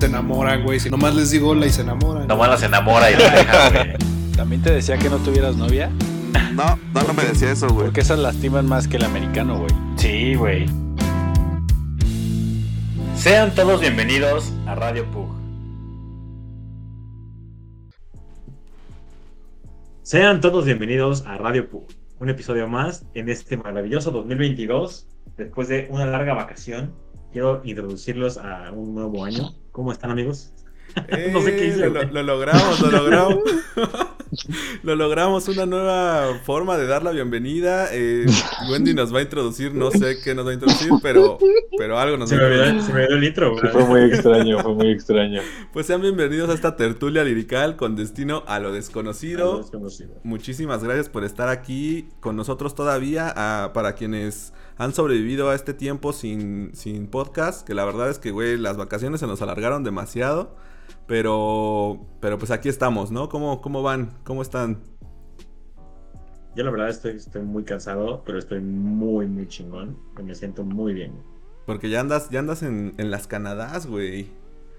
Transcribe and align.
Se 0.00 0.06
enamoran, 0.06 0.62
güey. 0.64 0.80
Si 0.80 0.88
nomás 0.88 1.14
les 1.14 1.30
digo 1.30 1.50
hola 1.50 1.66
y 1.66 1.70
se 1.70 1.82
enamoran. 1.82 2.26
Nomás 2.26 2.48
las 2.48 2.62
enamora 2.62 3.10
y 3.10 3.16
la 3.16 3.30
deja, 3.30 3.68
güey. 3.84 3.96
¿También 4.34 4.62
te 4.62 4.72
decía 4.72 4.96
que 4.96 5.10
no 5.10 5.18
tuvieras 5.18 5.56
novia? 5.56 5.90
No, 6.54 6.78
no, 6.94 7.02
no 7.02 7.12
me 7.12 7.22
decía 7.22 7.52
eso, 7.52 7.68
güey. 7.68 7.84
Porque 7.84 8.00
esas 8.00 8.18
lastiman 8.18 8.66
más 8.66 8.88
que 8.88 8.96
el 8.96 9.04
americano, 9.04 9.58
güey. 9.58 9.70
Sí, 9.96 10.36
güey. 10.36 10.66
Sean 13.14 13.54
todos 13.54 13.82
bienvenidos 13.82 14.54
a 14.66 14.74
Radio 14.74 15.04
Pug. 15.10 15.28
Sean 20.00 20.40
todos 20.40 20.64
bienvenidos 20.64 21.26
a 21.26 21.36
Radio 21.36 21.68
Pug. 21.68 21.84
Un 22.20 22.30
episodio 22.30 22.66
más 22.68 23.04
en 23.12 23.28
este 23.28 23.58
maravilloso 23.58 24.10
2022. 24.12 25.06
Después 25.36 25.68
de 25.68 25.88
una 25.90 26.06
larga 26.06 26.32
vacación, 26.32 26.94
quiero 27.32 27.60
introducirlos 27.64 28.38
a 28.38 28.72
un 28.72 28.94
nuevo 28.94 29.26
año. 29.26 29.52
¿Cómo 29.80 29.92
están, 29.92 30.10
amigos? 30.10 30.52
no 31.32 31.40
sé 31.40 31.56
qué 31.56 31.68
hice. 31.68 31.88
Lo, 31.88 32.02
lo 32.04 32.22
logramos, 32.22 32.80
lo 32.80 32.90
logramos. 32.90 33.38
lo 34.82 34.94
logramos, 34.94 35.48
una 35.48 35.64
nueva 35.64 36.38
forma 36.44 36.76
de 36.76 36.86
dar 36.86 37.02
la 37.02 37.12
bienvenida. 37.12 37.88
Eh, 37.92 38.26
Wendy 38.70 38.92
nos 38.92 39.14
va 39.14 39.20
a 39.20 39.22
introducir, 39.22 39.74
no 39.74 39.90
sé 39.90 40.18
qué 40.22 40.34
nos 40.34 40.46
va 40.46 40.50
a 40.50 40.52
introducir, 40.54 40.90
pero, 41.02 41.38
pero 41.78 41.98
algo 41.98 42.18
nos 42.18 42.28
Se 42.28 42.36
va 42.36 42.46
a 42.46 42.48
introducir. 42.48 42.82
se 42.82 42.92
me 42.92 43.00
olvidó 43.04 43.16
el 43.16 43.24
intro, 43.24 43.52
güey. 43.52 43.72
Fue 43.72 43.84
muy 43.86 44.00
extraño, 44.02 44.58
fue 44.60 44.74
muy 44.74 44.90
extraño. 44.90 45.40
Pues 45.72 45.86
sean 45.86 46.02
bienvenidos 46.02 46.50
a 46.50 46.52
esta 46.52 46.76
tertulia 46.76 47.24
lirical 47.24 47.76
con 47.76 47.96
destino 47.96 48.44
a 48.46 48.58
lo 48.60 48.70
desconocido. 48.70 49.58
Desconocido. 49.58 50.16
Muchísimas 50.22 50.84
gracias 50.84 51.08
por 51.08 51.24
estar 51.24 51.48
aquí 51.48 52.08
con 52.20 52.36
nosotros 52.36 52.74
todavía. 52.74 53.32
ah, 53.34 53.70
para 53.72 53.94
quienes 53.94 54.52
han 54.80 54.94
sobrevivido 54.94 55.50
a 55.50 55.54
este 55.54 55.74
tiempo 55.74 56.14
sin, 56.14 56.74
sin 56.74 57.06
podcast, 57.06 57.66
que 57.66 57.74
la 57.74 57.84
verdad 57.84 58.08
es 58.08 58.18
que, 58.18 58.30
güey, 58.30 58.56
las 58.56 58.78
vacaciones 58.78 59.20
se 59.20 59.26
nos 59.26 59.42
alargaron 59.42 59.84
demasiado. 59.84 60.56
Pero, 61.06 62.00
pero 62.20 62.38
pues 62.38 62.50
aquí 62.50 62.70
estamos, 62.70 63.10
¿no? 63.10 63.28
¿Cómo, 63.28 63.60
cómo 63.60 63.82
van? 63.82 64.14
¿Cómo 64.24 64.40
están? 64.40 64.78
Yo 66.56 66.64
la 66.64 66.70
verdad 66.70 66.88
estoy, 66.88 67.16
estoy 67.16 67.42
muy 67.42 67.62
cansado, 67.62 68.22
pero 68.24 68.38
estoy 68.38 68.60
muy, 68.60 69.26
muy 69.26 69.46
chingón. 69.48 69.98
Y 70.18 70.22
me 70.22 70.34
siento 70.34 70.64
muy 70.64 70.94
bien. 70.94 71.12
Porque 71.66 71.90
ya 71.90 72.00
andas, 72.00 72.30
ya 72.30 72.38
andas 72.38 72.62
en, 72.62 72.94
en 72.96 73.10
las 73.10 73.26
Canadás, 73.26 73.86
güey. 73.86 74.28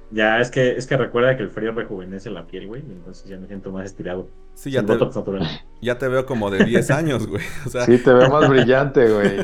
Ya, 0.10 0.42
es 0.42 0.50
que, 0.50 0.72
es 0.72 0.88
que 0.88 0.98
recuerda 0.98 1.38
que 1.38 1.44
el 1.44 1.52
frío 1.52 1.74
rejuvenece 1.74 2.32
la 2.32 2.48
piel, 2.48 2.66
güey. 2.66 2.82
Entonces 2.82 3.30
ya 3.30 3.38
me 3.38 3.46
siento 3.46 3.72
más 3.72 3.86
estirado. 3.86 4.28
Sí, 4.62 4.70
ya 4.70 4.86
te, 4.86 4.94
botox 4.94 5.16
natural. 5.16 5.50
ya 5.82 5.98
te 5.98 6.08
veo 6.08 6.28
como 6.28 6.52
de 6.52 6.64
10 6.64 6.92
años, 6.92 7.26
güey. 7.26 7.44
O 7.66 7.70
sea, 7.72 7.84
Sí, 7.84 7.98
te 7.98 8.14
veo 8.14 8.30
más 8.30 8.48
brillante, 8.50 9.12
güey. 9.12 9.40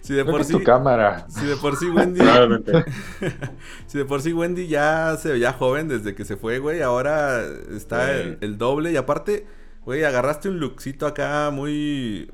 si 0.00 0.12
de 0.12 0.24
por 0.24 0.42
sí... 0.42 0.54
tu 0.54 0.64
cámara. 0.64 1.26
Si 1.28 1.46
de 1.46 1.54
por 1.54 1.76
sí 1.76 1.86
Wendy... 1.86 2.18
Si 3.86 3.96
de 3.96 4.04
por 4.04 4.20
sí 4.20 4.32
Wendy 4.32 4.66
ya 4.66 5.16
se 5.18 5.30
veía 5.30 5.52
joven 5.52 5.86
desde 5.86 6.16
que 6.16 6.24
se 6.24 6.36
fue, 6.36 6.58
güey, 6.58 6.82
ahora 6.82 7.44
está 7.70 8.12
el 8.12 8.58
doble. 8.58 8.90
Y 8.90 8.96
aparte, 8.96 9.46
güey, 9.84 10.02
agarraste 10.02 10.48
un 10.48 10.58
lookcito 10.58 11.06
acá 11.06 11.50
muy... 11.52 12.28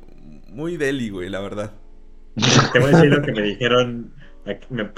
Muy 0.49 0.79
deli, 0.79 1.11
güey, 1.11 1.29
la 1.29 1.41
verdad. 1.41 1.73
Te 2.73 2.79
voy 2.79 2.95
a 2.95 2.97
decir 2.97 3.11
lo 3.13 3.21
que 3.21 3.33
me 3.33 3.43
dijeron. 3.43 4.15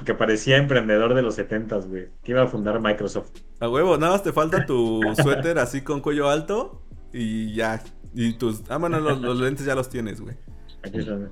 Que 0.04 0.14
parecía 0.14 0.56
emprendedor 0.56 1.14
de 1.14 1.22
los 1.22 1.38
70s, 1.38 1.88
güey. 1.88 2.08
Que 2.24 2.32
iba 2.32 2.42
a 2.42 2.46
fundar 2.48 2.80
Microsoft. 2.80 3.30
A 3.60 3.68
huevo, 3.68 3.96
nada 3.96 4.12
más 4.12 4.22
te 4.22 4.32
falta 4.32 4.66
tu 4.66 5.00
suéter 5.22 5.58
así 5.58 5.82
con 5.82 6.00
cuello 6.00 6.28
alto 6.28 6.82
y 7.12 7.54
ya. 7.54 7.82
Y 8.14 8.32
tus... 8.34 8.62
Ah, 8.68 8.78
bueno, 8.78 8.98
los, 8.98 9.20
los 9.20 9.38
lentes 9.38 9.64
ya 9.66 9.74
los 9.74 9.88
tienes, 9.88 10.20
güey. 10.20 10.36
Aquí 10.82 10.98
están. 10.98 11.30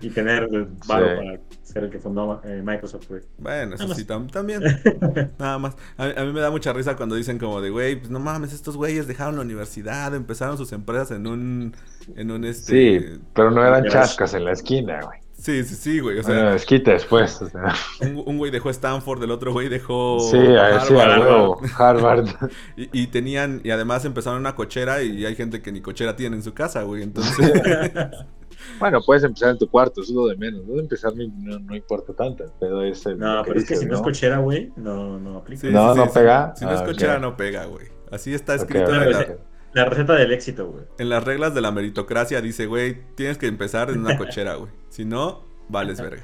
Y 0.00 0.08
tener 0.08 0.44
el 0.44 0.66
Sí. 0.82 0.88
para 0.88 1.38
ser 1.62 1.84
el 1.84 1.90
que 1.90 1.98
fundó 1.98 2.40
eh, 2.44 2.62
Microsoft, 2.64 3.06
güey. 3.08 3.20
Bueno, 3.36 3.74
eso 3.74 3.92
sí, 3.94 4.04
tam- 4.06 4.30
también. 4.30 4.62
Nada 5.38 5.58
más. 5.58 5.76
A, 5.98 6.04
a 6.04 6.24
mí 6.24 6.32
me 6.32 6.40
da 6.40 6.50
mucha 6.50 6.72
risa 6.72 6.96
cuando 6.96 7.16
dicen 7.16 7.38
como 7.38 7.60
de, 7.60 7.68
güey, 7.68 7.96
pues 7.96 8.10
no 8.10 8.18
mames, 8.20 8.54
estos 8.54 8.78
güeyes 8.78 9.06
dejaron 9.06 9.36
la 9.36 9.42
universidad, 9.42 10.14
empezaron 10.14 10.56
sus 10.56 10.72
empresas 10.72 11.10
en 11.10 11.26
un... 11.26 11.76
En 12.16 12.30
un 12.30 12.44
este... 12.44 13.00
Sí, 13.00 13.20
pero 13.34 13.50
no 13.50 13.62
eran 13.62 13.84
chascas 13.88 14.32
en 14.32 14.44
la 14.46 14.52
esquina, 14.52 15.00
güey. 15.02 15.20
Sí, 15.42 15.64
sí, 15.64 15.74
sí, 15.74 15.98
güey. 15.98 16.20
O 16.20 16.22
Bueno, 16.22 16.40
sea, 16.40 16.54
esquites, 16.54 17.04
pues. 17.04 17.42
o 17.42 17.48
sea. 17.48 17.74
un, 18.00 18.22
un 18.24 18.38
güey 18.38 18.52
dejó 18.52 18.70
Stanford, 18.70 19.24
el 19.24 19.32
otro 19.32 19.52
güey 19.52 19.68
dejó 19.68 20.20
Sí, 20.20 20.36
a 20.38 20.80
sí, 20.82 20.94
a 20.94 21.02
Harvard. 21.02 21.20
huevo. 21.20 21.60
Harvard. 21.76 22.26
Y, 22.76 23.02
y 23.02 23.06
tenían, 23.08 23.60
y 23.64 23.70
además 23.72 24.04
empezaron 24.04 24.38
una 24.38 24.54
cochera 24.54 25.02
y 25.02 25.26
hay 25.26 25.34
gente 25.34 25.60
que 25.60 25.72
ni 25.72 25.80
cochera 25.80 26.14
tiene 26.14 26.36
en 26.36 26.44
su 26.44 26.54
casa, 26.54 26.82
güey. 26.84 27.02
Entonces, 27.02 27.50
Bueno, 28.78 29.00
puedes 29.04 29.24
empezar 29.24 29.50
en 29.50 29.58
tu 29.58 29.68
cuarto, 29.68 30.00
eso 30.02 30.12
es 30.12 30.14
lo 30.16 30.26
de 30.28 30.36
menos. 30.36 30.64
¿no? 30.64 30.78
Empezar 30.78 31.12
no, 31.16 31.24
no, 31.36 31.58
no 31.58 31.74
importa 31.74 32.12
tanto, 32.12 32.44
pero 32.60 32.82
es 32.82 33.04
el- 33.06 33.18
No, 33.18 33.42
pero 33.44 33.58
es 33.58 33.64
que 33.64 33.74
dices, 33.74 33.80
si 33.80 33.86
no 33.86 33.96
es 33.96 34.02
cochera, 34.02 34.38
güey, 34.38 34.72
no, 34.76 35.18
no 35.18 35.38
aplica. 35.38 35.62
sí, 35.62 35.70
No, 35.72 35.92
sí, 35.92 35.98
no 35.98 36.04
sí, 36.06 36.10
pega. 36.14 36.52
Si, 36.54 36.60
si 36.60 36.64
no 36.66 36.72
es 36.72 36.80
Ah, 36.80 36.84
cochera, 36.84 37.18
no 37.18 37.36
pega, 37.36 37.64
güey. 37.64 37.88
Así 38.12 38.32
está 38.32 38.54
escrito 38.54 38.94
en, 38.94 39.10
la-. 39.10 39.36
La 39.74 39.84
receta 39.86 40.14
del 40.14 40.30
éxito, 40.32 40.68
güey. 40.70 40.84
en 40.98 41.08
las 41.08 41.24
reglas 41.24 41.52
de 41.54 41.62
la 41.62 41.72
meritocracia. 41.72 42.40
Dice, 42.40 42.66
güey, 42.66 43.02
tienes 43.16 43.38
que 43.38 43.46
empezar 43.48 43.90
en 43.90 43.98
una 44.00 44.16
cochera, 44.18 44.54
güey. 44.54 44.70
Si 44.92 45.04
no, 45.04 45.24
vales 45.68 46.00
verga. 46.00 46.22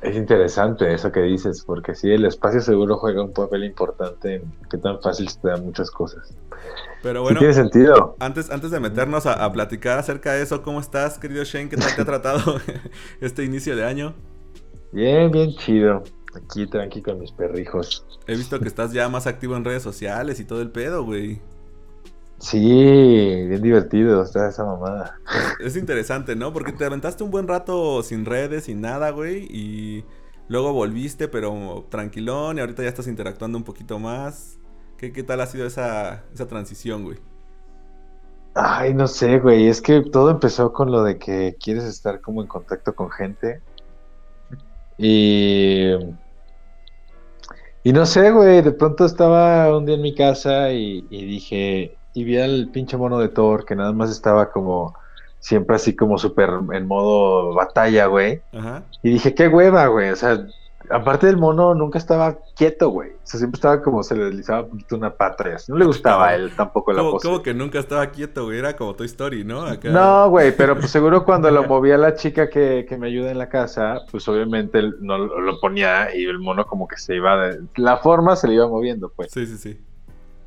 Es 0.00 0.14
interesante 0.16 0.92
eso 0.92 1.10
que 1.10 1.20
dices, 1.22 1.64
porque 1.64 1.94
sí, 1.94 2.10
el 2.10 2.24
espacio 2.26 2.60
seguro 2.60 2.98
juega 2.98 3.22
un 3.22 3.32
papel 3.32 3.64
importante 3.64 4.34
en 4.36 4.54
qué 4.70 4.78
tan 4.78 5.00
fácil 5.00 5.28
se 5.28 5.40
te 5.40 5.48
dan 5.48 5.64
muchas 5.64 5.90
cosas. 5.90 6.36
Pero 7.02 7.22
Sí 7.22 7.34
bueno, 7.34 7.38
tiene 7.38 7.54
sentido. 7.54 8.16
antes, 8.18 8.50
antes 8.50 8.70
de 8.70 8.80
meternos 8.80 9.26
a, 9.26 9.44
a 9.44 9.52
platicar 9.52 9.98
acerca 9.98 10.32
de 10.34 10.42
eso, 10.42 10.62
¿cómo 10.62 10.80
estás, 10.80 11.18
querido 11.18 11.44
Shane? 11.44 11.68
¿Qué 11.70 11.78
tal 11.78 11.94
te 11.94 12.02
ha 12.02 12.04
tratado 12.06 12.60
este 13.20 13.44
inicio 13.44 13.76
de 13.76 13.84
año? 13.84 14.16
Bien, 14.90 15.30
bien 15.30 15.54
chido. 15.54 16.02
Aquí 16.34 16.66
tranqui 16.66 17.02
con 17.02 17.18
mis 17.20 17.32
perrijos. 17.32 18.04
He 18.26 18.36
visto 18.36 18.60
que 18.62 18.68
estás 18.68 18.92
ya 18.92 19.08
más 19.08 19.26
activo 19.26 19.56
en 19.56 19.64
redes 19.64 19.82
sociales 19.82 20.40
y 20.40 20.44
todo 20.44 20.60
el 20.62 20.70
pedo, 20.70 21.04
güey. 21.04 21.42
Sí, 22.38 22.58
bien 22.58 23.60
divertido 23.62 24.22
está 24.22 24.48
esa 24.48 24.64
mamada. 24.64 25.20
Es 25.58 25.76
interesante, 25.76 26.36
¿no? 26.36 26.52
Porque 26.52 26.72
te 26.72 26.84
aventaste 26.84 27.24
un 27.24 27.30
buen 27.30 27.48
rato 27.48 28.02
sin 28.02 28.24
redes, 28.24 28.64
sin 28.64 28.80
nada, 28.80 29.10
güey. 29.10 29.46
Y 29.50 30.04
luego 30.48 30.72
volviste, 30.72 31.28
pero 31.28 31.86
tranquilón. 31.90 32.58
Y 32.58 32.60
ahorita 32.60 32.82
ya 32.82 32.88
estás 32.88 33.06
interactuando 33.08 33.58
un 33.58 33.64
poquito 33.64 33.98
más. 33.98 34.58
¿Qué, 34.96 35.12
qué 35.12 35.22
tal 35.22 35.40
ha 35.40 35.46
sido 35.46 35.66
esa, 35.66 36.24
esa 36.32 36.46
transición, 36.48 37.04
güey? 37.04 37.18
Ay, 38.54 38.92
no 38.94 39.06
sé, 39.06 39.38
güey. 39.38 39.68
Es 39.68 39.80
que 39.82 40.02
todo 40.02 40.30
empezó 40.30 40.72
con 40.72 40.90
lo 40.90 41.02
de 41.04 41.18
que 41.18 41.56
quieres 41.62 41.84
estar 41.84 42.20
como 42.20 42.42
en 42.42 42.48
contacto 42.48 42.94
con 42.94 43.10
gente. 43.10 43.62
Y. 44.98 46.16
Y 47.82 47.92
no 47.92 48.04
sé, 48.06 48.30
güey. 48.32 48.62
De 48.62 48.72
pronto 48.72 49.04
estaba 49.06 49.76
un 49.76 49.86
día 49.86 49.94
en 49.96 50.02
mi 50.02 50.14
casa 50.14 50.72
y, 50.72 51.06
y 51.10 51.24
dije. 51.26 51.95
Y 52.16 52.24
vi 52.24 52.38
al 52.38 52.70
pinche 52.72 52.96
mono 52.96 53.18
de 53.18 53.28
Thor 53.28 53.66
que 53.66 53.76
nada 53.76 53.92
más 53.92 54.10
estaba 54.10 54.50
como. 54.50 54.94
Siempre 55.38 55.76
así 55.76 55.94
como 55.94 56.16
súper 56.16 56.48
en 56.72 56.88
modo 56.88 57.54
batalla, 57.54 58.06
güey. 58.06 58.40
Ajá. 58.54 58.84
Y 59.02 59.10
dije, 59.10 59.34
qué 59.34 59.48
hueva, 59.48 59.86
güey. 59.88 60.08
O 60.08 60.16
sea, 60.16 60.46
aparte 60.88 61.26
del 61.26 61.36
mono 61.36 61.74
nunca 61.74 61.98
estaba 61.98 62.38
quieto, 62.56 62.88
güey. 62.88 63.10
O 63.10 63.20
sea, 63.22 63.36
siempre 63.38 63.58
estaba 63.58 63.82
como 63.82 64.02
se 64.02 64.16
le 64.16 64.24
deslizaba 64.24 64.62
un 64.62 64.70
poquito 64.70 64.96
una 64.96 65.10
pata 65.14 65.46
y 65.50 65.52
así. 65.52 65.70
No 65.70 65.76
le 65.76 65.84
gustaba 65.84 66.28
a 66.28 66.34
él 66.34 66.52
tampoco 66.56 66.94
la 66.94 67.02
pose. 67.02 67.28
como 67.28 67.42
que 67.42 67.52
nunca 67.52 67.78
estaba 67.78 68.06
quieto, 68.06 68.46
güey. 68.46 68.60
Era 68.60 68.74
como 68.76 68.94
Toy 68.94 69.06
Story, 69.06 69.44
¿no? 69.44 69.66
Acá. 69.66 69.90
No, 69.90 70.30
güey, 70.30 70.56
pero 70.56 70.74
pues 70.74 70.90
seguro 70.90 71.22
cuando 71.22 71.50
lo 71.50 71.64
movía 71.68 71.98
la 71.98 72.14
chica 72.14 72.48
que, 72.48 72.86
que 72.88 72.96
me 72.96 73.08
ayuda 73.08 73.30
en 73.30 73.36
la 73.36 73.50
casa, 73.50 74.00
pues 74.10 74.26
obviamente 74.26 74.78
él 74.78 74.96
no 75.00 75.18
lo 75.18 75.38
lo 75.38 75.60
ponía 75.60 76.16
y 76.16 76.24
el 76.24 76.38
mono 76.38 76.66
como 76.66 76.88
que 76.88 76.96
se 76.96 77.14
iba 77.14 77.36
de... 77.46 77.60
La 77.76 77.98
forma 77.98 78.36
se 78.36 78.48
le 78.48 78.54
iba 78.54 78.66
moviendo, 78.66 79.12
pues. 79.14 79.30
Sí, 79.30 79.46
sí, 79.46 79.58
sí. 79.58 79.78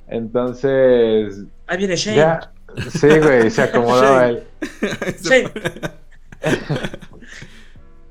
Entonces, 0.09 1.45
Ahí 1.69 1.77
viene 1.77 1.95
Shane. 1.95 2.17
ya... 2.17 2.51
Sí, 2.89 3.07
güey, 3.19 3.49
se 3.49 3.63
acomodaba 3.63 4.27
él. 4.29 4.43
Shane. 5.21 5.51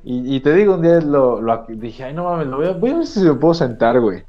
Y, 0.05 0.37
y 0.37 0.41
te 0.41 0.55
digo, 0.55 0.75
un 0.75 0.83
día 0.83 1.01
lo, 1.01 1.41
lo 1.43 1.67
dije, 1.69 2.05
ay, 2.05 2.15
no 2.15 2.25
mames, 2.25 2.47
lo 2.47 2.57
voy 2.57 2.67
a, 2.67 2.73
voy 2.73 2.91
a 2.91 2.97
ver 2.99 3.07
si 3.07 3.21
me 3.21 3.35
puedo 3.35 3.53
sentar, 3.53 4.01
güey. 4.01 4.25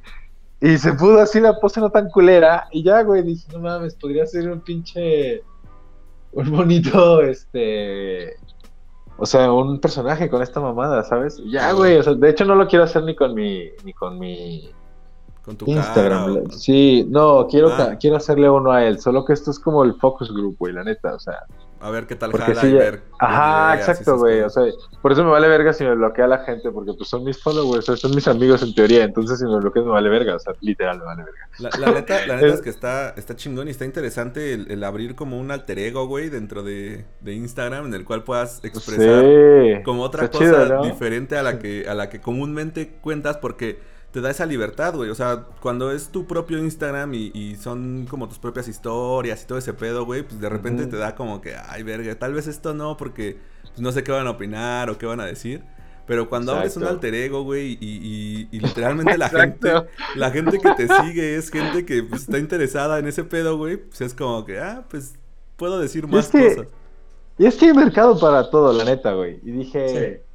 Y 0.62 0.78
se 0.78 0.92
pudo 0.94 1.22
así 1.22 1.40
la 1.40 1.58
pose 1.58 1.80
no 1.80 1.90
tan 1.90 2.10
culera. 2.10 2.68
Y 2.72 2.84
ya, 2.84 3.02
güey, 3.04 3.24
dije, 3.24 3.48
no 3.54 3.60
mames, 3.60 3.96
podría 3.96 4.26
ser 4.26 4.50
un 4.50 4.60
pinche. 4.60 5.42
Un 6.34 6.52
bonito, 6.52 7.22
este. 7.22 8.36
O 9.18 9.26
sea, 9.26 9.52
un 9.52 9.80
personaje 9.80 10.30
con 10.30 10.42
esta 10.42 10.60
mamada, 10.60 11.04
¿sabes? 11.04 11.42
Ya, 11.50 11.72
güey, 11.72 11.98
o 11.98 12.04
sea, 12.04 12.14
de 12.14 12.30
hecho 12.30 12.46
no 12.46 12.56
lo 12.56 12.68
quiero 12.68 12.84
hacer 12.84 13.04
ni 13.04 13.16
con 13.16 13.34
mi. 13.34 13.70
Ni 13.86 13.94
con 13.94 14.20
mi. 14.20 14.70
Con 15.50 15.58
tu 15.58 15.66
Instagram. 15.72 16.20
cara. 16.26 16.32
le- 16.34 16.40
o- 16.42 16.52
Sí, 16.52 17.06
no, 17.10 17.48
quiero, 17.48 17.70
Ah. 17.70 17.96
quiero 18.00 18.16
hacerle 18.18 18.50
uno 18.50 18.72
a 18.72 18.86
él, 18.86 19.00
solo 19.00 19.26
que 19.26 19.34
esto 19.34 19.52
es 19.52 19.60
como 19.60 19.84
el 19.84 19.94
focus 19.96 20.32
group, 20.34 20.56
güey, 20.60 20.74
la 20.74 20.84
neta, 20.84 21.14
o 21.16 21.20
sea, 21.20 21.40
A 21.82 21.90
ver 21.92 22.08
qué 22.08 22.16
tal 22.18 22.32
Porque 22.32 22.54
jala 22.54 22.68
y 22.68 22.74
ya- 22.74 22.78
ver. 22.78 23.04
Ajá, 23.22 23.74
exacto, 23.78 24.18
güey. 24.18 24.42
O 24.42 24.50
sea, 24.50 24.64
por 25.02 25.14
eso 25.14 25.24
me 25.24 25.30
vale 25.30 25.48
verga 25.48 25.72
si 25.72 25.86
me 25.86 25.96
bloquea 25.96 26.28
la 26.28 26.40
gente, 26.40 26.70
porque 26.72 26.92
pues 26.92 27.08
son 27.08 27.24
mis 27.24 27.42
followers, 27.42 27.86
son 27.86 28.14
mis 28.14 28.28
amigos 28.28 28.62
en 28.64 28.76
teoría. 28.76 29.06
Entonces, 29.06 29.40
si 29.40 29.46
me 29.46 29.56
bloqueas, 29.62 29.86
me 29.86 29.92
vale 29.94 30.10
verga. 30.10 30.36
O 30.36 30.40
sea, 30.40 30.54
literal, 30.60 31.00
me 31.00 31.06
vale 31.06 31.24
verga. 31.24 31.40
La, 31.60 31.70
la 31.80 31.92
neta, 31.94 32.26
la 32.28 32.36
neta 32.36 32.48
es 32.54 32.60
que 32.62 32.70
está, 32.70 33.12
está 33.12 33.38
chingón 33.38 33.70
y 33.70 33.72
está 33.72 33.86
interesante 33.86 34.52
el, 34.56 34.70
el 34.70 34.84
abrir 34.84 35.16
como 35.16 35.40
un 35.40 35.52
alter 35.52 35.80
ego, 35.80 36.06
güey, 36.06 36.28
dentro 36.28 36.64
de, 36.64 37.06
de 37.22 37.34
Instagram 37.34 37.86
en 37.86 37.94
el 37.94 38.04
cual 38.04 38.26
puedas 38.26 38.60
expresar 38.66 39.24
Sí. 39.24 39.82
como 39.86 40.04
otra 40.04 40.26
Está 40.26 40.38
cosa 40.38 40.52
chido, 40.66 40.76
¿no? 40.80 40.84
diferente 40.84 41.38
a 41.38 41.44
la 41.44 41.60
que 41.60 41.88
a 41.88 41.94
la 41.94 42.10
que 42.10 42.20
comúnmente 42.20 42.98
cuentas 43.00 43.38
porque 43.38 43.80
te 44.12 44.22
da 44.22 44.30
esa 44.32 44.46
libertad, 44.46 44.96
güey. 44.96 45.10
O 45.10 45.16
sea, 45.16 45.46
cuando 45.62 45.92
es 45.92 46.10
tu 46.10 46.26
propio 46.26 46.58
Instagram 46.58 47.14
y, 47.14 47.32
y 47.34 47.56
son 47.58 48.08
como 48.10 48.28
tus 48.28 48.40
propias 48.40 48.68
historias 48.68 49.44
y 49.44 49.48
todo 49.48 49.58
ese 49.58 49.74
pedo, 49.74 50.06
güey, 50.06 50.24
pues 50.24 50.40
de 50.42 50.50
repente 50.50 50.88
te 50.88 50.98
da 50.98 51.16
como 51.16 51.42
que, 51.42 51.56
ay, 51.56 51.84
verga, 51.84 52.16
tal 52.16 52.34
vez 52.34 52.48
esto 52.48 52.74
no, 52.74 52.98
porque 52.98 53.38
pues, 53.64 53.80
no 53.80 53.92
sé 53.92 54.04
qué 54.04 54.12
van 54.12 54.28
a 54.28 54.32
opinar 54.32 54.90
o 54.90 54.98
qué 54.98 55.06
van 55.06 55.20
a 55.20 55.26
decir. 55.26 55.64
Pero 56.08 56.28
cuando 56.28 56.54
abres 56.56 56.76
un 56.76 56.82
Exacto. 56.84 57.06
alter 57.06 57.14
ego, 57.14 57.44
güey, 57.44 57.78
y, 57.80 57.88
y- 58.02 58.48
y 58.52 58.60
literalmente 58.62 59.16
la 59.16 59.28
Exacto. 59.28 59.68
gente, 59.68 59.90
la 60.16 60.32
gente 60.32 60.58
que 60.58 60.74
te 60.74 60.88
sigue 61.04 61.36
es 61.36 61.52
gente 61.52 61.86
que 61.86 62.02
pues, 62.02 62.24
está 62.24 62.40
interesada 62.40 62.98
en 62.98 63.08
ese 63.08 63.24
pedo, 63.24 63.58
güey, 63.58 63.78
pues 63.78 64.02
es 64.02 64.16
como 64.16 64.44
que, 64.44 64.60
ah, 64.60 64.86
pues 64.90 65.14
puedo 65.56 65.80
decir 65.80 66.08
más 66.08 66.26
es 66.26 66.32
que- 66.32 66.56
cosas. 66.56 66.68
Y 67.38 67.46
es 67.46 67.56
que 67.56 67.68
hay 67.68 67.74
mercado 67.74 68.20
para 68.20 68.50
todo, 68.50 68.74
la 68.74 68.84
neta, 68.86 69.14
güey. 69.14 69.40
Y 69.44 69.52
dije, 69.52 69.88
Sí. 70.18 70.29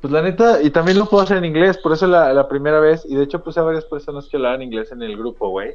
Pues 0.00 0.12
la 0.12 0.22
neta, 0.22 0.62
y 0.62 0.70
también 0.70 0.98
lo 0.98 1.06
puedo 1.06 1.22
hacer 1.24 1.38
en 1.38 1.44
inglés, 1.44 1.78
por 1.78 1.92
eso 1.92 2.06
la, 2.06 2.32
la 2.32 2.48
primera 2.48 2.80
vez, 2.80 3.04
y 3.08 3.14
de 3.16 3.24
hecho 3.24 3.42
puse 3.42 3.60
a 3.60 3.64
varias 3.64 3.84
personas 3.84 4.28
que 4.28 4.36
hablaban 4.36 4.62
inglés 4.62 4.92
en 4.92 5.02
el 5.02 5.16
grupo, 5.16 5.48
güey. 5.50 5.74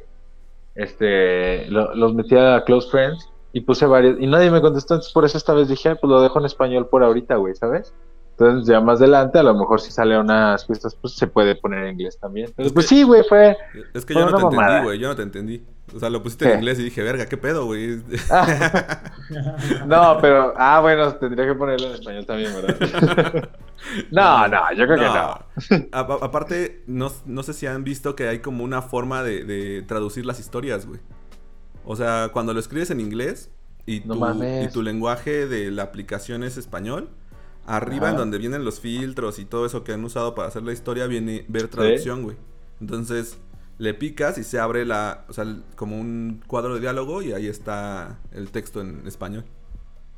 Este, 0.74 1.66
lo- 1.70 1.94
los 1.94 2.14
metí 2.14 2.36
a 2.36 2.62
close 2.64 2.90
friends 2.90 3.28
y 3.52 3.60
puse 3.60 3.86
varios, 3.86 4.16
y 4.20 4.26
nadie 4.26 4.50
me 4.50 4.60
contestó, 4.60 4.94
entonces 4.94 5.12
por 5.12 5.24
eso 5.24 5.38
esta 5.38 5.54
vez 5.54 5.68
dije, 5.68 5.90
"Ay, 5.90 5.96
pues 6.00 6.10
lo 6.10 6.20
dejo 6.20 6.38
en 6.40 6.46
español 6.46 6.88
por 6.88 7.04
ahorita, 7.04 7.36
güey, 7.36 7.54
¿sabes? 7.54 7.94
Entonces 8.36 8.66
ya 8.66 8.80
más 8.80 8.98
adelante, 8.98 9.38
a 9.38 9.44
lo 9.44 9.54
mejor 9.54 9.80
si 9.80 9.92
sale 9.92 10.18
unas 10.18 10.64
pistas, 10.64 10.96
pues 11.00 11.14
se 11.14 11.28
puede 11.28 11.54
poner 11.54 11.84
en 11.84 11.92
inglés 11.92 12.18
también. 12.18 12.52
Pues 12.74 12.86
sí, 12.88 13.04
güey, 13.04 13.22
fue... 13.28 13.56
Es 13.94 14.04
que 14.04 14.12
yo 14.14 14.20
no 14.26 14.36
te 14.36 14.42
entendí, 14.42 14.66
güey, 14.82 14.98
yo 14.98 15.08
no 15.08 15.14
te 15.14 15.22
entendí. 15.22 15.62
O 15.92 15.98
sea, 15.98 16.08
lo 16.10 16.22
pusiste 16.22 16.46
¿Qué? 16.46 16.52
en 16.52 16.58
inglés 16.58 16.78
y 16.78 16.84
dije, 16.84 17.02
verga, 17.02 17.26
¿qué 17.26 17.36
pedo, 17.36 17.66
güey? 17.66 18.00
No, 19.86 20.18
pero, 20.20 20.54
ah, 20.56 20.80
bueno, 20.80 21.14
tendría 21.16 21.46
que 21.46 21.54
ponerlo 21.54 21.88
en 21.88 21.94
español 21.94 22.26
también, 22.26 22.52
¿verdad? 22.54 23.50
no, 24.10 24.48
no, 24.48 24.72
yo 24.76 24.86
creo 24.86 24.98
que 24.98 25.04
no. 25.04 25.88
A- 25.92 26.18
aparte, 26.22 26.82
no, 26.86 27.10
no 27.26 27.42
sé 27.42 27.52
si 27.52 27.66
han 27.66 27.84
visto 27.84 28.16
que 28.16 28.28
hay 28.28 28.38
como 28.40 28.64
una 28.64 28.82
forma 28.82 29.22
de, 29.22 29.44
de 29.44 29.82
traducir 29.82 30.26
las 30.26 30.40
historias, 30.40 30.86
güey. 30.86 31.00
O 31.84 31.96
sea, 31.96 32.30
cuando 32.32 32.54
lo 32.54 32.60
escribes 32.60 32.90
en 32.90 33.00
inglés 33.00 33.50
y 33.86 34.00
tu, 34.00 34.14
mames. 34.14 34.68
y 34.68 34.72
tu 34.72 34.82
lenguaje 34.82 35.46
de 35.46 35.70
la 35.70 35.82
aplicación 35.84 36.42
es 36.42 36.56
español, 36.56 37.10
arriba 37.66 38.10
en 38.10 38.16
donde 38.16 38.38
vienen 38.38 38.64
los 38.64 38.80
filtros 38.80 39.38
y 39.38 39.44
todo 39.44 39.66
eso 39.66 39.84
que 39.84 39.92
han 39.92 40.04
usado 40.04 40.34
para 40.34 40.48
hacer 40.48 40.62
la 40.62 40.72
historia, 40.72 41.06
viene 41.06 41.44
ver 41.48 41.68
traducción, 41.68 42.22
güey. 42.22 42.36
Entonces, 42.80 43.38
le 43.78 43.94
picas 43.94 44.38
y 44.38 44.44
se 44.44 44.58
abre 44.58 44.84
la, 44.84 45.24
o 45.28 45.32
sea, 45.32 45.44
el- 45.44 45.64
como 45.76 45.98
un 45.98 46.42
cuadro 46.46 46.74
de 46.74 46.80
diálogo 46.80 47.22
y 47.22 47.32
ahí 47.32 47.46
está 47.46 48.18
el 48.32 48.50
texto 48.50 48.80
en 48.80 49.06
español. 49.06 49.44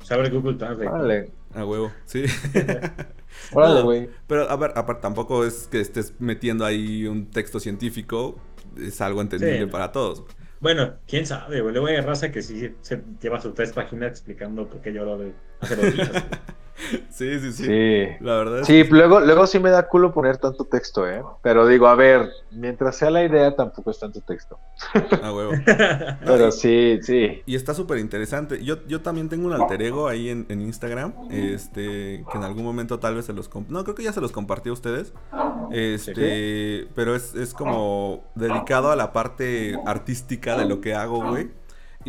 Se 0.03 0.13
abre 0.13 0.29
Google 0.29 0.57
Translate. 0.57 1.31
A 1.55 1.65
huevo, 1.65 1.91
sí. 2.05 2.23
órale, 3.53 3.75
No, 3.79 3.83
güey. 3.83 4.09
Pero, 4.27 4.49
a 4.49 4.55
ver, 4.55 4.71
aparte, 4.75 5.01
tampoco 5.01 5.43
es 5.45 5.67
que 5.67 5.79
estés 5.81 6.13
metiendo 6.19 6.65
ahí 6.65 7.05
un 7.07 7.27
texto 7.31 7.59
científico. 7.59 8.39
Es 8.77 9.01
algo 9.01 9.21
entendible 9.21 9.59
Sí. 9.61 9.65
para 9.65 9.91
todos. 9.91 10.23
Bueno, 10.59 10.95
quién 11.07 11.25
sabe, 11.25 11.61
güey. 11.61 11.73
Luego 11.73 11.87
hay 11.87 11.99
raza 12.01 12.31
que 12.31 12.41
sí 12.41 12.73
se 12.81 13.01
lleva 13.21 13.39
sus 13.41 13.53
tres 13.53 13.71
páginas 13.73 14.09
explicando 14.11 14.67
por 14.67 14.81
qué 14.81 14.91
lloró 14.93 15.17
de 15.17 15.33
hace 15.61 15.75
dos 15.75 15.93
días. 15.95 16.25
Sí, 17.09 17.39
sí, 17.39 17.51
sí. 17.51 17.63
Sí. 17.65 18.07
La 18.19 18.35
verdad 18.35 18.59
es 18.59 18.67
Sí, 18.67 18.83
luego, 18.83 19.19
luego 19.19 19.47
sí 19.47 19.59
me 19.59 19.69
da 19.71 19.87
culo 19.87 20.13
poner 20.13 20.37
tanto 20.37 20.65
texto, 20.65 21.09
¿eh? 21.09 21.23
Pero 21.41 21.65
digo, 21.65 21.87
a 21.87 21.95
ver, 21.95 22.29
mientras 22.51 22.95
sea 22.97 23.09
la 23.09 23.23
idea, 23.23 23.55
tampoco 23.55 23.89
es 23.91 23.99
tanto 23.99 24.21
texto. 24.21 24.59
que 24.93 25.15
a 25.23 25.33
huevo. 25.33 25.51
Pero 26.25 26.51
sí, 26.51 26.99
sí. 27.01 27.41
Y 27.45 27.55
está 27.55 27.73
súper 27.73 27.97
interesante. 27.97 28.63
Yo, 28.63 28.85
yo 28.87 29.01
también 29.01 29.27
tengo 29.29 29.47
un 29.47 29.53
alter 29.53 29.81
ego 29.81 30.07
ahí 30.07 30.29
en, 30.29 30.45
en 30.49 30.61
Instagram. 30.61 31.13
Este, 31.31 32.23
que 32.31 32.37
en 32.37 32.43
algún 32.43 32.63
momento 32.63 32.99
tal 32.99 33.15
vez 33.15 33.25
se 33.25 33.33
los 33.33 33.49
comp- 33.49 33.67
No, 33.69 33.83
creo 33.83 33.95
que 33.95 34.03
ya 34.03 34.13
se 34.13 34.21
los 34.21 34.31
compartí 34.31 34.69
a 34.69 34.73
ustedes. 34.73 35.13
Este, 35.71 36.87
pero 36.95 37.15
es, 37.15 37.33
es 37.35 37.53
como 37.53 38.23
dedicado 38.35 38.91
a 38.91 38.95
la 38.95 39.13
parte 39.13 39.75
artística 39.85 40.57
de 40.57 40.65
lo 40.65 40.81
que 40.81 40.93
hago, 40.93 41.23
güey. 41.25 41.49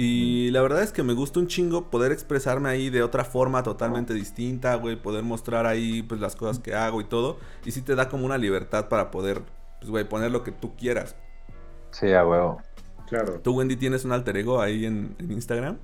Y 0.01 0.53
la 0.53 0.63
verdad 0.63 0.85
es 0.85 0.93
que 0.93 1.03
me 1.03 1.13
gusta 1.13 1.41
un 1.41 1.49
chingo 1.49 1.91
poder 1.91 2.13
expresarme 2.13 2.69
ahí 2.69 2.89
de 2.89 3.03
otra 3.03 3.25
forma 3.25 3.65
totalmente 3.65 4.15
distinta, 4.15 4.77
güey. 4.77 4.95
Poder 4.95 5.25
mostrar 5.25 5.67
ahí, 5.67 6.05
pues, 6.05 6.21
las 6.21 6.37
cosas 6.37 6.61
que 6.61 6.73
hago 6.75 7.01
y 7.01 7.05
todo. 7.05 7.41
Y 7.65 7.73
sí 7.73 7.83
te 7.83 7.97
da 7.97 8.09
como 8.09 8.25
una 8.25 8.39
libertad 8.39 8.89
para 8.89 9.11
poder, 9.11 9.43
pues, 9.81 9.91
güey, 9.91 10.09
poner 10.09 10.31
lo 10.31 10.45
que 10.45 10.53
tú 10.53 10.77
quieras. 10.77 11.17
Sí, 11.91 12.13
a 12.13 12.25
huevo. 12.27 12.63
claro. 13.07 13.41
¿Tú, 13.43 13.55
Wendy, 13.57 13.77
tienes 13.77 14.05
un 14.05 14.13
alter 14.13 14.37
ego 14.37 14.61
ahí 14.61 14.85
en, 14.87 15.17
en 15.19 15.33
Instagram? 15.33 15.79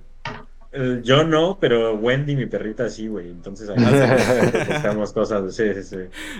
Eh, 0.72 1.00
Yo 1.04 1.24
no, 1.24 1.58
pero 1.60 1.94
Wendy, 1.94 2.36
mi 2.36 2.46
perrita, 2.46 2.88
sí, 2.90 3.06
güey. 3.08 3.30
Entonces 3.30 3.68
ahí 3.70 3.78
buscamos 4.68 5.12
cosas. 5.12 5.54
Sí, 5.54 5.72
sí, 5.74 5.82
sí. 5.84 5.96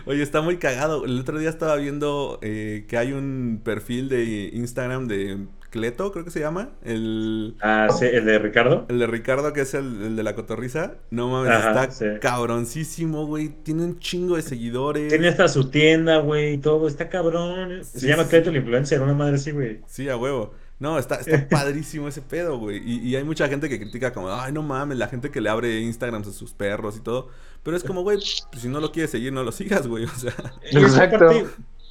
Oye, 0.06 0.23
está 0.23 0.41
muy 0.43 0.59
cagado. 0.59 1.05
El 1.05 1.20
otro 1.20 1.38
día 1.38 1.50
estaba 1.50 1.77
viendo 1.77 2.38
eh, 2.43 2.85
que 2.88 2.99
hay 2.99 3.12
un 3.12 3.61
perfil 3.65 4.09
de 4.09 4.50
Instagram 4.53 5.06
de 5.09 5.47
Cleto, 5.75 6.12
creo 6.12 6.25
que 6.25 6.31
se 6.31 6.38
llama. 6.38 6.71
El, 6.85 7.56
Ah, 7.61 7.88
sí, 7.91 8.05
el 8.06 8.25
de 8.26 8.38
Ricardo. 8.38 8.87
el 8.88 9.00
de 9.00 9.09
Ricardo, 9.09 9.53
que 9.53 9.62
es 9.62 9.75
el, 9.75 10.03
el 10.03 10.15
de 10.15 10.23
la 10.23 10.37
cotorriza. 10.37 10.99
No 11.11 11.29
mames, 11.31 11.50
Ajá, 11.50 11.85
está 11.85 11.91
sí. 11.91 12.05
cabroncísimo, 12.21 13.26
güey. 13.26 13.49
Tiene 13.49 13.82
un 13.82 13.99
chingo 13.99 14.37
de 14.37 14.43
seguidores. 14.43 15.09
Tiene 15.09 15.26
hasta 15.26 15.49
su 15.49 15.71
tienda, 15.71 16.19
güey, 16.19 16.53
y 16.55 16.59
todo. 16.59 16.87
Está 16.87 17.09
cabrón. 17.09 17.85
Se 17.85 18.06
llama 18.06 18.23
sí. 18.23 18.29
Cleto 18.31 18.50
el 18.50 18.56
Influencer, 18.59 19.03
una 19.03 19.15
madre 19.15 19.35
así, 19.35 19.50
güey. 19.50 19.81
Sí, 19.88 20.09
a 20.09 20.17
huevo. 20.17 20.53
No, 20.79 20.97
está, 20.97 21.17
está 21.17 21.49
padrísimo 21.50 22.06
ese 22.06 22.23
pedo, 22.23 22.56
güey. 22.59 22.79
Y, 22.79 23.09
y 23.09 23.17
hay 23.17 23.25
mucha 23.25 23.49
gente 23.49 23.69
que 23.69 23.81
critica 23.81 24.12
como, 24.12 24.32
ay, 24.32 24.53
no 24.53 24.62
mames, 24.62 24.97
la 24.97 25.09
gente 25.09 25.32
que 25.32 25.41
le 25.41 25.50
abre 25.50 25.81
Instagram 25.81 26.23
a 26.23 26.25
sus 26.27 26.55
perros 26.55 26.97
y 26.97 27.00
todo. 27.00 27.31
Pero 27.65 27.77
es 27.77 27.82
como, 27.82 28.03
güey, 28.03 28.19
pues, 28.53 28.62
si 28.62 28.69
no 28.69 28.79
lo 28.79 28.93
quieres 28.93 29.11
seguir, 29.11 29.32
no 29.32 29.43
lo 29.43 29.50
sigas, 29.50 29.88
güey. 29.88 30.05
O 30.05 30.09
sea, 30.09 30.32
Exacto. 30.70 31.17
Aparte, 31.17 31.47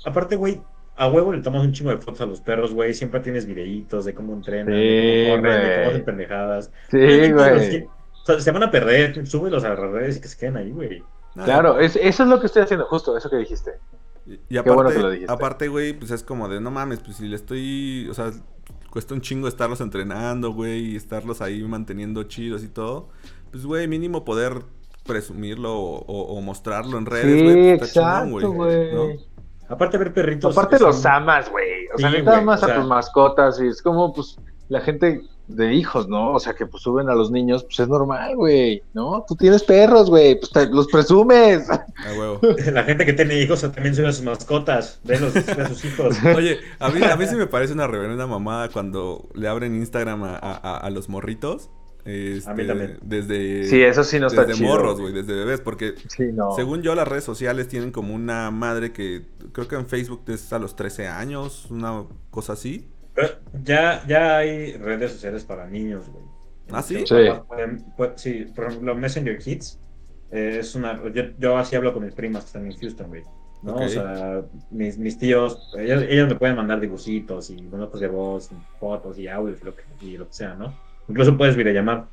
aparte, 0.05 0.35
güey, 0.37 0.61
a 0.95 1.09
huevo 1.09 1.31
le 1.33 1.41
tomas 1.41 1.63
un 1.63 1.71
chingo 1.73 1.89
de 1.91 1.97
fotos 1.97 2.21
a 2.21 2.25
los 2.25 2.41
perros, 2.41 2.73
güey. 2.73 2.93
Siempre 2.93 3.19
tienes 3.19 3.45
videitos 3.45 4.05
de 4.05 4.13
cómo 4.13 4.33
entrenan, 4.33 4.73
Sí, 4.73 4.79
de 4.79 5.27
cómo 5.31 5.41
corren, 5.41 5.59
de 5.59 5.65
güey. 5.65 5.77
cómo 5.79 5.89
hacen 5.89 6.05
pendejadas. 6.05 6.71
Sí, 6.91 6.97
güey. 7.31 7.69
que- 7.69 7.87
O 8.21 8.25
sea, 8.25 8.39
se 8.39 8.51
van 8.51 8.63
a 8.63 8.71
perder, 8.71 9.27
súbelos 9.27 9.63
a 9.65 9.69
las 9.69 9.79
redes 9.79 10.17
y 10.17 10.21
que 10.21 10.27
se 10.29 10.37
queden 10.37 10.55
ahí, 10.57 10.71
güey. 10.71 11.03
Claro, 11.43 11.79
es- 11.79 11.95
eso 11.97 12.23
es 12.23 12.29
lo 12.29 12.39
que 12.39 12.45
estoy 12.45 12.61
haciendo, 12.61 12.85
justo 12.85 13.17
eso 13.17 13.29
que 13.29 13.35
dijiste. 13.37 13.71
Y, 14.25 14.33
y 14.33 14.37
Qué 14.49 14.59
aparte, 14.59 14.73
bueno 14.75 14.89
que 14.91 14.99
lo 14.99 15.09
dijiste. 15.09 15.33
aparte, 15.33 15.67
güey, 15.67 15.91
pues 15.93 16.11
es 16.11 16.23
como 16.23 16.47
de, 16.47 16.61
no 16.61 16.71
mames, 16.71 16.99
pues 17.01 17.17
si 17.17 17.27
le 17.27 17.35
estoy, 17.35 18.07
o 18.09 18.13
sea, 18.13 18.31
cuesta 18.91 19.13
un 19.13 19.19
chingo 19.21 19.47
estarlos 19.49 19.81
entrenando, 19.81 20.53
güey, 20.53 20.91
y 20.91 20.95
estarlos 20.95 21.41
ahí 21.41 21.61
manteniendo 21.63 22.23
chidos 22.23 22.63
y 22.63 22.69
todo. 22.69 23.09
Pues, 23.51 23.65
güey, 23.65 23.87
mínimo 23.89 24.23
poder 24.23 24.63
presumirlo 25.05 25.73
o, 25.77 26.05
o- 26.05 26.37
o 26.37 26.41
mostrarlo 26.41 26.97
en 26.97 27.05
redes, 27.05 27.25
Sí, 27.39 27.43
güey. 27.43 27.77
pues, 27.77 27.93
chingón, 27.93 28.09
exacto, 28.41 28.51
güey. 28.53 29.19
Aparte 29.69 29.97
de 29.97 30.03
ver 30.05 30.13
perritos. 30.13 30.55
Aparte 30.57 30.77
son- 30.77 30.87
los 30.87 31.05
amas, 31.05 31.49
güey. 31.49 31.87
O 31.95 31.97
sea, 31.97 32.09
Sí, 32.11 32.17
neta 32.17 32.37
amas 32.37 32.61
o 32.63 32.65
sea- 32.65 32.75
a 32.75 32.79
tus 32.79 32.87
mascotas 32.87 33.59
y 33.61 33.67
es 33.67 33.81
como, 33.81 34.13
pues, 34.13 34.37
la 34.69 34.81
gente 34.81 35.21
de 35.47 35.73
hijos, 35.73 36.07
¿no? 36.07 36.31
O 36.31 36.39
sea, 36.39 36.53
que 36.53 36.65
pues 36.65 36.81
suben 36.83 37.09
a 37.09 37.15
los 37.15 37.29
niños, 37.29 37.65
pues 37.65 37.79
es 37.81 37.87
normal, 37.89 38.35
güey, 38.37 38.81
¿no? 38.93 39.25
Tú 39.27 39.35
tienes 39.35 39.61
perros, 39.63 40.09
güey, 40.09 40.39
pues 40.39 40.51
te- 40.51 40.67
los 40.67 40.87
presumes. 40.87 41.69
A 41.69 41.83
huevo. 42.17 42.39
La 42.73 42.83
gente 42.83 43.05
que 43.05 43.11
tiene 43.13 43.39
hijos 43.41 43.61
también 43.61 43.93
sube 43.93 44.07
a 44.07 44.13
sus 44.13 44.23
mascotas. 44.23 44.99
Ve, 45.03 45.19
los, 45.19 45.33
ve 45.33 45.41
a 45.61 45.67
sus 45.67 45.83
hijos. 45.85 46.17
Oye, 46.35 46.59
a 46.79 46.89
mí, 46.89 47.03
a 47.03 47.15
mí 47.17 47.25
sí 47.27 47.35
me 47.35 47.47
parece 47.47 47.73
una 47.73 47.87
reverenda 47.87 48.25
mamada 48.25 48.69
cuando 48.69 49.27
le 49.33 49.47
abren 49.49 49.75
Instagram 49.75 50.23
a- 50.23 50.77
a 50.77 50.89
los 50.89 51.09
morritos. 51.09 51.69
Este, 52.05 52.49
A 52.49 52.53
mí 52.53 52.67
también. 52.67 52.97
Desde, 53.01 53.65
Sí, 53.65 53.81
eso 53.81 54.03
sí 54.03 54.19
no 54.19 54.27
está 54.27 54.41
desde 54.45 54.59
chido. 54.59 54.69
morros, 54.69 54.99
güey, 54.99 55.13
desde 55.13 55.33
bebés, 55.33 55.61
porque 55.61 55.95
Sí, 56.09 56.31
no. 56.33 56.51
Según 56.55 56.81
yo, 56.81 56.95
las 56.95 57.07
redes 57.07 57.23
sociales 57.23 57.67
tienen 57.69 57.91
como 57.91 58.13
una 58.13 58.51
madre 58.51 58.91
que 58.91 59.23
creo 59.53 59.67
que 59.67 59.75
en 59.75 59.87
Facebook 59.87 60.23
es 60.27 60.51
a 60.51 60.59
los 60.59 60.75
13 60.75 61.07
años, 61.07 61.67
una 61.71 62.03
cosa 62.29 62.53
así. 62.53 62.89
Pero 63.13 63.29
ya, 63.63 64.03
ya 64.07 64.37
hay 64.37 64.73
redes 64.77 65.13
sociales 65.13 65.45
para 65.45 65.67
niños, 65.67 66.09
güey. 66.09 66.23
¿Ah, 66.71 66.81
sí? 66.81 67.03
Sí. 67.05 67.15
pueden- 67.47 67.85
sí, 68.15 68.45
por 68.55 68.65
ejemplo, 68.65 68.95
Messenger 68.95 69.37
Kids 69.37 69.79
eh, 70.31 70.57
es 70.59 70.75
una. 70.75 70.99
Yo, 71.13 71.23
yo 71.37 71.57
así 71.57 71.75
hablo 71.75 71.93
con 71.93 72.03
mis 72.03 72.13
primas 72.15 72.43
que 72.43 72.47
están 72.47 72.65
en 72.65 72.77
Houston, 72.77 73.07
güey. 73.07 73.23
¿no? 73.61 73.75
O 73.75 73.87
sea, 73.87 74.41
mis, 74.71 74.97
mis 74.97 75.17
tíos, 75.17 75.73
ellos, 75.79 76.03
ellos 76.09 76.27
me 76.27 76.35
pueden 76.35 76.57
mandar 76.57 76.81
dibujitos 76.81 77.49
y 77.49 77.61
notas 77.61 78.01
de 78.01 78.07
voz, 78.07 78.49
y 78.51 78.55
fotos 78.77 79.17
y 79.17 79.29
audios 79.29 79.59
y 79.61 79.65
lo, 79.65 79.73
que, 79.73 79.83
y 80.01 80.17
lo 80.17 80.27
que 80.27 80.33
sea, 80.33 80.53
¿no? 80.55 80.73
Incluso 81.07 81.37
puedes 81.37 81.55
videollamar. 81.55 82.05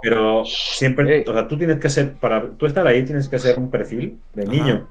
Pero 0.00 0.44
siempre, 0.44 1.24
o 1.26 1.32
sea, 1.32 1.48
tú 1.48 1.58
tienes 1.58 1.78
que 1.80 1.88
hacer, 1.88 2.14
para 2.14 2.50
tú 2.50 2.66
estar 2.66 2.86
ahí, 2.86 3.04
tienes 3.04 3.28
que 3.28 3.36
hacer 3.36 3.58
un 3.58 3.70
perfil 3.70 4.20
de 4.34 4.42
Ajá. 4.44 4.52
niño. 4.52 4.88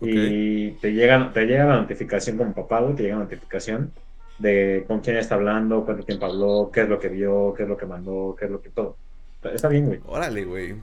Y 0.00 0.72
te 0.72 0.92
llega, 0.92 1.32
te 1.32 1.46
llega 1.46 1.64
la 1.64 1.76
notificación 1.76 2.36
como 2.36 2.52
papá, 2.54 2.84
te 2.94 3.02
llega 3.02 3.16
la 3.16 3.24
notificación 3.24 3.92
de 4.38 4.84
con 4.86 5.00
quién 5.00 5.16
está 5.16 5.36
hablando, 5.36 5.84
cuánto 5.84 6.04
tiempo 6.04 6.26
habló, 6.26 6.70
qué 6.72 6.82
es 6.82 6.88
lo 6.88 6.98
que 6.98 7.08
vio, 7.08 7.54
qué 7.56 7.62
es 7.62 7.68
lo 7.68 7.76
que 7.76 7.86
mandó, 7.86 8.36
qué 8.38 8.44
es 8.46 8.50
lo 8.50 8.60
que 8.60 8.68
todo. 8.70 8.96
Está 9.42 9.68
bien, 9.68 9.86
güey. 9.86 10.00
Órale, 10.06 10.44
güey. 10.44 10.76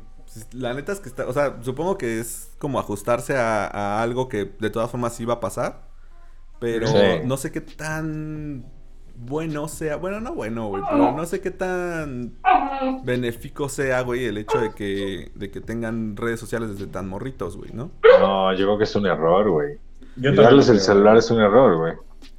La 0.54 0.74
neta 0.74 0.94
es 0.94 1.00
que 1.00 1.10
está, 1.10 1.28
o 1.28 1.34
sea, 1.34 1.58
supongo 1.62 1.98
que 1.98 2.20
es 2.20 2.52
como 2.58 2.80
ajustarse 2.80 3.36
a, 3.36 3.68
a 3.68 4.02
algo 4.02 4.30
que 4.30 4.46
de 4.60 4.70
todas 4.72 4.90
formas 4.90 5.20
iba 5.20 5.36
a 5.36 5.40
pasar, 5.40 5.82
pero 6.60 6.88
Sí. 6.88 6.98
no 7.26 7.38
sé 7.38 7.52
qué 7.52 7.62
tan 7.62 8.66
bueno 9.26 9.68
sea, 9.68 9.98
bueno, 9.98 10.20
no 10.20 10.34
bueno, 10.34 10.68
güey, 10.68 10.84
pero 10.90 11.12
no 11.12 11.26
sé 11.26 11.42
qué 11.42 11.52
tan 11.52 12.34
benéfico 13.04 13.70
sea, 13.70 14.02
güey, 14.02 14.26
el 14.26 14.38
hecho 14.38 14.60
de 14.60 14.74
que, 14.74 15.32
de 15.36 15.52
que 15.52 15.62
tengan 15.62 16.16
redes 16.16 16.40
sociales 16.40 16.70
desde 16.70 16.88
tan 16.88 17.08
morritos, 17.08 17.58
güey, 17.58 17.72
¿no? 17.74 17.92
No, 18.20 18.54
yo 18.54 18.66
creo 18.66 18.78
que 18.78 18.84
es 18.84 18.96
un 18.96 19.06
error, 19.06 19.50
güey. 19.50 19.78
Yo 20.16 20.34
darles 20.34 20.70
el 20.70 20.80
celular 20.80 21.18
es 21.18 21.32
un 21.32 21.42
error, 21.42 21.78
güey. 21.78 21.94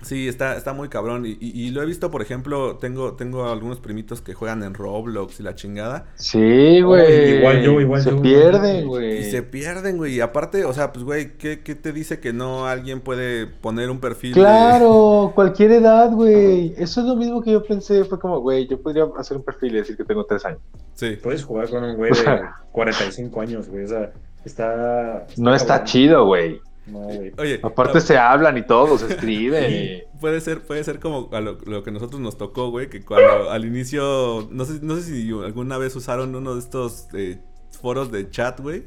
Sí, 0.05 0.29
está, 0.29 0.57
está 0.57 0.73
muy 0.73 0.89
cabrón. 0.89 1.27
Y, 1.27 1.31
y- 1.41 1.67
y 1.67 1.71
lo 1.71 1.83
he 1.83 1.87
visto, 1.87 2.11
por 2.11 2.23
ejemplo, 2.23 2.77
tengo, 2.77 3.15
tengo 3.15 3.49
algunos 3.51 3.81
primitos 3.81 4.21
que 4.21 4.35
juegan 4.35 4.63
en 4.63 4.75
Roblox 4.75 5.41
y 5.41 5.43
la 5.43 5.55
chingada. 5.55 6.07
Sí, 6.17 6.81
güey. 6.83 7.39
igual 7.39 7.63
yo, 7.63 7.81
igual 7.81 8.03
Se 8.03 8.11
yo, 8.11 8.23
pierden, 8.23 8.85
igual 8.85 9.01
güey. 9.03 9.19
Y 9.19 9.25
se 9.31 9.43
pierden, 9.43 9.97
güey. 9.97 10.15
Y 10.17 10.21
aparte, 10.21 10.65
o 10.65 10.73
sea, 10.73 10.93
pues, 10.93 11.05
güey, 11.05 11.37
¿qué, 11.39 11.61
qué 11.63 11.75
te 11.75 11.93
dice 11.93 12.21
que 12.21 12.33
no 12.33 12.67
alguien 12.67 13.01
puede 13.01 13.47
poner 13.47 13.91
un 13.91 13.99
perfil? 14.01 14.35
de- 14.35 14.41
Claro, 14.41 15.33
cualquier 15.35 15.73
edad, 15.73 16.11
güey. 16.13 16.75
Eso 16.77 17.01
es 17.01 17.07
lo 17.07 17.17
mismo 17.17 17.43
que 17.43 17.53
yo 17.53 17.65
pensé. 17.65 18.05
Fue 18.05 18.19
como, 18.21 18.41
güey, 18.41 18.69
yo 18.69 18.81
podría 18.81 19.07
hacer 19.19 19.37
un 19.37 19.43
perfil 19.43 19.75
y 19.75 19.79
decir 19.79 19.97
que 19.97 20.05
tengo 20.05 20.25
tres 20.27 20.45
años. 20.45 20.61
Sí. 20.95 21.17
Puedes 21.23 21.43
jugar 21.45 21.69
con 21.71 21.83
un 21.83 21.97
güey 21.97 22.11
de 22.13 22.17
sea- 22.17 22.57
45 22.73 23.41
años, 23.41 23.69
güey. 23.69 23.85
O 23.85 23.89
sea, 23.89 24.13
está. 24.45 25.27
No 25.37 25.55
está 25.55 25.69
cabrón. 25.79 25.87
chido, 25.87 26.27
güey. 26.27 26.61
No, 26.87 26.99
güey. 27.01 27.33
Oye, 27.39 27.61
Aparte 27.63 27.95
no, 27.95 28.01
se 28.01 28.19
hablan 28.19 28.59
y 28.59 28.63
todo, 28.67 28.99
se 28.99 29.09
escriben. 29.15 29.73
y- 29.73 30.19
puede 30.21 30.41
ser, 30.41 30.63
puede 30.63 30.85
ser 30.85 31.01
como 31.01 31.29
a 31.33 31.41
lo, 31.41 31.59
lo 31.65 31.83
que 31.83 31.91
nosotros 31.91 32.21
nos 32.21 32.37
tocó, 32.39 32.71
güey, 32.71 32.89
que 32.91 33.03
cuando 33.05 33.51
al 33.51 33.65
inicio, 33.65 34.49
no 34.51 34.65
sé, 34.65 34.81
no 34.83 34.97
sé 34.97 35.03
si 35.03 35.31
alguna 35.31 35.79
vez 35.79 35.97
usaron 35.97 36.35
uno 36.35 36.55
de 36.55 36.61
estos 36.61 37.09
eh, 37.15 37.39
foros 37.81 38.11
de 38.13 38.29
chat, 38.31 38.61
güey. 38.61 38.85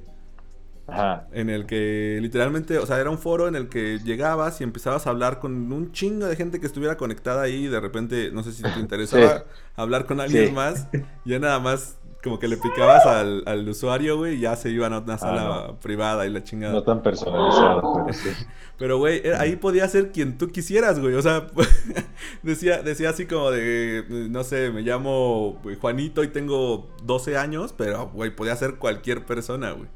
Ajá. 0.89 1.27
En 1.33 1.49
el 1.49 1.65
que 1.65 2.17
literalmente, 2.21 2.77
o 2.77 2.85
sea, 2.85 2.97
era 2.99 3.09
un 3.09 3.17
foro 3.17 3.49
en 3.49 3.55
el 3.55 3.67
que 3.67 3.99
llegabas 3.99 4.61
y 4.61 4.63
empezabas 4.63 5.05
a 5.05 5.09
hablar 5.09 5.39
con 5.39 5.71
un 5.73 5.91
chingo 5.91 6.27
de 6.27 6.35
gente 6.37 6.61
que 6.61 6.65
estuviera 6.65 6.95
conectada 6.95 7.41
ahí 7.41 7.65
y 7.65 7.67
de 7.67 7.79
repente, 7.81 8.31
no 8.31 8.41
sé 8.43 8.53
si 8.53 8.63
te 8.63 8.69
interesaba 8.79 9.39
Sí. 9.39 9.43
hablar 9.75 10.05
con 10.05 10.21
alguien 10.21 10.47
Sí. 10.47 10.51
más, 10.53 10.87
ya 11.25 11.39
nada 11.39 11.59
más 11.59 11.97
como 12.23 12.39
que 12.39 12.47
le 12.47 12.57
picabas 12.57 13.05
al, 13.05 13.43
al 13.45 13.67
usuario, 13.69 14.17
güey, 14.17 14.35
y 14.35 14.39
ya 14.41 14.55
se 14.55 14.69
iban 14.69 14.93
a 14.93 14.99
una 14.99 15.17
sala 15.17 15.75
privada 15.81 16.25
y 16.25 16.29
la 16.29 16.43
chingada. 16.43 16.73
No 16.73 16.83
tan 16.83 17.01
personalizado, 17.03 17.81
pero 18.05 18.13
sí. 18.13 18.29
Pero, 18.77 18.97
güey, 18.97 19.21
era- 19.23 19.41
ahí 19.41 19.55
podía 19.55 19.87
ser 19.87 20.11
quien 20.11 20.37
tú 20.37 20.49
quisieras, 20.49 20.99
güey. 20.99 21.15
O 21.15 21.21
sea, 21.21 21.47
decía, 22.43 22.81
decía 22.81 23.09
así 23.09 23.25
como 23.25 23.51
de, 23.51 23.99
eh, 23.99 24.03
no 24.29 24.43
sé, 24.43 24.71
me 24.71 24.81
llamo 24.81 25.59
güey, 25.63 25.75
Juanito 25.75 26.23
y 26.23 26.27
tengo 26.29 26.89
12 27.03 27.37
años, 27.37 27.73
pero, 27.77 28.09
güey, 28.09 28.35
podía 28.35 28.55
ser 28.55 28.75
cualquier 28.75 29.25
persona, 29.25 29.71
güey. 29.71 29.87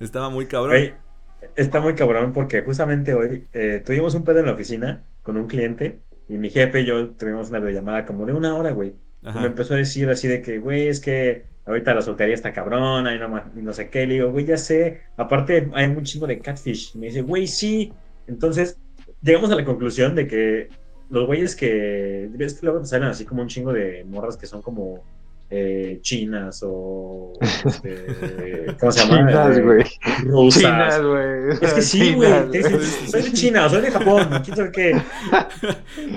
Estaba 0.00 0.30
muy 0.30 0.46
cabrón. 0.46 0.70
Güey, 0.76 0.94
está 1.56 1.80
muy 1.80 1.94
cabrón 1.94 2.32
porque 2.32 2.62
justamente 2.62 3.14
hoy 3.14 3.48
eh, 3.52 3.82
tuvimos 3.84 4.14
un 4.14 4.24
pedo 4.24 4.40
en 4.40 4.46
la 4.46 4.52
oficina 4.52 5.04
con 5.22 5.36
un 5.36 5.46
cliente 5.48 6.00
y 6.28 6.34
mi 6.38 6.50
jefe 6.50 6.80
y 6.82 6.86
yo 6.86 7.10
tuvimos 7.10 7.50
una 7.50 7.58
videollamada 7.60 8.06
como 8.06 8.26
de 8.26 8.32
una 8.32 8.54
hora, 8.54 8.70
güey. 8.72 8.94
Y 9.22 9.38
me 9.38 9.46
empezó 9.46 9.74
a 9.74 9.76
decir 9.78 10.08
así 10.08 10.28
de 10.28 10.40
que, 10.42 10.58
güey, 10.58 10.86
es 10.86 11.00
que 11.00 11.47
ahorita 11.68 11.94
la 11.94 12.02
soltería 12.02 12.34
está 12.34 12.52
cabrona 12.52 13.14
y 13.14 13.18
no, 13.18 13.42
y 13.56 13.62
no 13.62 13.72
sé 13.72 13.88
qué. 13.90 14.06
Le 14.06 14.14
digo, 14.14 14.30
güey, 14.32 14.44
ya 14.46 14.56
sé. 14.56 15.02
Aparte, 15.16 15.68
hay 15.74 15.86
un 15.86 16.02
chingo 16.02 16.26
de 16.26 16.40
catfish. 16.40 16.92
Y 16.94 16.98
me 16.98 17.06
dice, 17.06 17.22
güey, 17.22 17.46
sí. 17.46 17.92
Entonces, 18.26 18.78
llegamos 19.22 19.50
a 19.50 19.54
la 19.56 19.64
conclusión 19.64 20.14
de 20.14 20.26
que 20.26 20.68
los 21.10 21.26
güeyes 21.26 21.54
que. 21.54 22.28
¿Ves 22.32 22.54
que 22.54 22.66
luego 22.66 22.84
salen 22.84 23.08
así 23.08 23.24
como 23.24 23.42
un 23.42 23.48
chingo 23.48 23.72
de 23.72 24.04
morras 24.04 24.36
que 24.36 24.46
son 24.46 24.60
como 24.62 25.02
eh, 25.50 25.98
chinas 26.02 26.62
o. 26.66 27.32
este, 27.40 28.66
¿Cómo 28.80 28.92
se 28.92 29.00
llama? 29.00 29.18
Chinas, 29.28 29.56
Eh, 29.56 29.62
güey. 29.62 29.84
Rusas. 30.24 30.62
Chinas, 30.62 31.02
güey. 31.02 31.50
Es 31.62 31.72
que 31.74 31.82
sí, 31.82 32.14
güey. 32.14 32.28
Chinas, 32.30 32.50
Te 32.50 32.58
dicen, 32.58 32.80
soy 33.10 33.22
de 33.22 33.32
China, 33.32 33.68
soy 33.68 33.82
de 33.82 33.90
Japón, 33.90 34.28
quién 34.44 34.56
sabe 34.56 34.72
qué. 34.72 34.92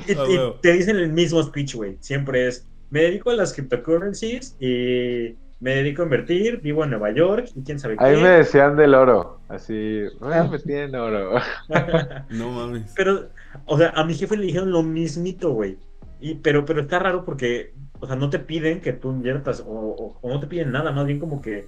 Y, 0.08 0.14
Ah, 0.14 0.26
y 0.30 0.62
te 0.62 0.74
dicen 0.74 0.98
el 0.98 1.12
mismo 1.14 1.42
speech, 1.44 1.76
güey. 1.76 1.98
Siempre 2.02 2.48
es, 2.48 2.68
me 2.92 3.02
dedico 3.02 3.32
a 3.32 3.36
las 3.36 3.54
cryptocurrencies 3.54 4.56
y 4.60 5.36
me 5.60 5.76
dedico 5.76 6.02
a 6.02 6.06
invertir, 6.06 6.62
vivo 6.62 6.84
en 6.84 6.92
Nueva 6.92 7.12
York 7.12 7.48
y 7.56 7.64
quién 7.64 7.80
sabe 7.80 7.96
A 8.00 8.10
mí 8.10 8.16
me 8.18 8.22
qué. 8.24 8.28
decían 8.30 8.76
del 8.76 8.94
oro. 8.96 9.40
Así, 9.48 10.04
ah, 10.22 10.48
me 10.50 10.60
tienen 10.60 10.96
oro. 10.96 11.34
No 12.30 12.52
mames. 12.52 12.92
pero, 12.96 13.30
o 13.66 13.78
sea, 13.78 13.90
a 13.90 14.04
mi 14.04 14.14
jefe 14.14 14.38
le 14.38 14.46
dijeron 14.46 14.72
lo 14.72 14.84
mismito, 14.84 15.52
güey. 15.52 15.78
Y, 16.20 16.36
pero, 16.36 16.66
pero 16.66 16.82
está 16.82 17.00
raro 17.00 17.26
porque, 17.26 17.74
o 18.00 18.08
sea, 18.08 18.16
no 18.16 18.30
te 18.30 18.40
piden 18.40 18.80
que 18.82 18.94
tú 18.94 19.12
inviertas 19.12 19.62
o, 19.62 19.72
o- 19.72 20.18
o 20.22 20.30
no 20.30 20.40
te 20.40 20.48
piden 20.48 20.72
nada, 20.72 20.92
más 20.92 21.06
bien 21.06 21.20
como 21.20 21.42
que 21.42 21.66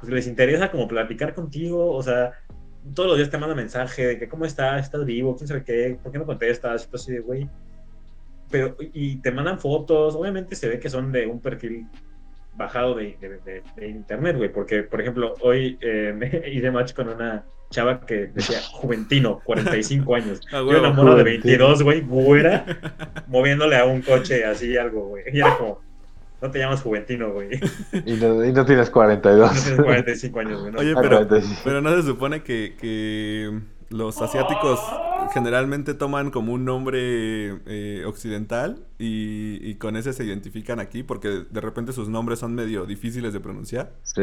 pues, 0.00 0.12
les 0.12 0.26
interesa 0.26 0.70
como 0.70 0.88
platicar 0.88 1.34
contigo, 1.34 1.92
o 1.92 2.02
sea, 2.02 2.32
todos 2.94 3.08
los 3.08 3.18
días 3.18 3.30
te 3.30 3.38
mandan 3.38 3.56
mensaje 3.58 4.06
de 4.06 4.18
que 4.18 4.28
cómo 4.28 4.44
estás, 4.46 4.84
estás 4.84 5.04
vivo, 5.04 5.36
quién 5.36 5.48
sabe 5.48 5.62
qué, 5.64 5.98
por 6.02 6.10
qué 6.12 6.18
no 6.18 6.24
contestas, 6.26 6.88
y 6.90 6.96
así 6.96 7.12
de 7.12 7.20
güey. 7.20 7.48
Pero, 8.50 8.76
y 8.92 9.16
te 9.16 9.30
mandan 9.30 9.58
fotos, 9.60 10.14
obviamente 10.16 10.54
se 10.56 10.68
ve 10.68 10.78
que 10.80 10.90
son 10.90 11.12
de 11.12 11.26
un 11.26 11.40
perfil 11.40 11.86
bajado 12.56 12.94
de, 12.96 13.16
de- 13.20 13.38
de- 13.44 13.62
de 13.76 13.88
internet, 13.88 14.36
güey, 14.36 14.52
porque, 14.52 14.82
por 14.82 15.00
ejemplo, 15.00 15.34
hoy 15.40 15.78
eh, 15.80 16.12
me 16.16 16.26
hice 16.52 16.70
match 16.70 16.92
con 16.94 17.08
una 17.08 17.44
chava 17.70 18.00
que 18.00 18.26
decía 18.34 18.58
Juventino, 18.72 19.40
45 19.44 20.14
años. 20.16 20.40
Ah, 20.52 20.60
Y 20.60 20.64
huevo. 20.64 20.80
una 20.80 20.90
mora 20.90 21.14
de 21.14 21.22
Juventino. 21.22 21.68
22, 21.68 21.82
güey, 21.84 22.00
güera, 22.02 22.66
moviéndole 23.28 23.76
a 23.76 23.84
un 23.84 24.02
coche 24.02 24.44
así 24.44 24.76
algo, 24.76 25.08
güey. 25.08 25.22
Y 25.32 25.38
era 25.38 25.56
como, 25.56 25.80
no 26.42 26.50
te 26.50 26.58
llamas 26.58 26.82
Juventino, 26.82 27.32
güey. 27.32 27.60
Y 28.04 28.14
no, 28.14 28.44
y 28.44 28.52
no 28.52 28.64
tienes 28.66 28.88
No 28.88 28.92
42. 28.94 29.62
tienes 29.64 29.80
45 29.82 30.40
años, 30.40 30.60
güey. 30.60 30.72
¿no? 30.72 30.78
Oye, 30.80 30.92
Ah, 30.96 30.98
pero, 31.00 31.16
45. 31.18 31.60
pero 31.64 31.80
no 31.80 31.94
se 31.96 32.02
supone 32.02 32.42
que, 32.42 32.74
que 32.80 33.60
los 33.90 34.20
asiáticos 34.20 34.80
generalmente 35.32 35.94
toman 35.94 36.30
como 36.30 36.52
un 36.52 36.64
nombre 36.64 37.60
eh, 37.66 38.04
occidental 38.06 38.86
y, 38.98 39.58
y 39.62 39.74
con 39.76 39.96
ese 39.96 40.12
se 40.12 40.24
identifican 40.24 40.80
aquí 40.80 41.02
porque 41.02 41.44
de 41.50 41.60
repente 41.60 41.92
sus 41.92 42.08
nombres 42.08 42.38
son 42.38 42.54
medio 42.54 42.86
difíciles 42.86 43.32
de 43.32 43.40
pronunciar. 43.40 43.92
Sí. 44.02 44.22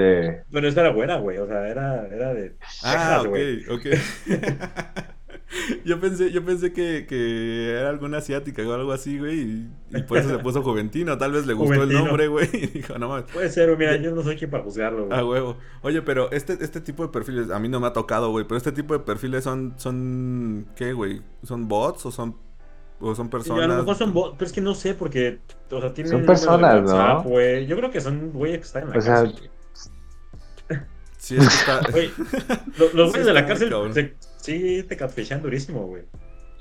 Pero 0.52 0.68
esta 0.68 0.82
era 0.82 0.92
güera, 0.92 1.18
güey. 1.18 1.38
O 1.38 1.48
sea, 1.48 1.68
era, 1.68 2.08
era 2.08 2.34
de. 2.34 2.56
Ah, 2.84 3.24
Texas, 3.24 3.70
ok, 3.70 3.80
ok. 3.80 5.08
yo 5.86 6.00
pensé, 6.00 6.32
yo 6.32 6.44
pensé 6.44 6.74
que, 6.74 7.06
que 7.08 7.72
era 7.72 7.90
alguna 7.90 8.18
asiática 8.18 8.62
o 8.68 8.74
algo 8.74 8.92
así, 8.92 9.18
güey, 9.18 9.40
y, 9.40 9.72
y 9.98 10.04
por 10.04 10.18
eso 10.18 10.30
se 10.30 10.40
puso 10.40 10.62
Juventino. 10.62 11.18
Tal 11.18 11.32
vez 11.32 11.46
le 11.46 11.54
gustó 11.54 11.74
Juventino. 11.76 12.00
el 12.00 12.06
nombre, 12.06 12.28
güey, 12.28 12.50
y 12.54 12.68
dijo, 12.68 12.98
no 13.00 13.08
mames. 13.10 13.26
Puede 13.32 13.50
ser, 13.50 13.68
güey, 13.68 13.78
mira, 13.80 13.96
yo 13.96 14.14
no 14.14 14.24
soy 14.24 14.36
quien 14.36 14.50
para 14.52 14.64
juzgarlo, 14.64 15.06
güey. 15.08 15.18
A 15.20 15.24
huevo. 15.24 15.58
Oye, 15.84 16.02
pero 16.02 16.30
este, 16.32 16.58
este 16.62 16.82
tipo 16.82 17.04
de 17.04 17.10
perfiles, 17.10 17.50
a 17.50 17.60
mí 17.60 17.70
no 17.70 17.80
me 17.80 17.88
ha 17.88 17.94
tocado, 17.94 18.30
güey, 18.32 18.46
pero 18.46 18.58
este 18.58 18.72
tipo 18.74 18.94
de 18.94 19.00
perfiles 19.00 19.44
son, 19.46 19.74
son, 19.78 20.68
¿qué, 20.76 20.92
güey? 20.94 21.22
¿Son 21.44 21.68
bots 21.70 22.06
o 22.06 22.12
son, 22.12 22.36
o 23.00 23.16
son 23.16 23.28
Sí, 23.28 23.32
personas? 23.32 23.64
a 23.66 23.68
lo 23.68 23.76
mejor 23.78 23.96
son 23.96 24.14
bots, 24.14 24.36
pero 24.38 24.48
es 24.48 24.54
que 24.54 24.62
no 24.62 24.76
sé, 24.76 24.96
porque, 24.96 25.40
o 25.72 25.80
sea, 25.80 25.94
tienen 25.94 26.12
Son 26.12 26.26
personas, 26.26 26.84
¿no? 26.84 26.92
WhatsApp, 26.94 27.26
güey. 27.26 27.66
Yo 27.68 27.78
creo 27.78 27.90
que 27.90 28.02
son 28.02 28.32
güeyes 28.34 28.58
que 28.60 28.66
están 28.66 28.84
en 28.84 28.90
la 28.90 28.98
O 28.98 29.02
sea, 29.02 29.14
cárcel, 29.16 29.32
güey. 29.38 29.50
Sí, 31.18 31.36
es 31.36 31.48
que 31.48 31.56
está... 31.56 31.82
Güey, 31.92 32.12
lo- 32.78 32.94
los 32.94 33.08
Sí, 33.08 33.18
güeyes 33.20 33.26
de 33.26 33.34
la 33.34 33.46
cárcel 33.46 33.70
se- 33.94 34.16
sí 34.48 34.84
te 34.88 34.98
catfishan 34.98 35.42
durísimo, 35.42 35.86
güey. 35.88 36.04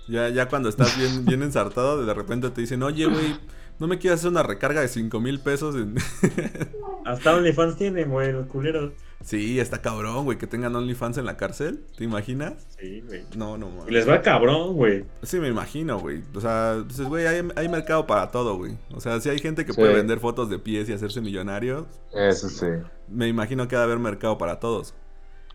ya, 0.09 0.29
ya 0.29 0.49
cuando 0.49 0.69
estás 0.69 0.97
bien, 0.99 1.25
bien 1.27 1.43
ensartado, 1.43 2.05
de 2.05 2.13
repente 2.15 2.51
te 2.51 2.61
dicen, 2.61 2.83
oye, 2.83 3.07
güey, 3.07 3.37
¿no 3.79 3.87
me 3.87 3.99
quieres 3.99 4.21
hacer 4.21 4.31
una 4.31 4.43
recarga 4.43 4.81
de 4.81 4.89
5 4.89 5.19
mil 5.21 5.41
pesos? 5.41 5.75
en-?" 5.77 5.97
Hasta 7.05 7.35
OnlyFans 7.37 7.77
tienen, 7.77 8.11
güey, 8.11 8.33
los 8.33 8.47
culeros. 8.49 8.93
sí, 9.23 9.61
está 9.61 9.81
cabrón, 9.81 10.25
güey, 10.25 10.39
que 10.39 10.49
tengan 10.49 10.75
OnlyFans 10.75 11.19
en 11.19 11.25
la 11.25 11.37
cárcel, 11.37 11.85
¿te 11.97 12.03
imaginas? 12.03 12.67
Sí, 12.81 13.01
güey. 13.07 13.23
No, 13.37 13.57
no, 13.57 13.69
Y 13.69 13.73
mames. 13.79 13.93
les 13.93 14.09
va 14.09 14.23
cabrón, 14.23 14.75
güey. 14.75 15.05
Sí, 15.23 15.39
me 15.39 15.47
imagino, 15.49 16.01
güey. 16.01 16.23
O 16.35 16.41
sea, 16.41 16.79
dices, 16.83 17.07
güey, 17.07 17.27
hay, 17.29 17.47
hay 17.55 17.69
mercado 17.69 18.09
para 18.09 18.33
todo, 18.33 18.57
güey. 18.57 18.77
O 18.93 19.01
sea, 19.01 19.21
si 19.21 19.29
hay 19.29 19.39
gente 19.39 19.65
que 19.65 19.73
Sí. 19.73 19.79
puede 19.81 19.95
vender 19.95 20.19
fotos 20.19 20.51
de 20.51 20.59
pies 20.59 20.89
y 20.89 20.93
hacerse 20.95 21.21
millonarios, 21.21 21.85
Eso 22.13 22.49
sí. 22.49 22.67
me 23.09 23.29
imagino 23.29 23.69
que 23.69 23.77
va 23.77 23.83
a 23.83 23.85
haber 23.85 24.01
mercado 24.01 24.37
para 24.37 24.59
todos. 24.59 24.93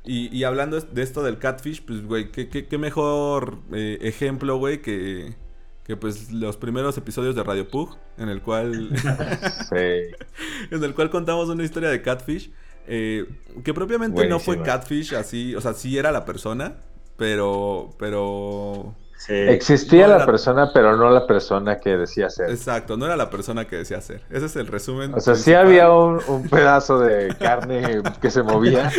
Y, 0.04 0.36
y 0.36 0.44
hablando 0.44 0.80
de 0.80 1.02
esto 1.04 1.22
del 1.22 1.38
catfish, 1.38 1.84
pues, 1.86 2.04
güey, 2.04 2.32
¿qué, 2.32 2.50
qué, 2.50 2.66
qué 2.68 2.78
mejor 2.78 3.60
eh, 3.72 4.00
ejemplo, 4.02 4.58
güey, 4.58 4.82
que, 4.82 5.36
que, 5.84 5.96
pues, 5.96 6.32
los 6.32 6.58
primeros 6.58 6.98
episodios 6.98 7.36
de 7.36 7.44
Radio 7.44 7.70
Pug, 7.70 7.98
en 8.18 8.30
el 8.30 8.42
cual, 8.42 8.90
Sí. 9.70 9.76
en 10.72 10.84
el 10.84 10.96
cual 10.96 11.12
contamos 11.12 11.50
una 11.50 11.64
historia 11.64 11.90
de 11.90 12.02
catfish, 12.02 12.52
eh, 12.88 13.28
que 13.64 13.74
propiamente 13.74 14.28
no 14.28 14.40
fue 14.40 14.64
catfish 14.64 15.14
así, 15.14 15.54
o 15.54 15.62
sea, 15.62 15.74
sí 15.74 15.98
era 15.98 16.12
la 16.12 16.26
persona, 16.26 16.78
pero, 17.16 17.92
pero... 18.00 18.96
Sí. 19.26 19.34
Existía 19.34 20.04
No 20.04 20.10
la 20.10 20.16
era- 20.18 20.26
persona, 20.26 20.72
pero 20.74 20.98
no 20.98 21.10
la 21.12 21.28
persona 21.28 21.78
que 21.80 21.96
decía 21.98 22.30
ser. 22.30 22.50
Exacto, 22.50 22.98
no 22.98 23.06
era 23.06 23.16
la 23.16 23.30
persona 23.30 23.66
que 23.66 23.76
decía 23.78 24.02
ser. 24.02 24.22
Ese 24.32 24.48
es 24.48 24.56
el 24.56 24.66
resumen. 24.68 25.14
O 25.14 25.20
sea, 25.20 25.36
sí 25.36 25.52
principal. 25.52 25.66
había 25.68 25.92
un, 25.92 26.20
un 26.28 26.50
pedazo 26.50 27.00
de 27.00 27.36
carne 27.40 28.02
que 28.20 28.32
se 28.32 28.42
movía 28.42 28.92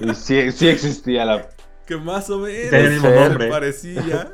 y 0.00 0.14
sí, 0.14 0.52
sí 0.52 0.68
existía 0.68 1.24
la, 1.24 1.46
que 1.86 1.96
más 1.96 2.28
o 2.28 2.38
menos 2.40 2.70
se 2.70 3.10
nombre. 3.28 3.48
parecía. 3.48 4.30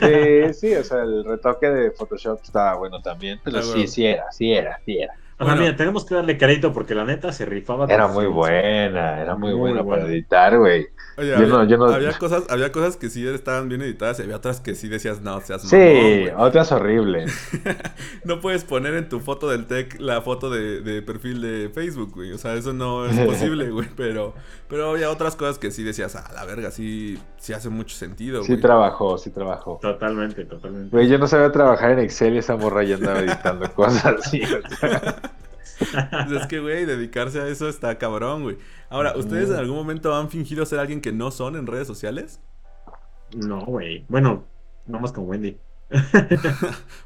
Sí, 0.00 0.54
sí, 0.54 0.74
o 0.76 0.84
sea, 0.84 1.02
el 1.02 1.24
retoque 1.24 1.68
de 1.68 1.90
Photoshop 1.90 2.40
estaba 2.42 2.74
bueno 2.76 3.00
también, 3.02 3.40
pero 3.44 3.58
Ah, 3.58 3.62
sí, 3.62 3.70
bueno. 3.72 3.86
sí 3.88 4.06
era, 4.06 4.32
sí 4.32 4.52
era, 4.52 4.80
sí 4.84 4.98
era. 4.98 5.14
Bueno. 5.38 5.62
mira, 5.62 5.76
tenemos 5.76 6.04
que 6.04 6.14
darle 6.14 6.38
crédito 6.38 6.72
porque 6.72 6.94
la 6.94 7.04
neta 7.04 7.32
se 7.32 7.44
rifaba. 7.46 7.86
Era 7.92 8.06
muy 8.06 8.26
buena, 8.26 9.20
era 9.20 9.34
muy, 9.34 9.50
Muy 9.50 9.58
buena 9.58 9.82
buena. 9.82 10.02
para 10.02 10.12
editar, 10.12 10.56
güey. 10.58 10.86
Oye, 11.18 11.28
Yo 11.30 11.36
había, 11.36 11.48
no- 11.48 11.64
yo 11.64 11.76
no- 11.78 11.86
había 11.86 12.16
cosas, 12.16 12.44
había 12.48 12.70
cosas 12.72 12.96
que 12.96 13.10
sí 13.10 13.26
estaban 13.26 13.68
bien 13.68 13.82
editadas 13.82 14.18
y 14.18 14.22
había 14.22 14.36
otras 14.36 14.60
que 14.60 14.74
sí 14.74 14.88
decías, 14.88 15.20
no, 15.20 15.40
seas 15.40 15.62
Sí, 15.62 15.76
mamón, 15.76 15.94
güey". 16.02 16.30
otras 16.38 16.72
horribles. 16.72 17.50
No 18.24 18.40
puedes 18.40 18.64
poner 18.64 18.94
en 18.94 19.08
tu 19.08 19.18
foto 19.20 19.50
del 19.50 19.66
tech 19.66 19.98
la 20.00 20.20
foto 20.22 20.48
de, 20.48 20.80
de 20.80 21.02
perfil 21.02 21.40
de 21.42 21.70
Facebook, 21.74 22.12
güey. 22.14 22.32
O 22.32 22.38
sea, 22.38 22.54
eso 22.54 22.72
no 22.72 23.04
es 23.06 23.18
posible, 23.26 23.68
güey. 23.70 23.88
Pero, 23.96 24.34
pero 24.68 24.90
había 24.90 25.10
otras 25.10 25.34
cosas 25.36 25.58
que 25.58 25.70
sí 25.72 25.82
decías, 25.82 26.14
ah, 26.16 26.30
la 26.34 26.44
verga, 26.44 26.70
sí, 26.70 27.18
sí 27.38 27.52
hace 27.52 27.68
mucho 27.68 27.96
sentido, 27.96 28.42
Sí 28.44 28.56
trabajó, 28.58 29.18
sí 29.18 29.30
trabajó. 29.30 29.78
Totalmente, 29.82 30.44
totalmente. 30.44 30.90
Güey, 30.96 31.08
yo 31.08 31.18
no 31.18 31.26
sabía 31.26 31.50
trabajar 31.52 31.90
en 31.92 31.98
Excel 31.98 32.34
y 32.34 32.38
esa 32.38 32.56
morra 32.56 32.84
ya 32.84 32.94
andaba 32.94 33.18
editando 33.20 33.70
cosas 33.74 34.06
así. 34.06 34.40
o 34.42 34.76
sea. 34.76 35.14
Pues 35.78 36.32
es 36.42 36.46
que, 36.46 36.60
güey, 36.60 36.84
dedicarse 36.84 37.40
a 37.40 37.46
eso 37.48 37.68
está 37.68 37.98
cabrón, 37.98 38.42
güey. 38.42 38.58
Ahora, 38.90 39.16
¿ustedes 39.16 39.48
en 39.50 39.56
algún 39.56 39.76
momento 39.76 40.14
han 40.14 40.28
fingido 40.30 40.64
ser 40.66 40.78
alguien 40.78 41.00
que 41.00 41.12
no 41.12 41.30
son 41.30 41.56
en 41.56 41.66
redes 41.66 41.86
sociales? 41.86 42.40
No, 43.34 43.60
güey. 43.64 44.04
Bueno, 44.08 44.44
vamos 44.86 45.12
con 45.12 45.28
Wendy. 45.28 45.58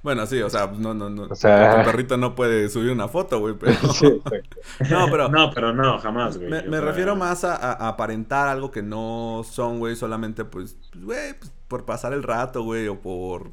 Bueno, 0.02 0.26
sí, 0.26 0.40
o 0.42 0.50
sea, 0.50 0.68
no, 0.68 0.94
no, 0.94 1.10
no. 1.10 1.24
O 1.24 1.34
sea- 1.34 1.78
Tu 1.82 1.90
perrito 1.90 2.16
no 2.16 2.34
puede 2.34 2.68
subir 2.68 2.90
una 2.92 3.08
foto, 3.08 3.40
güey, 3.40 3.54
pero... 3.58 3.72
Sí, 3.92 4.06
exacto. 4.06 4.56
No, 4.90 5.06
pero- 5.10 5.28
No, 5.28 5.50
pero 5.52 5.72
no, 5.72 5.98
jamás, 5.98 6.36
güey. 6.38 6.50
Me, 6.50 6.60
O 6.60 6.64
me 6.64 6.76
sea, 6.78 6.80
refiero 6.86 7.16
más 7.16 7.44
a, 7.44 7.56
a- 7.56 7.88
aparentar 7.88 8.48
algo 8.48 8.70
que 8.70 8.82
no 8.82 9.42
son, 9.48 9.78
güey, 9.78 9.96
solamente, 9.96 10.44
pues, 10.44 10.76
pues, 10.92 11.04
güey, 11.04 11.34
pues, 11.38 11.52
por 11.68 11.84
pasar 11.84 12.12
el 12.12 12.22
rato, 12.22 12.62
güey, 12.62 12.88
o 12.88 13.00
por... 13.00 13.52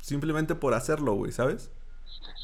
Simplemente 0.00 0.54
por 0.56 0.74
hacerlo, 0.74 1.14
güey, 1.14 1.30
¿sabes? 1.32 1.70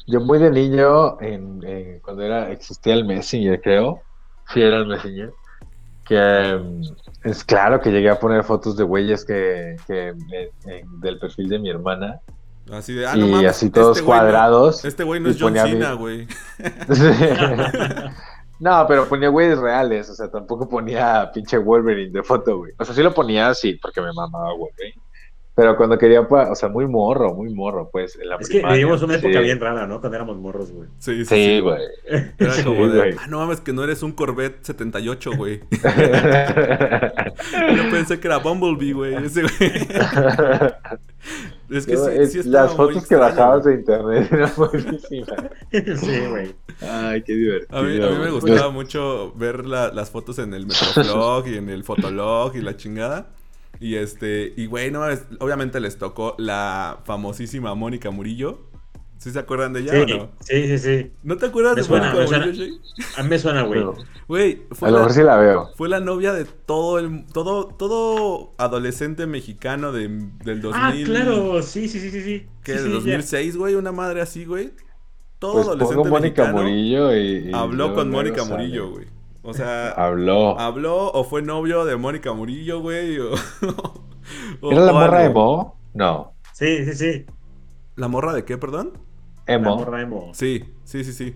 Yo 0.07 0.19
muy 0.21 0.39
de 0.39 0.49
niño, 0.51 1.19
en, 1.21 1.63
en- 1.63 1.99
cuando 1.99 2.23
era 2.23 2.51
existía 2.51 2.93
el 2.93 3.05
Messenger, 3.05 3.61
creo. 3.61 4.01
Sí, 4.53 4.61
era 4.61 4.77
el 4.77 4.87
Messenger. 4.87 5.31
Que 6.05 6.59
mm, 6.63 6.81
es 7.27 7.43
claro 7.43 7.79
que 7.79 7.91
llegué 7.91 8.09
a 8.09 8.19
poner 8.19 8.43
fotos 8.43 8.75
de 8.75 8.83
güeyes 8.83 9.23
que, 9.25 9.75
que 9.85 10.07
en- 10.07 10.19
en- 10.65 10.99
del 11.01 11.19
perfil 11.19 11.49
de 11.49 11.59
mi 11.59 11.69
hermana. 11.69 12.19
Así 12.71 12.93
de, 12.93 13.05
ah, 13.07 13.15
y 13.15 13.21
mames, 13.21 13.49
así 13.51 13.69
todos 13.69 13.97
este 13.97 14.05
güey 14.07 14.17
no- 14.19 14.23
cuadrados. 14.25 14.85
este 14.85 15.03
güey 15.03 15.19
no 15.19 15.29
es 15.29 15.37
John 15.39 15.55
Cena, 15.55 15.93
güey. 15.93 16.27
no, 18.59 18.85
pero 18.87 19.07
ponía 19.07 19.29
güeyes 19.29 19.57
reales. 19.59 20.09
O 20.09 20.13
sea, 20.15 20.29
tampoco 20.29 20.67
ponía 20.67 21.31
pinche 21.33 21.57
Wolverine 21.57 22.11
de 22.11 22.23
foto, 22.23 22.57
güey. 22.57 22.73
O 22.77 22.85
sea, 22.85 22.93
sí 22.93 23.01
lo 23.01 23.13
ponía 23.13 23.49
así 23.49 23.73
porque 23.75 24.01
me 24.01 24.11
mamaba 24.13 24.53
Wolverine. 24.53 25.01
Pero 25.59 25.75
cuando 25.75 25.97
quería, 25.97 26.21
o 26.21 26.55
sea, 26.55 26.69
muy 26.69 26.87
morro, 26.87 27.33
muy 27.33 27.53
morro, 27.53 27.89
pues. 27.91 28.17
En 28.17 28.29
la 28.29 28.37
Es 28.39 28.47
que 28.47 28.59
primaria, 28.59 28.77
vivimos 28.77 29.01
una 29.03 29.15
época 29.15 29.39
sí. 29.39 29.43
bien 29.43 29.59
rara, 29.59 29.85
¿no? 29.87 29.99
Cuando 29.99 30.15
éramos 30.15 30.37
morros, 30.37 30.71
güey. 30.71 30.87
Sí, 30.99 31.17
sí, 31.17 31.25
Sí, 31.25 31.35
sí. 31.55 31.59
güey. 31.59 31.81
Era 32.37 32.53
Sí, 32.53 32.63
como 32.63 32.87
de, 32.87 32.97
güey. 32.97 33.15
ah, 33.19 33.27
no 33.27 33.39
mames, 33.39 33.59
que 33.59 33.73
no 33.73 33.83
eres 33.83 34.01
un 34.01 34.13
Corvette 34.13 34.63
78, 34.63 35.31
güey. 35.35 35.59
Yo 37.75 37.89
pensé 37.91 38.21
que 38.21 38.27
era 38.27 38.37
Bumblebee, 38.37 38.93
güey. 38.93 39.15
Ese 39.15 39.41
güey. 39.41 39.53
Es 41.69 41.85
que 41.85 41.97
sí, 41.97 42.03
Es- 42.15 42.31
sí 42.31 42.39
estaba 42.39 42.65
las 42.67 42.75
fotos 42.75 43.05
que 43.05 43.15
bajabas 43.15 43.65
de 43.65 43.73
internet 43.75 44.27
eran 44.31 44.51
buenísimas. 44.55 45.43
sí, 45.71 46.19
güey. 46.29 46.55
Ay, 46.81 47.21
qué 47.23 47.33
divertido. 47.33 47.77
A 47.77 47.83
mí, 47.83 48.01
a 48.01 48.07
mí 48.09 48.17
me 48.17 48.31
gustaba 48.31 48.69
mucho 48.71 49.33
ver 49.35 49.65
la- 49.65 49.91
las 49.91 50.09
fotos 50.09 50.39
en 50.39 50.53
el 50.53 50.65
Metroflog 50.65 51.47
y 51.47 51.57
en 51.57 51.69
el 51.69 51.83
Fotolog 51.83 52.55
y 52.55 52.61
la 52.61 52.75
chingada. 52.77 53.27
Y 53.79 53.95
este, 53.95 54.53
y 54.57 54.65
güey, 54.67 54.91
no, 54.91 54.99
mames, 54.99 55.25
obviamente 55.39 55.79
les 55.79 55.97
tocó 55.97 56.35
la 56.37 57.01
famosísima 57.05 57.73
Mónica 57.75 58.11
Murillo. 58.11 58.69
¿Sí 59.17 59.31
se 59.31 59.39
acuerdan 59.39 59.73
de 59.73 59.81
ella 59.81 59.95
Sí, 59.95 59.97
o 59.97 60.05
no? 60.07 60.31
sí, 60.39 60.67
sí, 60.67 60.79
sí. 60.79 61.11
¿No 61.23 61.37
te 61.37 61.47
acuerdas 61.47 61.75
Me 61.75 61.81
de 61.81 61.83
suena, 61.83 62.13
Mónica 62.13 62.15
me 62.15 62.27
suena. 62.27 62.45
Murillo? 62.45 62.75
A 63.13 63.23
mí 63.23 63.29
me 63.29 63.39
suena, 63.39 63.63
güey. 63.63 63.91
Güey, 64.27 64.67
a 64.69 64.75
fue 64.75 64.91
lo 64.91 64.97
la, 64.97 64.99
mejor 64.99 65.13
sí 65.13 65.23
la 65.23 65.37
veo. 65.37 65.73
fue 65.75 65.89
la 65.89 65.99
novia 65.99 66.33
de 66.33 66.45
todo 66.45 66.99
el 66.99 67.25
todo 67.33 67.67
todo 67.67 68.55
adolescente 68.57 69.27
mexicano 69.27 69.91
de, 69.91 70.07
del 70.43 70.61
2000. 70.61 70.73
Ah, 70.73 70.93
claro. 71.05 71.61
Sí, 71.63 71.87
sí, 71.89 71.99
sí, 71.99 72.11
sí. 72.11 72.21
sí. 72.23 72.47
¿Qué? 72.63 72.77
Sí, 72.77 72.79
del 72.79 72.91
sí, 72.91 73.03
ya. 73.03 73.23
2006, 73.23 73.57
güey, 73.57 73.75
una 73.75 73.91
madre 73.91 74.21
así, 74.21 74.45
güey. 74.45 74.73
Todo 75.39 75.63
Pues 75.63 75.67
adolescente 75.67 76.03
pongo 76.03 76.05
Mónica 76.05 76.45
mexicano 76.45 76.53
Murillo 76.63 77.15
y. 77.15 77.49
y 77.49 77.53
habló 77.53 77.93
con 77.93 78.09
Mónica. 78.11 78.45
Murillo, 78.45 78.89
güey. 78.91 79.07
O 79.41 79.53
sea, 79.53 79.91
Habló. 79.91 80.59
habló 80.59 81.11
o 81.11 81.23
fue 81.23 81.41
novio 81.41 81.85
de 81.85 81.95
Mónica 81.95 82.33
Murillo, 82.33 82.81
güey. 82.81 83.17
O, 83.19 83.31
o- 84.61 84.71
¿Era 84.71 84.81
la 84.81 84.91
morra 84.93 85.19
algo. 85.25 85.29
emo? 85.31 85.79
No. 85.93 86.33
Sí, 86.53 86.83
sí, 86.85 86.93
sí. 86.93 87.25
¿La 87.95 88.07
morra 88.07 88.33
de 88.33 88.43
qué, 88.45 88.57
perdón? 88.57 88.93
La 89.47 89.53
Emo. 89.55 89.77
morra 89.77 90.01
emo. 90.01 90.31
Sí, 90.33 90.63
sí, 90.83 91.03
sí, 91.03 91.13
sí. 91.13 91.35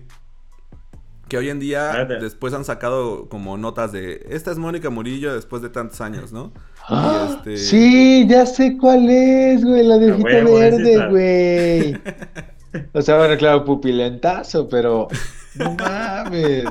Que 1.28 1.38
hoy 1.38 1.48
en 1.48 1.58
día 1.58 1.90
Espérate. 1.92 2.22
después 2.22 2.52
han 2.52 2.64
sacado 2.66 3.28
como 3.30 3.56
notas 3.56 3.90
de 3.92 4.26
esta 4.28 4.50
es 4.50 4.58
Mónica 4.58 4.90
Murillo 4.90 5.34
después 5.34 5.62
de 5.62 5.70
tantos 5.70 6.00
años, 6.02 6.32
¿no? 6.32 6.52
¡Ah! 6.86 7.26
Y 7.28 7.32
este- 7.34 7.56
Sí, 7.56 8.26
ya 8.28 8.44
sé 8.44 8.76
cuál 8.78 9.08
es, 9.08 9.64
güey. 9.64 9.82
La 9.86 9.96
de 9.96 10.10
A 10.10 10.14
ojito 10.14 10.26
huevo, 10.28 10.60
es 10.62 10.76
verde, 10.76 11.08
güey. 11.10 12.02
O 12.92 13.00
sea, 13.02 13.16
bueno, 13.18 13.36
claro, 13.38 13.64
pupilentazo, 13.64 14.68
pero. 14.68 15.06
No 15.54 15.74
mames. 15.76 16.64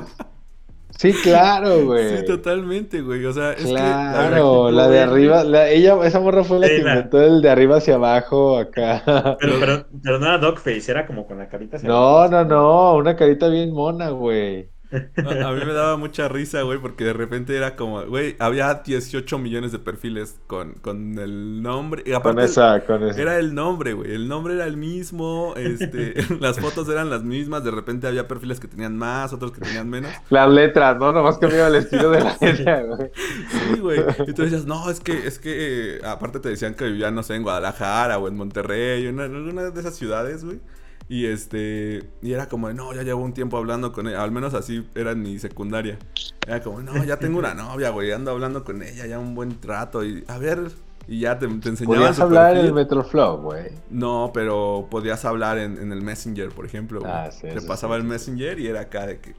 Sí, 0.98 1.20
claro, 1.20 1.84
güey. 1.86 2.18
Sí, 2.18 2.24
totalmente, 2.24 3.00
güey. 3.02 3.24
O 3.26 3.32
sea, 3.32 3.52
es 3.52 3.72
que 3.74 4.02
Claro, 4.10 4.70
la 4.70 4.88
de 4.88 5.00
arriba, 5.00 5.44
la- 5.44 5.68
ella, 5.70 5.96
esa 6.06 6.20
morra 6.20 6.44
fue 6.44 6.58
la 6.60 6.70
que 6.72 6.82
la- 6.82 6.94
inventó 6.94 7.20
el 7.22 7.40
de 7.42 7.50
arriba 7.50 7.76
hacia 7.78 7.94
abajo 7.96 8.58
acá. 8.58 9.02
Pero, 9.38 9.58
pero, 9.60 9.86
pero 10.02 10.18
no 10.18 10.26
era 10.26 10.38
Dogface, 10.38 10.90
era 10.90 11.06
como 11.06 11.26
con 11.26 11.38
la 11.38 11.48
carita. 11.48 11.76
hacia 11.76 11.88
No, 11.88 11.94
abajo. 11.94 12.28
no, 12.28 12.44
no, 12.44 12.94
una 12.96 13.14
carita 13.16 13.48
bien 13.48 13.72
mona, 13.72 14.10
güey. 14.10 14.73
A, 15.16 15.48
a 15.48 15.52
mí 15.52 15.64
me 15.64 15.72
daba 15.72 15.96
mucha 15.96 16.28
risa, 16.28 16.62
güey, 16.62 16.78
porque 16.78 17.04
de 17.04 17.12
repente 17.12 17.56
era 17.56 17.76
como, 17.76 18.02
güey, 18.04 18.36
había 18.38 18.74
18 18.74 19.38
millones 19.38 19.72
de 19.72 19.78
perfiles 19.78 20.40
con, 20.46 20.72
con 20.74 21.18
el 21.18 21.62
nombre. 21.62 22.02
Y 22.06 22.12
Con 22.12 22.38
esa, 22.38 22.80
con 22.80 23.02
esa. 23.02 23.20
Era 23.20 23.38
el 23.38 23.54
nombre, 23.54 23.92
güey. 23.92 24.12
El 24.12 24.28
nombre 24.28 24.54
era 24.54 24.66
el 24.66 24.76
mismo. 24.76 25.54
Este, 25.56 26.14
las 26.40 26.58
fotos 26.58 26.88
eran 26.88 27.10
las 27.10 27.22
mismas. 27.22 27.64
De 27.64 27.70
repente 27.70 28.06
había 28.06 28.28
perfiles 28.28 28.60
que 28.60 28.68
tenían 28.68 28.96
más, 28.96 29.32
otros 29.32 29.52
que 29.52 29.60
tenían 29.60 29.88
menos. 29.88 30.12
Las 30.30 30.48
letras, 30.48 30.98
¿no? 30.98 31.12
Nomás 31.12 31.38
cambiaba 31.38 31.68
el 31.68 31.76
estilo 31.76 32.10
de 32.10 32.20
la 32.20 32.36
letra, 32.40 32.82
güey. 32.82 33.10
Sí, 33.50 33.80
güey. 33.80 34.00
Y 34.26 34.32
tú 34.32 34.42
decías, 34.42 34.66
no, 34.66 34.90
es 34.90 35.00
que, 35.00 35.26
es 35.26 35.38
que, 35.38 35.96
eh, 35.96 36.00
aparte 36.04 36.40
te 36.40 36.48
decían 36.48 36.74
que 36.74 36.84
vivían, 36.84 37.14
no 37.14 37.22
sé, 37.22 37.34
en 37.34 37.42
Guadalajara 37.42 38.18
o 38.18 38.28
en 38.28 38.36
Monterrey, 38.36 39.06
en 39.06 39.20
alguna 39.20 39.70
de 39.70 39.80
esas 39.80 39.94
ciudades, 39.94 40.44
güey. 40.44 40.60
Y 41.08 41.26
este, 41.26 42.02
y 42.22 42.32
era 42.32 42.48
como, 42.48 42.72
no, 42.72 42.94
ya 42.94 43.02
llevo 43.02 43.22
un 43.22 43.34
tiempo 43.34 43.58
hablando 43.58 43.92
con 43.92 44.08
ella, 44.08 44.22
al 44.22 44.30
menos 44.32 44.54
así 44.54 44.88
era 44.94 45.10
en 45.12 45.22
mi 45.22 45.38
secundaria. 45.38 45.98
Era 46.46 46.62
como, 46.62 46.80
no, 46.80 47.04
ya 47.04 47.18
tengo 47.18 47.38
una 47.38 47.52
novia, 47.54 47.90
güey, 47.90 48.10
ando 48.12 48.30
hablando 48.30 48.64
con 48.64 48.82
ella 48.82 49.06
ya 49.06 49.18
un 49.18 49.34
buen 49.34 49.58
rato 49.62 50.02
y, 50.04 50.24
a 50.28 50.38
ver, 50.38 50.70
y 51.06 51.20
ya 51.20 51.38
te, 51.38 51.46
te 51.46 51.68
enseñaban 51.68 51.98
Podías 51.98 52.16
su 52.16 52.22
hablar 52.22 52.56
en 52.56 52.64
el 52.64 52.72
Metroflow, 52.72 53.36
güey. 53.42 53.66
No, 53.90 54.30
pero 54.32 54.88
podías 54.90 55.24
hablar 55.26 55.58
en, 55.58 55.76
en 55.78 55.92
el 55.92 56.00
Messenger, 56.00 56.48
por 56.48 56.64
ejemplo. 56.64 57.00
güey. 57.00 57.12
Ah, 57.12 57.30
sí, 57.30 57.48
Te 57.52 57.60
pasaba 57.60 57.96
sí, 57.96 58.00
el. 58.00 58.06
Messenger 58.08 58.58
y 58.58 58.66
era 58.68 58.80
acá 58.80 59.06
de 59.06 59.18
que, 59.20 59.34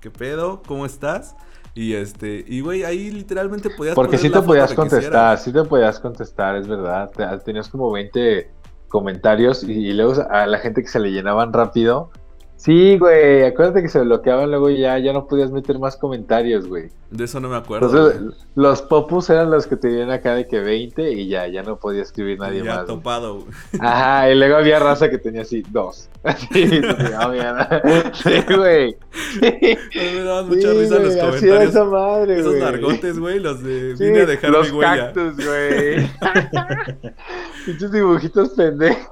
¿qué 0.00 0.10
pedo? 0.12 0.62
¿Cómo 0.64 0.86
estás? 0.86 1.34
Y 1.74 1.94
este, 1.94 2.44
y 2.46 2.60
güey, 2.60 2.84
ahí 2.84 3.10
literalmente 3.10 3.70
podías 3.70 3.94
Porque 3.94 4.18
sí 4.18 4.30
te 4.30 4.40
podías 4.42 4.72
contestar, 4.74 5.38
sí 5.38 5.52
te 5.52 5.62
podías 5.64 5.98
contestar, 6.00 6.56
es 6.56 6.66
verdad. 6.68 7.10
Te- 7.10 7.38
Tenías 7.44 7.68
como 7.68 7.90
20 7.92 8.50
comentarios 8.88 9.62
y, 9.62 9.92
luego 9.92 10.14
a 10.30 10.46
la 10.46 10.58
gente 10.58 10.82
que 10.82 10.88
se 10.88 11.00
le 11.00 11.12
llenaban 11.12 11.52
rápido. 11.52 12.10
Sí, 12.58 12.98
güey, 12.98 13.44
acuérdate 13.44 13.82
que 13.82 13.88
se 13.88 14.00
bloqueaban 14.00 14.50
luego 14.50 14.68
y 14.68 14.80
ya, 14.80 14.98
ya 14.98 15.12
no 15.12 15.26
podías 15.28 15.52
meter 15.52 15.78
más 15.78 15.96
comentarios, 15.96 16.66
güey. 16.66 16.90
De 17.10 17.24
eso 17.24 17.38
no 17.40 17.48
me 17.48 17.56
acuerdo. 17.56 17.86
Entonces, 17.86 18.20
güey. 18.20 18.34
los 18.56 18.82
popus 18.82 19.30
eran 19.30 19.50
los 19.50 19.66
que 19.66 19.76
tenían 19.76 20.10
acá 20.10 20.34
de 20.34 20.46
que 20.46 20.58
20 20.58 21.12
y 21.12 21.28
ya, 21.28 21.46
ya 21.46 21.62
no 21.62 21.76
podía 21.76 22.02
escribir 22.02 22.38
nadie 22.40 22.58
ya 22.64 22.64
más. 22.64 22.76
güey. 22.84 22.86
topado. 22.98 23.34
güey. 23.36 23.46
Ajá, 23.80 24.30
y 24.30 24.34
luego 24.34 24.56
había 24.56 24.78
raza 24.80 25.08
que 25.08 25.18
tenía 25.18 25.42
así, 25.42 25.62
dos. 25.70 26.10
Sí, 26.52 26.66
sí, 26.68 26.80
mierda. 26.82 27.80
Sí, 28.12 28.54
güey. 28.54 28.96
me 29.40 30.24
daban 30.24 30.48
mucha 30.48 30.72
Sí, 30.72 30.78
risa 30.80 30.98
los 30.98 31.14
güey, 31.14 31.20
así 31.20 31.20
comentarios. 31.20 31.70
esa 31.70 31.84
madre, 31.84 32.40
Esos 32.40 32.50
güey. 32.56 32.60
nargotes, 32.64 33.18
güey, 33.20 33.38
los 33.38 33.62
de 33.62 33.96
Sí, 33.96 34.04
vine 34.04 34.20
a 34.22 34.26
dejar 34.26 34.50
los 34.50 34.72
mi 34.72 34.78
huella. 34.78 35.12
cactus, 35.12 35.36
güey. 35.46 36.10
Pinches 37.66 37.92
dibujitos 37.92 38.50
pendejos. 38.50 39.06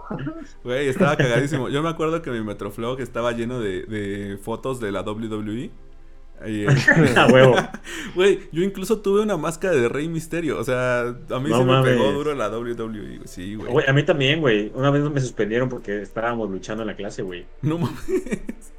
Güey, 0.65 0.89
estaba 0.89 1.17
cagadísimo. 1.17 1.69
Yo 1.69 1.83
me 1.83 1.89
acuerdo 1.89 2.21
que 2.23 2.31
mi 2.31 2.41
Metroflog 2.43 3.01
estaba 3.01 3.33
lleno 3.37 3.61
de, 3.61 3.83
de 3.85 4.39
fotos 4.39 4.81
de 4.81 4.91
la 4.93 5.03
WWE. 5.03 5.71
Y, 6.47 6.65
eh, 6.65 6.67
A 7.17 7.27
huevo. 7.29 7.55
Güey, 8.15 8.41
yo 8.53 8.63
incluso 8.63 8.99
tuve 9.01 9.23
una 9.23 9.37
máscara 9.37 9.75
de 9.75 9.89
Rey 9.89 10.09
Misterio. 10.09 10.59
O 10.59 10.65
sea, 10.65 11.01
a 11.03 11.41
mí 11.41 11.49
No 11.51 11.59
se 11.59 11.65
me 11.65 11.83
pegó 11.83 12.13
duro 12.13 12.35
la 12.35 12.49
WWE. 12.51 12.87
güey. 12.87 13.21
Sí, 13.25 13.55
güey. 13.55 13.87
A 13.89 13.93
mí 13.93 14.03
también, 14.03 14.41
güey. 14.41 14.71
Una 14.75 14.91
vez 14.91 15.03
me 15.11 15.21
suspendieron 15.21 15.69
porque 15.69 16.03
estábamos 16.03 16.51
luchando 16.51 16.83
en 16.83 16.89
la 16.89 16.97
clase, 16.97 17.23
güey. 17.23 17.47
No 17.63 17.79
mames. 17.79 18.03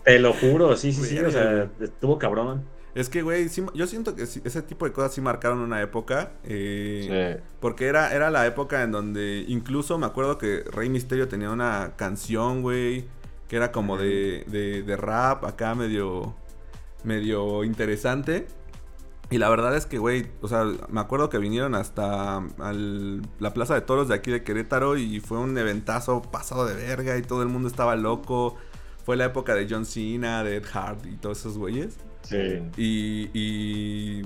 Te 0.03 0.19
lo 0.19 0.33
juro, 0.33 0.75
sí, 0.75 0.91
sí, 0.93 1.03
sí. 1.03 1.17
O 1.19 1.31
sea, 1.31 1.69
estuvo 1.81 2.19
cabrón. 2.19 2.63
Es 2.95 3.09
que, 3.09 3.21
güey, 3.21 3.47
sí- 3.49 3.63
yo 3.75 3.85
siento 3.85 4.15
que 4.15 4.25
sí- 4.25 4.41
ese 4.43 4.61
tipo 4.63 4.85
de 4.85 4.91
cosas 4.91 5.13
sí 5.13 5.21
marcaron 5.21 5.59
una 5.59 5.81
época. 5.81 6.31
eh, 6.43 7.35
Sí. 7.39 7.43
Porque 7.59 7.85
era, 7.85 8.13
era 8.13 8.29
la 8.31 8.45
época 8.47 8.81
en 8.83 8.91
donde 8.91 9.45
incluso 9.47 9.97
me 9.99 10.05
acuerdo 10.07 10.37
que 10.37 10.63
Rey 10.71 10.89
Misterio 10.89 11.27
tenía 11.27 11.49
una 11.51 11.93
canción, 11.95 12.61
güey, 12.63 13.05
que 13.47 13.55
era 13.55 13.71
como 13.71 13.97
de, 13.97 14.43
de, 14.47 14.83
de 14.83 14.97
rap, 14.97 15.45
acá 15.45 15.75
medio, 15.75 16.35
medio 17.03 17.63
interesante. 17.63 18.47
Y 19.29 19.39
la 19.39 19.49
verdad 19.49 19.75
es 19.75 19.85
que, 19.85 19.97
güey, 19.97 20.27
o 20.41 20.47
sea, 20.47 20.63
me 20.89 21.01
acuerdo 21.01 21.29
que 21.29 21.37
vinieron 21.37 21.75
hasta 21.75 22.37
al- 22.37 23.21
la 23.39 23.53
Plaza 23.53 23.73
de 23.73 23.81
Toros 23.81 24.07
de 24.07 24.15
aquí 24.15 24.31
de 24.31 24.41
Querétaro 24.43 24.95
y 24.97 25.19
fue 25.19 25.37
un 25.37 25.57
eventazo 25.57 26.21
pasado 26.21 26.65
de 26.65 26.75
verga 26.75 27.17
y 27.17 27.21
todo 27.23 27.41
el 27.43 27.49
mundo 27.49 27.67
estaba 27.67 27.95
loco. 27.97 28.55
Fue 29.05 29.17
la 29.17 29.25
época 29.25 29.53
de 29.55 29.67
John 29.69 29.85
Cena, 29.85 30.43
de 30.43 30.57
Ed 30.57 30.65
Hart 30.73 31.05
y 31.05 31.17
todos 31.17 31.39
esos 31.39 31.57
güeyes. 31.57 31.97
Sí. 32.23 32.61
Y, 32.77 33.29
y 33.33 34.21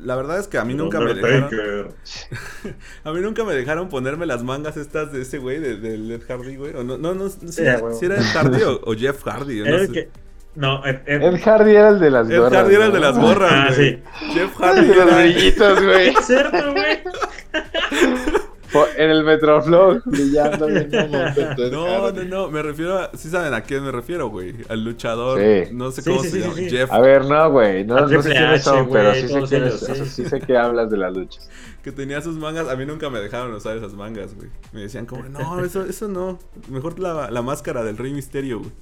la 0.00 0.16
verdad 0.16 0.38
es 0.38 0.48
que 0.48 0.58
a 0.58 0.64
mí 0.64 0.74
nunca 0.74 1.00
me 1.00 1.14
dejaron... 1.14 1.48
A 3.04 3.12
mí 3.12 3.20
nunca 3.20 3.44
me 3.44 3.54
dejaron 3.54 3.88
ponerme 3.88 4.26
las 4.26 4.42
mangas 4.44 4.76
estas 4.76 5.12
de 5.12 5.22
ese 5.22 5.38
güey, 5.38 5.58
de, 5.58 5.76
de 5.76 6.14
Ed 6.14 6.22
Hardy, 6.28 6.56
güey. 6.56 6.74
O 6.74 6.84
no, 6.84 6.98
no, 6.98 7.14
no, 7.14 7.28
si, 7.28 7.48
Sí, 7.52 7.62
era, 7.62 7.78
güey. 7.78 7.94
si 7.94 8.06
era 8.06 8.16
Ed 8.16 8.22
Hardy 8.34 8.62
o, 8.62 8.80
o 8.84 8.94
Jeff 8.94 9.22
Hardy. 9.24 9.60
no 9.60 9.66
el 9.76 9.86
sé. 9.86 9.92
que. 9.92 10.08
No, 10.54 10.84
Ed 10.84 11.40
Hardy 11.44 11.70
era 11.76 11.88
el 11.90 12.00
de 12.00 12.10
las 12.10 12.28
Ed 12.28 12.38
gorras. 12.38 12.62
Hardy 12.62 12.74
era 12.74 12.86
el 12.86 12.92
de 12.92 13.00
las 13.00 13.18
gorras, 13.18 13.52
Ah, 13.52 13.68
sí. 13.72 14.02
Jeff 14.32 14.50
El 14.60 14.64
Hardy 14.64 14.86
de 14.88 14.94
los 14.94 15.06
era... 15.06 15.16
brillitos, 15.22 15.84
güey. 15.84 16.14
Cierto, 16.22 16.72
güey. 16.72 16.98
En 18.96 19.10
el 19.10 19.24
Metroflog, 19.24 20.02
brillando 20.06 20.66
bien 20.66 20.88
Ed 20.92 21.10
No, 21.72 22.10
no, 22.12 22.24
no, 22.24 22.50
me 22.50 22.62
refiero 22.62 22.98
a... 22.98 23.10
Sí 23.14 23.28
saben 23.30 23.54
a 23.54 23.62
quién 23.62 23.82
me 23.84 23.90
refiero, 23.92 24.28
güey. 24.28 24.54
Al 24.68 24.84
luchador, 24.84 25.38
Sí. 25.40 25.70
no 25.72 25.90
sé 25.90 26.02
Sí, 26.02 26.10
cómo 26.10 26.22
sí, 26.22 26.30
se 26.30 26.40
llama. 26.40 26.54
sí, 26.54 26.68
sí. 26.68 26.76
Jeff, 26.76 26.92
A 26.92 27.00
ver, 27.00 27.24
no, 27.24 27.50
güey. 27.50 27.84
No, 27.84 28.08
sé 28.08 28.18
quiénes 28.30 28.62
son, 28.62 28.90
pero 28.90 29.14
sí 29.14 29.28
sé 29.28 29.42
quiénes. 29.42 29.52
ellos, 29.52 29.82
o 29.82 29.94
sea, 29.94 30.04
sí. 30.04 30.24
sé 30.26 30.40
que 30.40 30.56
hablas 30.56 30.90
de 30.90 30.96
las 30.98 31.14
luchas. 31.16 31.48
que 31.82 31.92
tenía 31.92 32.20
sus 32.20 32.36
mangas. 32.36 32.68
A 32.68 32.76
mí 32.76 32.84
nunca 32.84 33.08
me 33.10 33.20
dejaron 33.20 33.52
usar 33.54 33.76
esas 33.76 33.94
mangas, 33.94 34.34
güey. 34.34 34.50
Me 34.72 34.80
decían 34.82 35.06
como, 35.06 35.24
no, 35.24 35.60
eso, 35.64 35.84
eso 35.84 36.08
no. 36.08 36.38
Mejor 36.68 36.98
la, 36.98 37.30
la 37.30 37.42
máscara 37.42 37.82
del 37.84 37.96
Rey 37.96 38.12
Misterio, 38.12 38.58
güey. 38.60 38.72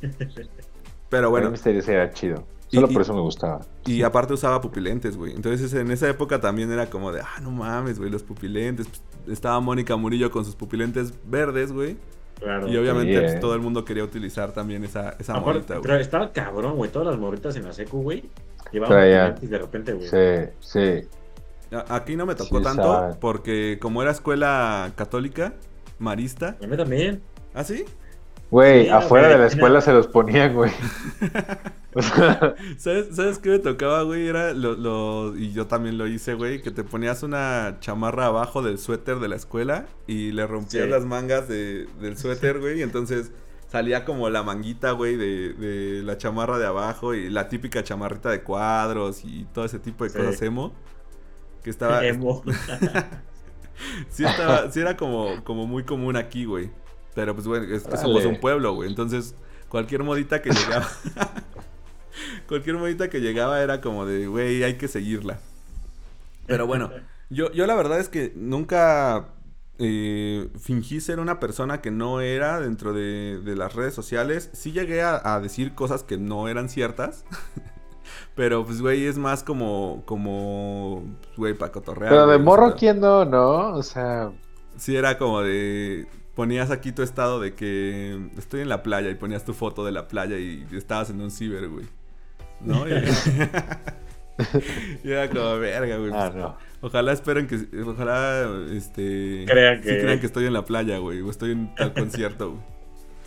Pero 0.00 1.30
Bueno, 1.30 1.30
bueno, 1.30 1.50
Misterio 1.50 1.82
sí 1.82 1.90
era 1.90 2.10
chido. 2.12 2.44
Solo 2.72 2.86
Y- 2.88 2.92
por 2.92 3.02
eso 3.02 3.14
me 3.14 3.20
gustaba. 3.20 3.60
Y 3.84 4.02
aparte 4.02 4.32
usaba 4.34 4.60
pupilentes, 4.60 5.16
güey. 5.16 5.34
Entonces 5.34 5.72
en 5.74 5.90
esa 5.90 6.08
época 6.08 6.40
también 6.40 6.70
era 6.70 6.86
como 6.88 7.10
de, 7.12 7.20
ah, 7.20 7.40
no 7.42 7.50
mames, 7.50 7.98
güey, 7.98 8.10
los 8.10 8.22
pupilentes. 8.22 8.86
Pues, 8.86 9.02
estaba 9.32 9.58
Mónica 9.60 9.96
Murillo 9.96 10.30
con 10.30 10.44
sus 10.44 10.54
pupilentes 10.54 11.12
verdes, 11.24 11.72
güey. 11.72 11.96
Claro. 12.38 12.68
Y 12.68 12.76
obviamente 12.76 13.12
Sí, 13.14 13.20
pues, 13.20 13.40
todo 13.40 13.54
el 13.54 13.60
mundo 13.60 13.84
quería 13.84 14.04
utilizar 14.04 14.52
también 14.52 14.84
esa, 14.84 15.16
esa 15.18 15.32
Aparte, 15.32 15.46
morita, 15.52 15.74
güey. 15.74 15.82
pero 15.82 15.96
estaba 15.96 16.32
cabrón, 16.32 16.76
güey. 16.76 16.90
Todas 16.90 17.08
las 17.08 17.18
morritas 17.18 17.54
en 17.56 17.64
la 17.64 17.72
secu, 17.72 18.02
güey. 18.02 18.30
Llevaban 18.72 19.34
de 19.40 19.58
repente, 19.58 19.92
güey. 19.92 20.08
Sí, 20.08 20.50
sí. 20.60 21.08
Aquí 21.88 22.16
no 22.16 22.24
me 22.26 22.34
tocó 22.34 22.58
Sí, 22.58 22.64
tanto 22.64 22.82
sabe. 22.82 23.14
porque 23.20 23.78
como 23.80 24.00
era 24.02 24.10
escuela 24.12 24.90
católica, 24.96 25.54
marista. 25.98 26.56
A 26.62 26.66
mí 26.66 26.76
también. 26.76 27.20
¿Ah, 27.54 27.62
sí? 27.64 27.84
Güey, 28.50 28.88
afuera 28.88 29.28
güey, 29.28 29.32
de 29.32 29.38
la 29.38 29.44
era- 29.44 29.46
escuela 29.46 29.80
se 29.80 29.92
los 29.92 30.06
ponían, 30.08 30.54
güey. 30.54 30.72
O 31.92 32.02
sea, 32.02 32.54
¿Sabes, 32.78 33.16
¿Sabes 33.16 33.38
qué 33.40 33.50
me 33.50 33.58
tocaba, 33.58 34.02
güey? 34.02 34.28
Era 34.28 34.52
lo, 34.54 34.74
lo- 34.76 35.36
Y 35.36 35.50
yo 35.52 35.66
también 35.66 35.98
lo 35.98 36.06
hice, 36.06 36.34
güey. 36.34 36.62
Que 36.62 36.70
te 36.70 36.84
ponías 36.84 37.24
una 37.24 37.78
chamarra 37.80 38.26
abajo 38.26 38.62
del 38.62 38.78
suéter 38.78 39.18
de 39.18 39.26
la 39.26 39.34
escuela 39.34 39.86
y 40.06 40.30
le 40.30 40.46
rompías 40.46 40.84
Sí. 40.84 40.88
las 40.90 41.04
mangas 41.04 41.48
de- 41.48 41.88
del 42.00 42.16
suéter, 42.16 42.60
güey. 42.60 42.78
Y 42.78 42.82
entonces 42.82 43.32
salía 43.66 44.04
como 44.04 44.30
la 44.30 44.44
manguita, 44.44 44.92
güey, 44.92 45.16
de, 45.16 45.52
de 45.54 46.02
la 46.04 46.16
chamarra 46.16 46.58
de 46.58 46.66
abajo 46.66 47.12
y 47.14 47.28
la 47.28 47.48
típica 47.48 47.82
chamarrita 47.82 48.30
de 48.30 48.42
cuadros 48.42 49.24
y 49.24 49.46
todo 49.52 49.64
ese 49.64 49.80
tipo 49.80 50.04
de 50.04 50.10
Sí. 50.10 50.18
cosas 50.18 50.40
emo. 50.42 50.72
Que 51.64 51.70
estaba... 51.70 52.06
Emo. 52.06 52.44
sí, 54.10 54.24
estaba, 54.24 54.70
sí 54.70 54.80
era 54.80 54.96
como, 54.96 55.42
como 55.42 55.66
muy 55.66 55.82
común 55.82 56.16
aquí, 56.16 56.44
güey. 56.44 56.70
Pero 57.14 57.34
pues, 57.34 57.46
güey, 57.46 57.72
es 57.72 57.84
que 57.84 57.96
somos 57.96 58.24
un 58.24 58.38
pueblo, 58.38 58.74
güey. 58.74 58.88
Entonces, 58.88 59.34
cualquier 59.68 60.02
modita 60.02 60.42
que 60.42 60.50
llegaba. 60.50 60.88
cualquier 62.48 62.76
modita 62.76 63.10
que 63.10 63.20
llegaba 63.20 63.60
era 63.62 63.80
como 63.80 64.06
de, 64.06 64.26
güey, 64.26 64.62
hay 64.62 64.74
que 64.74 64.88
seguirla. 64.88 65.38
Pero 66.46 66.66
bueno, 66.66 66.90
yo, 67.28 67.52
yo 67.52 67.66
la 67.66 67.74
verdad 67.74 68.00
es 68.00 68.08
que 68.08 68.32
nunca 68.34 69.28
eh, 69.78 70.48
fingí 70.60 71.00
ser 71.00 71.20
una 71.20 71.40
persona 71.40 71.80
que 71.80 71.90
no 71.90 72.20
era 72.20 72.60
dentro 72.60 72.92
de, 72.92 73.40
de 73.44 73.56
las 73.56 73.74
redes 73.74 73.94
sociales. 73.94 74.50
Sí 74.52 74.72
llegué 74.72 75.02
a, 75.02 75.20
a 75.34 75.40
decir 75.40 75.74
cosas 75.74 76.02
que 76.02 76.16
no 76.16 76.48
eran 76.48 76.68
ciertas. 76.68 77.24
Pero 78.34 78.64
pues, 78.64 78.80
güey, 78.80 79.06
es 79.06 79.18
más 79.18 79.42
como, 79.42 80.02
como, 80.06 81.02
pues, 81.22 81.36
güey, 81.36 81.54
para 81.54 81.72
cotorrear. 81.72 82.10
pero 82.10 82.26
de 82.26 82.38
morro, 82.38 82.74
¿quién 82.74 83.00
no? 83.00 83.24
¿No? 83.24 83.74
O 83.74 83.82
sea, 83.82 84.32
Sí, 84.76 84.96
era 84.96 85.18
como 85.18 85.42
de. 85.42 86.06
Ponías 86.40 86.70
aquí 86.70 86.90
tu 86.90 87.02
estado 87.02 87.38
de 87.38 87.52
que 87.52 88.18
estoy 88.38 88.62
en 88.62 88.70
la 88.70 88.82
playa 88.82 89.10
y 89.10 89.14
ponías 89.14 89.44
tu 89.44 89.52
foto 89.52 89.84
de 89.84 89.92
la 89.92 90.08
playa 90.08 90.38
y 90.38 90.66
estabas 90.72 91.10
en 91.10 91.20
un 91.20 91.30
ciber, 91.30 91.68
güey. 91.68 91.84
¿No? 92.62 92.88
Y, 92.88 92.92
y 95.04 95.10
era 95.12 95.28
como, 95.28 95.58
verga, 95.58 95.98
güey. 95.98 96.10
ah, 96.14 96.30
pues, 96.32 96.42
no. 96.42 96.56
Ojalá 96.80 97.12
esperen 97.12 97.46
que. 97.46 97.82
Ojalá, 97.82 98.48
este. 98.72 99.44
Crean 99.46 99.82
sí 99.82 99.88
que- 99.90 100.00
crean 100.00 100.18
que 100.18 100.24
estoy 100.24 100.46
en 100.46 100.54
la 100.54 100.64
playa, 100.64 100.96
güey. 100.96 101.20
O 101.20 101.28
estoy 101.28 101.52
en 101.52 101.74
tal 101.74 101.92
concierto, 101.92 102.58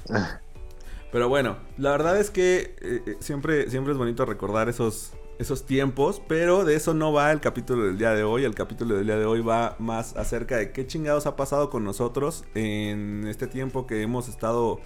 güey. 0.10 0.20
Pero 1.12 1.30
bueno, 1.30 1.58
la 1.78 1.92
verdad 1.92 2.20
es 2.20 2.32
que 2.32 2.76
eh, 2.82 3.02
eh, 3.06 3.18
siempre, 3.20 3.70
siempre 3.70 3.92
es 3.94 4.00
bonito 4.00 4.26
recordar 4.26 4.70
esos, 4.70 5.14
esos 5.44 5.66
tiempos, 5.66 6.22
pero 6.28 6.66
de 6.66 6.76
eso 6.76 6.94
no 6.94 7.14
va 7.14 7.32
el 7.32 7.40
capítulo 7.40 7.84
del 7.86 7.98
día 7.98 8.12
de 8.12 8.24
hoy. 8.24 8.44
El 8.46 8.56
capítulo 8.56 8.96
del 8.96 9.06
día 9.06 9.18
de 9.18 9.26
hoy 9.26 9.42
va 9.42 9.76
más 9.78 10.16
acerca 10.16 10.58
de 10.58 10.72
qué 10.72 10.88
chingados 10.88 11.28
ha 11.28 11.36
pasado 11.36 11.70
con 11.70 11.84
nosotros 11.84 12.46
en 12.56 13.26
este 13.28 13.48
tiempo 13.48 13.86
que 13.86 14.02
hemos 14.02 14.28
estado 14.30 14.80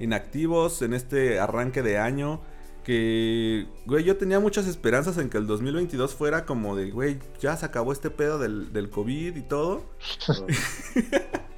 inactivos, 0.00 0.82
en 0.82 0.94
este 0.94 1.38
arranque 1.38 1.82
de 1.82 1.98
año. 1.98 2.40
Que, 2.84 3.66
güey, 3.84 4.02
yo 4.02 4.16
tenía 4.16 4.40
muchas 4.40 4.66
esperanzas 4.66 5.18
en 5.18 5.28
que 5.28 5.36
el 5.36 5.46
2022 5.46 6.14
fuera 6.14 6.46
como 6.46 6.74
de, 6.74 6.90
güey, 6.90 7.18
ya 7.38 7.54
se 7.56 7.66
acabó 7.66 7.92
este 7.92 8.08
pedo 8.08 8.38
del, 8.38 8.72
del 8.72 8.88
COVID 8.88 9.36
y 9.36 9.42
todo. 9.42 9.84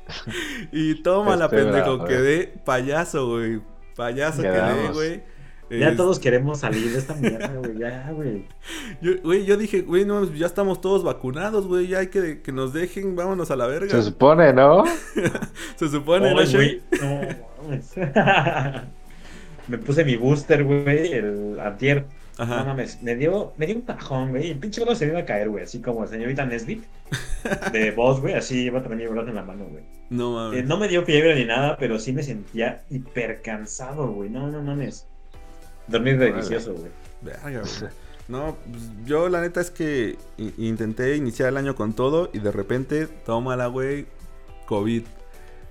y 0.73 1.03
toma 1.03 1.37
la 1.37 1.45
Este, 1.45 1.57
pendejo, 1.57 1.95
bravo, 1.99 2.05
quedé 2.05 2.47
payaso, 2.65 3.29
güey. 3.29 3.61
Payaso 3.95 4.43
quedé, 4.43 4.53
Quedamos. 4.53 4.93
güey. 4.95 5.23
Ya 5.71 5.91
Es- 5.91 5.97
todos 5.97 6.19
queremos 6.19 6.59
salir 6.61 6.91
de 6.93 6.99
esta 6.99 7.15
mierda, 7.15 7.47
güey. 7.55 7.79
Ya, 7.79 8.11
güey. 8.13 8.45
Yo, 9.01 9.13
güey, 9.23 9.45
yo 9.47 9.57
dije, 9.57 9.83
güey, 9.83 10.05
no, 10.05 10.25
ya 10.35 10.47
estamos 10.47 10.81
todos 10.81 11.05
vacunados, 11.05 11.67
güey, 11.69 11.87
ya 11.87 11.99
hay 12.01 12.09
que 12.09 12.43
que 12.43 12.51
nos 12.53 12.73
dejen, 12.73 13.15
vámonos 13.17 13.51
a 13.51 13.57
la 13.57 13.67
verga. 13.67 13.89
Se 13.91 14.03
supone, 14.03 14.53
¿no? 14.53 14.85
Se 15.77 15.89
supone, 15.89 16.33
¿no, 16.35 16.39
Ay, 16.41 16.47
Shane? 16.47 16.57
güey. 16.57 16.83
No, 17.01 17.63
mames. 17.63 17.93
Me 19.69 19.79
puse 19.79 20.05
mi 20.05 20.17
booster, 20.17 20.65
güey, 20.65 21.13
el 21.13 21.59
antier. 21.61 22.07
No 22.39 22.45
Ajá. 22.45 22.65
mames, 22.65 23.03
me 23.03 23.15
dio, 23.17 23.53
me 23.59 23.67
dio 23.67 23.77
un 23.77 23.83
tajón, 23.83 24.31
güey. 24.31 24.51
El 24.53 24.59
pinche 24.59 24.81
brazo 24.83 24.99
se 25.01 25.05
me 25.07 25.13
iba 25.13 25.21
a 25.21 25.25
caer, 25.27 25.51
güey. 25.51 25.65
Así 25.65 25.81
como 25.83 26.07
señorita 26.07 26.47
Nesbit. 26.47 26.83
De 27.71 27.91
voz, 27.91 28.21
güey. 28.21 28.33
Así 28.35 28.63
iba 28.65 28.79
a 28.79 28.83
tener 28.83 28.97
mi 28.97 29.07
brazo 29.07 29.29
en 29.29 29.35
la 29.35 29.43
mano, 29.43 29.67
güey. 29.67 29.85
No 30.09 30.31
Eh, 30.31 30.57
mames. 30.57 30.65
no 30.67 30.79
me 30.79 30.89
dio 30.89 31.05
fiebre 31.05 31.35
ni 31.35 31.45
nada, 31.45 31.77
pero 31.79 31.99
sí 31.99 32.13
me 32.15 32.23
sentía 32.23 32.83
hiper 32.89 33.43
cansado, 33.43 34.11
güey. 34.11 34.31
No, 34.31 34.51
no 34.51 34.63
mames. 34.63 35.07
Dormir 35.91 36.19
delicioso, 36.19 36.75
güey. 36.75 36.91
Verga, 37.21 37.63
güey. 37.63 37.91
No, 38.29 38.57
pues, 38.71 38.85
yo 39.07 39.29
la 39.29 39.41
neta 39.41 39.61
es 39.61 39.73
que 39.73 40.17
intenté 40.57 41.17
iniciar 41.17 41.49
el 41.49 41.57
año 41.57 41.75
con 41.75 41.95
todo 41.95 42.31
y 42.33 42.39
de 42.39 42.53
repente, 42.53 43.09
tómala, 43.09 43.67
güey, 43.67 44.07
COVID. 44.67 45.03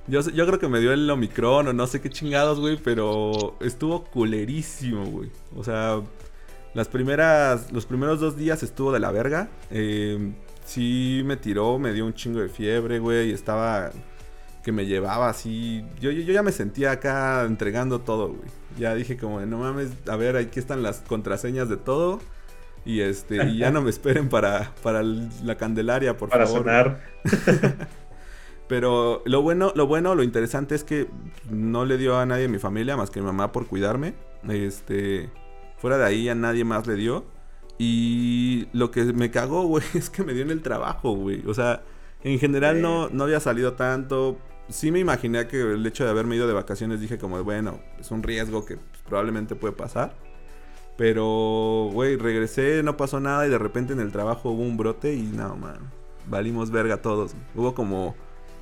Yo, 0.07 0.21
yo 0.21 0.45
creo 0.45 0.59
que 0.59 0.67
me 0.67 0.79
dio 0.79 0.91
el 0.91 1.09
Omicron 1.09 1.69
o 1.69 1.73
no 1.73 1.87
sé 1.87 2.01
qué 2.01 2.09
chingados, 2.09 2.59
güey, 2.59 2.77
pero 2.77 3.55
estuvo 3.61 4.03
culerísimo, 4.03 5.05
güey. 5.05 5.31
O 5.55 5.63
sea, 5.63 6.01
las 6.73 6.89
primeras, 6.89 7.71
los 7.71 7.85
primeros 7.85 8.19
dos 8.19 8.35
días 8.35 8.61
estuvo 8.61 8.91
de 8.91 8.99
la 8.99 9.11
verga. 9.11 9.49
Eh, 9.71 10.33
sí 10.65 11.21
me 11.25 11.37
tiró, 11.37 11.79
me 11.79 11.93
dio 11.93 12.05
un 12.05 12.13
chingo 12.13 12.41
de 12.41 12.49
fiebre, 12.49 12.99
güey, 12.99 13.29
y 13.29 13.33
estaba 13.33 13.91
que 14.63 14.71
me 14.71 14.85
llevaba 14.85 15.29
así. 15.29 15.85
Yo, 15.99 16.11
yo, 16.11 16.21
yo 16.21 16.33
ya 16.33 16.43
me 16.43 16.51
sentía 16.51 16.91
acá 16.91 17.43
entregando 17.45 17.99
todo, 17.99 18.29
güey. 18.29 18.49
Ya 18.77 18.95
dije 18.95 19.17
como, 19.17 19.39
de, 19.39 19.45
no 19.45 19.57
mames, 19.59 19.91
a 20.07 20.15
ver, 20.15 20.35
aquí 20.37 20.59
están 20.59 20.83
las 20.83 20.99
contraseñas 20.99 21.69
de 21.69 21.77
todo. 21.77 22.19
Y 22.85 23.01
este, 23.01 23.45
y 23.45 23.57
ya 23.57 23.71
no 23.71 23.81
me 23.81 23.89
esperen 23.89 24.29
para, 24.29 24.73
para 24.81 25.03
la 25.03 25.57
Candelaria, 25.57 26.17
por 26.17 26.29
Para 26.29 26.45
favor. 26.45 26.61
sonar. 26.63 27.01
Pero 28.67 29.23
lo 29.25 29.41
bueno, 29.41 29.73
lo 29.75 29.87
bueno, 29.87 30.13
lo 30.15 30.23
interesante 30.23 30.75
es 30.75 30.83
que 30.83 31.07
no 31.49 31.85
le 31.85 31.97
dio 31.97 32.17
a 32.19 32.25
nadie 32.25 32.45
en 32.45 32.51
mi 32.51 32.59
familia 32.59 32.95
más 32.95 33.09
que 33.09 33.19
mi 33.19 33.25
mamá 33.25 33.51
por 33.51 33.65
cuidarme. 33.65 34.13
Este, 34.47 35.29
fuera 35.77 35.97
de 35.97 36.05
ahí 36.05 36.29
a 36.29 36.35
nadie 36.35 36.63
más 36.63 36.85
le 36.85 36.95
dio. 36.95 37.25
Y 37.79 38.67
lo 38.73 38.91
que 38.91 39.05
me 39.05 39.31
cagó, 39.31 39.63
güey, 39.63 39.83
es 39.95 40.09
que 40.09 40.23
me 40.23 40.33
dio 40.33 40.43
en 40.43 40.51
el 40.51 40.61
trabajo, 40.61 41.13
güey. 41.13 41.43
O 41.47 41.53
sea, 41.53 41.81
en 42.23 42.37
general 42.39 42.81
no, 42.81 43.09
no 43.09 43.23
había 43.23 43.39
salido 43.39 43.73
tanto. 43.73 44.37
Sí 44.69 44.91
me 44.91 44.99
imaginé 44.99 45.47
que 45.47 45.59
el 45.59 45.85
hecho 45.85 46.03
de 46.03 46.11
haberme 46.11 46.35
ido 46.35 46.47
de 46.47 46.53
vacaciones 46.53 47.01
dije 47.01 47.17
como, 47.17 47.43
bueno, 47.43 47.79
es 47.99 48.11
un 48.11 48.21
riesgo 48.21 48.65
que 48.65 48.77
pues, 48.77 49.01
probablemente 49.05 49.55
puede 49.55 49.73
pasar. 49.73 50.15
Pero, 50.95 51.89
güey, 51.93 52.17
regresé, 52.17 52.83
no 52.83 52.97
pasó 52.97 53.19
nada 53.19 53.47
y 53.47 53.49
de 53.49 53.57
repente 53.57 53.93
en 53.93 53.99
el 53.99 54.11
trabajo 54.11 54.51
hubo 54.51 54.63
un 54.63 54.77
brote 54.77 55.13
y 55.13 55.23
no, 55.23 55.55
man, 55.55 55.79
valimos 56.27 56.71
verga 56.71 57.01
todos. 57.01 57.33
Hubo 57.55 57.73
como, 57.73 58.15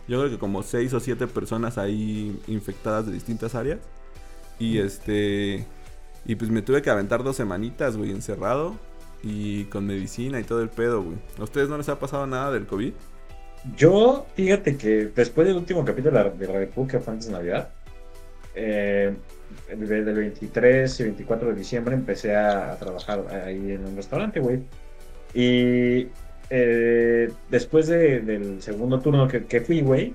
yo 0.07 0.19
creo 0.19 0.31
que 0.31 0.37
como 0.37 0.63
seis 0.63 0.93
o 0.93 0.99
siete 0.99 1.27
personas 1.27 1.77
ahí 1.77 2.39
infectadas 2.47 3.07
de 3.07 3.11
distintas 3.11 3.55
áreas. 3.55 3.79
Y 4.59 4.77
este, 4.77 5.65
y 6.25 6.35
pues 6.35 6.51
me 6.51 6.61
tuve 6.61 6.81
que 6.81 6.89
aventar 6.89 7.23
dos 7.23 7.35
semanitas, 7.35 7.97
güey, 7.97 8.11
encerrado 8.11 8.75
y 9.23 9.65
con 9.65 9.85
medicina 9.85 10.39
y 10.39 10.43
todo 10.43 10.61
el 10.61 10.69
pedo, 10.69 11.01
güey. 11.01 11.17
¿A 11.39 11.43
ustedes 11.43 11.69
no 11.69 11.77
les 11.77 11.89
ha 11.89 11.99
pasado 11.99 12.27
nada 12.27 12.51
del 12.51 12.67
COVID? 12.67 12.93
Yo, 13.75 14.25
fíjate 14.35 14.77
que 14.77 15.07
después 15.15 15.47
del 15.47 15.57
último 15.57 15.83
capítulo 15.83 16.17
de 16.17 16.47
la, 16.47 16.53
República, 16.59 16.99
fue 16.99 17.13
antes 17.13 17.27
de 17.27 17.33
Navidad, 17.33 17.69
eh, 18.55 19.13
el- 19.69 19.87
del 19.87 20.15
23 20.15 20.99
y 20.99 21.03
24 21.03 21.49
de 21.49 21.55
diciembre 21.55 21.95
empecé 21.95 22.35
a, 22.35 22.71
a 22.73 22.75
trabajar 22.77 23.25
ahí 23.45 23.71
en 23.71 23.85
un 23.85 23.95
restaurante, 23.95 24.39
güey. 24.39 24.59
Y 25.33 26.07
eh, 26.49 27.29
después 27.49 27.87
de- 27.87 28.21
del 28.21 28.61
segundo 28.61 28.99
turno 29.01 29.27
que, 29.27 29.45
que 29.45 29.61
fui, 29.61 29.81
güey, 29.81 30.13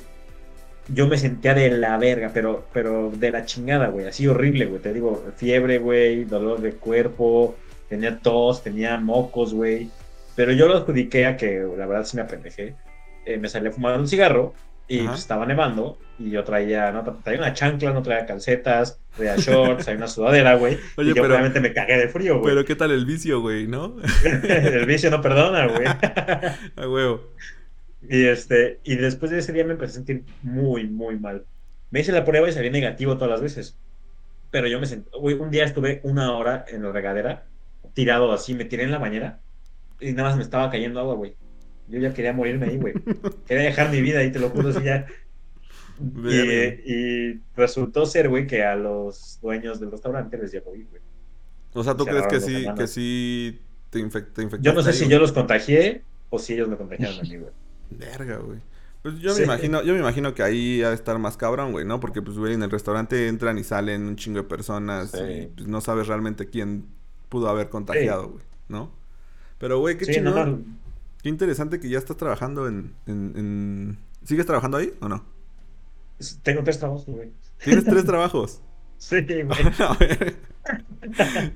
yo 0.88 1.06
me 1.06 1.18
sentía 1.18 1.54
de 1.54 1.70
la 1.70 1.96
verga, 1.98 2.30
pero, 2.34 2.66
pero 2.72 3.10
de 3.10 3.30
la 3.30 3.44
chingada, 3.44 3.88
güey. 3.88 4.06
Así 4.06 4.26
horrible, 4.26 4.66
güey. 4.66 4.80
Te 4.80 4.92
digo, 4.92 5.24
fiebre, 5.36 5.78
güey, 5.78 6.24
dolor 6.24 6.60
de 6.60 6.72
cuerpo, 6.72 7.54
tenía 7.88 8.18
tos, 8.18 8.62
tenía 8.62 8.98
mocos, 8.98 9.52
güey. 9.54 9.90
Pero 10.34 10.52
yo 10.52 10.66
lo 10.68 10.76
adjudiqué 10.78 11.26
a 11.26 11.36
que, 11.36 11.60
la 11.76 11.86
verdad, 11.86 12.04
sí 12.04 12.16
me 12.16 12.22
apendejé. 12.22 12.74
Eh, 13.24 13.38
me 13.38 13.48
salí 13.48 13.68
a 13.68 13.72
fumar 13.72 13.98
un 13.98 14.08
cigarro 14.08 14.54
y 14.88 14.98
pues, 15.06 15.20
estaba 15.20 15.46
nevando 15.46 15.98
y 16.18 16.30
yo 16.30 16.44
traía, 16.44 16.90
no, 16.92 17.02
traía 17.22 17.38
una 17.38 17.52
chancla, 17.52 17.92
no 17.92 18.02
traía 18.02 18.26
calcetas, 18.26 19.00
traía 19.16 19.36
shorts, 19.36 19.84
traía 19.84 19.98
una 19.98 20.08
sudadera, 20.08 20.54
güey. 20.56 20.78
Oye, 20.96 21.12
y 21.12 21.14
yo 21.14 21.22
pero- 21.22 21.34
obviamente 21.34 21.60
me 21.60 21.72
cagué 21.72 21.96
de 21.98 22.08
frío, 22.08 22.40
güey. 22.40 22.54
Pero 22.54 22.64
qué 22.64 22.74
tal 22.76 22.90
el 22.90 23.06
vicio, 23.06 23.40
güey, 23.40 23.66
¿no? 23.66 23.96
El 24.24 24.86
vicio 24.86 25.10
no 25.10 25.20
perdona, 25.20 25.66
güey. 25.66 25.86
A 26.76 26.88
huevo. 26.88 27.22
Y 28.08 28.24
este, 28.26 28.80
y 28.84 28.96
después 28.96 29.30
de 29.30 29.38
ese 29.38 29.52
día 29.52 29.64
me 29.64 29.72
empecé 29.72 29.92
a 29.92 29.94
sentir 29.94 30.24
muy, 30.42 30.88
muy 30.88 31.18
mal. 31.18 31.44
Me 31.90 32.00
hice 32.00 32.12
la 32.12 32.24
prueba 32.24 32.48
y 32.48 32.52
salí 32.52 32.70
negativo 32.70 33.14
todas 33.14 33.30
las 33.30 33.40
veces. 33.40 33.78
Pero 34.50 34.66
yo 34.66 34.80
me 34.80 34.86
sentí, 34.86 35.08
güey, 35.18 35.36
un 35.36 35.50
día 35.50 35.64
estuve 35.64 36.00
una 36.02 36.36
hora 36.36 36.64
en 36.68 36.82
la 36.82 36.92
regadera, 36.92 37.44
tirado 37.94 38.32
así, 38.32 38.54
me 38.54 38.64
tiré 38.64 38.82
en 38.82 38.90
la 38.90 38.98
bañera 38.98 39.38
y 40.00 40.12
nada 40.12 40.28
más 40.28 40.36
me 40.36 40.42
estaba 40.42 40.68
cayendo 40.70 41.00
agua, 41.00 41.14
güey. 41.14 41.36
Yo 41.88 41.98
ya 41.98 42.14
quería 42.14 42.32
morirme 42.32 42.66
ahí, 42.66 42.78
güey. 42.78 42.94
Quería 43.46 43.64
dejar 43.64 43.90
mi 43.90 44.00
vida 44.00 44.20
ahí, 44.20 44.30
te 44.32 44.38
lo 44.38 44.48
juro, 44.50 44.68
así 44.68 44.82
ya. 44.82 45.06
Y, 46.00 46.90
y 46.92 47.40
resultó 47.54 48.06
ser, 48.06 48.28
güey, 48.28 48.46
que 48.46 48.64
a 48.64 48.74
los 48.74 49.38
dueños 49.40 49.78
del 49.78 49.92
restaurante 49.92 50.36
les 50.36 50.50
COVID, 50.50 50.86
güey. 50.90 51.02
O 51.74 51.84
sea, 51.84 51.94
¿tú 51.96 52.04
crees 52.04 52.26
que 52.26 52.40
sí, 52.40 52.66
que 52.76 52.86
sí 52.88 53.60
te, 53.90 54.00
infec- 54.00 54.32
te 54.32 54.42
infectaste? 54.42 54.62
Yo 54.62 54.72
no 54.72 54.82
sé 54.82 54.90
ahí, 54.90 54.94
si 54.96 55.04
güey? 55.04 55.12
yo 55.12 55.18
los 55.20 55.30
contagié 55.32 56.02
o 56.30 56.38
si 56.40 56.54
ellos 56.54 56.68
me 56.68 56.76
contagiaron 56.76 57.20
a 57.20 57.22
mí, 57.22 57.36
güey. 57.36 57.52
Verga, 57.90 58.38
güey. 58.38 58.58
Pues 59.02 59.18
yo 59.18 59.32
Sí. 59.32 59.40
me 59.40 59.44
imagino, 59.44 59.82
yo 59.82 59.92
me 59.92 60.00
imagino 60.00 60.34
que 60.34 60.42
ahí 60.42 60.82
ha 60.82 60.88
de 60.88 60.94
estar 60.94 61.18
más 61.18 61.36
cabrón, 61.36 61.72
güey, 61.72 61.84
¿no? 61.84 62.00
Porque 62.00 62.20
pues, 62.22 62.36
güey, 62.36 62.54
en 62.54 62.62
el 62.62 62.70
restaurante 62.70 63.28
entran 63.28 63.58
y 63.58 63.64
salen 63.64 64.02
un 64.02 64.16
chingo 64.16 64.38
de 64.38 64.44
personas 64.48 65.10
Sí. 65.12 65.18
y 65.22 65.46
pues 65.48 65.68
no 65.68 65.80
sabes 65.80 66.08
realmente 66.08 66.46
quién 66.48 66.84
pudo 67.28 67.48
haber 67.48 67.68
contagiado, 67.68 68.28
güey, 68.30 68.44
¿no? 68.68 68.90
Pero, 69.58 69.78
güey, 69.78 69.96
qué 69.98 70.04
Sí, 70.06 70.14
chingón. 70.14 70.34
no, 70.34 70.46
no, 70.46 70.64
Qué 71.22 71.28
interesante 71.28 71.78
que 71.80 71.88
ya 71.88 71.98
estás 71.98 72.16
trabajando 72.16 72.66
en, 72.68 72.94
en, 73.06 73.32
en- 73.36 73.98
¿Sigues 74.24 74.46
trabajando 74.46 74.76
ahí 74.78 74.92
o 75.00 75.08
no? 75.08 75.24
tengo 76.42 76.62
tres 76.62 76.78
trabajos, 76.78 77.06
güey. 77.06 77.30
Tienes 77.64 77.84
tres 77.84 78.04
trabajos. 78.06 78.60
Sí, 78.98 79.20
güey. 79.20 79.58
A 79.80 79.94
ver. 79.98 80.36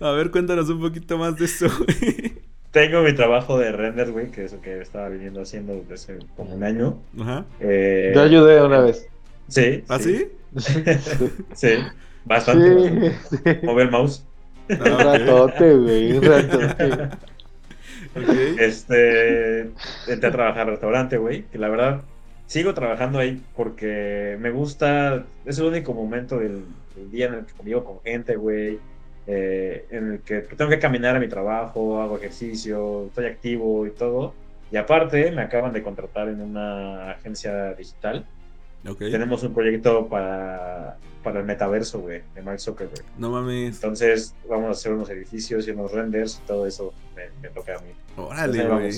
A 0.01 0.11
ver, 0.11 0.31
cuéntanos 0.33 0.69
un 0.69 0.81
poquito 0.81 1.17
más 1.19 1.37
de 1.37 1.45
eso, 1.45 1.67
güey. 1.69 2.35
Tengo 2.73 3.03
mi 3.03 3.15
trabajo 3.15 3.59
de 3.59 3.71
render, 3.73 4.11
güey, 4.13 4.31
que 4.31 4.45
es 4.45 4.53
lo 4.53 4.61
que 4.61 4.81
estaba 4.81 5.09
viniendo 5.09 5.41
haciendo 5.41 5.75
desde 5.75 5.95
hace 5.95 6.19
como 6.37 6.55
un 6.55 6.65
año. 6.65 7.01
Ajá. 7.21 7.45
Eh, 7.61 8.13
Yo 8.15 8.23
ayudé 8.23 8.63
una 8.63 8.81
vez. 8.81 9.07
Sí. 9.49 9.85
¿Ah, 9.89 9.99
sí? 9.99 10.29
Sí. 10.57 10.83
Bastante. 10.83 11.33
Sí, 11.55 11.69
bastante. 12.25 13.13
sí. 13.31 13.37
Mover 13.63 13.87
el 13.87 13.93
mouse. 13.93 14.25
Un 14.69 14.79
ratote, 14.79 15.75
güey, 15.77 16.13
un 16.19 16.23
ratote. 16.25 17.09
Este. 18.57 19.75
Entré 20.07 20.29
a 20.29 20.33
trabajar 20.33 20.63
al 20.63 20.69
restaurante, 20.73 21.19
güey. 21.19 21.49
Que 21.49 21.59
la 21.59 21.69
verdad, 21.69 22.05
sigo 22.47 22.75
trabajando 22.75 23.19
ahí 23.19 23.47
porque 23.55 24.37
me 24.41 24.51
gusta. 24.51 25.31
Es 25.45 25.59
el 25.59 25.67
único 25.67 25.95
momento 25.95 26.39
del, 26.39 26.77
del 26.95 27.11
día 27.11 27.27
en 27.27 27.35
el 27.35 27.47
que 27.47 27.55
convivo 27.55 27.85
con 27.85 28.01
gente, 28.03 28.37
güey. 28.37 28.85
eh, 29.27 29.87
en 29.91 30.13
el 30.13 30.23
que 30.23 30.43
tengo 30.43 30.71
que 30.71 30.79
caminar 30.79 31.17
a 31.17 31.21
mi 31.21 31.29
trabajo, 31.29 32.01
hago 32.01 32.17
ejercicio, 32.19 33.07
estoy 33.09 33.27
activo 33.27 33.87
y 33.87 33.93
todo. 33.95 34.39
Y 34.71 34.77
aparte, 34.77 35.31
me 35.33 35.43
acaban 35.43 35.73
de 35.73 35.83
contratar 35.83 36.29
en 36.29 36.41
una 36.41 37.13
agencia 37.13 37.75
digital. 37.75 38.29
Tenemos 38.99 39.43
un 39.43 39.53
proyecto 39.53 40.07
para, 40.09 40.97
para 41.23 41.41
el 41.41 41.47
metaverso, 41.47 42.01
güey, 42.01 42.23
de 42.35 42.43
Mark 42.43 42.61
Zuckerberg. 42.61 43.05
No 43.19 43.31
mames. 43.31 43.77
Entonces, 43.77 44.35
vamos 44.49 44.69
a 44.69 44.71
hacer 44.71 44.93
unos 44.93 45.11
edificios 45.11 45.67
y 45.67 45.73
unos 45.73 45.93
renders 45.93 46.41
y 46.43 46.47
todo 46.47 46.67
eso 46.67 46.95
me, 47.17 47.25
me 47.43 47.49
toca 47.49 47.77
a 47.77 47.81
mí. 47.81 47.91
Órale, 48.17 48.69
güey. 48.69 48.93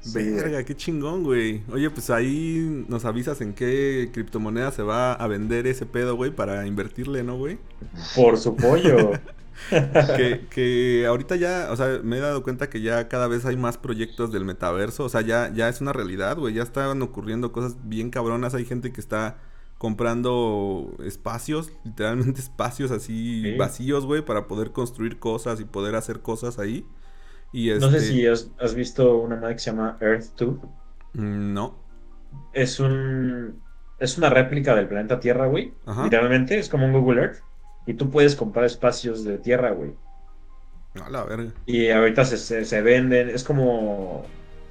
Sí, 0.00 0.32
Verga, 0.32 0.62
qué 0.64 0.76
chingón, 0.76 1.22
güey. 1.22 1.62
Oye, 1.72 1.88
pues 1.88 2.10
ahí 2.10 2.84
nos 2.88 3.06
avisas 3.06 3.40
en 3.40 3.54
qué 3.54 4.10
criptomoneda 4.12 4.70
se 4.70 4.82
va 4.82 5.14
a 5.14 5.26
vender 5.28 5.66
ese 5.66 5.86
pedo, 5.86 6.14
güey, 6.14 6.30
para 6.30 6.66
invertirle, 6.66 7.22
¿no, 7.22 7.38
güey? 7.38 7.58
Por 8.14 8.36
su 8.36 8.54
pollo. 8.54 9.12
que, 10.16 10.46
que 10.50 11.06
ahorita 11.06 11.36
ya, 11.36 11.68
o 11.70 11.76
sea, 11.76 12.00
me 12.02 12.18
he 12.18 12.20
dado 12.20 12.42
cuenta 12.42 12.68
que 12.70 12.80
ya 12.82 13.08
cada 13.08 13.28
vez 13.28 13.44
hay 13.46 13.56
más 13.56 13.78
proyectos 13.78 14.32
del 14.32 14.44
metaverso, 14.44 15.04
o 15.04 15.08
sea, 15.08 15.20
ya, 15.22 15.50
ya 15.52 15.68
es 15.68 15.80
una 15.80 15.92
realidad, 15.92 16.36
güey, 16.38 16.54
ya 16.54 16.62
están 16.62 17.00
ocurriendo 17.02 17.52
cosas 17.52 17.76
bien 17.88 18.10
cabronas, 18.10 18.54
hay 18.54 18.64
gente 18.64 18.92
que 18.92 19.00
está 19.00 19.38
comprando 19.78 20.94
espacios, 21.04 21.72
literalmente 21.84 22.40
espacios 22.40 22.90
así 22.90 23.42
Sí. 23.42 23.56
vacíos, 23.56 24.06
güey, 24.06 24.22
para 24.24 24.46
poder 24.46 24.72
construir 24.72 25.18
cosas 25.18 25.60
y 25.60 25.64
poder 25.64 25.94
hacer 25.96 26.20
cosas 26.20 26.58
ahí. 26.58 26.86
Y 27.52 27.70
No 27.70 27.90
sé 27.90 27.98
este- 27.98 28.00
si 28.08 28.26
has, 28.26 28.50
has 28.60 28.74
visto 28.74 29.16
una 29.18 29.36
madre 29.36 29.54
que 29.54 29.60
se 29.60 29.70
llama 29.70 29.96
Earth 30.00 30.36
2. 30.36 30.56
Mm, 31.14 31.52
No. 31.54 31.78
Es 32.52 32.80
un 32.80 33.62
es 34.00 34.18
una 34.18 34.28
réplica 34.28 34.74
del 34.74 34.88
planeta 34.88 35.20
Tierra, 35.20 35.46
güey. 35.46 35.72
Ajá. 35.86 36.04
Literalmente 36.04 36.58
es 36.58 36.68
como 36.68 36.84
un 36.86 36.92
Google 36.92 37.22
Earth. 37.22 37.38
Y 37.86 37.94
tú 37.94 38.10
puedes 38.10 38.34
comprar 38.36 38.64
espacios 38.64 39.24
de 39.24 39.38
Tierra, 39.38 39.70
güey. 39.72 39.92
A 41.04 41.10
la 41.10 41.24
verga. 41.24 41.50
Y 41.66 41.90
ahorita 41.90 42.24
se, 42.24 42.36
se, 42.38 42.64
se 42.64 42.82
venden. 42.82 43.28
Es 43.28 43.44
como. 43.44 44.24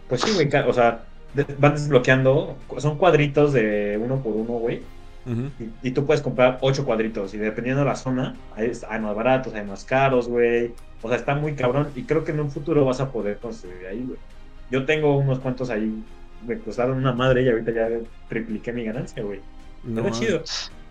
Pues 0.10 0.21
sí, 0.21 0.32
güey. 0.34 0.49
O 0.67 0.73
sea, 0.73 1.04
de- 1.34 1.45
van 1.60 1.73
desbloqueando. 1.73 2.56
Son 2.78 2.97
cuadritos 2.97 3.54
de 3.54 3.99
uno 4.02 4.21
por 4.23 4.34
uno, 4.34 4.54
güey. 4.54 4.82
Ujú. 5.26 5.49
Y, 5.84 5.89
y 5.89 5.91
tú 5.91 6.06
puedes 6.06 6.21
comprar 6.21 6.58
ocho 6.62 6.86
cuadritos. 6.86 7.34
Y 7.34 7.38
dependiendo 7.38 7.82
de 7.82 7.88
la 7.89 7.95
zona, 7.95 8.36
hay, 8.56 8.71
hay 8.89 8.99
más 8.99 9.15
baratos, 9.15 9.54
hay 9.54 9.65
más 9.65 9.84
caros, 9.86 10.28
güey. 10.28 10.73
O 11.02 11.10
sea, 11.10 11.17
está 11.17 11.36
muy 11.36 11.54
cabrón. 11.56 11.89
Y 11.95 12.04
creo 12.04 12.23
que 12.23 12.32
en 12.32 12.39
un 12.39 12.49
futuro 12.52 12.86
vas 12.86 12.99
a 13.02 13.12
poder 13.12 13.38
construir 13.38 13.86
ahí, 13.88 14.04
güey. 14.06 14.19
Yo 14.71 14.86
tengo 14.86 15.17
unos 15.17 15.39
cuantos 15.39 15.69
ahí. 15.69 16.04
Me 16.47 16.58
costaron 16.60 16.97
una 16.97 17.13
madre 17.13 17.43
y 17.43 17.49
ahorita 17.49 17.71
ya 17.71 17.88
tripliqué 18.28 18.71
mi 18.73 18.84
ganancia, 18.86 19.21
güey. 19.23 19.39
No 19.84 20.02
Era 20.02 20.12
chido. 20.12 20.43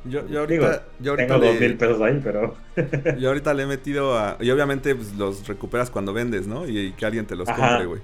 Yo, 0.04 0.26
yo 0.26 0.46
Digo, 0.46 0.64
ahorita, 0.66 0.84
yo 0.98 1.12
ahorita 1.12 1.34
Tengo 1.34 1.46
dos 1.46 1.60
mil 1.60 1.76
pesos 1.76 2.00
ahí, 2.00 2.20
pero. 2.22 2.56
Yo 3.20 3.28
ahorita 3.28 3.54
le 3.54 3.62
he 3.62 3.66
metido 3.66 4.18
a. 4.18 4.36
Y 4.40 4.50
obviamente 4.50 4.94
pues, 4.96 5.12
los 5.14 5.46
recuperas 5.46 5.90
cuando 5.90 6.12
vendes, 6.12 6.46
¿no? 6.48 6.66
Y, 6.68 6.78
y 6.78 6.92
que 6.92 7.06
alguien 7.06 7.24
te 7.26 7.36
los 7.36 7.48
Ajá. 7.48 7.68
compre, 7.68 7.86
güey. 7.86 8.00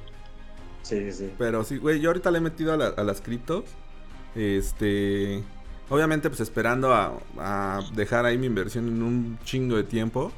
Sí, 0.82 1.10
sí, 1.10 1.12
sí. 1.12 1.30
Pero 1.38 1.64
sí, 1.64 1.76
güey, 1.78 2.00
yo 2.00 2.10
ahorita 2.10 2.30
le 2.30 2.38
he 2.38 2.40
metido 2.40 2.72
a, 2.72 2.76
la- 2.76 2.88
a 2.88 3.02
las 3.02 3.20
criptos. 3.20 3.64
Este. 4.36 5.42
Obviamente, 5.90 6.28
pues 6.28 6.40
esperando 6.40 6.92
a, 6.94 7.18
a 7.38 7.80
dejar 7.94 8.26
ahí 8.26 8.36
mi 8.38 8.46
inversión 8.46 8.86
en 8.88 9.02
un 9.02 9.38
chingo 9.44 9.76
de 9.76 9.84
tiempo. 9.84 10.30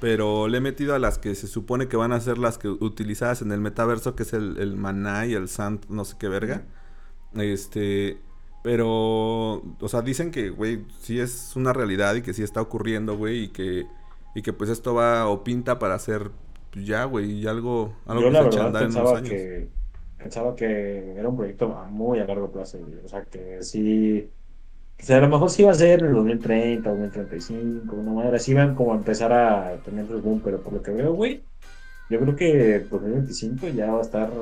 Pero 0.00 0.46
le 0.48 0.58
he 0.58 0.60
metido 0.60 0.94
a 0.94 0.98
las 0.98 1.16
que 1.16 1.34
se 1.34 1.46
supone 1.46 1.88
que 1.88 1.96
van 1.96 2.12
a 2.12 2.20
ser 2.20 2.36
las 2.36 2.58
que 2.58 2.68
utilizadas 2.68 3.40
en 3.40 3.50
el 3.52 3.60
metaverso, 3.60 4.14
que 4.14 4.24
es 4.24 4.34
el, 4.34 4.58
el 4.58 4.76
Maná 4.76 5.24
y 5.24 5.32
el 5.32 5.48
Sant, 5.48 5.86
no 5.88 6.04
sé 6.04 6.16
qué 6.18 6.28
verga. 6.28 6.64
Este. 7.34 8.18
Pero. 8.66 9.62
O 9.80 9.88
sea, 9.88 10.02
dicen 10.02 10.32
que, 10.32 10.50
güey, 10.50 10.80
sí 10.98 11.20
es 11.20 11.54
una 11.54 11.72
realidad 11.72 12.16
y 12.16 12.22
que 12.22 12.34
sí 12.34 12.42
está 12.42 12.60
ocurriendo, 12.60 13.16
güey. 13.16 13.44
Y 13.44 13.48
que. 13.50 13.86
Y 14.34 14.42
que 14.42 14.52
pues 14.52 14.70
esto 14.70 14.92
va 14.92 15.28
o 15.28 15.44
pinta 15.44 15.78
para 15.78 15.94
hacer. 15.94 16.32
ya, 16.74 17.04
güey, 17.04 17.30
y 17.30 17.46
algo. 17.46 17.94
algo 18.06 18.22
Yo 18.22 18.26
que 18.26 18.32
la 18.32 18.38
se 18.40 18.44
verdad 18.48 18.66
andar 18.66 18.82
en 18.82 18.88
pensaba 18.88 19.18
años. 19.18 19.30
que, 19.30 19.68
pensaba 20.18 20.56
que 20.56 21.14
era 21.16 21.28
un 21.28 21.36
proyecto 21.36 21.78
a 21.78 21.84
muy 21.84 22.18
a 22.18 22.24
largo 22.24 22.50
plazo, 22.50 22.78
güey. 22.78 22.98
O 23.04 23.08
sea, 23.08 23.22
que 23.22 23.62
sí. 23.62 24.28
O 25.00 25.04
sea, 25.04 25.18
a 25.18 25.20
lo 25.20 25.28
mejor 25.28 25.48
sí 25.48 25.62
iba 25.62 25.70
a 25.70 25.74
ser 25.74 26.00
en 26.00 26.06
el 26.06 26.14
2030, 26.14 26.90
2035, 26.90 27.94
una 27.94 28.12
madre 28.14 28.36
así 28.36 28.50
iban 28.50 28.74
como 28.74 28.94
a 28.94 28.96
empezar 28.96 29.32
a 29.32 29.76
tener 29.84 30.08
su 30.08 30.20
boom, 30.20 30.40
pero 30.42 30.60
por 30.60 30.72
lo 30.72 30.82
que 30.82 30.90
veo, 30.90 31.12
güey, 31.12 31.40
yo 32.10 32.18
creo 32.18 32.34
que 32.34 32.84
por 32.90 33.02
2025 33.02 33.68
ya 33.68 33.92
va 33.92 33.98
a 33.98 34.02
estar 34.02 34.32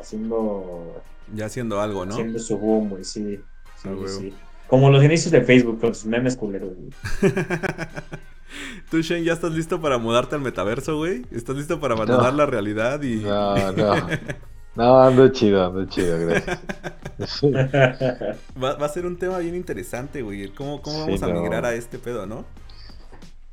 haciendo, 0.00 1.02
Ya 1.34 1.46
haciendo 1.46 1.80
algo, 1.80 2.04
¿no? 2.04 2.12
haciendo 2.12 2.38
su 2.38 2.58
boom, 2.58 2.90
güey, 2.90 3.04
sí. 3.04 3.40
Sí, 3.82 3.88
Ah, 3.88 3.96
sí. 4.06 4.32
Como 4.68 4.90
los 4.90 5.02
inicios 5.04 5.30
de 5.32 5.42
Facebook 5.42 5.80
con 5.80 5.94
sus 5.94 6.06
memes 6.06 6.36
culeros, 6.36 6.70
güey. 6.76 6.90
Tú, 8.90 9.00
Shane, 9.00 9.24
¿ya 9.24 9.32
estás 9.32 9.52
listo 9.52 9.80
para 9.80 9.98
mudarte 9.98 10.34
al 10.34 10.40
metaverso, 10.42 10.96
güey? 10.98 11.22
¿Estás 11.30 11.56
listo 11.56 11.80
para 11.80 11.94
abandonar 11.94 12.32
No. 12.32 12.38
la 12.38 12.46
realidad 12.46 13.02
y... 13.02 13.16
No, 13.16 13.72
no. 13.72 13.94
No, 14.74 15.02
ando 15.02 15.28
chido, 15.28 15.66
ando 15.66 15.84
chido, 15.84 16.18
gracias. 16.18 16.58
Va, 18.62 18.74
va 18.76 18.86
a 18.86 18.88
ser 18.88 19.04
un 19.04 19.18
tema 19.18 19.36
bien 19.36 19.54
interesante, 19.54 20.22
güey. 20.22 20.48
¿Cómo, 20.48 20.80
cómo 20.80 20.96
Sí, 20.96 21.02
vamos 21.10 21.22
a 21.22 21.26
no. 21.28 21.42
migrar 21.42 21.66
a 21.66 21.74
este 21.74 21.98
pedo, 21.98 22.24
no? 22.26 22.46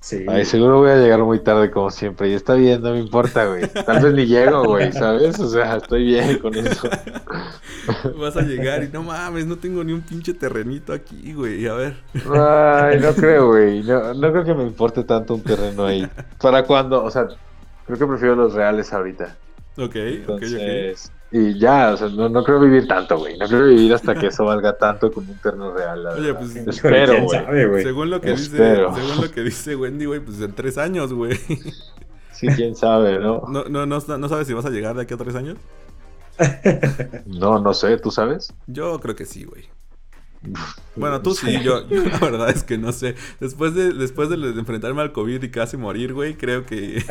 Sí. 0.02 0.26
Ay, 0.30 0.46
seguro 0.46 0.80
voy 0.80 0.92
a 0.92 0.96
llegar 0.96 1.20
muy 1.24 1.40
tarde 1.40 1.70
como 1.72 1.92
siempre. 1.92 2.30
Y 2.30 2.34
está 2.34 2.54
bien, 2.54 2.82
no 2.82 2.94
me 2.94 3.00
importa, 3.00 3.46
güey. 3.46 3.68
Tal 3.68 4.02
vez 4.02 4.14
ni 4.14 4.26
llego, 4.26 4.64
güey, 4.64 4.94
¿sabes? 4.94 5.38
O 5.40 5.50
sea, 5.50 5.76
estoy 5.76 6.06
bien 6.06 6.40
con 6.40 6.56
eso. 6.56 6.90
Vas 8.18 8.38
a 8.38 8.42
llegar 8.42 8.84
y 8.84 8.88
no 8.88 9.04
mames, 9.04 9.46
no 9.46 9.58
tengo 9.58 9.84
ni 9.84 9.92
un 9.92 10.02
pinche 10.02 10.34
terrenito 10.34 10.94
aquí, 10.94 11.34
güey. 11.34 11.68
A 11.68 11.74
ver. 11.74 11.98
Ay, 12.14 13.00
no 13.02 13.14
creo, 13.16 13.48
güey. 13.48 13.84
No, 13.84 14.14
no 14.14 14.32
creo 14.32 14.46
que 14.46 14.54
me 14.54 14.64
importe 14.64 15.04
tanto 15.04 15.36
un 15.36 15.44
terreno 15.44 15.86
ahí. 15.86 16.10
¿Para 16.42 16.64
cuándo? 16.64 17.04
O 17.04 17.12
sea, 17.12 17.28
creo 17.86 18.00
que 18.00 18.08
prefiero 18.08 18.36
los 18.36 18.54
reales 18.54 18.94
ahorita. 18.94 19.36
Ok, 19.78 19.96
ok, 20.28 20.42
ok. 20.42 21.19
Y 21.32 21.60
ya, 21.60 21.94
o 21.94 21.98
sea, 21.98 22.10
no, 22.10 22.28
no 22.28 22.44
creo 22.44 22.60
vivir 22.60 22.88
tanto, 22.88 23.18
güey. 23.20 23.38
No 23.38 23.48
creo 23.48 23.66
vivir 23.68 23.94
hasta 23.94 24.16
que 24.16 24.28
eso 24.28 24.46
valga 24.46 24.78
tanto 24.78 25.12
como 25.12 25.32
un 25.32 25.38
terreno 25.40 25.72
real. 25.74 26.04
la 26.04 26.14
Oye, 26.14 26.32
verdad. 26.34 26.40
pues, 26.40 26.56
espero, 26.56 27.22
güey. 27.24 27.40
sabe, 27.40 27.68
güey. 27.68 27.84
Según 27.84 28.10
lo 28.10 28.20
que 28.22 28.32
dice, 28.32 28.58
según 28.58 29.22
lo 29.22 29.32
que 29.32 29.42
dice 29.42 29.76
Wendy, 29.76 30.06
güey, 30.06 30.20
pues 30.22 30.42
en 30.42 30.54
tres 30.54 30.78
años, 30.78 31.14
güey. 31.14 31.38
Sí, 32.32 32.48
quién 32.56 32.74
sabe, 32.74 33.20
¿no? 33.20 33.44
No, 33.50 33.66
no, 33.66 33.86
no, 33.86 34.00
no 34.00 34.30
sabes 34.30 34.48
si 34.48 34.54
vas 34.54 34.64
a 34.66 34.70
llegar 34.70 34.96
de 34.96 35.02
aquí 35.02 35.14
a 35.14 35.18
tres 35.18 35.36
años. 35.36 35.58
No, 37.26 37.60
no 37.60 37.74
sé, 37.74 37.98
¿tú 37.98 38.12
sabes? 38.12 38.54
Yo 38.66 38.98
creo 39.02 39.16
que 39.16 39.26
sí, 39.26 39.44
güey. 39.44 39.66
Bueno, 40.96 41.22
tú 41.22 41.34
sí, 41.34 41.62
yo, 41.62 41.88
yo 41.90 42.04
la 42.06 42.20
verdad 42.20 42.50
es 42.50 42.64
que 42.64 42.78
no 42.78 42.92
sé. 42.94 43.16
Después 43.42 43.74
de, 43.76 43.94
después 43.94 44.30
de 44.30 44.36
enfrentarme 44.36 45.02
al 45.02 45.12
COVID 45.12 45.44
y 45.44 45.52
casi 45.52 45.76
morir, 45.78 46.14
güey, 46.14 46.36
creo 46.36 46.66
que. 46.66 47.04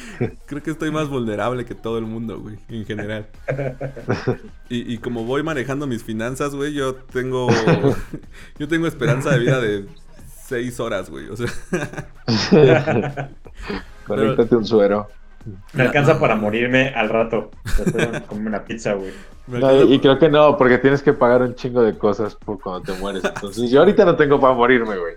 creo 0.46 0.62
que 0.62 0.70
estoy 0.70 0.90
más 0.90 1.08
vulnerable 1.08 1.64
que 1.64 1.74
todo 1.74 1.98
el 1.98 2.04
mundo, 2.04 2.38
güey, 2.40 2.58
en 2.68 2.84
general. 2.84 3.26
Y, 4.68 4.94
y 4.94 4.98
como 4.98 5.24
voy 5.24 5.42
manejando 5.42 5.86
mis 5.86 6.02
finanzas, 6.02 6.54
güey, 6.54 6.72
yo 6.72 6.94
tengo. 6.94 7.48
yo 8.58 8.68
tengo 8.68 8.86
esperanza 8.86 9.30
de 9.30 9.38
vida 9.38 9.60
de 9.60 9.86
seis 10.44 10.80
horas, 10.80 11.10
güey. 11.10 11.28
O 11.28 11.36
sea. 11.36 11.48
Conéctate 14.06 14.56
un 14.56 14.64
suero. 14.64 15.08
Me 15.72 15.82
alcanza 15.82 16.20
para 16.20 16.36
morirme 16.36 16.88
al 16.94 17.08
rato. 17.08 17.50
Comerme 18.28 18.48
una 18.48 18.64
pizza, 18.64 18.92
güey. 18.94 19.10
No, 19.48 19.58
alcanza 19.68 19.94
y 19.94 19.98
creo 19.98 20.18
que 20.18 20.28
no, 20.28 20.56
porque 20.56 20.78
tienes 20.78 21.02
que 21.02 21.12
pagar 21.12 21.42
un 21.42 21.54
chingo 21.54 21.82
de 21.82 21.98
cosas 21.98 22.36
por 22.36 22.60
cuando 22.60 22.92
te 22.92 22.98
mueres. 23.00 23.24
Entonces, 23.24 23.70
yo 23.70 23.80
ahorita 23.80 24.04
no 24.04 24.14
tengo 24.14 24.40
para 24.40 24.54
morirme, 24.54 24.96
güey. 24.96 25.14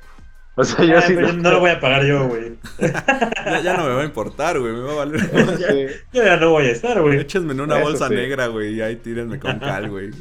O 0.58 0.64
sea, 0.64 0.86
yo 0.86 0.98
Ah, 0.98 1.02
sí. 1.02 1.14
pero 1.16 1.34
no 1.34 1.52
lo 1.52 1.60
voy 1.60 1.70
a 1.72 1.80
pagar 1.82 2.06
yo, 2.06 2.28
güey. 2.28 2.54
ya, 2.80 3.62
ya 3.62 3.76
no 3.78 3.84
me 3.84 3.94
va 3.94 4.02
a 4.02 4.06
importar, 4.06 4.58
güey, 4.60 4.72
me 4.74 4.80
va 4.80 4.92
a 4.94 4.96
valer. 4.96 5.20
Sí. 5.58 5.88
Yo 6.14 6.24
ya 6.24 6.38
no 6.38 6.52
voy 6.52 6.66
a 6.68 6.72
estar, 6.72 7.02
güey. 7.02 7.20
Échenme 7.20 7.52
en 7.54 7.62
una 7.62 7.76
Eso 7.80 7.84
bolsa 7.90 8.08
sí. 8.08 8.16
negra, 8.16 8.48
güey, 8.48 8.76
y 8.76 8.82
ahí 8.82 8.96
tírenme 8.96 9.38
con 9.40 9.60
cal, 9.60 9.90
güey. 9.92 10.12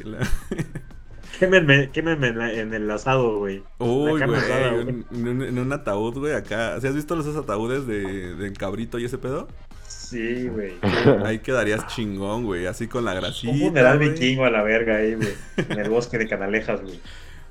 Quémenme, 1.39 1.89
quémenme 1.91 2.27
en, 2.29 2.37
la- 2.37 2.53
en 2.53 2.73
el 2.73 2.89
asado, 2.89 3.39
güey. 3.39 3.61
Uy, 3.79 4.21
güey, 4.21 4.23
en, 4.23 5.05
en 5.11 5.27
un- 5.27 5.41
en 5.43 5.59
un 5.59 5.73
ataúd, 5.73 6.17
güey, 6.17 6.33
acá. 6.33 6.79
¿Sí 6.79 6.87
has 6.87 6.95
visto 6.95 7.15
los 7.15 7.25
esos 7.25 7.43
ataúdes 7.43 7.85
de, 7.87 8.35
de 8.35 8.53
cabrito 8.53 8.99
y 8.99 9.05
ese 9.05 9.17
pedo? 9.17 9.47
Sí, 9.87 10.47
güey. 10.47 10.73
Ahí 11.25 11.39
quedarías 11.39 11.87
chingón, 11.87 12.45
güey, 12.45 12.67
así 12.67 12.87
con 12.87 13.03
la 13.03 13.13
grasita. 13.13 13.51
Un 13.53 13.59
funeral 13.59 13.99
vikingo 13.99 14.45
a 14.45 14.49
la 14.49 14.63
verga 14.63 14.97
ahí, 14.97 15.15
güey. 15.15 15.29
En 15.57 15.79
el 15.79 15.89
bosque 15.89 16.17
de 16.17 16.27
Canalejas, 16.27 16.81
güey. 16.81 16.99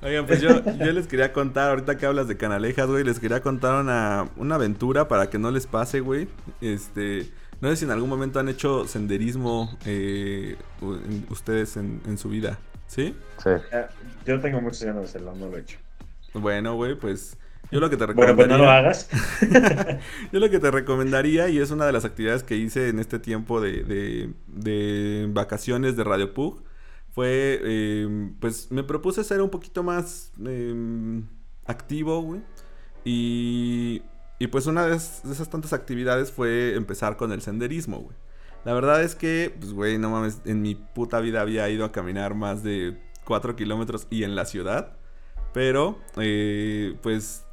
Oigan, 0.05 0.27
pues 0.27 0.41
yo, 0.43 0.63
yo 0.65 0.93
les 0.93 1.07
quería 1.07 1.33
contar, 1.33 1.71
ahorita 1.71 1.97
que 1.97 2.05
hablas 2.05 2.29
de 2.29 2.37
canalejas, 2.37 2.87
güey, 2.89 3.05
les 3.05 3.19
quería 3.21 3.41
contar 3.41 3.81
una, 3.83 4.29
una 4.37 4.57
aventura 4.57 5.09
para 5.09 5.31
que 5.31 5.39
no 5.39 5.51
les 5.51 5.67
pase, 5.67 6.01
güey. 6.01 6.29
Este, 6.61 7.31
no 7.63 7.71
sé 7.71 7.77
si 7.77 7.85
en 7.87 7.91
algún 7.91 8.11
momento 8.11 8.39
han 8.39 8.49
hecho 8.51 8.87
senderismo 8.87 9.79
eh, 9.87 10.57
ustedes 11.31 11.79
en, 11.79 12.03
en 12.07 12.19
su 12.19 12.29
vida, 12.29 12.59
¿sí? 12.87 13.15
Sí. 13.43 13.49
Ah, 13.73 13.89
Yo 14.27 14.39
tengo 14.41 14.61
muchos 14.61 14.83
años 14.83 14.97
de 14.97 15.05
hacerlo, 15.05 15.35
no 15.35 15.49
lo 15.49 15.57
he 15.57 15.61
hecho. 15.61 15.79
Bueno, 16.35 16.75
güey, 16.75 16.97
pues 16.97 17.39
yo 17.71 17.81
lo 17.81 17.89
que 17.89 17.97
te 17.97 18.05
Bueno, 18.05 18.35
recomendaría... 18.35 18.47
pues 18.47 18.49
no 18.49 18.59
lo 18.59 18.71
hagas. 18.71 19.09
Yo 20.33 20.39
lo 20.41 20.51
que 20.51 20.59
te 20.59 20.71
recomendaría, 20.71 21.49
y 21.49 21.59
es 21.59 21.71
una 21.71 21.87
de 21.87 21.93
las 21.93 22.05
actividades 22.05 22.43
que 22.43 22.57
hice 22.57 22.89
en 22.89 22.99
este 22.99 23.19
tiempo 23.19 23.61
de, 23.61 23.85
de- 23.85 24.31
de 24.49 25.27
vacaciones 25.31 25.97
de 25.97 26.05
Radio 26.05 26.35
Pug, 26.35 26.63
fue, 27.15 27.61
eh, 27.63 28.33
pues 28.41 28.73
me 28.73 28.83
propuse 28.83 29.23
ser 29.23 29.41
un 29.41 29.51
poquito 29.51 29.85
más 29.85 30.33
eh, 30.45 31.23
activo, 31.65 32.21
güey. 32.21 32.41
Y, 33.05 34.03
y 34.41 34.49
pues 34.49 34.67
una 34.67 34.87
de 34.87 34.97
esas 34.97 35.49
tantas 35.49 35.73
actividades 35.73 36.33
fue 36.33 36.75
empezar 36.75 37.17
con 37.17 37.31
el 37.31 37.41
senderismo, 37.41 37.99
güey. 37.99 38.17
La 38.65 38.75
verdad 38.75 39.03
es 39.03 39.15
que, 39.15 39.55
pues, 39.61 39.73
güey, 39.73 39.99
no 39.99 40.11
mames, 40.11 40.41
en 40.45 40.63
mi 40.63 40.75
puta 40.75 41.21
vida 41.21 41.41
había 41.41 41.69
ido 41.69 41.85
a 41.85 41.93
caminar 41.93 42.35
más 42.35 42.65
de 42.65 42.99
4 43.25 43.55
kilómetros 43.55 44.09
y 44.11 44.25
en 44.25 44.35
la 44.35 44.45
ciudad. 44.47 44.97
Pero, 45.53 46.01
eh, 46.17 46.97
pues, 47.03 47.45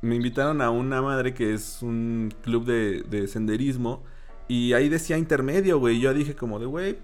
me 0.00 0.14
invitaron 0.14 0.62
a 0.62 0.70
una 0.70 1.02
madre 1.02 1.34
que 1.34 1.52
es 1.52 1.82
un 1.82 2.32
club 2.42 2.64
de, 2.64 3.02
de 3.02 3.28
senderismo. 3.28 4.02
Y 4.48 4.72
ahí 4.72 4.88
decía 4.88 5.18
intermedio, 5.18 5.78
güey. 5.78 6.00
Yo 6.00 6.14
dije 6.14 6.34
como 6.36 6.58
de, 6.58 6.66
güey, 6.66 6.98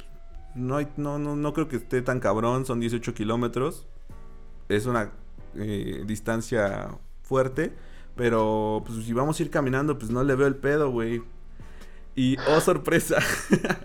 no, 0.57 0.77
hay- 0.77 0.89
no, 0.97 1.19
no, 1.19 1.37
no 1.37 1.53
creo 1.53 1.69
que 1.69 1.77
esté 1.77 2.03
tan 2.03 2.21
cabrón. 2.21 2.65
Son 2.67 2.81
18 2.81 3.15
kilómetros. 3.15 3.87
Es 4.69 4.87
una 4.87 5.13
eh, 5.55 6.03
distancia 6.07 6.89
fuerte. 7.23 7.73
Pero, 8.17 8.83
pues, 8.87 9.05
si 9.05 9.13
vamos 9.13 9.39
a 9.39 9.43
ir 9.43 9.51
caminando, 9.51 9.99
pues 9.99 10.11
no 10.11 10.25
le 10.25 10.35
veo 10.35 10.47
el 10.47 10.57
pedo, 10.57 10.91
güey. 10.91 11.23
Y, 12.15 12.39
oh, 12.49 12.61
sorpresa. 12.61 13.19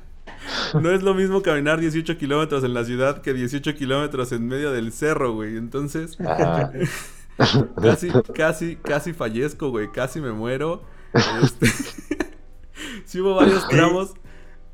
no 0.74 0.90
es 0.92 1.04
lo 1.04 1.14
mismo 1.14 1.42
caminar 1.42 1.80
18 1.80 2.18
kilómetros 2.18 2.64
en 2.64 2.74
la 2.74 2.86
ciudad 2.86 3.22
que 3.22 3.34
18 3.34 3.76
kilómetros 3.76 4.32
en 4.32 4.48
medio 4.48 4.72
del 4.72 4.94
cerro, 4.94 5.34
güey. 5.34 5.58
Entonces, 5.58 6.18
Ajá. 6.22 6.72
casi, 7.82 8.10
casi, 8.34 8.76
casi 8.78 9.14
fallezco, 9.14 9.70
güey. 9.70 9.92
Casi 9.92 10.22
me 10.22 10.32
muero. 10.32 10.82
Este... 11.44 11.68
sí 13.04 13.20
hubo 13.20 13.36
varios 13.36 13.68
tramos. 13.68 14.14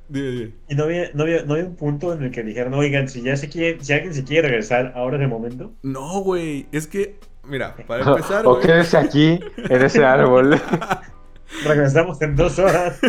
Dime, 0.09 0.27
dime. 0.29 0.53
Y 0.69 0.75
no 0.75 0.83
había, 0.85 1.09
no, 1.13 1.23
había, 1.23 1.43
no 1.43 1.53
había 1.53 1.65
un 1.65 1.75
punto 1.75 2.13
en 2.13 2.23
el 2.23 2.31
que 2.31 2.43
dijeron, 2.43 2.73
oigan, 2.73 3.09
si 3.09 3.21
ya 3.21 3.35
se 3.35 3.49
quiere, 3.49 3.83
si 3.83 3.93
alguien 3.93 4.13
se 4.13 4.23
quiere 4.23 4.47
regresar, 4.47 4.93
ahora 4.95 5.17
es 5.17 5.23
el 5.23 5.29
momento. 5.29 5.73
No, 5.83 6.21
güey. 6.21 6.67
Es 6.71 6.87
que, 6.87 7.19
mira, 7.43 7.75
para 7.87 8.03
empezar, 8.07 8.45
o 8.45 8.55
güey. 8.55 8.65
quédese 8.65 8.97
aquí, 8.97 9.39
en 9.57 9.81
ese 9.81 10.03
árbol. 10.05 10.59
Regresamos 11.65 12.21
en 12.21 12.35
dos 12.35 12.59
horas. 12.59 12.99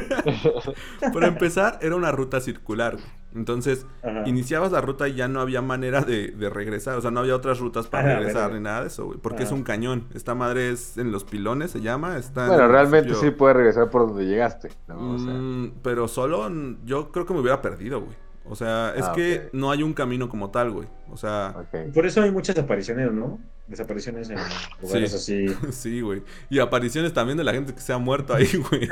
Para 1.13 1.27
empezar, 1.27 1.79
era 1.83 1.97
una 1.97 2.13
ruta 2.13 2.41
circular. 2.41 2.95
güey. 2.95 3.05
Entonces, 3.35 3.85
Ajá. 4.03 4.23
iniciabas 4.27 4.73
la 4.73 4.81
ruta 4.81 5.07
y 5.07 5.15
ya 5.15 5.29
no 5.29 5.41
había 5.41 5.61
manera 5.61 6.01
de, 6.01 6.29
de 6.29 6.49
regresar. 6.51 6.97
O 6.97 7.01
sea, 7.01 7.11
no 7.11 7.21
había 7.21 7.37
otras 7.37 7.59
rutas 7.61 7.87
para 7.87 8.13
Ah, 8.13 8.17
regresar 8.17 8.53
ni 8.53 8.61
nada 8.61 8.81
de 8.83 8.87
eso, 8.87 9.05
güey. 9.05 9.19
Porque 9.19 9.43
es 9.43 9.53
un 9.53 9.65
cañón. 9.65 10.07
Esta 10.15 10.35
madre 10.35 10.71
es 10.71 10.97
en 10.97 11.13
los 11.13 11.25
pilones, 11.25 11.71
se 11.71 11.81
llama. 11.81 12.17
Está 12.17 12.43
en 12.45 12.49
Bueno, 12.49 12.69
realmente 12.69 13.15
sí 13.15 13.31
puedes 13.31 13.57
regresar 13.57 13.91
por 13.91 14.07
donde 14.09 14.25
llegaste. 14.27 14.71
¿no? 14.89 15.15
O 15.15 15.19
sea, 15.19 15.33
Mm, 15.35 15.73
pero 15.83 16.09
solo 16.09 16.51
yo 16.85 17.13
creo 17.13 17.27
que 17.27 17.35
me 17.35 17.41
hubiera 17.41 17.61
perdido, 17.61 18.01
güey. 18.01 18.17
O 18.51 18.57
sea, 18.57 18.95
es 18.97 19.05
Ah, 19.05 19.13
que 19.15 19.51
no 19.53 19.71
hay 19.71 19.83
un 19.83 19.93
camino 19.95 20.29
como 20.29 20.51
tal, 20.51 20.71
güey. 20.71 20.89
O 21.11 21.17
sea. 21.17 21.55
Por 21.93 22.07
eso 22.07 22.23
hay 22.23 22.31
muchas 22.31 22.59
apariciones, 22.59 23.13
¿no? 23.13 23.39
Desapariciones 23.67 24.31
en 24.31 24.39
lugares 24.81 25.15
así. 25.15 25.47
sí, 25.71 26.01
güey. 26.01 26.23
Y 26.49 26.59
apariciones 26.59 27.13
también 27.13 27.37
de 27.37 27.45
la 27.45 27.53
gente 27.53 27.75
que 27.75 27.81
se 27.81 27.93
ha 27.93 27.99
muerto 27.99 28.35
ahí, 28.35 28.51
güey. 28.71 28.89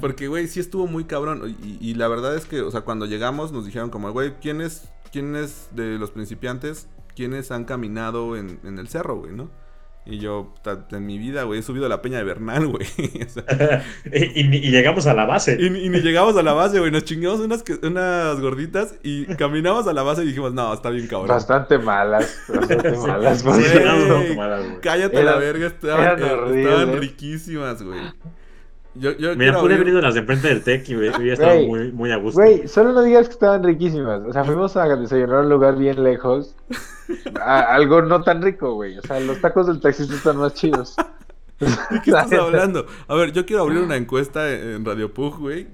Porque, 0.00 0.28
güey, 0.28 0.48
sí 0.48 0.60
estuvo 0.60 0.86
muy 0.86 1.04
cabrón. 1.04 1.56
Y, 1.62 1.78
y 1.80 1.94
la 1.94 2.08
verdad 2.08 2.34
es 2.34 2.46
que, 2.46 2.60
o 2.62 2.70
sea, 2.70 2.80
cuando 2.82 3.06
llegamos 3.06 3.52
nos 3.52 3.64
dijeron 3.64 3.90
como, 3.90 4.10
güey, 4.10 4.34
¿quiénes, 4.40 4.88
¿quiénes 5.12 5.68
de 5.72 5.98
los 5.98 6.10
principiantes, 6.10 6.88
quiénes 7.14 7.50
han 7.50 7.64
caminado 7.64 8.36
en, 8.36 8.58
en 8.64 8.78
el 8.78 8.88
cerro, 8.88 9.16
güey, 9.16 9.32
no? 9.32 9.50
Y 10.08 10.18
yo, 10.18 10.54
en 10.92 11.04
mi 11.04 11.18
vida, 11.18 11.42
güey, 11.42 11.58
he 11.58 11.62
subido 11.64 11.86
a 11.86 11.88
la 11.88 12.00
Peña 12.00 12.18
de 12.18 12.24
Bernal, 12.24 12.66
güey. 12.68 12.86
O 13.26 13.28
sea, 13.28 13.84
y, 14.12 14.40
y- 14.40 14.56
y 14.68 14.70
llegamos 14.70 15.06
a 15.08 15.14
la 15.14 15.24
base. 15.24 15.56
y, 15.60 15.68
ni- 15.68 15.80
y 15.80 15.88
ni 15.88 15.98
llegamos 16.00 16.36
a 16.36 16.42
la 16.44 16.52
base, 16.52 16.78
güey. 16.78 16.92
Nos 16.92 17.04
chingamos 17.04 17.40
unas, 17.40 17.64
unas 17.82 18.40
gorditas 18.40 18.94
y 19.02 19.24
caminamos 19.36 19.86
a 19.88 19.92
la 19.92 20.02
base 20.02 20.22
y 20.22 20.26
dijimos, 20.26 20.52
no, 20.54 20.72
está 20.72 20.90
bien 20.90 21.08
cabrón. 21.08 21.28
Bastante 21.28 21.78
malas. 21.78 22.38
Bastante 22.48 22.94
Sí, 22.94 23.06
malas. 23.06 23.38
sí, 23.40 23.44
güey. 23.44 24.80
Cállate 24.80 25.16
Eran- 25.20 25.26
la 25.26 25.36
verga, 25.38 25.66
estaban, 25.66 26.18
eran 26.20 26.54
eh, 26.54 26.62
estaban 26.62 26.96
riquísimas, 27.00 27.82
güey. 27.82 28.00
Yo, 28.98 29.12
yo 29.12 29.34
pude 29.34 29.74
haber 29.74 29.88
ido 29.88 29.98
a 29.98 30.02
las 30.02 30.14
de 30.14 30.20
enfrente 30.20 30.48
del 30.48 30.62
TEC 30.62 30.88
y 30.90 30.96
hubiera 30.96 31.18
hubiera 31.18 31.34
estado 31.34 31.60
muy, 31.66 31.92
muy 31.92 32.10
a 32.12 32.16
gusto. 32.16 32.40
Güey, 32.40 32.66
solo 32.68 32.92
no 32.92 33.02
digas 33.02 33.26
que 33.28 33.34
estaban 33.34 33.62
riquísimas. 33.62 34.22
O 34.26 34.32
sea, 34.32 34.44
fuimos 34.44 34.76
a 34.76 34.84
desayunar 34.96 35.36
a 35.36 35.40
un 35.42 35.48
lugar 35.48 35.76
bien 35.76 36.02
lejos. 36.02 36.54
A- 37.40 37.74
algo 37.74 38.02
no 38.02 38.22
tan 38.22 38.42
rico, 38.42 38.74
güey. 38.74 38.98
O 38.98 39.02
sea, 39.02 39.20
los 39.20 39.40
tacos 39.40 39.66
del 39.66 39.80
taxista 39.80 40.14
están 40.14 40.36
más 40.38 40.54
chidos. 40.54 40.96
¿De 41.58 41.66
qué 42.04 42.10
estás 42.10 42.32
hablando? 42.32 42.86
A 43.08 43.14
ver, 43.14 43.32
yo 43.32 43.46
quiero 43.46 43.62
abrir 43.62 43.78
una 43.78 43.96
encuesta 43.96 44.52
en 44.52 44.84
Radio 44.84 45.12
Pug, 45.14 45.38
güey, 45.38 45.68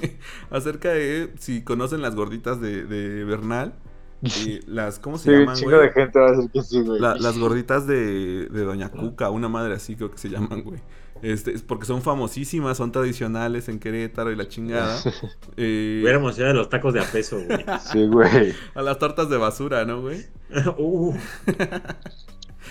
acerca 0.50 0.90
de 0.90 1.32
si 1.38 1.62
conocen 1.62 2.02
las 2.02 2.14
gorditas 2.14 2.60
de, 2.60 2.84
de 2.84 3.24
Bernal. 3.24 3.74
Y 4.22 4.60
las, 4.66 4.98
¿cómo 4.98 5.18
se 5.18 5.24
Sí, 5.24 5.30
un 5.30 5.40
llaman, 5.40 5.56
chingo 5.56 5.70
güey? 5.76 5.82
de 5.88 5.92
gente 5.92 6.18
va 6.18 6.28
a 6.28 6.32
decir 6.32 6.50
que 6.50 6.62
sí, 6.62 6.80
güey. 6.80 7.00
La- 7.00 7.16
las 7.16 7.38
gorditas 7.38 7.86
de, 7.86 8.46
de 8.46 8.64
Doña 8.64 8.88
Cuca, 8.90 9.28
una 9.30 9.48
madre 9.48 9.74
así 9.74 9.94
creo 9.94 10.10
que 10.10 10.18
se 10.18 10.30
llaman, 10.30 10.62
güey. 10.62 10.80
Este, 11.22 11.52
es 11.52 11.62
porque 11.62 11.86
son 11.86 12.02
famosísimas, 12.02 12.76
son 12.76 12.92
tradicionales 12.92 13.68
en 13.68 13.78
Querétaro 13.78 14.30
y 14.32 14.36
la 14.36 14.48
chingada. 14.48 14.98
Eh, 15.56 16.00
Hubiéramos 16.02 16.36
ido 16.38 16.48
a 16.48 16.52
los 16.52 16.68
tacos 16.68 16.92
de 16.92 17.00
a 17.00 17.04
peso, 17.04 17.38
güey. 17.44 17.64
Sí, 17.92 18.06
güey. 18.06 18.54
a 18.74 18.82
las 18.82 18.98
tortas 18.98 19.30
de 19.30 19.36
basura, 19.38 19.84
¿no, 19.84 20.02
güey? 20.02 20.26
Uh, 20.78 21.14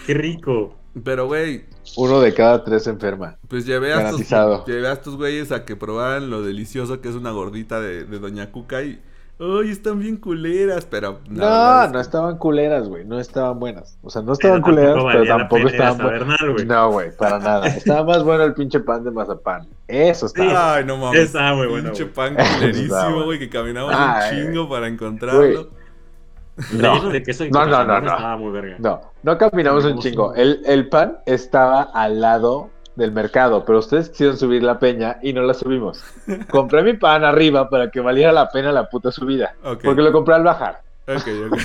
qué 0.05 0.13
rico. 0.13 0.75
Pero, 1.03 1.25
güey, 1.27 1.65
Uno 1.97 2.21
de 2.21 2.33
cada 2.33 2.63
tres 2.63 2.83
se 2.83 2.89
enferma. 2.91 3.37
pues 3.49 3.65
llevé 3.65 3.93
a, 3.93 4.09
estos, 4.11 4.65
llevé 4.65 4.87
a 4.87 4.93
estos 4.93 5.17
güeyes 5.17 5.51
a 5.51 5.65
que 5.65 5.75
probaran 5.75 6.29
lo 6.29 6.41
delicioso 6.41 7.01
que 7.01 7.09
es 7.09 7.15
una 7.15 7.31
gordita 7.31 7.81
de, 7.81 8.05
de 8.05 8.19
Doña 8.19 8.51
Cuca 8.51 8.81
y... 8.83 9.01
¡Ay, 9.38 9.69
están 9.71 9.99
bien 9.99 10.15
culeras! 10.15 10.86
Pero... 10.89 11.19
No, 11.29 11.83
es 11.83 11.91
no 11.91 11.99
estaban 11.99 12.38
culeras, 12.38 12.88
güey. 12.88 13.03
No 13.03 13.19
estaban 13.19 13.59
buenas. 13.59 13.97
O 14.01 14.09
sea, 14.09 14.21
no 14.21 14.31
estaban 14.31 14.61
Pero 14.63 14.75
culeras, 14.75 14.93
tampoco 14.95 15.11
pero 15.11 15.25
tampoco 15.38 15.67
estaban 15.67 15.97
buenas. 15.97 16.39
Güey. 16.53 16.65
No, 16.65 16.91
güey, 16.91 17.11
para 17.17 17.39
nada. 17.39 17.67
Estaba 17.67 18.03
más 18.05 18.23
bueno 18.23 18.43
el 18.45 18.53
pinche 18.53 18.79
pan 18.79 19.03
de 19.03 19.11
mazapán. 19.11 19.67
Eso 19.89 20.27
estaba. 20.27 20.75
Ay, 20.75 20.86
no 20.86 20.95
mames. 20.97 21.19
Estaba 21.19 21.53
muy 21.55 21.67
bueno, 21.67 21.89
Pinche 21.89 22.05
pan 22.05 22.36
culerísimo, 22.59 23.25
güey, 23.25 23.38
que 23.39 23.49
caminamos 23.49 23.93
Ay, 23.97 24.39
un 24.39 24.45
chingo 24.47 24.69
para 24.69 24.88
encontrarlo. 24.88 25.41
Relleno 25.41 27.03
No, 27.03 27.09
de 27.09 27.21
queso 27.21 27.43
No, 27.51 27.65
no, 27.65 27.83
no, 27.83 27.99
no. 27.99 28.11
Estaba 28.13 28.38
muy 28.38 28.51
verga. 28.53 28.75
no, 28.79 29.01
no 29.23 29.38
caminamos 29.38 29.83
un 29.83 29.97
Caminamos 29.97 30.03
chingo. 30.05 30.29
un- 30.29 30.38
El, 30.39 30.61
el 30.65 30.88
pan 30.88 31.17
estaba 31.25 31.81
al 31.93 32.21
lado 32.21 32.69
del 32.95 33.11
mercado, 33.11 33.65
pero 33.65 33.79
ustedes 33.79 34.09
quisieron 34.09 34.37
subir 34.37 34.63
la 34.63 34.79
peña 34.79 35.17
y 35.21 35.33
no 35.33 35.41
la 35.43 35.53
subimos. 35.53 36.03
Compré 36.49 36.83
mi 36.83 36.93
pan 36.93 37.23
arriba 37.23 37.69
para 37.69 37.89
que 37.91 37.99
valiera 37.99 38.31
la 38.31 38.49
pena 38.49 38.71
la 38.71 38.89
puta 38.89 39.11
subida. 39.11 39.55
Porque 39.61 40.01
lo 40.01 40.11
compré 40.11 40.35
al 40.35 40.43
bajar. 40.43 40.81
Ok, 41.07 41.27
ok. 41.51 41.59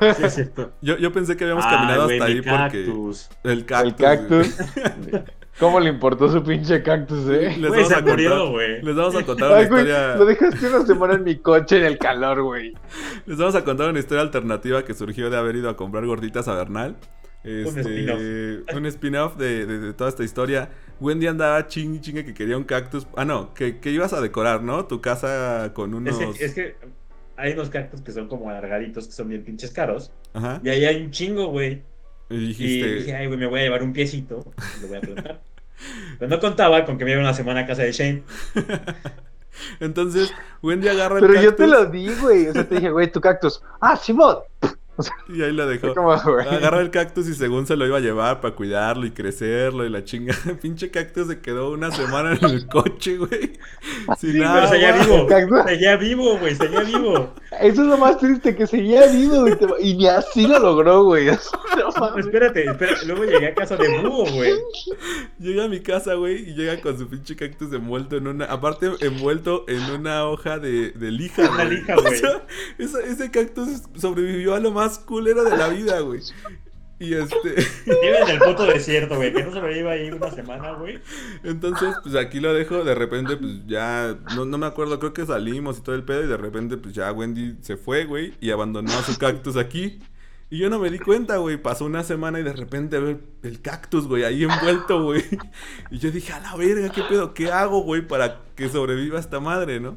Sí, 0.16 0.22
es 0.24 0.34
cierto. 0.34 0.70
Yo, 0.80 0.96
yo 0.96 1.12
pensé 1.12 1.36
que 1.36 1.44
habíamos 1.44 1.64
Ah, 1.66 1.70
caminado 1.70 2.04
güey, 2.04 2.18
hasta 2.18 2.24
ahí 2.32 2.40
porque... 2.40 2.84
El 3.44 3.64
cactus. 3.66 3.86
el 3.88 3.94
cactus. 3.94 4.56
¿Cómo 5.58 5.78
le 5.78 5.90
importó 5.90 6.28
su 6.30 6.42
pinche 6.42 6.82
cactus, 6.82 7.28
eh? 7.28 7.54
Les 7.58 7.68
Güey, 7.68 7.82
vamos, 7.82 7.92
a 7.92 8.00
murió, 8.00 8.30
contar, 8.30 8.48
güey. 8.50 8.82
les 8.82 8.96
vamos 8.96 9.14
a 9.16 9.22
contar 9.26 9.48
una 9.48 9.56
güey, 9.56 9.64
historia. 9.82 10.16
lo 10.16 10.24
dejaste 10.24 10.66
una 10.68 10.86
semana 10.86 11.14
en 11.14 11.24
mi 11.24 11.36
coche 11.36 11.78
en 11.78 11.84
el 11.84 11.98
calor, 11.98 12.42
güey. 12.42 12.72
Les 13.26 13.36
vamos 13.36 13.54
a 13.54 13.62
contar 13.64 13.90
una 13.90 13.98
historia 13.98 14.22
alternativa 14.22 14.84
que 14.84 14.94
surgió 14.94 15.28
de 15.28 15.36
haber 15.36 15.56
ido 15.56 15.68
a 15.68 15.76
comprar 15.76 16.06
gorditas 16.06 16.48
a 16.48 16.54
Bernal. 16.54 16.96
Este, 17.42 17.80
spin-off. 17.80 18.20
un 18.76 18.86
spin-off 18.86 19.36
de, 19.36 19.66
de- 19.66 19.78
de 19.78 19.92
toda 19.92 20.10
esta 20.10 20.24
historia. 20.24 20.70
Wendy 21.00 21.26
andaba 21.26 21.66
ching 21.66 22.00
chingue 22.00 22.24
que 22.24 22.34
quería 22.34 22.56
un 22.56 22.64
cactus. 22.64 23.06
Ah, 23.16 23.24
no, 23.24 23.54
que, 23.54 23.78
que 23.78 23.90
ibas 23.90 24.12
a 24.12 24.20
decorar, 24.20 24.62
¿no? 24.62 24.84
Tu 24.86 25.00
casa 25.00 25.72
con 25.74 25.94
unos. 25.94 26.20
Es 26.20 26.36
que, 26.36 26.44
es 26.44 26.54
que 26.54 26.76
hay 27.36 27.52
unos 27.54 27.70
cactus 27.70 28.02
que 28.02 28.12
son 28.12 28.28
como 28.28 28.50
alargaditos, 28.50 29.06
que 29.06 29.12
son 29.12 29.28
bien 29.28 29.42
pinches 29.42 29.70
caros. 29.70 30.12
Ajá. 30.34 30.60
Y 30.62 30.68
ahí 30.68 30.84
hay 30.84 31.02
un 31.02 31.10
chingo, 31.10 31.46
güey. 31.48 31.82
Y 32.28 32.54
dije, 32.54 33.14
ay, 33.16 33.26
güey, 33.26 33.38
me 33.38 33.46
voy 33.46 33.60
a 33.60 33.62
llevar 33.64 33.82
un 33.82 33.92
piecito. 33.92 34.44
Lo 34.82 34.88
voy 34.88 34.98
a 34.98 35.00
plantar. 35.00 35.40
Pero 36.18 36.28
no 36.30 36.38
contaba 36.38 36.84
con 36.84 36.98
que 36.98 37.04
me 37.06 37.12
iba 37.12 37.20
una 37.20 37.32
semana 37.32 37.60
a 37.60 37.66
casa 37.66 37.82
de 37.82 37.92
Shane. 37.92 38.22
Entonces, 39.80 40.32
Wendy 40.62 40.88
agarra 40.88 41.16
el 41.16 41.20
Pero 41.22 41.34
cactus 41.34 41.50
yo 41.50 41.54
te 41.56 41.66
lo 41.66 41.86
di, 41.86 42.08
güey. 42.20 42.48
O 42.48 42.52
sea, 42.52 42.68
te 42.68 42.74
dije, 42.76 42.90
güey, 42.90 43.10
tu 43.10 43.20
cactus. 43.20 43.62
Ah, 43.80 43.96
Simón. 43.96 44.36
Y 45.28 45.42
ahí 45.42 45.52
lo 45.52 45.66
dejó. 45.66 45.94
Como, 45.94 46.14
el 46.14 46.90
cactus 46.90 47.28
y 47.28 47.34
según 47.34 47.66
se 47.66 47.76
lo 47.76 47.86
iba 47.86 47.98
a 47.98 48.00
llevar 48.00 48.40
para 48.40 48.54
cuidarlo 48.54 49.06
y 49.06 49.10
crecerlo 49.10 49.84
y 49.84 49.90
la 49.90 50.04
chinga. 50.04 50.34
Pinche 50.62 50.90
cactus 50.90 51.28
se 51.28 51.40
quedó 51.40 51.70
una 51.72 51.90
semana 51.90 52.32
en 52.40 52.44
el 52.44 52.66
coche, 52.66 53.16
güey. 53.18 53.58
Sin 54.18 54.32
Sí, 54.32 54.38
pero 54.38 54.68
seguía 54.68 54.92
vivo. 54.92 55.26
Cactus. 55.26 55.62
Seguía 55.66 55.96
vivo, 55.96 56.38
güey, 56.38 56.54
seguía 56.54 56.80
vivo. 56.80 57.34
Eso 57.60 57.82
es 57.82 57.88
lo 57.88 57.98
más 57.98 58.18
triste, 58.18 58.54
que 58.56 58.66
seguía 58.66 59.06
vivo, 59.08 59.40
güey. 59.42 59.56
Y 59.80 59.94
ni 59.96 60.06
así 60.08 60.46
lo 60.46 60.58
logró, 60.58 61.04
güey. 61.04 61.26
No 62.00 62.18
espérate, 62.18 62.64
espérate. 62.64 63.06
Luego 63.06 63.24
llegué 63.24 63.48
a 63.48 63.54
casa 63.54 63.76
de 63.76 63.88
búho, 64.00 64.24
güey. 64.32 64.52
Llega 65.38 65.64
a 65.64 65.68
mi 65.68 65.80
casa, 65.80 66.14
güey, 66.14 66.50
y 66.50 66.54
llega 66.54 66.80
con 66.80 66.96
su 66.98 67.08
pinche 67.08 67.36
cactus 67.36 67.72
envuelto 67.72 68.16
en 68.16 68.26
una. 68.26 68.44
Aparte, 68.46 68.90
envuelto 69.00 69.64
en 69.68 69.82
una 69.90 70.26
hoja 70.26 70.58
de, 70.58 70.90
de 70.92 71.10
lija, 71.10 71.42
Una 71.50 71.64
güey. 71.64 71.76
lija, 71.78 71.94
O 71.98 72.02
güey. 72.02 72.16
sea, 72.16 72.42
esa- 72.78 73.00
ese 73.00 73.30
cactus 73.30 73.82
sobrevivió 73.96 74.54
a 74.54 74.60
lo 74.60 74.70
más 74.70 74.89
culero 74.98 75.44
de 75.44 75.56
la 75.56 75.68
vida, 75.68 76.00
güey. 76.00 76.20
Y 77.00 77.14
este. 77.14 77.54
Vive 77.86 78.20
en 78.20 78.28
el 78.28 78.38
puto 78.38 78.66
desierto, 78.66 79.16
güey. 79.16 79.32
Que 79.32 79.42
no 79.42 79.52
sobreviva 79.52 79.92
ahí 79.92 80.10
una 80.10 80.30
semana, 80.30 80.72
güey. 80.74 81.00
Entonces, 81.42 81.94
pues 82.02 82.14
aquí 82.14 82.40
lo 82.40 82.52
dejo. 82.52 82.84
De 82.84 82.94
repente, 82.94 83.36
pues 83.38 83.66
ya. 83.66 84.18
No, 84.36 84.44
no 84.44 84.58
me 84.58 84.66
acuerdo, 84.66 84.98
creo 84.98 85.14
que 85.14 85.24
salimos 85.24 85.78
y 85.78 85.80
todo 85.80 85.94
el 85.94 86.04
pedo. 86.04 86.24
Y 86.24 86.28
de 86.28 86.36
repente, 86.36 86.76
pues 86.76 86.94
ya 86.94 87.10
Wendy 87.10 87.56
se 87.62 87.78
fue, 87.78 88.04
güey. 88.04 88.34
Y 88.40 88.50
abandonó 88.50 88.90
su 89.02 89.18
cactus 89.18 89.56
aquí. 89.56 89.98
Y 90.50 90.58
yo 90.58 90.68
no 90.68 90.78
me 90.78 90.90
di 90.90 90.98
cuenta, 90.98 91.38
güey. 91.38 91.56
Pasó 91.56 91.86
una 91.86 92.02
semana 92.02 92.38
y 92.40 92.42
de 92.42 92.52
repente 92.52 92.98
veo 92.98 93.10
el, 93.10 93.20
el 93.44 93.62
cactus, 93.62 94.08
güey, 94.08 94.24
ahí 94.24 94.42
envuelto, 94.42 95.02
güey. 95.04 95.24
Y 95.92 95.98
yo 95.98 96.10
dije, 96.10 96.32
a 96.32 96.40
la 96.40 96.56
verga, 96.56 96.90
¿qué 96.90 97.02
pedo? 97.02 97.34
¿Qué 97.34 97.52
hago, 97.52 97.82
güey, 97.82 98.06
para 98.06 98.40
que 98.56 98.68
sobreviva 98.68 99.20
esta 99.20 99.38
madre, 99.38 99.78
no? 99.78 99.96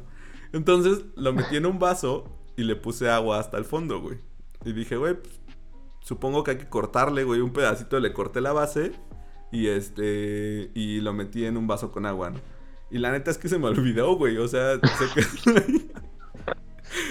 Entonces 0.52 1.04
lo 1.16 1.32
metí 1.32 1.56
en 1.56 1.66
un 1.66 1.80
vaso 1.80 2.32
y 2.56 2.62
le 2.62 2.76
puse 2.76 3.10
agua 3.10 3.40
hasta 3.40 3.58
el 3.58 3.64
fondo, 3.64 4.00
güey. 4.00 4.18
Y 4.64 4.72
dije, 4.72 4.96
güey, 4.96 5.14
pues, 5.14 5.40
supongo 6.00 6.44
que 6.44 6.52
hay 6.52 6.58
que 6.58 6.68
cortarle, 6.68 7.24
güey, 7.24 7.40
un 7.40 7.52
pedacito. 7.52 7.98
Le 8.00 8.12
corté 8.12 8.40
la 8.40 8.52
base 8.52 8.92
y 9.52 9.68
este. 9.68 10.70
Y 10.74 11.00
lo 11.00 11.12
metí 11.12 11.44
en 11.44 11.56
un 11.56 11.66
vaso 11.66 11.90
con 11.92 12.06
agua, 12.06 12.30
¿no? 12.30 12.40
Y 12.90 12.98
la 12.98 13.10
neta 13.12 13.30
es 13.30 13.38
que 13.38 13.48
se 13.48 13.58
me 13.58 13.66
olvidó, 13.68 14.16
güey. 14.16 14.36
O 14.38 14.48
sea, 14.48 14.74
se 14.74 14.80
quedó 15.14 15.56
ahí. 15.58 15.90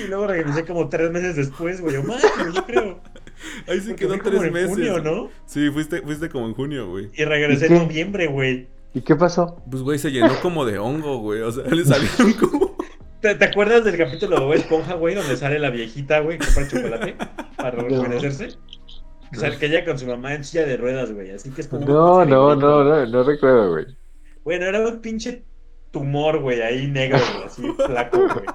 Y 0.04 0.08
luego 0.08 0.28
regresé 0.28 0.66
como 0.66 0.88
tres 0.88 1.12
meses 1.12 1.36
después, 1.36 1.82
güey. 1.82 1.98
O 1.98 2.04
más, 2.04 2.24
yo 2.54 2.66
creo. 2.66 3.02
Ahí 3.68 3.82
se 3.82 3.90
Porque 3.90 3.96
quedó 3.96 4.10
fui 4.14 4.20
como 4.22 4.38
tres 4.40 4.48
en 4.48 4.54
meses. 4.54 4.70
junio, 4.70 5.00
¿no? 5.02 5.30
Sí, 5.46 5.70
fuiste, 5.72 6.02
fuiste 6.02 6.30
como 6.30 6.48
en 6.48 6.54
junio, 6.54 6.90
güey. 6.90 7.10
Y 7.14 7.26
regresé 7.26 7.66
en 7.66 7.74
noviembre, 7.76 8.28
güey. 8.28 8.70
¿Y 8.94 9.02
qué 9.02 9.16
pasó? 9.16 9.62
Pues, 9.70 9.84
güey, 9.84 10.00
se 10.00 10.12
llenó 10.12 10.40
como 10.42 10.66
de 10.66 10.78
hongo, 10.80 11.18
güey. 11.18 11.42
O 11.42 11.52
sea, 11.52 11.66
le 11.66 11.84
salieron 11.84 12.34
como. 12.34 12.73
¿Te, 13.24 13.36
te 13.36 13.46
acuerdas 13.46 13.86
del 13.86 13.96
capítulo 13.96 14.36
de 14.38 14.46
Bob 14.46 14.54
Esponja, 14.54 14.96
güey? 14.96 15.16
Donde 15.16 15.38
sale 15.38 15.58
la 15.58 15.70
viejita, 15.70 16.20
güey, 16.20 16.38
que 16.38 16.46
compra 16.46 16.68
chocolate 16.68 17.16
para 17.56 17.72
rejuvenecerse. 17.72 18.50
Que 19.32 19.40
sale 19.40 19.58
que 19.58 19.68
ella 19.68 19.86
con 19.86 19.98
su 19.98 20.06
mamá 20.06 20.34
en 20.34 20.44
silla 20.44 20.66
de 20.66 20.76
ruedas, 20.76 21.10
güey. 21.14 21.32
Así 21.32 21.50
que 21.52 21.62
es 21.62 21.70
como. 21.70 21.86
No, 21.86 22.26
no, 22.26 22.54
no, 22.54 22.84
no, 22.84 23.06
no 23.06 23.24
recuerdo, 23.24 23.72
güey. 23.72 23.86
Bueno, 24.44 24.66
era 24.66 24.86
un 24.86 25.00
pinche 25.00 25.46
tumor, 25.92 26.42
güey, 26.42 26.62
ahí 26.62 26.86
negro, 26.88 27.18
güey, 27.34 27.46
así 27.46 27.62
flaco, 27.86 28.18
güey. 28.18 28.46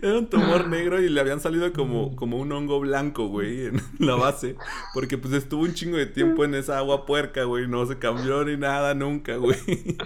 Era 0.00 0.18
un 0.18 0.26
tumor 0.28 0.68
negro 0.68 1.00
y 1.02 1.08
le 1.08 1.20
habían 1.20 1.40
salido 1.40 1.72
como, 1.72 2.16
como 2.16 2.38
un 2.38 2.50
hongo 2.52 2.80
blanco, 2.80 3.28
güey, 3.28 3.66
en 3.66 3.82
la 3.98 4.14
base. 4.14 4.56
Porque 4.94 5.18
pues 5.18 5.34
estuvo 5.34 5.62
un 5.62 5.74
chingo 5.74 5.96
de 5.96 6.06
tiempo 6.06 6.44
en 6.44 6.54
esa 6.54 6.78
agua 6.78 7.04
puerca, 7.06 7.44
güey. 7.44 7.68
No 7.68 7.84
se 7.86 7.98
cambió 7.98 8.44
ni 8.44 8.56
nada 8.56 8.94
nunca, 8.94 9.36
güey. 9.36 9.58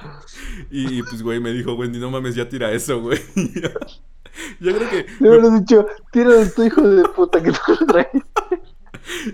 Y 0.71 1.03
pues, 1.03 1.23
güey, 1.23 1.41
me 1.41 1.53
dijo, 1.53 1.75
Wendy, 1.75 1.99
no 1.99 2.11
mames, 2.11 2.35
ya 2.35 2.49
tira 2.49 2.73
eso, 2.73 3.01
güey. 3.01 3.19
Yo- 3.37 3.69
Yo 4.61 4.77
creo 4.77 4.89
que. 4.91 5.07
Le 5.21 5.29
hubieras 5.29 5.61
dicho, 5.61 5.87
tira 6.11 6.31
de 6.31 6.47
tu 6.51 6.63
hijo 6.65 6.81
de 6.89 7.05
puta 7.11 7.43
que 7.43 7.53
tú 7.53 7.59
lo 7.81 7.87
traes. 7.87 8.09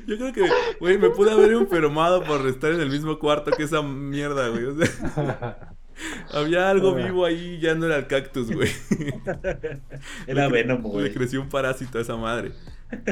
Yo 0.07 0.17
creo 0.17 0.33
que, 0.33 0.49
güey, 0.81 0.99
me 0.99 1.11
pude 1.11 1.31
haber 1.31 1.53
enfermado 1.53 2.25
por 2.25 2.47
estar 2.47 2.73
en 2.73 2.81
el 2.81 2.91
mismo 2.91 3.19
cuarto 3.19 3.51
que 3.53 3.63
esa 3.65 3.83
mierda, 3.83 4.49
güey. 4.49 4.65
O 4.65 4.77
sea, 4.77 5.68
había 6.33 6.71
algo 6.71 6.95
vivo 6.95 7.25
ahí, 7.25 7.59
ya 7.61 7.75
no 7.75 7.87
era 7.87 7.97
el 7.97 8.07
cactus, 8.07 8.51
güey. 8.53 8.71
Era 10.27 10.49
Venom, 10.49 10.83
Le 10.83 10.89
güey. 10.89 11.13
creció 11.13 11.41
un 11.41 11.49
parásito 11.49 11.99
a 11.99 12.03
esa 12.03 12.17
madre. 12.17 12.53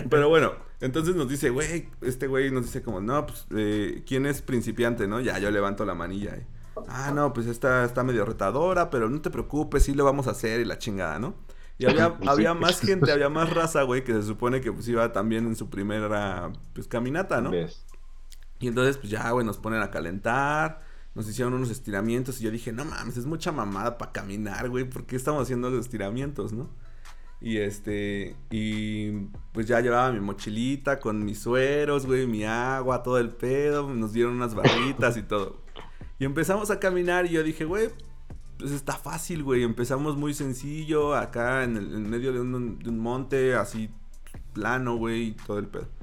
Pero 0.08 0.28
bueno, 0.28 0.52
entonces 0.80 1.14
nos 1.16 1.28
dice, 1.28 1.50
güey, 1.50 1.88
este 2.02 2.26
güey 2.26 2.50
nos 2.50 2.64
dice 2.64 2.82
como, 2.82 3.00
no, 3.00 3.26
pues, 3.26 3.46
eh, 3.56 4.02
¿quién 4.06 4.26
es 4.26 4.42
principiante, 4.42 5.06
no? 5.06 5.20
Ya, 5.20 5.38
yo 5.38 5.50
levanto 5.50 5.84
la 5.84 5.94
manilla. 5.94 6.34
eh. 6.36 6.46
Ah, 6.88 7.10
no, 7.14 7.32
pues 7.32 7.46
esta 7.46 7.84
está 7.84 8.04
medio 8.04 8.24
retadora, 8.24 8.90
pero 8.90 9.08
no 9.08 9.20
te 9.20 9.30
preocupes, 9.30 9.82
sí 9.84 9.94
lo 9.94 10.04
vamos 10.04 10.26
a 10.26 10.32
hacer 10.32 10.60
y 10.60 10.64
la 10.64 10.78
chingada, 10.78 11.18
¿no? 11.18 11.34
Y 11.78 11.86
había, 11.86 12.16
había 12.26 12.54
más 12.54 12.80
gente, 12.80 13.12
había 13.12 13.28
más 13.28 13.50
raza, 13.52 13.82
güey, 13.82 14.04
que 14.04 14.12
se 14.12 14.22
supone 14.22 14.60
que 14.60 14.72
pues 14.72 14.86
iba 14.88 15.12
también 15.12 15.46
en 15.46 15.56
su 15.56 15.68
primera, 15.70 16.52
pues, 16.74 16.86
caminata, 16.88 17.40
¿no? 17.40 17.50
¿Ves? 17.50 17.84
Y 18.58 18.68
entonces, 18.68 18.96
pues 18.96 19.10
ya, 19.10 19.30
güey, 19.30 19.44
nos 19.44 19.58
ponen 19.58 19.82
a 19.82 19.90
calentar. 19.90 20.82
Nos 21.16 21.26
hicieron 21.28 21.54
unos 21.54 21.70
estiramientos. 21.70 22.40
Y 22.40 22.44
yo 22.44 22.50
dije, 22.50 22.72
no 22.72 22.84
mames, 22.84 23.16
es 23.16 23.24
mucha 23.24 23.50
mamada 23.50 23.96
para 23.96 24.12
caminar, 24.12 24.68
güey. 24.68 24.84
¿Por 24.84 25.06
qué 25.06 25.16
estamos 25.16 25.42
haciendo 25.42 25.70
los 25.70 25.86
estiramientos, 25.86 26.52
no? 26.52 26.68
Y 27.40 27.56
este. 27.56 28.36
Y 28.50 29.12
pues 29.52 29.66
ya 29.66 29.80
llevaba 29.80 30.12
mi 30.12 30.20
mochilita 30.20 31.00
con 31.00 31.24
mis 31.24 31.38
sueros, 31.38 32.04
güey, 32.04 32.26
mi 32.26 32.44
agua, 32.44 33.02
todo 33.02 33.18
el 33.18 33.30
pedo. 33.30 33.92
Nos 33.94 34.12
dieron 34.12 34.34
unas 34.34 34.54
barritas 34.54 35.16
y 35.16 35.22
todo. 35.22 35.62
Y 36.18 36.26
empezamos 36.26 36.70
a 36.70 36.78
caminar. 36.78 37.24
Y 37.24 37.30
yo 37.30 37.42
dije, 37.42 37.64
güey, 37.64 37.88
pues 38.58 38.72
está 38.72 38.92
fácil, 38.92 39.42
güey. 39.42 39.62
Empezamos 39.62 40.18
muy 40.18 40.34
sencillo, 40.34 41.14
acá 41.14 41.64
en, 41.64 41.78
el, 41.78 41.94
en 41.94 42.10
medio 42.10 42.34
de 42.34 42.40
un, 42.40 42.78
de 42.78 42.90
un 42.90 42.98
monte, 42.98 43.54
así 43.54 43.90
plano, 44.52 44.96
güey, 44.96 45.34
todo 45.46 45.58
el 45.58 45.66
pedo. 45.66 45.95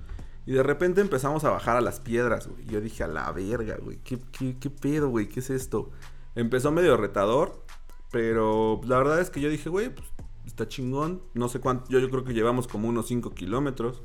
Y 0.45 0.53
de 0.53 0.63
repente 0.63 1.01
empezamos 1.01 1.43
a 1.43 1.49
bajar 1.49 1.77
a 1.77 1.81
las 1.81 1.99
piedras, 1.99 2.47
güey. 2.47 2.65
Yo 2.65 2.81
dije, 2.81 3.03
a 3.03 3.07
la 3.07 3.31
verga, 3.31 3.77
güey. 3.81 3.97
¿Qué, 4.03 4.19
qué, 4.31 4.57
qué 4.59 4.69
pedo, 4.69 5.09
güey? 5.09 5.29
¿Qué 5.29 5.39
es 5.39 5.49
esto? 5.49 5.91
Empezó 6.35 6.71
medio 6.71 6.97
retador, 6.97 7.63
pero 8.11 8.81
la 8.85 8.97
verdad 8.97 9.19
es 9.21 9.29
que 9.29 9.39
yo 9.39 9.49
dije, 9.49 9.69
güey, 9.69 9.93
pues 9.93 10.07
está 10.45 10.67
chingón. 10.67 11.21
No 11.33 11.47
sé 11.47 11.59
cuánto, 11.59 11.89
yo, 11.89 11.99
yo 11.99 12.09
creo 12.09 12.23
que 12.23 12.33
llevamos 12.33 12.67
como 12.67 12.89
unos 12.89 13.07
5 13.07 13.33
kilómetros. 13.33 14.03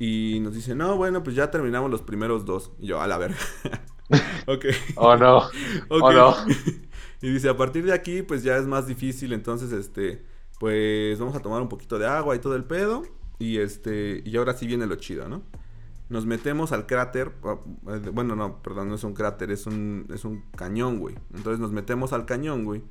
Y 0.00 0.38
nos 0.40 0.54
dice, 0.54 0.74
no, 0.74 0.96
bueno, 0.96 1.22
pues 1.22 1.34
ya 1.34 1.50
terminamos 1.50 1.90
los 1.90 2.02
primeros 2.02 2.44
dos. 2.44 2.72
Y 2.78 2.86
yo, 2.88 3.00
a 3.00 3.06
la 3.06 3.18
verga. 3.18 3.38
ok. 4.46 4.66
Oh 4.96 5.16
no. 5.16 5.38
Ok. 5.88 6.02
Oh, 6.02 6.12
no. 6.12 6.34
y 7.22 7.30
dice, 7.30 7.48
a 7.48 7.56
partir 7.56 7.84
de 7.84 7.92
aquí, 7.92 8.22
pues 8.22 8.42
ya 8.42 8.56
es 8.56 8.66
más 8.66 8.86
difícil. 8.86 9.32
Entonces, 9.32 9.72
este, 9.72 10.24
pues 10.58 11.18
vamos 11.18 11.34
a 11.34 11.40
tomar 11.40 11.62
un 11.62 11.68
poquito 11.68 11.98
de 11.98 12.06
agua 12.06 12.36
y 12.36 12.38
todo 12.38 12.54
el 12.54 12.64
pedo. 12.64 13.02
Y 13.38 13.58
este, 13.58 14.22
y 14.24 14.36
ahora 14.36 14.54
sí 14.54 14.66
viene 14.66 14.86
lo 14.86 14.96
chido, 14.96 15.28
¿no? 15.28 15.42
Nos 16.08 16.26
metemos 16.26 16.72
al 16.72 16.86
cráter. 16.86 17.32
eh, 17.88 18.10
Bueno, 18.12 18.36
no, 18.36 18.62
perdón, 18.62 18.88
no 18.88 18.94
es 18.94 19.04
un 19.04 19.14
cráter, 19.14 19.50
es 19.50 19.66
un, 19.66 20.06
es 20.12 20.24
un 20.24 20.42
cañón, 20.56 20.98
güey. 20.98 21.16
Entonces 21.34 21.60
nos 21.60 21.72
metemos 21.72 22.12
al 22.12 22.24
cañón, 22.26 22.64
güey. 22.64 22.82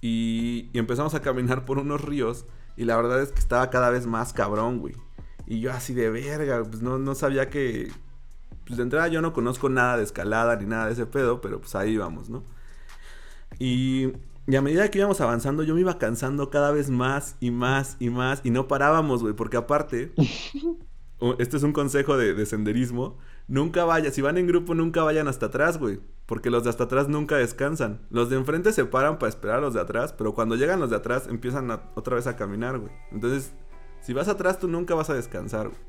Y, 0.00 0.70
y 0.72 0.78
empezamos 0.78 1.14
a 1.14 1.20
caminar 1.22 1.64
por 1.64 1.78
unos 1.78 2.00
ríos. 2.02 2.46
Y 2.76 2.84
la 2.84 2.96
verdad 2.96 3.20
es 3.22 3.32
que 3.32 3.40
estaba 3.40 3.70
cada 3.70 3.90
vez 3.90 4.06
más 4.06 4.32
cabrón, 4.32 4.78
güey. 4.78 4.94
Y 5.46 5.60
yo 5.60 5.72
así 5.72 5.94
de 5.94 6.10
verga, 6.10 6.62
pues 6.64 6.82
no, 6.82 6.98
no 6.98 7.14
sabía 7.14 7.50
que... 7.50 7.90
Pues 8.66 8.76
de 8.76 8.84
entrada 8.84 9.08
yo 9.08 9.20
no 9.20 9.32
conozco 9.32 9.68
nada 9.68 9.96
de 9.96 10.04
escalada 10.04 10.54
ni 10.56 10.66
nada 10.66 10.86
de 10.86 10.92
ese 10.92 11.06
pedo, 11.06 11.40
pero 11.40 11.60
pues 11.60 11.74
ahí 11.74 11.96
vamos, 11.96 12.30
¿no? 12.30 12.44
Y, 13.58 14.12
a 14.56 14.60
medida 14.62 14.90
que 14.90 14.98
íbamos 14.98 15.20
avanzando, 15.20 15.62
yo 15.62 15.74
me 15.74 15.80
iba 15.80 15.98
cansando 15.98 16.50
cada 16.50 16.70
vez 16.72 16.90
más 16.90 17.36
y 17.40 17.50
más 17.50 17.96
y 18.00 18.10
más. 18.10 18.40
Y 18.44 18.50
no 18.50 18.68
parábamos, 18.68 19.22
güey, 19.22 19.34
porque 19.34 19.56
aparte, 19.56 20.12
este 21.38 21.56
es 21.56 21.62
un 21.62 21.72
consejo 21.72 22.16
de, 22.16 22.34
de 22.34 22.46
senderismo, 22.46 23.18
nunca 23.48 23.84
vayan, 23.84 24.12
si 24.12 24.22
van 24.22 24.38
en 24.38 24.46
grupo, 24.46 24.74
nunca 24.74 25.02
vayan 25.02 25.28
hasta 25.28 25.46
atrás, 25.46 25.78
güey. 25.78 26.00
Porque 26.26 26.50
los 26.50 26.62
de 26.64 26.70
hasta 26.70 26.84
atrás 26.84 27.08
nunca 27.08 27.36
descansan. 27.36 28.00
Los 28.10 28.30
de 28.30 28.36
enfrente 28.36 28.72
se 28.72 28.84
paran 28.84 29.18
para 29.18 29.28
esperar 29.30 29.58
a 29.58 29.60
los 29.60 29.74
de 29.74 29.80
atrás, 29.80 30.12
pero 30.16 30.32
cuando 30.34 30.54
llegan 30.54 30.78
los 30.80 30.90
de 30.90 30.96
atrás 30.96 31.26
empiezan 31.28 31.70
a- 31.70 31.82
otra 31.96 32.14
vez 32.16 32.26
a 32.28 32.36
caminar, 32.36 32.78
güey. 32.78 32.92
Entonces, 33.10 33.52
si 34.00 34.12
vas 34.12 34.28
atrás, 34.28 34.58
tú 34.58 34.68
nunca 34.68 34.94
vas 34.94 35.10
a 35.10 35.14
descansar, 35.14 35.68
güey. 35.68 35.80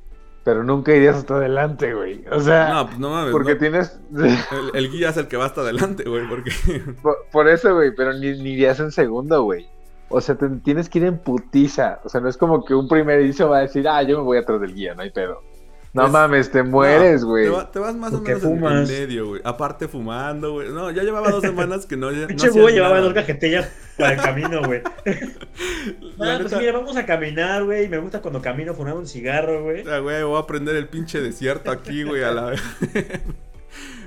Pero 0.43 0.63
nunca 0.63 0.95
irías 0.95 1.15
hasta 1.17 1.35
adelante, 1.35 1.93
güey. 1.93 2.25
O 2.31 2.39
sea, 2.39 2.73
No, 2.73 2.85
pues 2.87 2.97
no 2.99 3.11
mames. 3.11 3.31
porque 3.31 3.53
no. 3.53 3.59
tienes. 3.59 3.99
El, 4.11 4.71
el 4.73 4.91
guía 4.91 5.09
es 5.09 5.17
el 5.17 5.27
que 5.27 5.37
va 5.37 5.45
hasta 5.45 5.61
adelante, 5.61 6.03
güey, 6.09 6.27
porque... 6.27 6.51
por, 7.03 7.17
por 7.31 7.47
eso, 7.47 7.75
güey, 7.75 7.93
pero 7.95 8.11
ni, 8.13 8.31
ni 8.41 8.53
irías 8.53 8.79
en 8.79 8.91
segundo, 8.91 9.43
güey. 9.43 9.67
O 10.11 10.21
sea, 10.21 10.35
te- 10.35 10.49
tienes 10.63 10.89
que 10.89 10.99
ir 10.99 11.05
en 11.05 11.17
putiza. 11.17 11.99
O 12.03 12.09
sea, 12.09 12.21
no 12.21 12.29
es 12.29 12.37
como 12.37 12.63
que 12.65 12.73
un 12.73 12.87
primerizo 12.87 13.49
va 13.49 13.59
a 13.59 13.61
decir, 13.61 13.87
ah, 13.87 14.01
yo 14.03 14.17
me 14.17 14.23
voy 14.23 14.37
atrás 14.37 14.59
del 14.61 14.73
guía, 14.73 14.93
no 14.95 15.01
hay 15.01 15.09
pedo. 15.11 15.41
No 15.93 16.03
Pues, 16.03 16.13
mames, 16.13 16.49
te 16.51 16.63
mueres, 16.63 17.21
No, 17.21 17.27
güey. 17.27 17.43
te, 17.45 17.49
va- 17.49 17.71
te 17.71 17.79
vas 17.79 17.95
más 17.95 18.13
o 18.13 18.21
menos 18.21 18.41
en- 18.43 18.49
en, 18.49 18.55
fumas. 18.59 18.89
medio, 18.89 19.27
güey. 19.27 19.41
Aparte 19.43 19.89
fumando, 19.89 20.53
güey. 20.53 20.69
No, 20.69 20.89
ya 20.89 21.03
llevaba 21.03 21.29
dos 21.31 21.41
semanas 21.41 21.85
que 21.85 21.97
no... 21.97 22.11
no 22.11 22.27
Pinche 22.27 22.47
hacía 22.47 22.61
güey 22.61 22.73
llevaba 22.75 23.01
dos 23.01 23.13
cajetillas 23.13 23.69
para 23.97 24.13
el 24.13 24.21
camino, 24.21 24.61
güey. 24.63 24.81
Ah, 26.19 26.37
pues 26.39 26.55
mira, 26.55 26.71
vamos 26.73 26.95
a 26.95 27.05
caminar, 27.05 27.63
güey. 27.65 27.89
Me 27.89 27.97
gusta 27.97 28.21
cuando 28.21 28.41
camino 28.41 28.73
fumar 28.73 28.93
un 28.93 29.07
cigarro, 29.07 29.63
güey. 29.63 29.83
Ah, 29.87 29.99
güey, 29.99 30.23
voy 30.23 30.39
a 30.41 30.45
prender 30.45 30.75
el 30.75 30.87
pinche 30.87 31.19
desierto 31.19 31.71
aquí, 31.71 32.03
güey, 32.03 32.23
a 32.23 32.31
la 32.31 32.45
vez. 32.51 32.61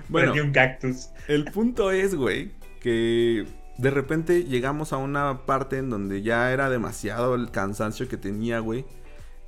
bueno, 0.09 0.33
Prendí 0.33 0.41
un 0.41 0.53
cactus. 0.53 1.09
el 1.29 1.45
punto 1.47 1.91
es, 1.91 2.15
güey, 2.15 2.53
que 2.81 3.45
de 3.79 3.91
repente 3.91 4.45
llegamos 4.45 4.93
a 4.93 4.99
una 4.99 5.47
parte 5.47 5.79
en 5.79 5.91
donde 5.91 6.23
ya 6.23 6.53
era 6.53 6.71
demasiado 6.71 7.35
el 7.35 7.51
cansancio 7.51 8.09
que 8.09 8.17
tenía, 8.17 8.61
güey. 8.61 8.85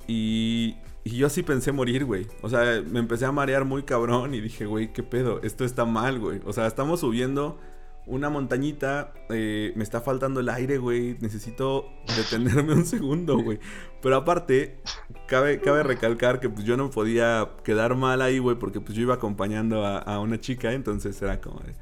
Y, 0.07 0.75
y 1.03 1.11
yo 1.17 1.29
sí 1.29 1.43
pensé 1.43 1.71
morir, 1.71 2.05
güey. 2.05 2.27
O 2.41 2.49
sea, 2.49 2.81
me 2.89 2.99
empecé 2.99 3.25
a 3.25 3.31
marear 3.31 3.65
muy 3.65 3.83
cabrón 3.83 4.33
y 4.33 4.41
dije, 4.41 4.65
güey, 4.65 4.91
¿qué 4.91 5.03
pedo? 5.03 5.41
Esto 5.43 5.63
está 5.63 5.85
mal, 5.85 6.19
güey. 6.19 6.41
O 6.45 6.53
sea, 6.53 6.67
estamos 6.67 6.99
subiendo 6.99 7.59
una 8.05 8.29
montañita, 8.29 9.13
eh, 9.29 9.73
me 9.75 9.83
está 9.83 10.01
faltando 10.01 10.39
el 10.39 10.49
aire, 10.49 10.77
güey. 10.77 11.17
Necesito 11.19 11.85
detenerme 12.15 12.73
un 12.73 12.85
segundo, 12.85 13.37
güey. 13.37 13.59
Pero 14.01 14.17
aparte, 14.17 14.79
cabe, 15.27 15.61
cabe 15.61 15.83
recalcar 15.83 16.39
que 16.39 16.49
pues, 16.49 16.65
yo 16.65 16.75
no 16.75 16.89
podía 16.89 17.49
quedar 17.63 17.95
mal 17.95 18.21
ahí, 18.21 18.39
güey, 18.39 18.57
porque 18.57 18.81
pues 18.81 18.95
yo 18.95 19.03
iba 19.03 19.15
acompañando 19.15 19.85
a, 19.85 19.99
a 19.99 20.19
una 20.19 20.39
chica, 20.39 20.73
entonces 20.73 21.21
era 21.21 21.39
como 21.39 21.59
de... 21.61 21.73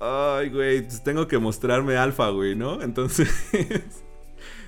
Ay, 0.00 0.50
güey, 0.50 0.82
pues 0.82 1.02
tengo 1.02 1.26
que 1.26 1.38
mostrarme 1.38 1.96
alfa, 1.96 2.30
güey, 2.30 2.54
¿no? 2.54 2.82
Entonces... 2.82 3.28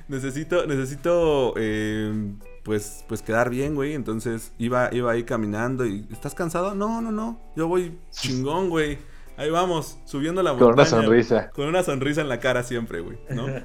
necesito, 0.08 0.66
necesito, 0.66 1.54
eh, 1.56 2.34
pues, 2.62 3.04
pues 3.08 3.22
quedar 3.22 3.50
bien, 3.50 3.74
güey. 3.74 3.94
Entonces 3.94 4.52
iba, 4.58 4.88
iba 4.92 5.12
ahí 5.12 5.24
caminando 5.24 5.86
y... 5.86 6.06
¿Estás 6.10 6.34
cansado? 6.34 6.74
No, 6.74 7.00
no, 7.00 7.10
no. 7.10 7.40
Yo 7.56 7.68
voy 7.68 7.98
chingón, 8.10 8.70
güey. 8.70 8.98
Ahí 9.36 9.50
vamos, 9.50 9.98
subiendo 10.06 10.42
la 10.42 10.52
montaña. 10.52 10.70
Con 10.70 10.74
una 10.78 10.86
sonrisa. 10.86 11.50
Con 11.50 11.68
una 11.68 11.82
sonrisa 11.82 12.22
en 12.22 12.28
la 12.28 12.40
cara 12.40 12.62
siempre, 12.62 13.00
güey, 13.00 13.18
¿no? 13.30 13.46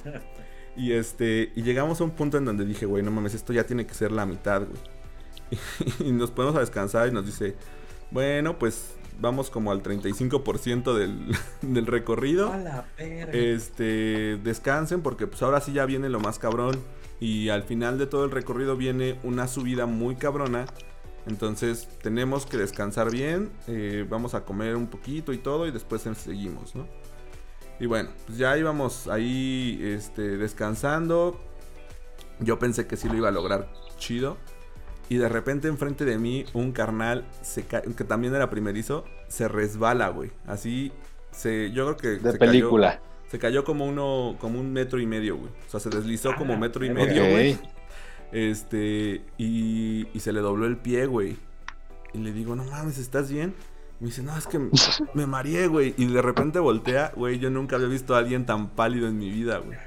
Y 0.73 0.93
este, 0.93 1.51
y 1.53 1.63
llegamos 1.63 1.99
a 1.99 2.05
un 2.05 2.11
punto 2.11 2.37
en 2.37 2.45
donde 2.45 2.65
dije, 2.65 2.85
güey, 2.85 3.03
no 3.03 3.11
mames, 3.11 3.33
esto 3.33 3.51
ya 3.51 3.65
tiene 3.65 3.85
que 3.85 3.93
ser 3.93 4.11
la 4.11 4.25
mitad, 4.25 4.61
güey. 4.61 4.79
Y 6.07 6.13
nos 6.13 6.31
ponemos 6.31 6.55
a 6.55 6.61
descansar 6.61 7.09
y 7.09 7.11
nos 7.11 7.25
dice, 7.25 7.55
bueno, 8.09 8.57
pues 8.57 8.95
vamos 9.21 9.49
como 9.49 9.71
al 9.71 9.81
35% 9.83 10.93
del, 10.93 11.35
del 11.61 11.85
recorrido. 11.85 12.51
A 12.51 12.57
la 12.57 12.85
verga. 12.97 13.31
Este, 13.31 14.37
descansen 14.43 15.01
porque 15.01 15.27
pues 15.27 15.41
ahora 15.41 15.61
sí 15.61 15.73
ya 15.73 15.85
viene 15.85 16.09
lo 16.09 16.19
más 16.19 16.39
cabrón. 16.39 16.79
Y 17.19 17.49
al 17.49 17.63
final 17.63 17.99
de 17.99 18.07
todo 18.07 18.25
el 18.25 18.31
recorrido 18.31 18.75
viene 18.75 19.19
una 19.23 19.47
subida 19.47 19.85
muy 19.85 20.15
cabrona. 20.15 20.65
Entonces 21.27 21.87
tenemos 22.01 22.47
que 22.47 22.57
descansar 22.57 23.11
bien. 23.11 23.51
eh, 23.67 24.05
vamos 24.09 24.33
a 24.33 24.43
comer 24.43 24.75
un 24.75 24.87
poquito 24.87 25.31
y 25.31 25.37
todo 25.37 25.67
y 25.67 25.71
después 25.71 26.01
seguimos, 26.01 26.75
¿no? 26.75 26.87
Y 27.79 27.85
bueno, 27.85 28.09
pues 28.25 28.37
ya 28.37 28.57
íbamos 28.57 29.07
ahí 29.07 29.79
este, 29.83 30.37
descansando. 30.37 31.39
Yo 32.39 32.57
pensé 32.57 32.87
que 32.87 32.97
sí 32.97 33.07
lo 33.07 33.15
iba 33.15 33.29
a 33.29 33.31
lograr 33.31 33.71
chido. 33.97 34.37
Y 35.11 35.17
de 35.17 35.27
repente 35.27 35.67
enfrente 35.67 36.05
de 36.05 36.17
mí 36.17 36.45
un 36.53 36.71
carnal 36.71 37.25
se 37.41 37.63
ca- 37.63 37.81
que 37.81 38.05
también 38.05 38.33
era 38.33 38.49
primerizo, 38.49 39.03
se 39.27 39.49
resbala, 39.49 40.07
güey. 40.07 40.31
Así 40.47 40.93
se 41.31 41.69
yo 41.71 41.83
creo 41.85 41.97
que 41.97 42.23
De 42.23 42.31
se 42.31 42.37
película. 42.37 42.91
Cayó, 42.91 43.01
se 43.29 43.37
cayó 43.39 43.63
como 43.65 43.85
uno 43.85 44.37
como 44.39 44.57
un 44.59 44.71
metro 44.71 44.99
y 45.01 45.05
medio, 45.05 45.35
güey. 45.35 45.51
O 45.67 45.69
sea, 45.69 45.81
se 45.81 45.89
deslizó 45.89 46.29
Ah, 46.31 46.35
como 46.37 46.57
metro 46.57 46.85
y 46.85 46.91
medio, 46.91 47.29
güey. 47.29 47.59
Este, 48.31 49.21
y, 49.37 50.07
y 50.13 50.19
se 50.21 50.31
le 50.31 50.39
dobló 50.39 50.65
el 50.65 50.77
pie, 50.77 51.05
güey. 51.07 51.35
Y 52.13 52.19
le 52.19 52.31
digo, 52.31 52.55
no 52.55 52.63
mames, 52.63 52.97
¿estás 52.97 53.29
bien? 53.29 53.53
Me 53.99 54.07
dice, 54.07 54.23
no, 54.23 54.37
es 54.37 54.47
que 54.47 54.59
me 55.13 55.25
mareé, 55.27 55.67
güey. 55.67 55.93
Y 55.97 56.05
de 56.05 56.21
repente 56.21 56.59
voltea, 56.59 57.11
güey, 57.17 57.39
yo 57.39 57.49
nunca 57.49 57.75
había 57.75 57.87
visto 57.89 58.15
a 58.15 58.19
alguien 58.19 58.45
tan 58.45 58.69
pálido 58.69 59.07
en 59.09 59.17
mi 59.17 59.29
vida, 59.29 59.57
güey. 59.57 59.77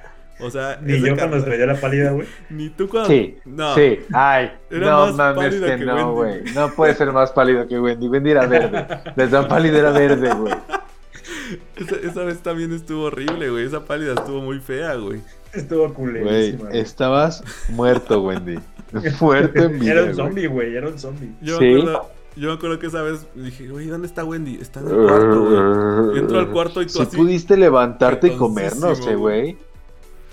O 0.40 0.50
sea, 0.50 0.78
Ni 0.82 1.00
yo 1.00 1.16
cuando 1.16 1.38
me 1.46 1.56
dio 1.56 1.66
la 1.66 1.80
pálida, 1.80 2.10
güey. 2.10 2.26
Ni 2.50 2.68
tú 2.70 2.88
cuando... 2.88 3.08
Sí, 3.08 3.36
No. 3.44 3.74
sí. 3.74 4.00
Ay, 4.12 4.50
Era 4.70 4.90
no 4.90 5.06
más 5.06 5.14
mames 5.14 5.36
pálida 5.54 5.66
que, 5.66 5.78
que 5.78 5.84
no, 5.86 6.12
güey. 6.12 6.42
No 6.54 6.70
puede 6.74 6.94
ser 6.94 7.12
más 7.12 7.30
pálido 7.32 7.66
que 7.68 7.78
Wendy. 7.78 8.08
Wendy 8.08 8.30
era 8.32 8.46
verde. 8.46 8.86
De 9.14 9.28
tan 9.28 9.46
pálido 9.48 9.78
era 9.78 9.90
verde, 9.92 10.34
güey. 10.34 10.54
Esa, 11.76 11.96
esa 11.96 12.24
vez 12.24 12.40
también 12.40 12.72
estuvo 12.72 13.04
horrible, 13.04 13.50
güey. 13.50 13.64
Esa 13.66 13.84
pálida 13.84 14.14
estuvo 14.14 14.40
muy 14.40 14.60
fea, 14.60 14.94
güey. 14.96 15.20
Estuvo 15.52 15.92
culerísima. 15.92 16.68
güey. 16.68 16.80
estabas 16.80 17.42
muerto, 17.68 18.22
Wendy. 18.22 18.58
Muerto 19.20 19.62
en 19.64 19.78
vida. 19.78 19.92
Era 19.92 20.04
un 20.04 20.14
zombie, 20.14 20.46
güey. 20.46 20.74
Era 20.76 20.88
un 20.88 20.98
zombie. 20.98 21.32
Yo, 21.40 21.58
¿Sí? 21.58 21.64
me 21.64 21.80
acuerdo, 21.80 22.10
yo 22.36 22.48
me 22.48 22.54
acuerdo 22.54 22.78
que 22.78 22.86
esa 22.86 23.02
vez 23.02 23.26
dije, 23.34 23.68
güey, 23.68 23.86
¿dónde 23.86 24.06
está 24.06 24.24
Wendy? 24.24 24.56
Está 24.60 24.80
en 24.80 24.88
el 24.88 24.94
cuarto, 25.06 25.44
güey. 25.44 26.18
Entro 26.18 26.38
al 26.38 26.50
cuarto 26.50 26.82
y 26.82 26.86
tú 26.86 26.92
Si 26.92 27.02
así... 27.02 27.16
pudiste 27.16 27.56
levantarte 27.56 28.28
y 28.28 28.36
comernos, 28.36 29.06
eh, 29.06 29.14
güey. 29.14 29.56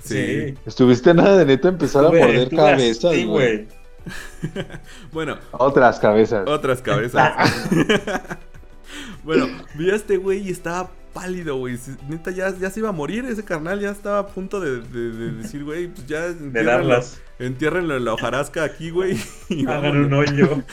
Sí. 0.04 0.56
Estuviste 0.66 1.14
nada 1.14 1.38
de 1.38 1.46
neta 1.46 1.68
empezar 1.70 2.06
a 2.06 2.10
morder 2.10 2.50
cabezas, 2.50 3.06
así, 3.12 3.26
güey. 3.26 3.68
Bueno, 5.12 5.38
Otras 5.52 6.00
cabezas. 6.00 6.48
Otras 6.48 6.82
cabezas. 6.82 7.34
bueno, 9.24 9.48
vi 9.76 9.90
a 9.92 9.96
este 9.96 10.18
güey 10.18 10.48
y 10.48 10.52
estaba 10.52 10.90
pálido, 11.14 11.58
güey. 11.58 11.78
Neta, 12.10 12.32
ya, 12.32 12.56
ya 12.58 12.70
se 12.70 12.80
iba 12.80 12.90
a 12.90 12.94
morir 12.94 13.26
ese 13.26 13.44
carnal. 13.44 13.80
Ya 13.80 13.92
estaba 13.92 14.20
a 14.20 14.28
punto 14.28 14.60
de, 14.60 14.82
de- 14.82 15.12
de 15.12 15.32
decir, 15.34 15.64
güey, 15.64 15.88
pues 15.88 16.08
ya 16.08 16.22
De 16.22 16.30
entiérrenlo, 16.32 16.72
darlas. 16.72 17.22
entiérrenlo 17.40 17.98
en 17.98 18.06
la 18.06 18.14
hojarasca 18.14 18.64
aquí, 18.64 18.90
güey. 18.90 19.18
Hagan 19.68 19.98
un 20.06 20.14
hoyo. 20.14 20.64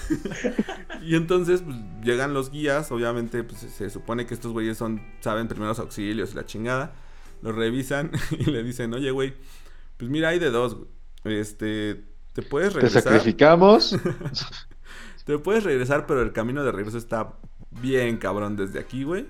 Y 1.02 1.14
entonces, 1.16 1.62
pues, 1.62 1.76
llegan 2.02 2.32
los 2.34 2.50
guías. 2.50 2.90
Obviamente, 2.92 3.42
pues, 3.44 3.60
se 3.60 3.90
supone 3.90 4.26
que 4.26 4.34
estos 4.34 4.52
güeyes 4.52 4.78
son, 4.78 5.02
saben 5.20 5.48
primeros 5.48 5.78
auxilios 5.80 6.32
y 6.32 6.36
la 6.36 6.46
chingada. 6.46 6.92
Los 7.42 7.54
revisan 7.54 8.10
y 8.30 8.44
le 8.44 8.62
dicen, 8.62 8.92
oye, 8.94 9.10
güey, 9.10 9.34
pues 9.96 10.10
mira, 10.10 10.28
hay 10.28 10.38
de 10.38 10.50
dos, 10.50 10.76
güey. 10.76 11.38
Este, 11.38 12.04
te 12.32 12.42
puedes 12.42 12.72
Te 12.72 12.80
regresar. 12.80 13.02
sacrificamos. 13.02 13.96
Te 15.24 15.38
puedes 15.38 15.64
regresar, 15.64 16.06
pero 16.06 16.22
el 16.22 16.32
camino 16.32 16.64
de 16.64 16.72
regreso 16.72 16.96
está 16.96 17.34
bien 17.70 18.16
cabrón 18.16 18.56
desde 18.56 18.78
aquí, 18.78 19.04
güey. 19.04 19.26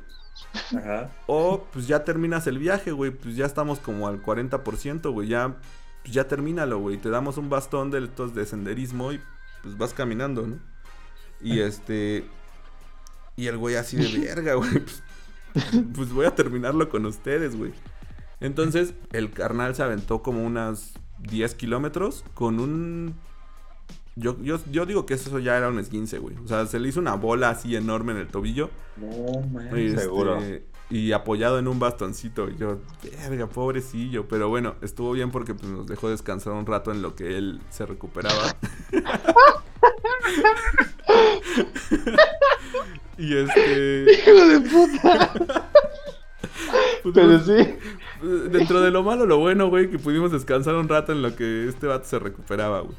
Ajá. 0.77 1.11
O 1.27 1.67
pues 1.73 1.89
ya 1.89 2.05
terminas 2.05 2.47
el 2.47 2.59
viaje, 2.59 2.93
güey. 2.93 3.11
Pues 3.11 3.35
ya 3.35 3.47
estamos 3.47 3.81
como 3.81 4.07
al 4.07 4.23
40%, 4.23 5.11
güey. 5.13 5.29
Ya, 5.29 5.57
pues 6.03 6.15
ya 6.15 6.29
termínalo, 6.29 6.79
güey. 6.79 6.99
Te 6.99 7.11
damos 7.11 7.37
un 7.37 7.51
bastón 7.51 7.91
de 7.91 8.05
estos 8.05 8.33
de 8.33 8.47
senderismo 8.47 9.13
y 9.13 9.21
pues 9.63 9.77
vas 9.77 9.93
caminando, 9.93 10.47
¿no? 10.47 10.59
Y 11.41 11.59
este. 11.63 12.25
Y 13.37 13.49
el 13.49 13.57
güey 13.57 13.75
así 13.75 13.97
de 13.97 14.27
verga, 14.27 14.55
güey. 14.55 14.71
Pues, 14.71 15.03
pues 15.95 16.13
voy 16.13 16.27
a 16.27 16.35
terminarlo 16.35 16.89
con 16.89 17.07
ustedes, 17.07 17.57
güey. 17.57 17.73
Entonces, 18.41 18.95
el 19.13 19.31
carnal 19.31 19.75
se 19.75 19.83
aventó 19.83 20.23
como 20.23 20.45
unas 20.45 20.95
10 21.19 21.55
kilómetros 21.55 22.25
con 22.35 22.61
un... 22.61 23.15
Yo, 24.17 24.37
yo, 24.43 24.59
yo 24.71 24.85
digo 24.85 25.07
que 25.07 25.15
eso 25.15 25.39
ya 25.39 25.57
era 25.57 25.69
un 25.69 25.79
esguince, 25.79 26.19
güey. 26.19 26.37
O 26.45 26.49
sea, 26.49 26.67
se 26.67 26.81
le 26.81 26.89
hizo 26.89 26.99
una 26.99 27.15
bola 27.15 27.51
así 27.51 27.77
enorme 27.77 28.13
en 28.13 28.19
el 28.19 28.27
tobillo. 28.27 28.71
No, 28.97 29.41
man. 29.49 29.77
Este, 29.77 30.03
Seguro. 30.03 30.41
Y 30.91 31.13
apoyado 31.13 31.59
en 31.59 31.69
un 31.69 31.79
bastoncito. 31.79 32.49
Y 32.49 32.57
yo, 32.57 32.81
verga, 33.29 33.47
pobrecillo. 33.47 34.27
Pero 34.27 34.49
bueno, 34.49 34.75
estuvo 34.83 35.13
bien 35.13 35.31
porque 35.31 35.55
pues, 35.55 35.71
nos 35.71 35.87
dejó 35.87 36.09
descansar 36.09 36.55
un 36.55 36.67
rato 36.67 36.91
en 36.91 37.01
lo 37.01 37.15
que 37.15 37.39
él 37.39 37.61
se 37.71 37.87
recuperaba. 37.87 38.57
y 43.19 43.37
este. 43.37 44.07
Hijo 44.13 44.47
de 44.47 44.61
puta. 44.61 45.33
pues, 47.03 47.15
Pero 47.15 47.39
sí. 47.41 47.77
Dentro 48.23 48.81
de 48.81 48.91
lo 48.91 49.03
malo, 49.03 49.27
lo 49.27 49.39
bueno, 49.39 49.69
güey, 49.69 49.91
que 49.91 49.99
pudimos 49.99 50.33
descansar 50.33 50.75
un 50.75 50.89
rato 50.89 51.13
en 51.13 51.23
lo 51.23 51.35
que 51.37 51.69
este 51.69 51.87
vato 51.87 52.05
se 52.05 52.19
recuperaba, 52.19 52.81
güey. 52.81 52.97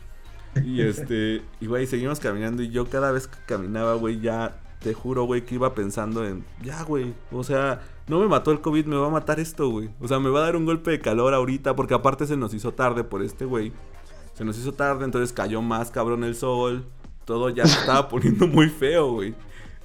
Y 0.65 0.81
este, 0.81 1.41
y 1.59 1.67
güey, 1.67 1.85
seguimos 1.85 2.19
caminando 2.19 2.63
y 2.63 2.69
yo 2.69 2.85
cada 2.89 3.11
vez 3.11 3.27
que 3.27 3.37
caminaba, 3.45 3.93
güey, 3.95 4.19
ya 4.19 4.59
te 4.79 4.93
juro, 4.93 5.25
güey, 5.25 5.45
que 5.45 5.55
iba 5.55 5.73
pensando 5.75 6.25
en, 6.25 6.43
ya, 6.63 6.83
güey, 6.83 7.13
o 7.31 7.43
sea, 7.43 7.81
no 8.07 8.19
me 8.19 8.27
mató 8.27 8.51
el 8.51 8.61
COVID, 8.61 8.85
me 8.85 8.95
va 8.95 9.07
a 9.07 9.11
matar 9.11 9.39
esto, 9.39 9.69
güey. 9.69 9.89
O 9.99 10.07
sea, 10.07 10.19
me 10.19 10.29
va 10.29 10.39
a 10.39 10.43
dar 10.43 10.55
un 10.55 10.65
golpe 10.65 10.91
de 10.91 10.99
calor 10.99 11.33
ahorita, 11.33 11.75
porque 11.75 11.93
aparte 11.93 12.25
se 12.25 12.37
nos 12.37 12.53
hizo 12.53 12.73
tarde 12.73 13.03
por 13.03 13.21
este, 13.21 13.45
güey. 13.45 13.71
Se 14.33 14.43
nos 14.43 14.57
hizo 14.57 14.73
tarde, 14.73 15.05
entonces 15.05 15.33
cayó 15.33 15.61
más 15.61 15.91
cabrón 15.91 16.23
el 16.23 16.35
sol. 16.35 16.85
Todo 17.25 17.49
ya 17.49 17.67
se 17.67 17.79
estaba 17.81 18.07
poniendo 18.09 18.47
muy 18.47 18.69
feo, 18.69 19.11
güey. 19.11 19.35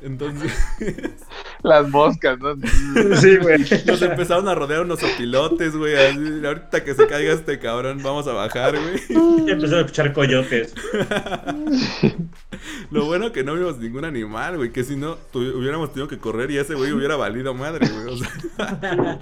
Entonces, 0.04 0.52
Las 1.62 1.88
moscas, 1.88 2.38
¿no? 2.38 2.54
Sí, 3.16 3.36
güey. 3.38 3.60
nos 3.86 4.02
empezaron 4.02 4.46
a 4.48 4.54
rodear 4.54 4.82
unos 4.82 5.02
opilotes, 5.02 5.74
güey. 5.74 5.96
así, 5.96 6.44
Ahorita 6.44 6.84
que 6.84 6.94
se 6.94 7.06
caiga 7.06 7.32
este 7.32 7.58
cabrón, 7.58 8.00
vamos 8.02 8.26
a 8.28 8.32
bajar, 8.32 8.74
güey. 8.78 9.46
Ya 9.46 9.54
empezaron 9.54 9.78
a 9.78 9.86
escuchar 9.86 10.12
coyotes. 10.12 10.74
Lo 12.90 13.06
bueno 13.06 13.32
que 13.32 13.42
no 13.44 13.54
vimos 13.54 13.78
ningún 13.78 14.04
animal, 14.04 14.56
güey. 14.58 14.72
Que 14.72 14.84
si 14.84 14.96
no, 14.96 15.16
tu- 15.32 15.40
hubiéramos 15.58 15.90
tenido 15.92 16.08
que 16.08 16.18
correr 16.18 16.50
y 16.50 16.58
ese 16.58 16.74
güey 16.74 16.92
hubiera 16.92 17.16
valido 17.16 17.54
madre, 17.54 17.88
güey. 17.88 18.14
O 18.14 18.16
sea, 18.18 19.18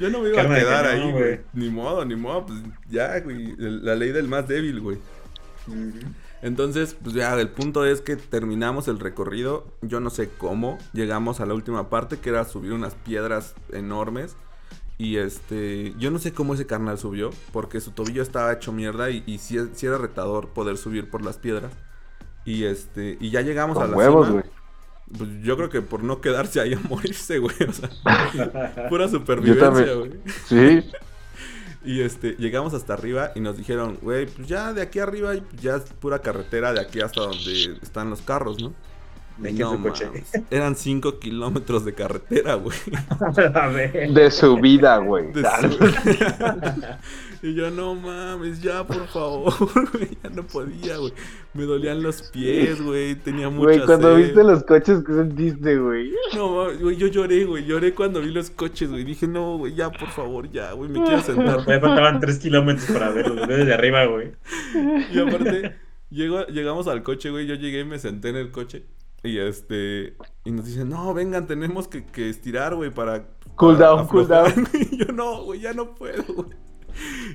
yo 0.00 0.08
no 0.10 0.20
me 0.20 0.30
iba 0.30 0.42
a 0.42 0.48
quedar 0.48 0.86
ahí, 0.86 1.10
güey. 1.10 1.40
Ni 1.52 1.68
modo, 1.68 2.04
ni 2.04 2.16
modo. 2.16 2.46
Pues 2.46 2.58
ya, 2.90 3.18
güey. 3.20 3.54
La 3.58 3.94
ley 3.94 4.12
del 4.12 4.28
más 4.28 4.46
débil, 4.48 4.80
güey. 4.80 4.98
Entonces, 6.42 6.96
pues 7.00 7.14
ya, 7.14 7.38
el 7.38 7.50
punto 7.50 7.84
es 7.84 8.00
que 8.00 8.16
terminamos 8.16 8.88
el 8.88 8.98
recorrido. 8.98 9.66
Yo 9.80 10.00
no 10.00 10.10
sé 10.10 10.28
cómo. 10.28 10.78
Llegamos 10.92 11.40
a 11.40 11.46
la 11.46 11.54
última 11.54 11.88
parte, 11.88 12.18
que 12.18 12.30
era 12.30 12.44
subir 12.44 12.72
unas 12.72 12.94
piedras 12.94 13.54
enormes. 13.72 14.36
Y 14.98 15.16
este, 15.16 15.94
yo 15.98 16.10
no 16.10 16.18
sé 16.18 16.32
cómo 16.32 16.54
ese 16.54 16.66
carnal 16.66 16.98
subió, 16.98 17.30
porque 17.52 17.80
su 17.80 17.90
tobillo 17.90 18.22
estaba 18.22 18.52
hecho 18.52 18.72
mierda 18.72 19.10
y, 19.10 19.38
sí 19.38 19.56
era 19.82 19.98
retador 19.98 20.48
poder 20.48 20.76
subir 20.76 21.10
por 21.10 21.24
las 21.24 21.38
piedras. 21.38 21.72
Y 22.44 22.64
este, 22.64 23.16
y 23.20 23.30
ya 23.30 23.40
llegamos 23.40 23.78
a 23.78 23.86
la 23.86 23.96
huevos, 23.96 24.26
cima. 24.26 24.40
güey. 24.40 24.52
Pues 25.16 25.30
yo 25.42 25.56
creo 25.56 25.68
que 25.68 25.82
por 25.82 26.02
no 26.02 26.20
quedarse 26.20 26.60
ahí 26.60 26.74
a 26.74 26.80
morirse, 26.88 27.38
güey. 27.38 27.54
O 27.68 27.72
sea, 27.72 28.88
pura 28.88 29.08
supervivencia, 29.08 29.94
güey. 29.94 30.12
Sí. 30.46 30.90
Y 31.84 32.00
este, 32.02 32.36
llegamos 32.38 32.74
hasta 32.74 32.94
arriba 32.94 33.32
y 33.34 33.40
nos 33.40 33.56
dijeron, 33.56 33.98
güey, 34.00 34.26
pues 34.26 34.46
ya 34.46 34.72
de 34.72 34.82
aquí 34.82 35.00
arriba 35.00 35.34
ya 35.60 35.76
es 35.76 35.84
pura 35.84 36.20
carretera 36.20 36.72
de 36.72 36.80
aquí 36.80 37.00
hasta 37.00 37.22
donde 37.22 37.78
están 37.82 38.10
los 38.10 38.22
carros, 38.22 38.60
¿no? 38.60 38.72
Dejen 39.38 39.68
su 39.70 39.82
coche. 39.82 40.06
mames, 40.06 40.30
Eran 40.50 40.76
5 40.76 41.18
kilómetros 41.18 41.84
de 41.84 41.94
carretera, 41.94 42.54
güey. 42.54 42.76
De 44.12 44.30
su 44.30 44.56
vida, 44.56 44.98
güey. 44.98 45.32
De 45.32 45.42
su- 45.42 45.78
y 47.44 47.54
yo, 47.54 47.72
no 47.72 47.96
mames, 47.96 48.62
ya, 48.62 48.86
por 48.86 49.08
favor, 49.08 49.52
güey. 49.92 50.10
Ya 50.22 50.30
no 50.30 50.44
podía, 50.44 50.96
güey. 50.98 51.12
Me 51.54 51.64
dolían 51.64 52.00
los 52.02 52.22
pies, 52.30 52.80
güey. 52.80 53.16
Tenía 53.16 53.48
mucha 53.50 53.64
Güey, 53.64 53.84
cuando 53.84 54.14
sed. 54.16 54.22
viste 54.24 54.44
los 54.44 54.62
coches, 54.62 55.00
¿qué 55.04 55.12
sentiste, 55.12 55.76
güey? 55.76 56.12
No, 56.36 56.54
mames, 56.54 56.80
güey, 56.80 56.96
yo 56.96 57.08
lloré, 57.08 57.44
güey. 57.44 57.64
Lloré 57.64 57.94
cuando 57.94 58.20
vi 58.20 58.30
los 58.30 58.48
coches, 58.50 58.90
güey. 58.90 59.02
Dije, 59.02 59.26
no, 59.26 59.58
güey, 59.58 59.74
ya, 59.74 59.90
por 59.90 60.08
favor, 60.10 60.48
ya, 60.52 60.70
güey. 60.72 60.88
Me 60.88 61.02
quiero 61.02 61.20
sentar. 61.20 61.58
Me 61.66 61.80
faltaban 61.80 62.20
3 62.20 62.38
kilómetros 62.38 62.86
para 62.92 63.10
verlo 63.10 63.44
desde 63.46 63.74
arriba, 63.74 64.04
güey. 64.06 64.32
Y 65.12 65.18
aparte, 65.18 65.74
llego- 66.10 66.46
llegamos 66.46 66.86
al 66.86 67.02
coche, 67.02 67.30
güey. 67.30 67.46
Yo 67.46 67.56
llegué 67.56 67.80
y 67.80 67.84
me 67.84 67.98
senté 67.98 68.28
en 68.28 68.36
el 68.36 68.52
coche. 68.52 68.84
Y 69.22 69.38
este. 69.38 70.16
Y 70.44 70.50
nos 70.50 70.66
dicen, 70.66 70.88
no, 70.88 71.14
vengan, 71.14 71.46
tenemos 71.46 71.88
que, 71.88 72.04
que 72.04 72.28
estirar, 72.28 72.74
güey, 72.74 72.90
para. 72.90 73.28
Cool 73.56 73.76
para 73.76 73.88
down, 73.88 74.06
cool 74.08 74.22
aflojar". 74.22 74.68
Y 74.90 74.96
yo, 74.96 75.12
no, 75.12 75.44
güey, 75.44 75.60
ya 75.60 75.72
no 75.72 75.94
puedo, 75.94 76.24
güey. 76.34 76.50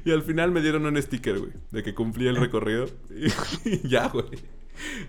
Y 0.05 0.11
al 0.11 0.21
final 0.21 0.51
me 0.51 0.61
dieron 0.61 0.85
un 0.85 1.01
sticker, 1.01 1.39
güey, 1.39 1.51
de 1.71 1.83
que 1.83 1.95
cumplí 1.95 2.27
el 2.27 2.35
recorrido. 2.35 2.87
Y, 3.65 3.87
ya, 3.87 4.09
güey. 4.09 4.27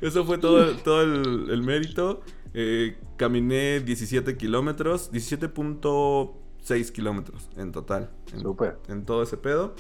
Eso 0.01 0.24
fue 0.24 0.39
todo, 0.39 0.76
todo 0.79 1.03
el, 1.03 1.51
el 1.51 1.62
mérito. 1.62 2.22
Eh, 2.55 2.97
caminé 3.16 3.81
17 3.81 4.37
kilómetros, 4.37 5.12
17.6 5.12 6.93
kilómetros 6.93 7.51
en 7.57 7.72
total. 7.72 8.11
En, 8.33 8.43
en 8.89 9.05
todo 9.05 9.22
ese 9.22 9.37
pedo. 9.37 9.74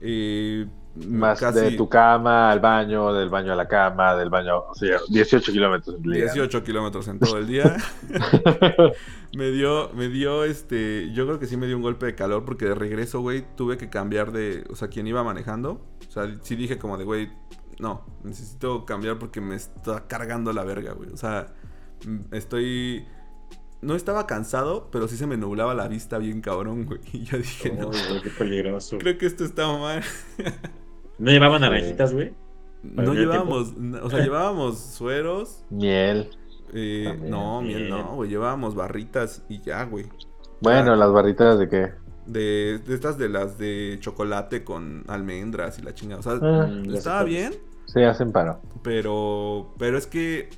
Y 0.00 0.66
Más 0.94 1.40
casi 1.40 1.60
de 1.60 1.70
tu 1.72 1.88
cama 1.88 2.50
al 2.50 2.60
baño, 2.60 3.14
del 3.14 3.30
baño 3.30 3.52
a 3.52 3.56
la 3.56 3.66
cama, 3.66 4.14
del 4.14 4.28
baño. 4.28 4.58
O 4.68 4.74
sea, 4.74 4.98
18 5.08 5.50
kilómetros 5.50 5.96
en 5.96 6.02
día. 6.02 6.24
18 6.24 6.62
kilómetros 6.62 7.08
en 7.08 7.18
todo 7.18 7.38
el 7.38 7.46
día. 7.46 7.76
me 9.36 9.50
dio, 9.50 9.90
me 9.94 10.08
dio 10.08 10.44
este. 10.44 11.10
Yo 11.12 11.24
creo 11.26 11.38
que 11.38 11.46
sí 11.46 11.56
me 11.56 11.66
dio 11.66 11.76
un 11.76 11.82
golpe 11.82 12.06
de 12.06 12.14
calor 12.14 12.44
porque 12.44 12.66
de 12.66 12.74
regreso, 12.74 13.20
güey, 13.20 13.42
tuve 13.56 13.78
que 13.78 13.88
cambiar 13.88 14.32
de. 14.32 14.64
O 14.68 14.76
sea, 14.76 14.88
quien 14.88 15.06
iba 15.06 15.24
manejando. 15.24 15.80
O 16.06 16.10
sea, 16.10 16.28
sí 16.42 16.56
dije 16.56 16.78
como 16.78 16.98
de, 16.98 17.04
güey, 17.04 17.30
no, 17.78 18.04
necesito 18.22 18.84
cambiar 18.84 19.18
porque 19.18 19.40
me 19.40 19.54
está 19.54 20.06
cargando 20.06 20.52
la 20.52 20.62
verga, 20.62 20.92
güey. 20.92 21.10
O 21.10 21.16
sea, 21.16 21.54
mm, 22.06 22.34
estoy. 22.34 23.06
No 23.80 23.96
estaba 23.96 24.26
cansado, 24.26 24.90
pero 24.92 25.08
sí 25.08 25.16
se 25.16 25.26
me 25.26 25.36
nublaba 25.36 25.74
la 25.74 25.88
vista 25.88 26.18
bien 26.18 26.42
cabrón, 26.42 26.84
güey. 26.84 27.00
Y 27.14 27.24
yo 27.24 27.38
dije, 27.38 27.72
no, 27.72 27.90
qué 28.22 28.30
peligroso. 28.30 28.98
creo 28.98 29.16
que 29.16 29.24
esto 29.24 29.44
está 29.44 29.66
mal. 29.66 30.02
¿No 31.22 31.30
llevaban 31.30 31.60
naranjitas, 31.60 32.12
güey? 32.12 32.32
No 32.82 33.02
¿Al 33.02 33.08
mismo 33.10 33.14
llevábamos, 33.14 33.74
o 34.02 34.10
sea, 34.10 34.20
llevábamos 34.24 34.78
sueros. 34.80 35.64
Miel. 35.70 36.30
eh, 36.74 37.04
También. 37.06 37.30
no, 37.30 37.62
miel 37.62 37.88
no, 37.88 38.14
güey. 38.16 38.28
Llevábamos 38.30 38.74
barritas 38.74 39.44
y 39.48 39.60
ya, 39.62 39.84
güey. 39.84 40.06
Bueno, 40.60 40.96
las 40.96 41.12
barritas 41.12 41.58
de 41.58 41.68
qué? 41.68 41.92
De, 42.26 42.78
de 42.86 42.94
estas 42.94 43.18
de 43.18 43.28
las 43.28 43.58
de 43.58 43.98
chocolate 44.00 44.64
con 44.64 45.04
almendras 45.08 45.78
y 45.78 45.82
la 45.82 45.94
chingada. 45.94 46.20
O 46.20 46.22
sea, 46.22 46.32
Ah, 46.42 46.66
Mm, 46.66 46.94
estaba 46.94 47.24
bien, 47.24 47.54
sí, 47.86 48.02
hacen 48.02 48.32
paro. 48.32 48.60
pero. 48.82 49.74
Pero 49.78 49.96
es 49.98 50.06
que. 50.06 50.48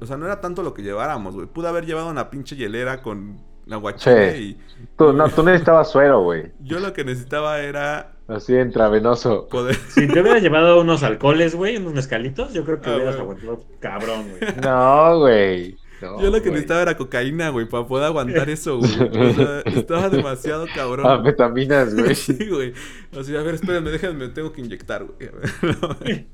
O 0.00 0.06
sea, 0.06 0.16
no 0.16 0.26
era 0.26 0.40
tanto 0.40 0.62
lo 0.62 0.74
que 0.74 0.82
lleváramos, 0.82 1.34
güey. 1.34 1.46
Pude 1.46 1.68
haber 1.68 1.86
llevado 1.86 2.08
una 2.10 2.28
pinche 2.30 2.56
hielera 2.56 3.00
con 3.02 3.38
aguachile 3.70 4.32
Sí. 4.36 4.42
y. 4.82 4.86
Tú, 4.96 5.12
no, 5.12 5.28
tú 5.28 5.42
necesitabas 5.42 5.90
suero, 5.90 6.22
güey. 6.22 6.52
Yo 6.60 6.80
lo 6.80 6.92
que 6.92 7.04
necesitaba 7.04 7.60
era 7.60 8.13
Así 8.26 8.54
intravenoso. 8.56 9.48
poder. 9.48 9.76
Si 9.88 10.06
te 10.08 10.20
hubieras 10.20 10.42
llevado 10.42 10.80
unos 10.80 11.02
alcoholes, 11.02 11.54
güey, 11.54 11.76
unos 11.76 11.92
mezcalitos, 11.92 12.52
yo 12.54 12.64
creo 12.64 12.80
que 12.80 12.90
Ah, 12.90 12.96
hubieras 12.96 13.16
aguantado 13.16 13.60
cabrón, 13.80 14.26
güey. 14.30 14.54
No, 14.62 15.18
güey. 15.20 15.76
No, 16.02 16.20
Yo 16.20 16.30
lo 16.30 16.42
que 16.42 16.50
necesitaba 16.50 16.82
era 16.82 16.96
cocaína, 16.98 17.48
güey, 17.50 17.66
para 17.66 17.86
poder 17.86 18.06
aguantar 18.06 18.50
eso, 18.50 18.78
güey. 18.78 18.90
O 18.92 19.32
sea, 19.32 19.60
estaba 19.64 20.10
demasiado 20.10 20.66
cabrón. 20.74 21.06
Anfetaminas, 21.06 21.94
güey. 21.94 22.14
Sí, 22.14 22.48
güey. 22.50 22.72
O 23.16 23.22
sea, 23.22 23.40
a 23.40 23.42
ver, 23.42 23.54
espérenme, 23.54 23.90
déjenme, 23.90 24.28
tengo 24.28 24.52
que 24.52 24.60
inyectar, 24.60 25.04
güey. 25.04 26.26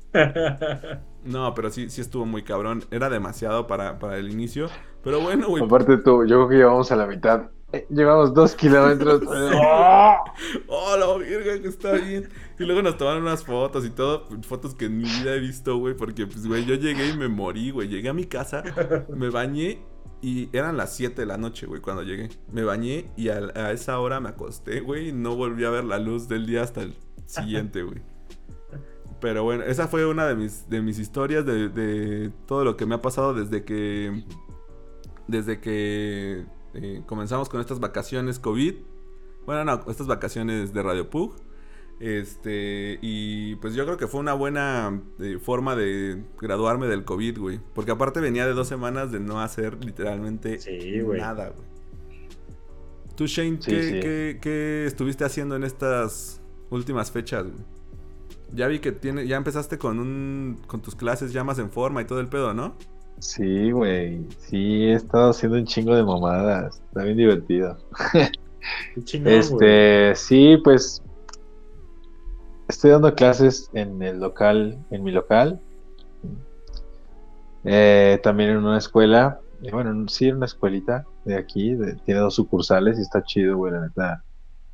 No, 1.23 1.53
pero 1.53 1.69
sí, 1.69 1.89
sí 1.89 2.01
estuvo 2.01 2.25
muy 2.25 2.43
cabrón. 2.43 2.83
Era 2.91 3.09
demasiado 3.09 3.67
para, 3.67 3.99
para 3.99 4.17
el 4.17 4.29
inicio. 4.31 4.67
Pero 5.03 5.19
bueno, 5.21 5.47
güey. 5.47 5.63
Aparte 5.63 5.97
tú, 5.97 6.25
yo 6.25 6.35
creo 6.37 6.49
que 6.49 6.55
llevamos 6.55 6.91
a 6.91 6.95
la 6.95 7.05
mitad. 7.05 7.49
Eh, 7.73 7.87
llevamos 7.89 8.33
dos 8.33 8.53
kilómetros. 8.55 9.21
Oh, 9.25 10.97
la 10.99 11.17
verga, 11.17 11.61
que 11.61 11.67
está 11.67 11.93
bien. 11.93 12.29
Y 12.59 12.65
luego 12.65 12.81
nos 12.81 12.97
tomaron 12.97 13.23
unas 13.23 13.45
fotos 13.45 13.85
y 13.85 13.89
todo. 13.89 14.27
Fotos 14.41 14.75
que 14.75 14.85
en 14.85 14.97
mi 14.97 15.05
vida 15.05 15.35
he 15.35 15.39
visto, 15.39 15.77
güey. 15.77 15.95
Porque, 15.95 16.27
pues, 16.27 16.45
güey, 16.45 16.65
yo 16.65 16.75
llegué 16.75 17.09
y 17.09 17.17
me 17.17 17.29
morí, 17.29 17.71
güey. 17.71 17.87
Llegué 17.87 18.09
a 18.09 18.13
mi 18.13 18.25
casa, 18.25 18.63
me 19.09 19.29
bañé. 19.29 19.79
Y 20.21 20.49
eran 20.55 20.77
las 20.77 20.95
7 20.95 21.21
de 21.21 21.25
la 21.25 21.37
noche, 21.37 21.65
güey, 21.65 21.81
cuando 21.81 22.03
llegué. 22.03 22.29
Me 22.51 22.63
bañé 22.63 23.09
y 23.15 23.29
a, 23.29 23.39
a 23.55 23.71
esa 23.71 23.99
hora 23.99 24.19
me 24.19 24.29
acosté, 24.29 24.81
güey. 24.81 25.09
Y 25.09 25.11
no 25.13 25.35
volví 25.35 25.63
a 25.63 25.69
ver 25.69 25.85
la 25.85 25.97
luz 25.97 26.27
del 26.27 26.45
día 26.45 26.63
hasta 26.63 26.81
el 26.81 26.95
siguiente, 27.25 27.83
güey. 27.83 28.01
Pero 29.21 29.43
bueno, 29.43 29.63
esa 29.63 29.87
fue 29.87 30.05
una 30.05 30.27
de 30.27 30.35
mis, 30.35 30.67
de 30.69 30.81
mis 30.81 30.99
historias 30.99 31.45
de, 31.45 31.69
de 31.69 32.31
todo 32.47 32.65
lo 32.65 32.75
que 32.75 32.85
me 32.85 32.95
ha 32.95 33.01
pasado 33.01 33.33
desde 33.33 33.63
que. 33.63 34.25
Desde 35.27 35.61
que 35.61 36.43
eh, 36.73 37.03
comenzamos 37.05 37.49
con 37.49 37.59
estas 37.61 37.79
vacaciones 37.79 38.39
COVID. 38.39 38.75
Bueno, 39.45 39.65
no, 39.65 39.89
estas 39.91 40.07
vacaciones 40.07 40.73
de 40.73 40.83
Radio 40.83 41.09
Pug. 41.09 41.35
Este, 41.99 42.97
y 43.01 43.55
pues 43.57 43.75
yo 43.75 43.85
creo 43.85 43.97
que 43.97 44.07
fue 44.07 44.19
una 44.21 44.33
buena 44.33 45.01
eh, 45.19 45.37
forma 45.39 45.75
de 45.75 46.23
graduarme 46.39 46.87
del 46.87 47.03
COVID, 47.05 47.37
güey. 47.39 47.59
Porque 47.75 47.91
aparte 47.91 48.19
venía 48.19 48.47
de 48.47 48.53
dos 48.53 48.67
semanas 48.67 49.11
de 49.11 49.19
no 49.19 49.39
hacer 49.39 49.83
literalmente 49.85 50.57
Sí, 50.59 50.99
güey. 51.01 51.21
nada, 51.21 51.49
güey. 51.49 51.67
Tú, 53.15 53.27
Shane, 53.27 53.57
Sí, 53.61 53.69
¿qué, 53.71 53.83
sí. 53.83 53.91
qué- 53.99 54.39
qué 54.41 54.85
estuviste 54.87 55.25
haciendo 55.25 55.55
en 55.55 55.63
estas 55.63 56.41
últimas 56.71 57.11
fechas, 57.11 57.43
güey? 57.43 57.63
Ya 58.53 58.67
vi 58.67 58.79
que 58.79 58.91
tiene, 58.91 59.27
ya 59.27 59.37
empezaste 59.37 59.77
con 59.77 59.99
un, 59.99 60.59
con 60.67 60.81
tus 60.81 60.95
clases 60.95 61.31
ya 61.31 61.43
más 61.43 61.59
en 61.59 61.69
forma 61.69 62.01
y 62.01 62.05
todo 62.05 62.19
el 62.19 62.27
pedo, 62.27 62.53
¿no? 62.53 62.75
Sí, 63.21 63.71
güey. 63.71 64.27
Sí, 64.39 64.85
he 64.85 64.93
estado 64.93 65.29
haciendo 65.29 65.57
un 65.57 65.65
chingo 65.65 65.95
de 65.95 66.03
mamadas. 66.03 66.81
Está 66.87 67.03
bien 67.03 67.17
divertido. 67.17 67.77
Chingón. 69.03 69.31
Este, 69.31 70.15
sí, 70.15 70.57
pues 70.63 71.03
estoy 72.67 72.91
dando 72.91 73.13
clases 73.13 73.69
en 73.73 74.01
el 74.01 74.19
local, 74.19 74.77
en 74.89 75.03
mi 75.03 75.11
local. 75.11 75.61
Eh, 77.63 78.19
también 78.23 78.49
en 78.49 78.57
una 78.57 78.79
escuela, 78.79 79.39
eh, 79.61 79.69
bueno, 79.71 79.91
en- 79.91 80.09
sí, 80.09 80.27
en 80.27 80.37
una 80.37 80.47
escuelita 80.47 81.05
de 81.25 81.37
aquí, 81.37 81.75
de- 81.75 81.95
tiene 82.05 82.21
dos 82.21 82.33
sucursales 82.33 82.97
y 82.97 83.03
está 83.03 83.21
chido, 83.21 83.55
güey, 83.55 83.71
la 83.71 83.81
neta. 83.81 84.23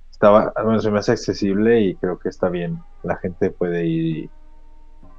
Estaba, 0.10 0.54
bueno, 0.64 0.80
se 0.80 0.90
me 0.90 1.00
hace 1.00 1.12
accesible 1.12 1.82
y 1.82 1.96
creo 1.96 2.18
que 2.18 2.30
está 2.30 2.48
bien. 2.48 2.80
La 3.04 3.18
gente 3.18 3.52
puede 3.52 3.86
ir 3.86 4.18
y, 4.18 4.30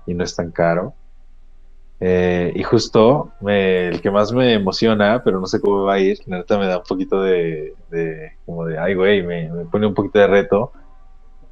y 0.07 0.15
no 0.15 0.25
es 0.25 0.35
tan 0.35 0.51
caro. 0.51 0.95
Eh, 2.01 2.53
y 2.55 2.63
justo 2.63 3.33
me- 3.41 3.89
el 3.89 4.01
que 4.01 4.11
más 4.11 4.33
me 4.33 4.55
emociona, 4.55 5.23
pero 5.25 5.41
no 5.41 5.47
sé 5.47 5.61
cómo 5.61 5.83
va 5.83 5.95
a 5.95 5.99
ir, 6.01 6.19
la 6.27 6.39
neta 6.39 6.57
me 6.59 6.67
da 6.67 6.79
un 6.79 6.85
poquito 6.85 7.23
de, 7.23 7.75
de 7.91 8.33
como 8.47 8.65
de, 8.67 8.79
ay, 8.79 8.95
güey, 8.95 9.23
me, 9.23 9.51
me 9.53 9.65
pone 9.65 9.87
un 9.87 9.95
poquito 9.95 10.19
de 10.21 10.27
reto. 10.29 10.73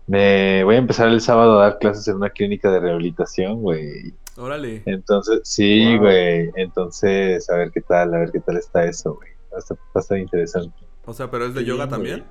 Me 0.07 0.63
voy 0.63 0.77
a 0.77 0.79
empezar 0.79 1.09
el 1.09 1.21
sábado 1.21 1.59
a 1.59 1.65
dar 1.65 1.79
clases 1.79 2.07
en 2.07 2.17
una 2.17 2.31
clínica 2.31 2.71
de 2.71 2.79
rehabilitación, 2.79 3.61
güey. 3.61 4.15
Órale. 4.37 4.83
Entonces, 4.87 5.41
sí, 5.43 5.95
Wow. 5.97 6.03
güey. 6.05 6.51
Entonces, 6.55 7.51
a 7.51 7.57
ver 7.57 7.73
qué 7.73 7.81
tal, 7.81 8.15
a 8.15 8.19
ver 8.19 8.31
qué 8.31 8.39
tal 8.41 8.57
está 8.57 8.85
eso, 8.85 9.15
güey. 9.15 9.31
Va 9.53 9.57
a 9.57 9.59
estar, 9.59 9.77
va 9.77 9.83
a 9.97 10.01
estar 10.01 10.19
interesante. 10.19 10.77
O 11.07 11.13
sea, 11.13 11.29
pero 11.31 11.47
es 11.47 11.55
de 11.55 11.65
yoga 11.65 11.89
también. 11.89 12.25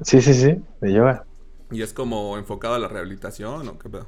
Sí, 0.00 0.22
sí, 0.22 0.32
sí, 0.32 0.56
de 0.80 0.92
yoga. 0.94 1.24
Y 1.70 1.82
es 1.82 1.92
como 1.92 2.38
enfocado 2.38 2.74
a 2.74 2.78
la 2.78 2.88
rehabilitación 2.88 3.68
o 3.68 3.78
qué 3.78 3.90
pedo. 3.90 4.06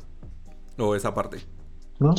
O 0.78 0.94
esa 0.96 1.12
parte. 1.12 1.38
¿No? 1.98 2.14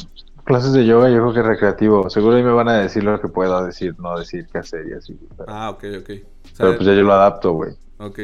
Clases 0.46 0.74
de 0.74 0.86
yoga, 0.86 1.10
yo 1.10 1.16
creo 1.22 1.34
que 1.34 1.40
es 1.40 1.46
recreativo. 1.46 2.10
Seguro 2.10 2.36
ahí 2.36 2.44
me 2.44 2.52
van 2.52 2.68
a 2.68 2.80
decir 2.82 3.04
lo 3.04 3.20
que 3.22 3.30
puedo 3.30 3.66
decir, 3.66 3.96
no 4.00 4.18
decir 4.20 4.46
qué 4.52 4.58
hacer 4.58 4.86
y 4.90 4.94
así. 4.94 5.18
Pero, 5.38 5.46
Ah, 5.50 5.70
ok, 5.70 5.84
ok. 6.00 6.10
O 6.10 6.48
sea, 6.48 6.56
pero 6.58 6.76
pues 6.76 6.86
ya 6.88 6.94
yo 6.94 7.04
lo 7.04 7.14
adapto, 7.14 7.54
güey. 7.54 7.72
Ok. 8.00 8.20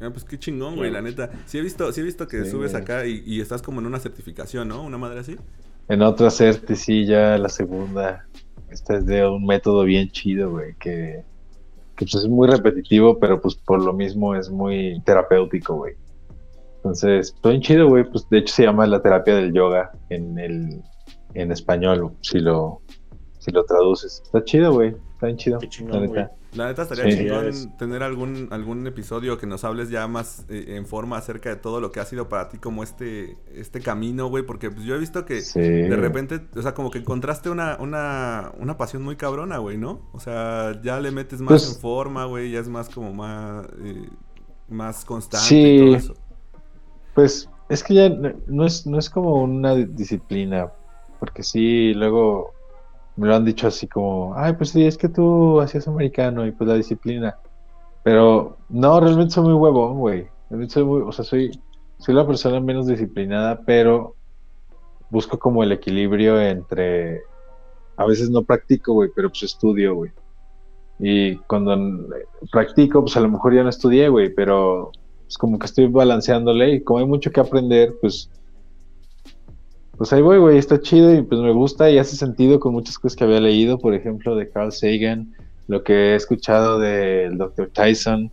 Ah, 0.00 0.10
pues 0.10 0.24
qué 0.24 0.38
chingón, 0.38 0.76
güey, 0.76 0.90
la 0.90 1.02
neta. 1.02 1.30
Sí 1.46 1.58
he 1.58 1.60
visto, 1.62 1.90
sí 1.92 2.00
he 2.00 2.04
visto 2.04 2.26
que 2.28 2.44
Sí. 2.44 2.50
subes 2.52 2.74
acá 2.74 3.06
y, 3.06 3.22
y 3.26 3.40
estás 3.40 3.60
como 3.62 3.80
en 3.80 3.86
una 3.86 3.98
certificación, 3.98 4.68
¿no? 4.68 4.82
Una 4.84 4.98
madre 4.98 5.20
así. 5.20 5.36
En 5.88 6.02
otra 6.02 6.30
CERTI, 6.30 6.76
sí, 6.76 7.06
ya 7.06 7.36
la 7.38 7.48
segunda. 7.48 8.24
Esta 8.70 8.96
es 8.98 9.06
de 9.06 9.26
un 9.26 9.44
método 9.44 9.82
bien 9.84 10.10
chido, 10.10 10.50
güey, 10.50 10.74
que, 10.78 11.24
que 11.96 12.04
pues 12.04 12.14
es 12.14 12.28
muy 12.28 12.48
repetitivo, 12.48 13.18
pero 13.18 13.40
pues 13.40 13.54
por 13.56 13.84
lo 13.84 13.92
mismo 13.92 14.34
es 14.36 14.48
muy 14.48 15.00
terapéutico, 15.04 15.74
güey. 15.74 15.94
Entonces, 16.76 17.34
todo 17.40 17.50
bien 17.50 17.62
chido, 17.62 17.88
güey. 17.88 18.04
Pues 18.04 18.28
de 18.30 18.38
hecho 18.38 18.54
se 18.54 18.62
llama 18.64 18.86
la 18.86 19.02
terapia 19.02 19.34
del 19.36 19.52
yoga 19.52 19.90
en 20.08 20.38
el 20.38 20.82
en 21.34 21.52
español, 21.52 22.12
si 22.20 22.38
lo 22.40 22.80
si 23.38 23.50
lo 23.50 23.64
traduces. 23.64 24.22
Está 24.24 24.44
chido, 24.44 24.72
güey. 24.72 24.90
Está 25.14 25.26
bien 25.26 25.36
chido. 25.36 25.58
Qué 25.58 25.66
la 25.66 25.70
chingón, 25.70 26.00
neta. 26.02 26.12
güey. 26.12 26.26
La 26.54 26.66
neta 26.68 26.82
estaría 26.82 27.10
Sí. 27.10 27.18
chingón 27.18 27.76
tener 27.76 28.02
algún, 28.04 28.46
algún 28.52 28.86
episodio 28.86 29.36
que 29.38 29.46
nos 29.48 29.64
hables 29.64 29.90
ya 29.90 30.06
más 30.06 30.44
eh, 30.48 30.76
en 30.76 30.86
forma 30.86 31.16
acerca 31.16 31.48
de 31.48 31.56
todo 31.56 31.80
lo 31.80 31.90
que 31.90 31.98
ha 31.98 32.04
sido 32.04 32.28
para 32.28 32.48
ti 32.50 32.58
como 32.58 32.84
este, 32.84 33.36
este 33.52 33.80
camino, 33.80 34.28
güey. 34.28 34.44
Porque 34.46 34.70
pues, 34.70 34.84
yo 34.84 34.94
he 34.94 34.98
visto 34.98 35.24
que 35.24 35.40
Sí. 35.40 35.58
de 35.60 35.96
repente, 35.96 36.40
o 36.54 36.62
sea, 36.62 36.72
como 36.74 36.90
que 36.90 36.98
encontraste 36.98 37.50
una, 37.50 37.78
una, 37.80 38.52
una 38.60 38.76
pasión 38.76 39.02
muy 39.02 39.16
cabrona, 39.16 39.58
güey, 39.58 39.76
¿no? 39.76 40.08
O 40.12 40.20
sea, 40.20 40.80
ya 40.82 41.00
le 41.00 41.10
metes 41.10 41.40
más 41.40 41.48
Pues- 41.48 41.74
en 41.74 41.80
forma, 41.80 42.26
güey, 42.26 42.52
ya 42.52 42.60
es 42.60 42.68
más 42.68 42.88
como 42.90 43.12
más, 43.12 43.66
eh, 43.82 44.08
más 44.68 45.04
constante 45.04 45.46
Sí. 45.48 45.56
y 45.56 45.78
todo 45.86 45.96
eso. 45.96 46.14
Pues 47.14 47.48
es 47.68 47.82
que 47.82 47.94
ya 47.94 48.08
no- 48.08 48.34
no 48.46 48.66
es, 48.66 48.86
no 48.86 48.98
es 48.98 49.10
como 49.10 49.42
una 49.42 49.74
di- 49.74 49.86
disciplina, 49.86 50.70
porque 51.22 51.44
sí, 51.44 51.94
luego 51.94 52.52
me 53.14 53.28
lo 53.28 53.36
han 53.36 53.44
dicho 53.44 53.68
así 53.68 53.86
como, 53.86 54.34
ay, 54.36 54.54
pues 54.54 54.70
sí, 54.70 54.84
es 54.84 54.98
que 54.98 55.08
tú 55.08 55.60
hacías 55.60 55.86
americano 55.86 56.44
y 56.44 56.50
pues 56.50 56.66
la 56.66 56.74
disciplina. 56.74 57.38
Pero 58.02 58.56
no, 58.68 58.98
realmente 58.98 59.32
soy 59.32 59.44
muy 59.44 59.52
huevón, 59.52 60.00
güey. 60.00 60.26
Realmente 60.50 60.74
soy 60.74 60.82
muy, 60.82 61.00
o 61.02 61.12
sea, 61.12 61.24
soy, 61.24 61.52
soy 61.98 62.16
la 62.16 62.26
persona 62.26 62.58
menos 62.58 62.88
disciplinada, 62.88 63.60
pero 63.64 64.16
busco 65.10 65.38
como 65.38 65.62
el 65.62 65.70
equilibrio 65.70 66.40
entre, 66.40 67.20
a 67.96 68.04
veces 68.04 68.28
no 68.28 68.42
practico, 68.42 68.92
güey, 68.92 69.10
pero 69.14 69.28
pues 69.28 69.44
estudio, 69.44 69.94
güey. 69.94 70.10
Y 70.98 71.36
cuando 71.36 71.78
practico, 72.50 73.00
pues 73.02 73.16
a 73.16 73.20
lo 73.20 73.28
mejor 73.28 73.54
ya 73.54 73.62
no 73.62 73.68
estudié, 73.68 74.08
güey, 74.08 74.34
pero 74.34 74.90
es 75.28 75.38
como 75.38 75.56
que 75.60 75.66
estoy 75.66 75.86
balanceándole 75.86 76.74
y 76.74 76.82
como 76.82 76.98
hay 76.98 77.06
mucho 77.06 77.30
que 77.30 77.38
aprender, 77.38 77.94
pues 78.00 78.28
pues 80.02 80.12
ahí 80.14 80.20
voy, 80.20 80.38
güey, 80.38 80.58
está 80.58 80.80
chido 80.80 81.14
y 81.14 81.22
pues 81.22 81.40
me 81.40 81.52
gusta 81.52 81.88
y 81.88 81.96
hace 81.96 82.16
sentido 82.16 82.58
con 82.58 82.72
muchas 82.72 82.98
cosas 82.98 83.14
que 83.14 83.22
había 83.22 83.38
leído, 83.38 83.78
por 83.78 83.94
ejemplo, 83.94 84.34
de 84.34 84.50
Carl 84.50 84.72
Sagan, 84.72 85.32
lo 85.68 85.84
que 85.84 85.92
he 85.92 86.14
escuchado 86.16 86.80
del 86.80 87.38
Dr. 87.38 87.70
Tyson, 87.72 88.32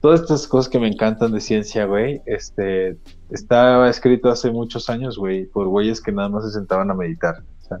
todas 0.00 0.20
estas 0.20 0.46
cosas 0.46 0.70
que 0.70 0.78
me 0.78 0.86
encantan 0.86 1.32
de 1.32 1.40
ciencia, 1.40 1.84
güey, 1.86 2.22
este, 2.26 2.96
estaba 3.28 3.90
escrito 3.90 4.30
hace 4.30 4.52
muchos 4.52 4.88
años, 4.88 5.18
güey, 5.18 5.46
por 5.46 5.66
güeyes 5.66 6.00
que 6.00 6.12
nada 6.12 6.28
más 6.28 6.44
se 6.44 6.52
sentaban 6.52 6.92
a 6.92 6.94
meditar. 6.94 7.42
o 7.60 7.66
sea, 7.66 7.80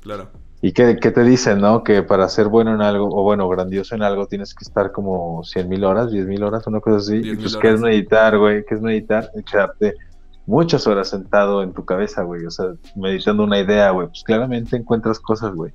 Claro. 0.00 0.28
y 0.62 0.70
que, 0.70 0.96
que 0.98 1.10
te 1.10 1.24
dicen, 1.24 1.60
¿no? 1.60 1.82
Que 1.82 2.04
para 2.04 2.28
ser 2.28 2.46
bueno 2.46 2.72
en 2.72 2.82
algo, 2.82 3.08
o 3.08 3.24
bueno, 3.24 3.48
grandioso 3.48 3.96
en 3.96 4.04
algo, 4.04 4.28
tienes 4.28 4.54
que 4.54 4.62
estar 4.62 4.92
como 4.92 5.42
100 5.42 5.68
mil 5.68 5.82
horas, 5.82 6.12
10 6.12 6.24
mil 6.28 6.44
horas, 6.44 6.68
una 6.68 6.78
cosa 6.78 6.98
así. 6.98 7.16
Y 7.16 7.22
10,000 7.22 7.38
pues, 7.40 7.56
¿qué 7.56 7.72
es 7.72 7.80
meditar, 7.80 8.38
güey? 8.38 8.64
¿Qué 8.64 8.76
es 8.76 8.80
meditar? 8.80 9.28
Es 9.34 9.44
quedarte 9.44 9.96
muchas 10.50 10.86
horas 10.86 11.08
sentado 11.08 11.62
en 11.62 11.72
tu 11.72 11.84
cabeza, 11.84 12.22
güey. 12.22 12.44
O 12.44 12.50
sea, 12.50 12.66
meditando 12.96 13.44
una 13.44 13.58
idea, 13.60 13.90
güey. 13.92 14.08
Pues 14.08 14.22
claramente 14.24 14.76
encuentras 14.76 15.20
cosas, 15.20 15.54
güey. 15.54 15.72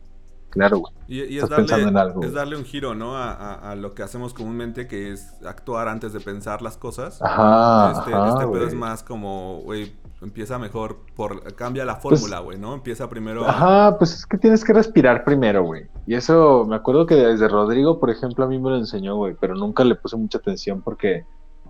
Claro, 0.50 0.78
güey. 0.80 0.94
Y, 1.08 1.22
y 1.34 1.38
es, 1.38 1.44
Estás 1.44 1.58
pensando 1.58 1.86
darle, 1.86 1.90
en 1.90 1.98
algo, 1.98 2.24
es 2.24 2.34
darle 2.34 2.56
un 2.58 2.64
giro, 2.64 2.96
¿no? 2.96 3.18
A, 3.18 3.32
a- 3.34 3.72
a 3.72 3.76
lo 3.76 3.94
que 3.94 4.04
hacemos 4.04 4.34
comúnmente, 4.34 4.88
que 4.88 5.12
es 5.12 5.34
actuar 5.46 5.88
antes 5.90 6.14
de 6.14 6.20
pensar 6.22 6.62
las 6.62 6.78
cosas. 6.78 7.22
Ajá, 7.22 7.92
este 8.00 8.14
ajá, 8.14 8.30
este 8.30 8.48
pedo 8.48 8.66
es 8.68 8.74
más 8.74 9.04
como, 9.04 9.60
güey, 9.64 9.92
empieza 10.22 10.58
mejor 10.58 11.00
por... 11.16 11.54
Cambia 11.56 11.84
la 11.84 12.00
Pues- 12.00 12.22
fórmula, 12.22 12.40
güey, 12.40 12.58
¿no? 12.58 12.74
Empieza 12.74 13.10
primero... 13.10 13.46
Ajá, 13.46 13.98
pues 13.98 14.14
es 14.14 14.26
que 14.26 14.38
tienes 14.38 14.64
que 14.64 14.72
respirar 14.72 15.26
primero, 15.26 15.64
güey. 15.64 15.88
Y 16.08 16.16
eso, 16.16 16.66
me 16.66 16.78
acuerdo 16.78 17.06
que 17.06 17.16
desde 17.16 17.50
Rodrigo, 17.50 18.00
por 18.00 18.10
ejemplo, 18.10 18.46
a 18.46 18.48
mí 18.48 18.58
me 18.58 18.70
lo 18.70 18.78
enseñó, 18.78 19.18
güey, 19.18 19.36
pero 19.40 19.56
nunca 19.56 19.84
le 19.84 19.96
puse 19.96 20.16
mucha 20.16 20.38
atención 20.38 20.82
porque 20.82 21.26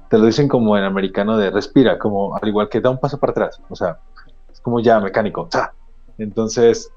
te 0.09 0.17
lo 0.17 0.25
dicen 0.25 0.47
como 0.47 0.77
en 0.77 0.83
americano 0.83 1.37
de 1.37 1.49
respira, 1.51 1.97
como 1.97 2.35
al 2.35 2.47
igual 2.47 2.69
que 2.69 2.81
da 2.81 2.89
un 2.89 2.99
paso 2.99 3.19
para 3.19 3.31
atrás. 3.31 3.61
O 3.69 3.75
sea, 3.75 3.99
es 4.51 4.59
como 4.59 4.79
ya 4.79 4.99
mecánico. 4.99 5.47
¡za! 5.51 5.73
Entonces, 6.17 6.89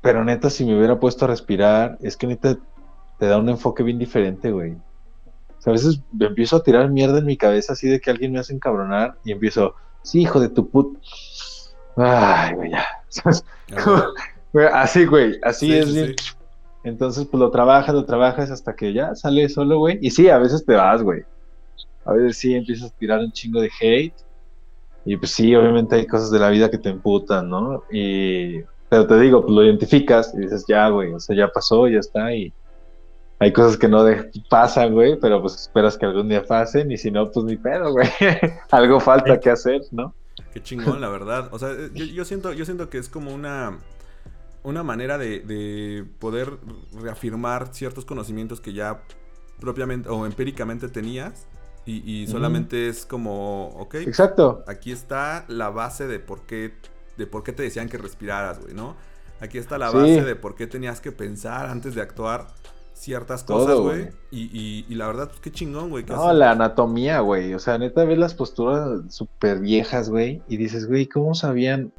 pero 0.00 0.24
neta, 0.24 0.50
si 0.50 0.64
me 0.64 0.76
hubiera 0.76 0.98
puesto 1.00 1.24
a 1.24 1.28
respirar, 1.28 1.98
es 2.00 2.16
que 2.16 2.26
neta 2.26 2.56
te 3.18 3.26
da 3.26 3.38
un 3.38 3.48
enfoque 3.48 3.82
bien 3.82 3.98
diferente, 3.98 4.50
güey. 4.52 4.72
O 4.72 5.60
sea, 5.60 5.70
a 5.70 5.74
veces 5.74 6.00
me 6.12 6.26
empiezo 6.26 6.56
a 6.56 6.62
tirar 6.62 6.90
mierda 6.90 7.18
en 7.18 7.26
mi 7.26 7.36
cabeza 7.36 7.72
así 7.72 7.88
de 7.88 8.00
que 8.00 8.10
alguien 8.10 8.32
me 8.32 8.38
hace 8.38 8.52
encabronar 8.54 9.16
y 9.24 9.32
empiezo, 9.32 9.74
sí, 10.02 10.20
hijo 10.20 10.38
de 10.38 10.48
tu 10.50 10.68
put. 10.68 10.98
Ay, 11.96 12.54
güey, 12.54 12.70
ya. 12.70 12.84
Ah, 13.76 14.82
Así, 14.82 15.04
güey, 15.04 15.38
así 15.42 15.66
Sí, 15.66 15.76
es 15.76 15.92
bien. 15.92 16.14
sí. 16.16 16.34
Entonces, 16.84 17.26
pues 17.26 17.40
lo 17.40 17.50
trabajas, 17.50 17.94
lo 17.94 18.04
trabajas 18.04 18.50
hasta 18.50 18.76
que 18.76 18.92
ya 18.92 19.14
sale 19.16 19.48
solo, 19.48 19.80
güey. 19.80 19.98
Y 20.00 20.12
sí, 20.12 20.28
a 20.30 20.38
veces 20.38 20.64
te 20.64 20.74
vas, 20.76 21.02
güey. 21.02 21.24
A 22.06 22.12
veces 22.12 22.38
sí 22.38 22.54
empiezas 22.54 22.90
a 22.92 22.96
tirar 22.96 23.20
un 23.20 23.32
chingo 23.32 23.60
de 23.60 23.70
hate. 23.80 24.14
Y 25.04 25.16
pues 25.16 25.30
sí, 25.32 25.54
obviamente 25.54 25.94
hay 25.96 26.06
cosas 26.06 26.30
de 26.30 26.38
la 26.38 26.48
vida 26.50 26.70
que 26.70 26.78
te 26.78 26.88
emputan, 26.88 27.48
¿no? 27.48 27.84
Y. 27.90 28.60
Pero 28.88 29.06
te 29.06 29.18
digo, 29.18 29.42
pues 29.42 29.52
lo 29.52 29.64
identificas 29.64 30.32
y 30.34 30.38
dices, 30.42 30.64
ya, 30.68 30.88
güey, 30.88 31.12
o 31.12 31.18
sea, 31.18 31.34
ya 31.36 31.48
pasó, 31.48 31.88
ya 31.88 31.98
está. 31.98 32.32
Y 32.32 32.52
hay 33.40 33.52
cosas 33.52 33.76
que 33.76 33.88
no 33.88 34.04
de- 34.04 34.30
pasan, 34.48 34.94
güey, 34.94 35.18
pero 35.20 35.40
pues 35.40 35.54
esperas 35.56 35.98
que 35.98 36.06
algún 36.06 36.28
día 36.28 36.44
pasen. 36.44 36.90
Y 36.92 36.96
si 36.96 37.10
no, 37.10 37.30
pues 37.30 37.44
ni 37.44 37.56
pedo, 37.56 37.90
güey. 37.92 38.08
Algo 38.70 39.00
falta 39.00 39.38
que 39.40 39.50
hacer, 39.50 39.82
¿no? 39.90 40.14
Qué 40.52 40.62
chingón, 40.62 41.00
la 41.00 41.08
verdad. 41.08 41.48
O 41.52 41.58
sea, 41.58 41.70
yo, 41.94 42.04
yo 42.04 42.24
siento, 42.24 42.52
yo 42.52 42.64
siento 42.64 42.88
que 42.88 42.98
es 42.98 43.08
como 43.08 43.34
una, 43.34 43.78
una 44.62 44.82
manera 44.82 45.18
de, 45.18 45.40
de 45.40 46.04
poder 46.18 46.52
reafirmar 47.00 47.74
ciertos 47.74 48.04
conocimientos 48.04 48.60
que 48.60 48.72
ya 48.72 49.02
propiamente 49.60 50.08
o 50.08 50.26
empíricamente 50.26 50.88
tenías. 50.88 51.46
Y, 51.86 52.22
y 52.22 52.26
solamente 52.26 52.88
es 52.88 53.06
como, 53.06 53.68
ok, 53.68 53.94
Exacto. 53.96 54.64
aquí 54.66 54.90
está 54.90 55.44
la 55.48 55.70
base 55.70 56.06
de 56.08 56.18
por 56.18 56.42
qué, 56.42 56.74
de 57.16 57.26
por 57.28 57.44
qué 57.44 57.52
te 57.52 57.62
decían 57.62 57.88
que 57.88 57.96
respiraras, 57.96 58.60
güey, 58.60 58.74
¿no? 58.74 58.96
Aquí 59.40 59.58
está 59.58 59.78
la 59.78 59.90
Sí. 59.92 59.96
base 59.96 60.24
de 60.24 60.34
por 60.36 60.56
qué 60.56 60.66
tenías 60.66 61.00
que 61.00 61.12
pensar 61.12 61.66
antes 61.66 61.94
de 61.94 62.02
actuar 62.02 62.48
ciertas 62.92 63.44
Todo, 63.46 63.66
cosas, 63.66 63.78
güey. 63.78 64.08
Y, 64.30 64.44
y, 64.58 64.86
y 64.88 64.94
la 64.96 65.06
verdad, 65.06 65.28
pues 65.28 65.40
qué 65.40 65.52
chingón, 65.52 65.90
güey. 65.90 66.04
No, 66.06 66.32
la 66.32 66.52
anatomía, 66.52 67.20
güey. 67.20 67.54
O 67.54 67.58
sea, 67.58 67.78
neta, 67.78 68.04
ves 68.04 68.18
las 68.18 68.34
posturas 68.34 69.02
súper 69.14 69.60
viejas, 69.60 70.08
güey. 70.10 70.42
Y 70.48 70.56
dices, 70.56 70.86
güey, 70.88 71.06
¿cómo 71.06 71.34
sabían 71.34 71.92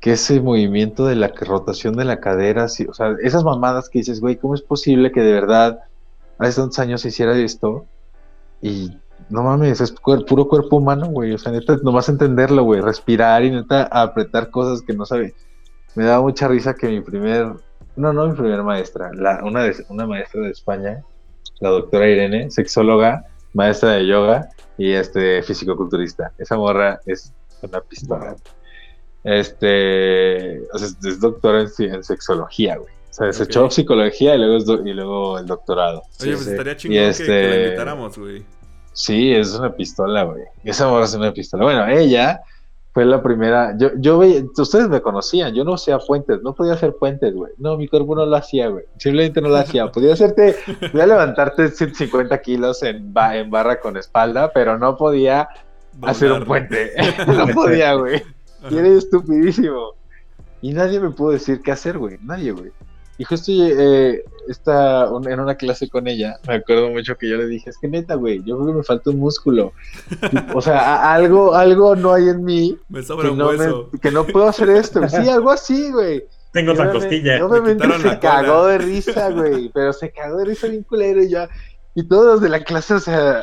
que 0.00 0.12
ese 0.12 0.40
movimiento 0.40 1.06
de 1.06 1.16
la 1.16 1.28
rotación 1.28 1.96
de 1.96 2.04
la 2.04 2.20
cadera, 2.20 2.68
sí, 2.68 2.86
o 2.88 2.94
sea, 2.94 3.16
esas 3.22 3.44
mamadas 3.44 3.88
que 3.88 3.98
dices, 3.98 4.20
güey, 4.20 4.36
¿cómo 4.36 4.54
es 4.54 4.62
posible 4.62 5.10
que 5.10 5.20
de 5.22 5.32
verdad 5.32 5.80
hace 6.38 6.60
tantos 6.60 6.78
años 6.78 7.00
se 7.00 7.08
hiciera 7.08 7.36
esto? 7.36 7.86
Y 8.62 8.96
no 9.28 9.42
mames, 9.42 9.80
es 9.80 9.92
puro 9.92 10.48
cuerpo 10.48 10.76
humano, 10.76 11.06
güey. 11.08 11.32
O 11.32 11.38
sea, 11.38 11.52
neta, 11.52 11.76
nomás 11.82 12.08
entenderlo, 12.08 12.62
güey. 12.64 12.80
Respirar 12.80 13.44
y 13.44 13.50
neta 13.50 13.84
apretar 13.84 14.50
cosas 14.50 14.82
que 14.82 14.92
no 14.94 15.04
sabe. 15.06 15.34
Me 15.94 16.04
daba 16.04 16.22
mucha 16.22 16.48
risa 16.48 16.74
que 16.74 16.88
mi 16.88 17.00
primer, 17.00 17.52
no, 17.96 18.12
no 18.12 18.28
mi 18.28 18.34
primer 18.36 18.62
maestra, 18.62 19.10
la, 19.14 19.42
una, 19.44 19.62
de- 19.64 19.84
una 19.88 20.06
maestra 20.06 20.42
de 20.42 20.50
España, 20.50 21.02
la 21.60 21.70
doctora 21.70 22.08
Irene, 22.08 22.50
sexóloga, 22.50 23.24
maestra 23.54 23.92
de 23.92 24.06
yoga 24.06 24.48
y 24.76 24.92
este 24.92 25.42
físico-culturista. 25.42 26.32
Esa 26.38 26.56
morra 26.56 27.00
es 27.06 27.32
una 27.62 27.80
pistola. 27.80 28.36
Este, 29.24 30.62
o 30.72 30.78
sea, 30.78 30.88
es, 31.02 31.20
doctora 31.20 31.62
en, 31.62 31.68
en 31.94 32.04
sexología, 32.04 32.76
güey. 32.76 32.94
O 33.16 33.18
sea, 33.18 33.32
se 33.32 33.44
Ok. 33.44 33.48
echó 33.48 33.70
psicología 33.70 34.34
y 34.34 34.38
luego, 34.38 34.86
y 34.86 34.92
luego 34.92 35.38
el 35.38 35.46
doctorado. 35.46 36.02
Oye, 36.20 36.32
pues 36.32 36.38
Sí, 36.40 36.44
sí. 36.44 36.50
estaría 36.50 36.76
chingón 36.76 36.96
que- 36.96 37.02
que, 37.04 37.08
este- 37.08 37.48
la 37.48 37.64
invitáramos, 37.64 38.18
güey. 38.18 38.44
Sí, 38.92 39.32
es 39.32 39.54
una 39.54 39.74
pistola, 39.74 40.24
güey. 40.24 40.42
Esa 40.64 40.86
morra 40.88 41.04
es 41.06 41.14
una 41.14 41.32
pistola. 41.32 41.64
Bueno, 41.64 41.86
ella 41.86 42.40
fue 42.92 43.04
la 43.06 43.22
primera. 43.22 43.74
Yo, 43.78 43.90
yo 43.96 44.18
veía, 44.18 44.42
ustedes 44.56 44.88
me 44.90 45.00
conocían, 45.00 45.54
yo 45.54 45.64
no 45.64 45.74
hacía 45.74 45.98
puentes, 45.98 46.42
no 46.42 46.54
podía 46.54 46.74
hacer 46.74 46.94
puentes, 46.94 47.34
güey. 47.34 47.52
No, 47.58 47.76
mi 47.78 47.88
cuerpo 47.88 48.14
no 48.14 48.26
lo 48.26 48.36
hacía, 48.36 48.68
güey. 48.68 48.84
Simplemente 48.98 49.40
no 49.40 49.48
lo 49.48 49.56
hacía. 49.56 49.86
Podía 49.92 50.12
hacerte, 50.12 50.54
podía 50.92 51.06
levantarte 51.06 51.68
150 51.68 52.38
kilos 52.42 52.82
en, 52.82 53.12
ba- 53.14 53.36
en 53.36 53.50
barra 53.50 53.80
con 53.80 53.96
espalda, 53.96 54.50
pero 54.52 54.78
no 54.78 54.94
podía 54.96 55.48
hacer 56.02 56.32
un 56.32 56.44
puente. 56.44 56.92
no 57.26 57.46
podía, 57.48 57.94
güey. 57.94 58.22
Y 58.70 58.76
era 58.76 58.88
estupidísimo. 58.88 59.92
Y 60.62 60.72
nadie 60.72 61.00
me 61.00 61.10
pudo 61.10 61.30
decir 61.32 61.60
qué 61.62 61.72
hacer, 61.72 61.96
güey. 61.98 62.18
Nadie, 62.22 62.52
güey. 62.52 62.72
Y 63.18 63.24
justo 63.24 63.50
eh, 63.52 64.24
esta, 64.48 65.10
un- 65.10 65.28
en 65.28 65.40
una 65.40 65.54
clase 65.56 65.88
con 65.88 66.06
ella, 66.06 66.38
me 66.46 66.54
acuerdo 66.56 66.90
mucho 66.90 67.16
que 67.16 67.28
yo 67.28 67.36
le 67.36 67.46
dije, 67.46 67.70
es 67.70 67.78
que 67.78 67.88
neta, 67.88 68.14
güey, 68.14 68.42
yo 68.44 68.56
creo 68.56 68.66
que 68.68 68.78
me 68.78 68.82
falta 68.82 69.10
un 69.10 69.18
músculo. 69.18 69.72
o 70.54 70.60
sea, 70.60 70.78
a- 70.78 71.14
algo, 71.14 71.54
algo 71.54 71.96
no 71.96 72.12
hay 72.12 72.28
en 72.28 72.44
mí 72.44 72.78
Me 72.88 73.02
sobra 73.02 73.26
que 73.28 73.32
un 73.32 73.38
no, 73.38 73.48
hueso. 73.48 73.88
me- 73.92 73.98
que 74.00 74.10
no 74.10 74.24
puedo 74.24 74.46
hacer 74.48 74.68
esto. 74.70 75.08
Sí, 75.08 75.28
algo 75.28 75.50
así, 75.50 75.90
güey. 75.90 76.24
Tengo 76.52 76.72
otra 76.72 76.90
costilla. 76.92 77.44
Obviamente 77.44 77.84
se 77.84 77.88
la 77.90 77.98
cola. 77.98 78.20
cagó 78.20 78.66
de 78.66 78.78
risa, 78.78 79.30
güey. 79.30 79.70
Pero 79.74 79.92
se 79.92 80.10
cagó 80.10 80.38
de 80.38 80.44
risa 80.46 80.68
bien 80.68 80.82
culero 80.84 81.22
y 81.22 81.28
ya. 81.28 81.48
Y 81.94 82.04
todos 82.08 82.26
los 82.26 82.40
de 82.40 82.48
la 82.50 82.62
clase, 82.64 82.94
o 82.94 83.00
sea, 83.00 83.42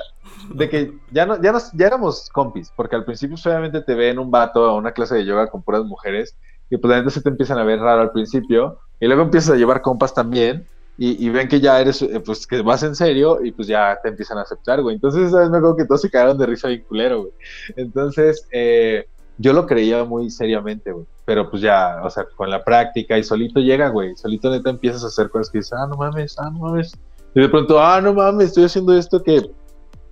de 0.53 0.69
que 0.69 0.93
ya 1.11 1.25
no, 1.25 1.41
ya 1.41 1.51
nos, 1.51 1.71
ya 1.73 1.87
éramos 1.87 2.29
compis, 2.31 2.71
porque 2.75 2.95
al 2.95 3.05
principio 3.05 3.35
obviamente 3.45 3.81
te 3.81 3.95
ven 3.95 4.19
un 4.19 4.29
vato 4.31 4.65
a 4.65 4.75
una 4.75 4.91
clase 4.91 5.15
de 5.15 5.25
yoga 5.25 5.47
con 5.49 5.61
puras 5.63 5.83
mujeres, 5.83 6.35
y 6.69 6.77
pues 6.77 6.89
la 6.89 6.99
neta 6.99 7.09
se 7.09 7.21
te 7.21 7.29
empiezan 7.29 7.57
a 7.57 7.63
ver 7.63 7.79
raro 7.79 8.01
al 8.01 8.11
principio, 8.11 8.79
y 8.99 9.07
luego 9.07 9.23
empiezas 9.23 9.51
a 9.51 9.57
llevar 9.57 9.81
compas 9.81 10.13
también, 10.13 10.67
y, 10.97 11.25
y 11.25 11.29
ven 11.29 11.47
que 11.47 11.59
ya 11.59 11.81
eres, 11.81 12.01
eh, 12.01 12.21
pues 12.23 12.45
que 12.45 12.61
vas 12.61 12.83
en 12.83 12.95
serio, 12.95 13.43
y 13.43 13.51
pues 13.51 13.67
ya 13.67 13.97
te 14.01 14.09
empiezan 14.09 14.37
a 14.37 14.41
aceptar, 14.41 14.81
güey. 14.81 14.95
Entonces, 14.95 15.31
¿sabes? 15.31 15.49
Me 15.49 15.57
acuerdo 15.57 15.77
que 15.77 15.85
todos 15.85 16.01
se 16.01 16.09
cagaron 16.09 16.37
de 16.37 16.45
risa 16.45 16.67
bien 16.67 16.83
culero, 16.87 17.21
güey. 17.21 17.31
Entonces, 17.75 18.47
eh, 18.51 19.07
yo 19.37 19.53
lo 19.53 19.65
creía 19.65 20.03
muy 20.03 20.29
seriamente, 20.29 20.91
güey. 20.91 21.05
Pero 21.25 21.49
pues 21.49 21.61
ya, 21.61 22.01
o 22.03 22.09
sea, 22.09 22.25
con 22.35 22.49
la 22.49 22.63
práctica 22.63 23.17
y 23.17 23.23
solito 23.23 23.59
llega, 23.59 23.89
güey. 23.89 24.15
Solito 24.15 24.51
neta 24.51 24.69
empiezas 24.69 25.03
a 25.03 25.07
hacer 25.07 25.29
cosas 25.29 25.49
que 25.49 25.59
dices, 25.59 25.73
ah, 25.73 25.87
no 25.87 25.95
mames, 25.95 26.37
ah, 26.37 26.49
no 26.51 26.59
mames. 26.59 26.93
Y 27.33 27.41
de 27.41 27.49
pronto, 27.49 27.81
ah, 27.81 27.99
no 27.99 28.13
mames, 28.13 28.49
estoy 28.49 28.65
haciendo 28.65 28.95
esto 28.95 29.23
que 29.23 29.49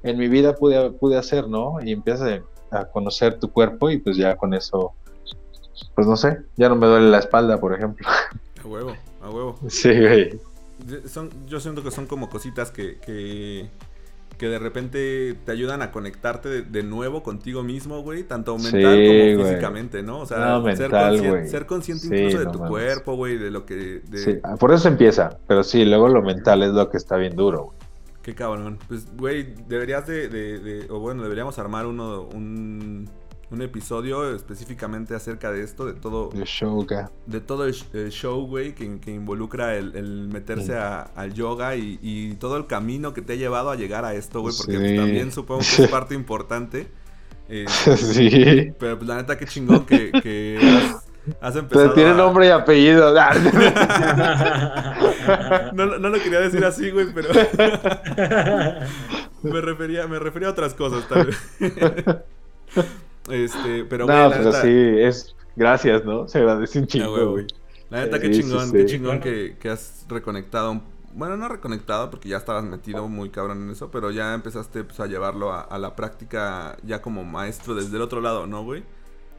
en 0.04 0.18
mi 0.18 0.28
vida 0.28 0.56
pude, 0.56 0.90
pude 0.92 1.18
hacer, 1.18 1.48
¿no? 1.48 1.78
Y 1.84 1.92
empiezas 1.92 2.42
a, 2.72 2.80
a 2.80 2.86
conocer 2.86 3.38
tu 3.38 3.52
cuerpo 3.52 3.92
y 3.92 4.00
pues 4.00 4.18
ya 4.18 4.36
con 4.36 4.54
eso, 4.54 4.94
pues 5.96 6.08
no 6.08 6.16
sé, 6.18 6.40
ya 6.58 6.70
no 6.70 6.76
me 6.76 6.88
duele 6.88 7.10
la 7.10 7.20
espalda, 7.20 7.60
por 7.60 7.74
ejemplo. 7.74 8.08
A 8.64 8.68
huevo, 8.68 8.96
a 9.22 9.30
huevo. 9.30 9.60
Sí, 9.70 9.90
güey. 10.00 10.40
Son, 11.08 11.30
yo 11.48 11.60
siento 11.60 11.84
que 11.84 11.92
son 11.92 12.08
como 12.08 12.30
cositas 12.30 12.72
que, 12.72 12.98
que, 12.98 13.70
que 14.40 14.48
de 14.48 14.58
repente 14.58 15.36
te 15.46 15.52
ayudan 15.52 15.82
a 15.84 15.92
conectarte 15.92 16.50
de, 16.50 16.62
de 16.64 16.82
nuevo 16.84 17.22
contigo 17.22 17.62
mismo, 17.62 18.02
güey. 18.02 18.24
Tanto 18.24 18.58
Sí, 18.58 18.74
mental 18.76 18.96
como 18.96 19.20
güey. 19.20 19.38
físicamente, 19.46 20.02
¿no? 20.04 20.20
O 20.22 20.26
sea, 20.26 20.38
No, 20.40 20.64
ser, 20.76 20.90
mental, 20.90 21.18
conscien- 21.20 21.30
güey. 21.30 21.48
ser 21.48 21.66
consciente 21.68 22.08
Sí, 22.08 22.16
incluso 22.16 22.40
de 22.40 22.46
no 22.46 22.52
tu 22.52 22.58
mames. 22.60 22.70
cuerpo, 22.72 23.16
güey, 23.16 23.38
de 23.38 23.52
lo 23.52 23.66
que... 23.66 23.76
De, 24.10 24.18
Sí, 24.18 24.40
ah, 24.44 24.56
por 24.60 24.74
eso 24.74 24.88
empieza. 24.88 25.38
Pero 25.48 25.64
sí, 25.64 25.86
luego 25.86 26.08
lo 26.10 26.22
mental 26.24 26.64
es 26.64 26.72
lo 26.72 26.90
que 26.90 26.98
está 26.98 27.16
bien 27.18 27.36
duro, 27.36 27.66
güey. 27.66 27.78
Qué 28.24 28.34
cabrón. 28.36 28.80
Pues, 28.88 29.06
güey, 29.18 29.54
deberías 29.68 30.08
de, 30.08 30.30
de- 30.30 30.60
de- 30.60 30.88
O 30.92 31.00
bueno, 31.00 31.22
deberíamos 31.24 31.58
armar 31.60 31.86
uno, 31.86 32.24
un, 32.34 33.08
un 33.52 33.62
episodio 33.62 34.34
específicamente 34.34 35.14
acerca 35.14 35.52
de 35.52 35.62
esto, 35.62 35.86
de 35.86 35.94
todo... 35.94 36.30
El 36.34 36.46
yoga. 36.46 37.12
de 37.26 37.42
todo 37.42 37.66
el, 37.66 37.76
el 37.94 38.10
show, 38.10 38.48
güey, 38.48 38.74
que, 38.74 39.00
que 39.02 39.12
involucra 39.12 39.76
el, 39.76 39.94
el 39.96 40.30
meterse 40.30 40.76
a- 40.78 41.02
al 41.16 41.34
yoga 41.34 41.76
y, 41.76 42.00
y 42.02 42.36
todo 42.36 42.56
el 42.58 42.66
camino 42.66 43.14
que 43.14 43.22
te 43.22 43.34
ha 43.34 43.36
llevado 43.36 43.70
a 43.70 43.76
llegar 43.76 44.06
a 44.06 44.14
esto, 44.14 44.40
güey, 44.42 44.56
porque 44.56 44.78
pues, 44.80 44.96
también 44.96 45.32
supongo 45.34 45.62
que 45.62 45.84
es 45.84 45.90
parte 45.92 46.16
importante. 46.16 46.88
Eh, 47.50 47.66
sí. 47.98 48.72
pero 48.80 48.98
pues 48.98 49.10
la 49.10 49.18
neta, 49.18 49.38
qué 49.38 49.46
chingón 49.46 49.86
que, 49.86 50.10
que 50.24 50.58
has, 50.58 51.06
has 51.42 51.56
empezado. 51.58 51.90
Pero 51.90 51.94
tiene 51.94 52.12
a- 52.12 52.16
nombre 52.16 52.48
y 52.48 52.50
apellido. 52.50 53.14
No, 55.74 55.86
lo- 55.86 56.00
no 56.00 56.10
lo 56.10 56.20
quería 56.24 56.40
decir 56.40 56.64
así, 56.66 56.90
güey, 56.92 57.08
pero 57.14 57.30
me 59.44 59.62
refería, 59.62 60.08
me 60.08 60.18
refería 60.20 60.48
a 60.48 60.52
otras 60.52 60.74
cosas, 60.74 61.08
tal 61.08 61.28
vez. 61.28 61.38
Este, 63.30 63.86
pero 63.86 64.08
güey, 64.08 64.18
no, 64.18 64.30
la 64.30 64.38
pero 64.38 64.52
neta- 64.52 64.62
sí, 64.62 64.68
es 64.70 65.36
gracias, 65.56 66.04
¿no? 66.06 66.28
Se 66.28 66.40
agradece 66.40 66.80
un 66.80 66.88
Ah, 66.88 66.88
chingo, 66.88 67.10
güey, 67.12 67.24
güey. 67.26 67.46
güey. 67.46 67.48
La 67.90 68.02
neta, 68.02 68.20
qué 68.20 68.28
Sí, 68.28 68.42
sí, 68.42 68.42
chingón, 68.42 68.72
sí. 68.72 68.78
qué 68.78 68.86
chingón 68.86 69.20
que, 69.20 69.58
que 69.60 69.70
has 69.70 70.06
reconectado. 70.10 70.82
Bueno, 71.14 71.36
no 71.38 71.50
reconectado 71.50 72.10
porque 72.10 72.30
ya 72.30 72.38
estabas 72.38 72.64
metido 72.64 73.08
muy 73.10 73.30
cabrón 73.30 73.64
en 73.64 73.70
eso, 73.72 73.92
pero 73.92 74.12
ya 74.12 74.34
empezaste 74.34 74.84
pues, 74.86 75.00
a 75.02 75.08
llevarlo 75.08 75.52
a, 75.52 75.62
a 75.62 75.78
la 75.78 75.96
práctica 75.96 76.78
ya 76.84 77.02
como 77.02 77.24
maestro 77.26 77.76
desde 77.76 77.96
el 77.98 78.02
otro 78.02 78.22
lado, 78.22 78.48
¿no, 78.48 78.64
güey? 78.64 78.84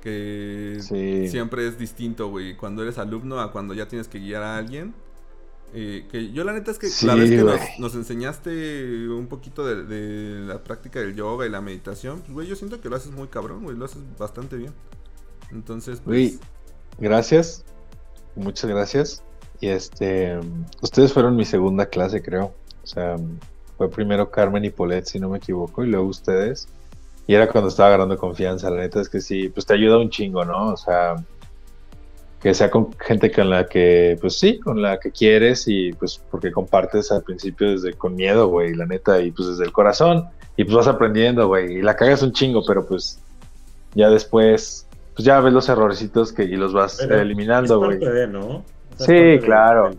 Que 0.03 0.79
siempre 1.29 1.67
es 1.67 1.79
distinto, 1.79 2.29
güey, 2.29 2.57
cuando 2.57 2.83
eres 2.83 2.99
alumno 2.99 3.41
a 3.41 3.53
cuando 3.53 3.73
ya 3.75 3.89
tienes 3.89 4.09
que 4.09 4.19
guiar 4.19 4.43
a 4.43 4.59
alguien. 4.59 4.95
Eh, 5.75 6.07
que 6.11 6.33
yo 6.33 6.45
la 6.45 6.53
neta 6.53 6.71
es 6.71 6.79
que 6.79 6.89
Sí, 6.89 7.07
la 7.07 7.15
vez 7.15 7.31
que 7.31 7.79
nos, 7.79 7.95
enseñaste 7.95 9.09
un 9.09 9.27
poquito 9.27 9.65
de, 9.65 9.85
de 9.85 10.41
la 10.47 10.63
práctica 10.63 11.01
del 11.01 11.15
yoga 11.15 11.47
y 11.47 11.51
la 11.51 11.63
meditación, 11.63 12.21
pues, 12.21 12.33
güey, 12.33 12.47
yo 12.47 12.57
siento 12.57 12.81
que 12.81 12.91
lo 12.91 12.97
haces 12.97 13.13
muy 13.13 13.29
cabrón, 13.29 13.65
güey, 13.65 13.77
lo 13.77 13.87
haces 13.87 14.03
bastante 14.19 14.57
bien. 14.57 14.73
Entonces, 15.51 16.01
pues... 16.05 16.07
Güey, 16.07 16.39
gracias. 16.99 17.65
Muchas 18.35 18.71
gracias. 18.71 19.23
Y 19.61 19.69
este, 19.69 20.39
ustedes 20.81 21.13
fueron 21.13 21.37
mi 21.37 21.45
segunda 21.45 21.87
clase, 21.87 22.23
creo. 22.23 22.55
O 22.83 22.87
sea, 22.87 23.17
fue 23.77 23.89
primero 23.91 24.31
Carmen 24.31 24.65
y 24.65 24.71
Polet, 24.71 25.07
si 25.07 25.21
no 25.21 25.29
me 25.29 25.39
equivoco, 25.39 25.85
y 25.85 25.89
luego 25.89 26.07
ustedes. 26.07 26.69
Y 27.27 27.35
era 27.35 27.49
cuando 27.49 27.69
estaba 27.69 27.89
agarrando 27.89 28.19
confianza. 28.19 28.71
La 28.71 28.81
neta 28.81 29.01
es 29.01 29.09
que 29.09 29.21
sí, 29.21 29.49
pues 29.49 29.65
te 29.65 29.75
ayuda 29.75 29.99
un 29.99 30.11
chingo, 30.11 30.45
¿no? 30.45 30.73
O 30.73 30.77
sea, 30.77 31.17
que 32.43 32.55
sea 32.55 32.71
con 32.71 32.93
gente 32.99 33.31
con 33.31 33.49
la 33.51 33.67
que, 33.67 34.19
pues 34.21 34.37
sí, 34.39 34.59
con 34.59 34.83
la 34.83 34.99
que 34.99 35.13
quieres 35.13 35.69
y 35.69 35.93
pues 35.93 36.21
porque 36.31 36.51
compartes 36.51 37.13
al 37.13 37.23
principio 37.23 37.71
desde 37.71 37.93
con 37.95 38.17
miedo, 38.17 38.49
güey, 38.49 38.75
la 38.75 38.85
neta, 38.85 39.21
y 39.21 39.31
pues 39.31 39.49
desde 39.49 39.65
el 39.65 39.73
corazón. 39.73 40.27
Y 40.57 40.65
pues 40.65 40.77
vas 40.77 40.89
aprendiendo, 40.89 41.47
güey, 41.47 41.79
y 41.79 41.83
la 41.83 41.95
cagas 41.97 42.23
un 42.23 42.33
chingo, 42.33 42.63
pero 42.67 42.85
pues 42.85 43.21
ya 43.95 44.11
después, 44.11 44.87
pues 45.15 45.25
ya 45.25 45.41
ves 45.41 45.53
los 45.53 45.69
errorcitos 45.69 46.33
que 46.33 46.43
y 46.43 46.57
los 46.57 46.73
vas 46.73 46.99
Pero 47.01 47.21
eliminando, 47.21 47.79
güey. 47.79 48.01
¿no? 48.29 48.41
O 48.49 48.65
sea, 48.97 49.07
Sí, 49.07 49.13
de- 49.13 49.41
claro. 49.41 49.91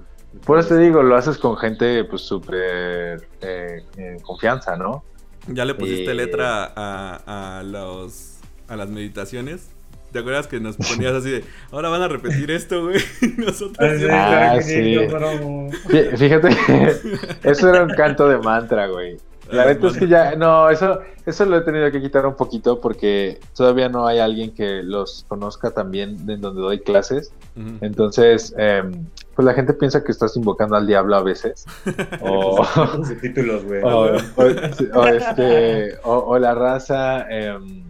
Por 0.45 0.59
eso 0.59 0.69
te 0.69 0.79
digo, 0.79 1.01
lo 1.03 1.15
haces 1.15 1.37
con 1.37 1.55
gente 1.57 2.03
pues 2.05 2.23
súper 2.23 3.27
eh, 3.41 3.83
en 3.97 4.19
confianza, 4.19 4.75
¿no? 4.75 5.03
Ya 5.47 5.63
le 5.63 5.75
pusiste 5.75 6.13
letra 6.13 6.73
a, 6.75 7.59
a 7.59 7.63
los 7.63 8.39
a 8.67 8.75
las 8.75 8.89
meditaciones. 8.89 9.69
¿Te 10.13 10.19
acuerdas 10.19 10.47
que 10.47 10.59
nos 10.61 10.77
ponías 10.77 11.11
así 11.13 11.29
de 11.31 11.43
ahora 11.71 11.89
van 11.89 12.03
a 12.03 12.07
repetir 12.07 12.49
esto, 12.51 12.83
güey? 12.83 12.97
Y 13.21 13.41
Nosotros 13.41 13.75
Ah, 14.09 14.57
sí, 14.61 14.95
Ah, 15.11 16.15
Fíjate, 16.17 16.49
eso 17.43 17.69
era 17.69 17.83
un 17.83 17.89
canto 17.89 18.29
de 18.29 18.37
mantra, 18.37 18.87
güey. 18.87 19.17
La 19.51 19.63
Ah, 19.63 19.65
neta 19.65 19.87
es 19.87 19.97
que 19.97 20.07
ya, 20.07 20.35
no, 20.35 20.69
eso, 20.69 20.99
eso 21.25 21.45
lo 21.45 21.57
he 21.57 21.61
tenido 21.61 21.91
que 21.91 22.01
quitar 22.01 22.25
un 22.25 22.35
poquito 22.35 22.79
porque 22.79 23.39
todavía 23.55 23.89
no 23.89 24.07
hay 24.07 24.19
alguien 24.19 24.53
que 24.55 24.81
los 24.83 25.25
conozca 25.27 25.71
también 25.71 26.17
en 26.29 26.39
donde 26.39 26.61
doy 26.61 26.79
clases. 26.79 27.33
Entonces, 27.81 28.53
em, 28.57 29.05
pues 29.35 29.45
la 29.45 29.53
gente 29.53 29.73
piensa 29.73 30.03
que 30.03 30.11
estás 30.13 30.35
invocando 30.37 30.75
al 30.77 30.87
diablo 30.87 31.15
a 31.17 31.23
veces. 31.23 31.65
O, 32.21 32.65
Con 32.73 33.05
subtítulos, 33.05 33.65
güey. 33.65 33.81
o, 33.83 34.15
o- 34.15 34.99
o 34.99 35.07
este, 35.07 35.97
o, 36.03 36.13
o 36.19 36.39
la 36.39 36.55
raza, 36.55 37.27
em, 37.29 37.83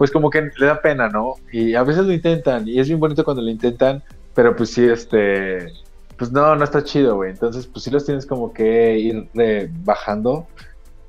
pues 0.00 0.10
como 0.10 0.30
que 0.30 0.50
le 0.56 0.64
da 0.64 0.80
pena, 0.80 1.10
¿no? 1.10 1.34
Y 1.52 1.74
a 1.74 1.82
veces 1.82 2.06
lo 2.06 2.12
intentan, 2.14 2.66
y 2.66 2.80
es 2.80 2.88
bien 2.88 2.98
bonito 2.98 3.22
cuando 3.22 3.42
lo 3.42 3.50
intentan, 3.50 4.02
pero 4.34 4.56
pues 4.56 4.70
sí, 4.70 4.82
este, 4.82 5.74
pues 6.16 6.32
no, 6.32 6.56
no 6.56 6.64
está 6.64 6.82
chido, 6.82 7.16
güey. 7.16 7.32
Entonces, 7.32 7.66
pues 7.66 7.84
sí 7.84 7.90
los 7.90 8.06
tienes 8.06 8.24
como 8.24 8.50
que 8.50 8.98
ir 8.98 9.28
eh, 9.34 9.68
bajando 9.84 10.46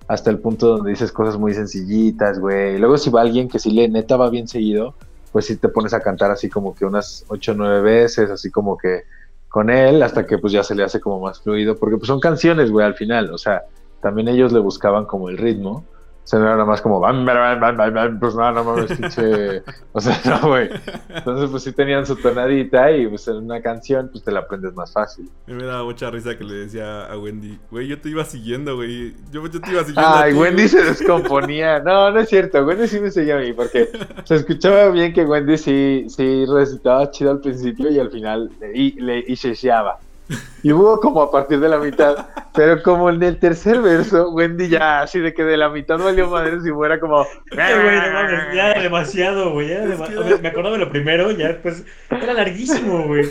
hasta 0.09 0.29
el 0.29 0.39
punto 0.39 0.67
donde 0.67 0.89
dices 0.89 1.13
cosas 1.13 1.37
muy 1.37 1.53
sencillitas, 1.53 2.37
güey. 2.37 2.77
Luego 2.79 2.97
si 2.97 3.09
va 3.09 3.21
alguien 3.21 3.47
que 3.47 3.59
sí 3.59 3.71
le 3.71 3.87
neta 3.87 4.17
va 4.17 4.29
bien 4.29 4.49
seguido, 4.49 4.93
pues 5.31 5.45
sí 5.45 5.55
te 5.55 5.69
pones 5.69 5.93
a 5.93 6.01
cantar 6.01 6.29
así 6.29 6.49
como 6.49 6.75
que 6.75 6.83
unas 6.83 7.23
ocho 7.29 7.53
o 7.53 7.55
nueve 7.55 7.79
veces, 7.79 8.29
así 8.29 8.51
como 8.51 8.77
que 8.77 9.03
con 9.47 9.69
él, 9.69 10.03
hasta 10.03 10.25
que 10.25 10.37
pues 10.37 10.51
ya 10.51 10.63
se 10.63 10.75
le 10.75 10.83
hace 10.83 10.99
como 10.99 11.21
más 11.21 11.39
fluido, 11.39 11.77
porque 11.77 11.95
pues 11.95 12.07
son 12.07 12.19
canciones, 12.19 12.69
güey, 12.69 12.85
al 12.85 12.95
final, 12.95 13.31
o 13.31 13.37
sea, 13.37 13.63
también 14.01 14.27
ellos 14.27 14.51
le 14.51 14.59
buscaban 14.59 15.05
como 15.05 15.29
el 15.29 15.37
ritmo, 15.37 15.85
era 16.33 16.51
nada 16.51 16.65
más 16.65 16.81
como, 16.81 16.99
"Bam, 16.99 17.25
bam, 17.25 17.59
bam, 17.59 17.77
bam, 17.77 17.93
bam", 17.93 18.19
pues 18.19 18.35
no, 18.35 18.51
no 18.51 18.63
mames, 18.63 18.91
pinche. 18.93 19.61
O 19.93 20.01
sea, 20.01 20.19
no, 20.41 20.49
güey. 20.49 20.69
Entonces, 21.09 21.49
pues 21.49 21.63
sí 21.63 21.71
tenían 21.71 22.05
su 22.05 22.15
tonadita 22.15 22.91
y 22.91 23.07
pues 23.07 23.27
en 23.27 23.37
una 23.37 23.61
canción, 23.61 24.09
pues 24.11 24.23
te 24.23 24.31
la 24.31 24.41
aprendes 24.41 24.73
más 24.73 24.91
fácil. 24.91 25.29
Me 25.47 25.63
daba 25.63 25.83
mucha 25.83 26.09
risa 26.09 26.37
que 26.37 26.43
le 26.43 26.55
decía 26.55 27.05
a 27.05 27.17
Wendy, 27.17 27.59
güey, 27.69 27.87
yo 27.87 27.99
te 28.01 28.09
iba 28.09 28.23
siguiendo, 28.25 28.75
güey. 28.75 29.13
Yo, 29.31 29.45
yo 29.47 29.61
te 29.61 29.71
iba 29.71 29.83
siguiendo. 29.83 30.01
Ay, 30.13 30.33
Wendy 30.33 30.63
güey". 30.63 30.69
se 30.69 30.83
descomponía. 30.83 31.79
No, 31.79 32.11
no 32.11 32.19
es 32.19 32.29
cierto. 32.29 32.63
Wendy 32.65 32.87
sí 32.87 32.99
me 32.99 33.11
seguía 33.11 33.37
a 33.37 33.41
mí 33.41 33.53
porque 33.53 33.89
se 34.23 34.35
escuchaba 34.35 34.89
bien 34.89 35.13
que 35.13 35.23
Wendy 35.25 35.57
sí, 35.57 36.05
sí 36.09 36.45
recitaba 36.45 37.11
chido 37.11 37.31
al 37.31 37.41
principio 37.41 37.91
y 37.91 37.99
al 37.99 38.09
final 38.09 38.49
le, 38.59 38.77
y, 38.77 38.91
le 38.93 39.19
y. 39.27 39.35
Y 40.63 40.71
hubo 40.71 40.99
como 40.99 41.21
a 41.21 41.31
partir 41.31 41.59
de 41.59 41.67
la 41.69 41.77
mitad, 41.79 42.27
pero 42.53 42.81
como 42.83 43.09
en 43.09 43.21
el 43.23 43.37
tercer 43.39 43.81
verso, 43.81 44.29
Wendy 44.31 44.69
ya 44.69 45.01
así 45.01 45.19
de 45.19 45.33
que 45.33 45.43
de 45.43 45.57
la 45.57 45.69
mitad 45.69 45.97
valió 45.97 46.29
madre 46.29 46.61
si 46.61 46.69
fuera 46.71 46.99
como. 46.99 47.21
Ay, 47.57 47.73
güey, 47.81 47.95
no 47.99 48.13
mames, 48.13 48.55
ya 48.55 48.71
era 48.71 48.81
demasiado, 48.81 49.51
güey. 49.53 49.69
ya 49.69 49.75
era 49.83 49.93
Es 49.93 49.99
dema- 49.99 50.07
que 50.35 50.41
me- 50.41 50.47
acordaba 50.49 50.77
de 50.77 50.85
lo 50.85 50.89
primero, 50.91 51.31
ya 51.31 51.47
después. 51.49 51.83
Era 52.09 52.33
larguísimo, 52.33 53.07
güey. 53.07 53.25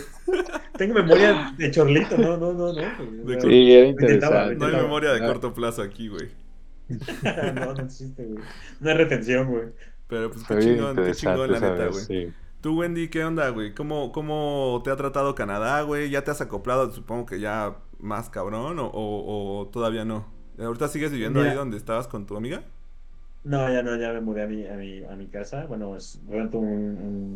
Tengo 0.76 0.94
memoria 0.94 1.52
de 1.56 1.70
chorlito, 1.70 2.16
no, 2.18 2.36
no, 2.36 2.52
no, 2.52 2.72
no. 2.72 2.82
güey. 3.24 3.40
Sí, 3.40 3.72
era 3.72 3.86
Intentaba, 3.88 4.52
interesante. 4.52 4.56
No 4.56 4.66
hay 4.66 4.82
memoria 4.82 5.12
de 5.12 5.20
corto 5.20 5.54
plazo 5.54 5.82
aquí, 5.82 6.08
güey. 6.08 6.28
no, 7.54 7.74
no 7.74 7.82
existe, 7.84 8.24
güey. 8.24 8.42
No 8.80 8.90
hay 8.90 8.96
retención, 8.96 9.46
güey. 9.48 9.64
Pero 10.08 10.30
pues 10.30 10.44
qué 10.44 10.58
chingón, 10.58 10.96
qué 10.96 11.12
chingón, 11.12 11.52
la 11.52 11.60
neta, 11.60 11.86
güey. 11.86 12.04
Sí. 12.04 12.32
Tú, 12.60 12.78
Wendy, 12.78 13.08
¿qué 13.08 13.24
onda, 13.24 13.48
güey? 13.50 13.74
¿Cómo, 13.74 14.12
¿Cómo 14.12 14.82
te 14.84 14.90
ha 14.90 14.96
tratado 14.96 15.34
Canadá, 15.34 15.80
güey? 15.82 16.10
¿Ya 16.10 16.24
te 16.24 16.30
has 16.30 16.42
acoplado, 16.42 16.90
supongo 16.92 17.24
que 17.24 17.40
ya 17.40 17.78
más 17.98 18.28
cabrón 18.28 18.78
o, 18.78 18.86
o- 18.88 19.60
o 19.60 19.68
todavía 19.68 20.04
no? 20.04 20.26
¿Ahorita 20.58 20.88
sigues 20.88 21.10
viviendo 21.10 21.40
Mira. 21.40 21.40
ahí 21.40 21.52
donde 21.52 21.78
estabas 21.78 22.06
con 22.06 22.26
tu 22.26 22.36
amiga? 22.36 22.64
No, 23.42 23.72
ya 23.72 23.82
no, 23.82 23.96
ya 23.96 24.12
me 24.12 24.20
mudé 24.20 24.42
a 24.42 24.46
mi, 24.46 24.66
a 24.66 24.74
mi, 24.76 25.02
a 25.04 25.16
mi 25.16 25.30
casa. 25.30 25.64
Bueno, 25.66 25.96
es, 25.96 26.20
rento 26.26 26.58
un, 26.58 26.68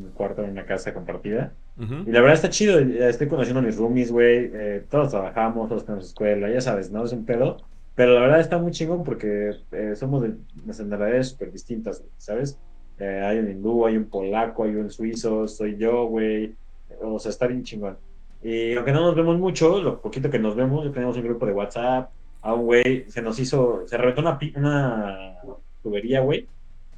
un 0.05 0.13
cuarto 0.13 0.43
en 0.45 0.51
una 0.51 0.67
casa 0.67 0.93
compartida. 0.93 1.59
Y 2.05 2.11
la 2.13 2.21
verdad 2.21 2.35
está 2.37 2.51
chido, 2.51 2.79
estoy 2.79 3.29
conociendo 3.29 3.61
a 3.61 3.63
mis 3.63 3.77
roomies, 3.79 4.13
güey. 4.13 4.51
eh, 4.53 4.87
todos 4.91 5.11
trabajamos, 5.11 5.69
todos 5.69 5.85
tenemos 5.87 6.07
escuela, 6.07 6.51
ya 6.51 6.61
sabes, 6.61 6.91
¿no? 6.91 7.05
Es 7.05 7.13
un 7.13 7.25
pedo. 7.25 7.57
Pero 7.95 8.13
la 8.15 8.21
verdad 8.21 8.41
está 8.41 8.59
muy 8.59 8.73
chingón 8.73 9.03
porque 9.05 9.53
eh, 9.71 9.97
somos 9.97 10.23
de 10.23 10.37
nacionalidades 10.65 11.29
súper 11.31 11.51
distintas, 11.53 12.05
¿sabes? 12.19 12.61
Eh, 12.99 13.23
hay 13.25 13.39
un 13.39 13.51
hindú, 13.51 13.87
hay 13.87 13.97
un 13.97 14.05
polaco, 14.05 14.65
hay 14.65 14.77
un 14.77 14.91
suizo, 14.91 15.49
soy 15.49 15.77
yo, 15.77 16.07
güey. 16.07 16.55
O 17.03 17.19
sea, 17.19 17.31
está 17.31 17.47
bien 17.47 17.63
chingón. 17.65 17.97
Y 18.43 18.75
aunque 18.75 18.93
no 18.93 19.01
nos 19.01 19.15
vemos 19.15 19.39
mucho, 19.39 19.83
lo 19.83 20.01
poquito 20.01 20.31
que 20.31 20.39
nos 20.39 20.55
vemos, 20.55 20.85
ya 20.85 20.93
tenemos 20.93 21.17
un 21.17 21.25
grupo 21.25 21.47
de 21.47 21.53
WhatsApp. 21.53 22.11
A 22.43 22.53
un 22.55 22.67
güey 22.67 23.05
se 23.09 23.23
nos 23.23 23.39
hizo, 23.39 23.83
se 23.87 23.97
reventó 23.97 24.21
una, 24.21 24.39
pi- 24.39 24.53
una 24.57 25.37
tubería, 25.83 26.21
güey. 26.21 26.47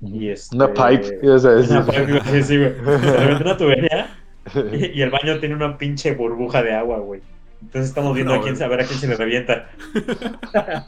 Y 0.03 0.29
este, 0.29 0.55
Una 0.57 0.69
pipe, 0.75 1.19
ibas 1.23 1.45
a 1.45 1.53
decir. 1.53 1.71
Una 1.77 1.87
pipe, 1.87 2.21
sí, 2.31 2.43
sí, 2.43 2.59
güey. 2.59 2.73
Se 3.01 3.17
reventó 3.17 3.45
una 3.45 3.57
tubería 3.57 4.17
y, 4.73 4.99
y 4.99 5.03
el 5.03 5.11
baño 5.11 5.39
tiene 5.41 5.55
una 5.55 5.79
pinche 5.79 6.15
burbuja 6.15 6.63
de 6.63 6.75
agua, 6.75 6.99
güey. 6.99 7.21
Entonces 7.63 7.89
estamos 7.89 8.15
viendo 8.15 8.35
No, 8.35 8.41
a 8.41 8.43
quién 8.45 8.63
a 8.63 8.69
ver 8.69 8.81
a 8.83 8.85
quién 8.85 8.99
se 8.99 9.09
le 9.09 9.17
revienta. 9.17 9.71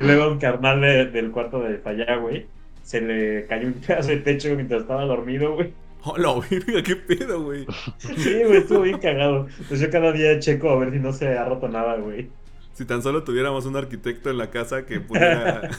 Luego 0.00 0.30
un 0.30 0.38
carnal 0.38 0.80
de- 0.80 1.06
del 1.06 1.30
cuarto 1.32 1.60
de 1.60 1.80
allá, 1.84 2.16
güey, 2.16 2.46
se 2.82 3.00
le 3.00 3.46
cayó 3.46 3.68
un 3.68 3.74
pedazo 3.74 4.08
de 4.10 4.16
techo 4.18 4.54
mientras 4.54 4.82
estaba 4.82 5.04
dormido, 5.04 5.54
güey. 5.54 5.72
Hola, 6.04 6.34
verga, 6.50 6.82
qué 6.82 6.96
pedo, 6.96 7.42
güey. 7.44 7.64
Sí, 7.98 8.42
güey, 8.44 8.58
estuvo 8.58 8.82
bien 8.82 8.98
cagado. 8.98 9.46
Pues 9.68 9.80
yo 9.80 9.88
cada 9.90 10.12
día 10.12 10.38
checo 10.40 10.70
a 10.70 10.78
ver 10.78 10.92
si 10.92 10.98
no 10.98 11.12
se 11.12 11.28
ha 11.38 11.44
roto 11.44 11.68
nada, 11.68 11.96
güey. 11.96 12.28
Si 12.72 12.84
tan 12.84 13.02
solo 13.02 13.22
tuviéramos 13.22 13.66
un 13.66 13.76
arquitecto 13.76 14.30
en 14.30 14.38
la 14.38 14.50
casa 14.50 14.84
que 14.84 14.98
pudiera, 15.00 15.70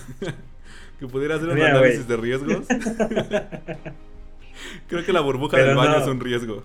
que 1.00 1.08
pudiera 1.08 1.36
hacer 1.36 1.50
un 1.50 1.56
Mira, 1.56 1.72
análisis 1.72 2.08
de 2.08 2.18
riesgos. 2.18 2.66
Creo 4.88 5.06
que 5.06 5.12
la 5.12 5.22
burbuja 5.22 5.58
Pero 5.58 5.70
del 5.70 5.78
baño 5.78 5.98
no. 5.98 6.04
es 6.04 6.08
un 6.08 6.20
riesgo. 6.20 6.64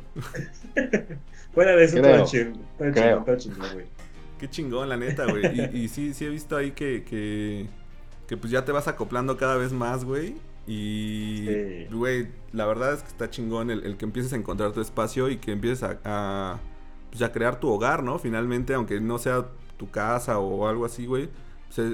Fuera 1.54 1.74
de 1.74 1.84
eso, 1.84 2.00
todo 2.00 2.24
chingón, 2.26 2.52
todo 2.76 2.92
creo. 2.92 2.94
chingón, 2.94 3.24
todo 3.24 3.36
chingón, 3.36 3.72
güey. 3.72 3.86
Qué 4.38 4.48
chingón, 4.48 4.88
la 4.88 4.96
neta, 4.96 5.24
güey. 5.26 5.42
Y, 5.74 5.84
y 5.84 5.88
sí, 5.88 6.14
sí 6.14 6.26
he 6.26 6.28
visto 6.28 6.56
ahí 6.56 6.70
que, 6.72 7.02
que, 7.02 7.66
que 8.28 8.36
pues 8.36 8.52
ya 8.52 8.64
te 8.64 8.72
vas 8.72 8.88
acoplando 8.88 9.36
cada 9.38 9.56
vez 9.56 9.72
más, 9.72 10.04
güey. 10.04 10.36
Y, 10.66 11.46
Sí. 11.46 11.86
güey, 11.90 12.28
la 12.52 12.66
verdad 12.66 12.94
es 12.94 13.02
que 13.02 13.08
está 13.08 13.30
chingón 13.30 13.70
el, 13.70 13.84
el 13.84 13.96
que 13.96 14.04
empieces 14.04 14.32
a 14.34 14.36
encontrar 14.36 14.72
tu 14.72 14.80
espacio 14.82 15.30
y 15.30 15.38
que 15.38 15.52
empieces 15.52 15.82
a, 15.82 15.98
a, 16.04 16.60
pues, 17.10 17.22
a 17.22 17.32
crear 17.32 17.58
tu 17.60 17.68
hogar, 17.70 18.02
¿no? 18.04 18.18
Finalmente, 18.18 18.74
aunque 18.74 19.00
no 19.00 19.18
sea 19.18 19.46
tu 19.78 19.90
casa 19.90 20.38
o 20.38 20.68
algo 20.68 20.84
así, 20.84 21.06
güey. 21.06 21.30
pues, 21.74 21.90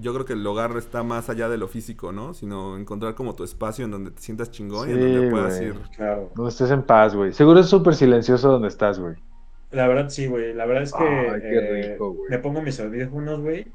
yo 0.00 0.12
creo 0.14 0.24
que 0.26 0.34
el 0.34 0.46
hogar 0.46 0.76
está 0.76 1.02
más 1.02 1.30
allá 1.30 1.48
de 1.48 1.58
lo 1.58 1.68
físico, 1.68 2.12
¿no? 2.12 2.34
Sino 2.34 2.76
encontrar 2.78 3.14
como 3.14 3.34
tu 3.34 3.44
espacio 3.44 3.84
en 3.86 3.90
donde 3.92 4.10
te 4.10 4.20
sientas 4.22 4.50
chingón 4.50 4.90
y 4.90 4.92
en 4.92 4.98
Sí, 4.98 5.02
donde 5.02 5.30
puedas 5.30 5.60
ir. 5.60 5.74
Claro. 5.96 6.30
No 6.36 6.48
estés 6.48 6.70
en 6.70 6.82
paz, 6.82 7.14
güey. 7.14 7.32
Seguro 7.32 7.60
es 7.60 7.66
súper 7.68 7.94
silencioso 7.94 8.50
donde 8.52 8.68
estás, 8.68 8.98
güey. 9.00 9.16
La 9.70 9.86
verdad, 9.88 10.08
sí, 10.08 10.26
güey. 10.26 10.54
La 10.54 10.66
verdad 10.66 10.82
es 10.84 10.92
que 10.94 11.04
Ay, 11.04 11.40
qué 11.50 11.58
eh, 11.58 11.82
rico, 11.92 12.12
güey. 12.14 12.30
me 12.30 12.38
pongo 12.38 12.62
mis 12.62 12.80
audífonos, 12.80 13.40
güey, 13.40 13.66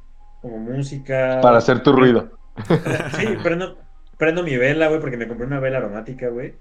como 0.44 0.58
música. 0.60 1.40
Para 1.42 1.58
hacer 1.58 1.82
tu 1.82 1.94
ruido. 1.94 2.30
Sí, 3.18 3.26
prendo, 3.42 3.78
prendo 4.20 4.44
mi 4.44 4.58
vela, 4.58 4.88
güey, 4.90 5.00
porque 5.00 5.18
me 5.18 5.28
compré 5.28 5.48
una 5.48 5.60
vela 5.60 5.80
aromática, 5.80 6.28
güey, 6.30 6.54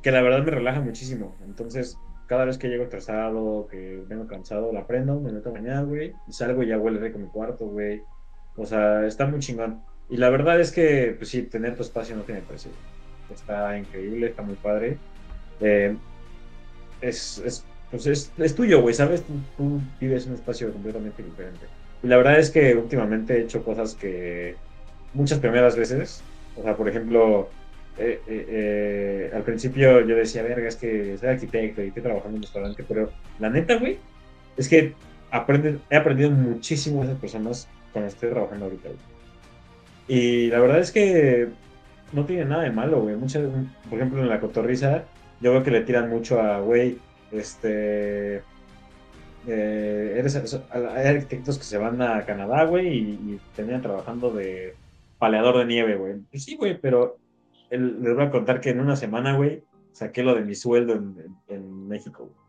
que 0.00 0.10
la 0.10 0.22
verdad 0.22 0.42
me 0.42 0.52
relaja 0.52 0.80
muchísimo. 0.80 1.36
Entonces, 1.44 1.98
cada 2.26 2.46
vez 2.46 2.56
que 2.56 2.68
llego 2.68 2.84
estresado, 2.84 3.66
que 3.66 4.02
vengo 4.06 4.26
cansado, 4.26 4.72
la 4.72 4.86
prendo, 4.86 5.20
me 5.20 5.32
meto 5.32 5.50
a 5.50 5.52
bañar, 5.52 5.84
güey, 5.84 6.14
y 6.26 6.32
salgo 6.32 6.62
y 6.62 6.68
ya 6.68 6.78
huele 6.78 7.00
rico 7.00 7.18
mi 7.18 7.26
cuarto, 7.26 7.66
güey. 7.66 8.02
O 8.56 8.64
sea, 8.64 9.04
está 9.04 9.26
muy 9.26 9.40
chingón. 9.40 9.82
Y 10.08 10.16
la 10.16 10.30
verdad 10.30 10.60
es 10.60 10.70
que, 10.70 11.14
pues 11.18 11.28
sí, 11.28 11.42
tener 11.42 11.76
tu 11.76 11.82
espacio 11.82 12.16
no 12.16 12.22
tiene 12.22 12.40
precio. 12.40 12.70
Está 13.30 13.76
increíble, 13.76 14.28
está 14.28 14.42
muy 14.42 14.54
padre. 14.54 14.96
Eh, 15.60 15.96
es, 17.00 17.38
es, 17.44 17.64
pues 17.90 18.06
es, 18.06 18.32
es 18.38 18.54
tuyo, 18.54 18.80
güey, 18.80 18.94
¿sabes? 18.94 19.24
Tú, 19.24 19.32
tú 19.56 19.80
vives 20.00 20.26
un 20.26 20.34
espacio 20.34 20.72
completamente 20.72 21.22
diferente. 21.22 21.66
Y 22.04 22.06
la 22.06 22.18
verdad 22.18 22.38
es 22.38 22.50
que 22.50 22.74
últimamente 22.74 23.34
he 23.34 23.40
hecho 23.40 23.64
cosas 23.64 23.94
que 23.94 24.56
muchas 25.14 25.38
primeras 25.38 25.74
veces, 25.74 26.22
o 26.54 26.62
sea, 26.62 26.76
por 26.76 26.86
ejemplo, 26.86 27.48
eh, 27.96 28.20
eh, 28.26 28.46
eh, 28.48 29.30
al 29.34 29.42
principio 29.42 30.00
yo 30.06 30.14
decía, 30.14 30.42
verga, 30.42 30.68
es 30.68 30.76
que 30.76 31.16
soy 31.16 31.30
arquitecto 31.30 31.82
y 31.82 31.88
estoy 31.88 32.02
trabajando 32.02 32.30
en 32.30 32.36
un 32.36 32.42
restaurante, 32.42 32.84
pero 32.86 33.10
la 33.38 33.48
neta, 33.48 33.76
güey, 33.78 33.96
es 34.58 34.68
que 34.68 34.92
aprende, 35.30 35.78
he 35.88 35.96
aprendido 35.96 36.30
muchísimo 36.30 37.00
de 37.00 37.06
esas 37.06 37.20
personas 37.20 37.68
cuando 37.92 38.10
estoy 38.10 38.28
trabajando 38.28 38.66
ahorita, 38.66 38.88
güey. 38.88 39.00
Y 40.06 40.50
la 40.50 40.58
verdad 40.60 40.80
es 40.80 40.92
que 40.92 41.48
no 42.12 42.26
tiene 42.26 42.44
nada 42.44 42.64
de 42.64 42.70
malo, 42.70 43.00
güey. 43.00 43.16
Muchas, 43.16 43.44
por 43.88 43.98
ejemplo, 43.98 44.20
en 44.20 44.28
la 44.28 44.40
cotorriza, 44.40 45.04
yo 45.40 45.52
veo 45.52 45.62
que 45.62 45.70
le 45.70 45.80
tiran 45.80 46.10
mucho 46.10 46.38
a, 46.38 46.60
güey, 46.60 46.98
este. 47.32 48.42
Eh, 49.46 50.14
eres, 50.18 50.36
hay 50.72 51.06
arquitectos 51.06 51.58
que 51.58 51.64
se 51.64 51.78
van 51.78 52.00
a 52.02 52.24
Canadá, 52.24 52.64
güey, 52.64 52.88
y, 52.88 53.00
y 53.12 53.40
terminan 53.54 53.82
trabajando 53.82 54.30
de 54.30 54.74
paleador 55.18 55.58
de 55.58 55.66
nieve, 55.66 55.96
güey. 55.96 56.14
Pues 56.30 56.44
sí, 56.44 56.56
güey, 56.56 56.78
pero 56.80 57.18
el- 57.70 58.02
les 58.02 58.14
voy 58.14 58.24
a 58.24 58.30
contar 58.30 58.60
que 58.60 58.70
en 58.70 58.80
una 58.80 58.96
semana, 58.96 59.36
güey, 59.36 59.62
saqué 59.92 60.22
lo 60.22 60.34
de 60.34 60.42
mi 60.42 60.54
sueldo 60.54 60.94
en, 60.94 61.14
en- 61.48 61.54
en 61.56 61.88
México, 61.88 62.24
güey. 62.30 62.44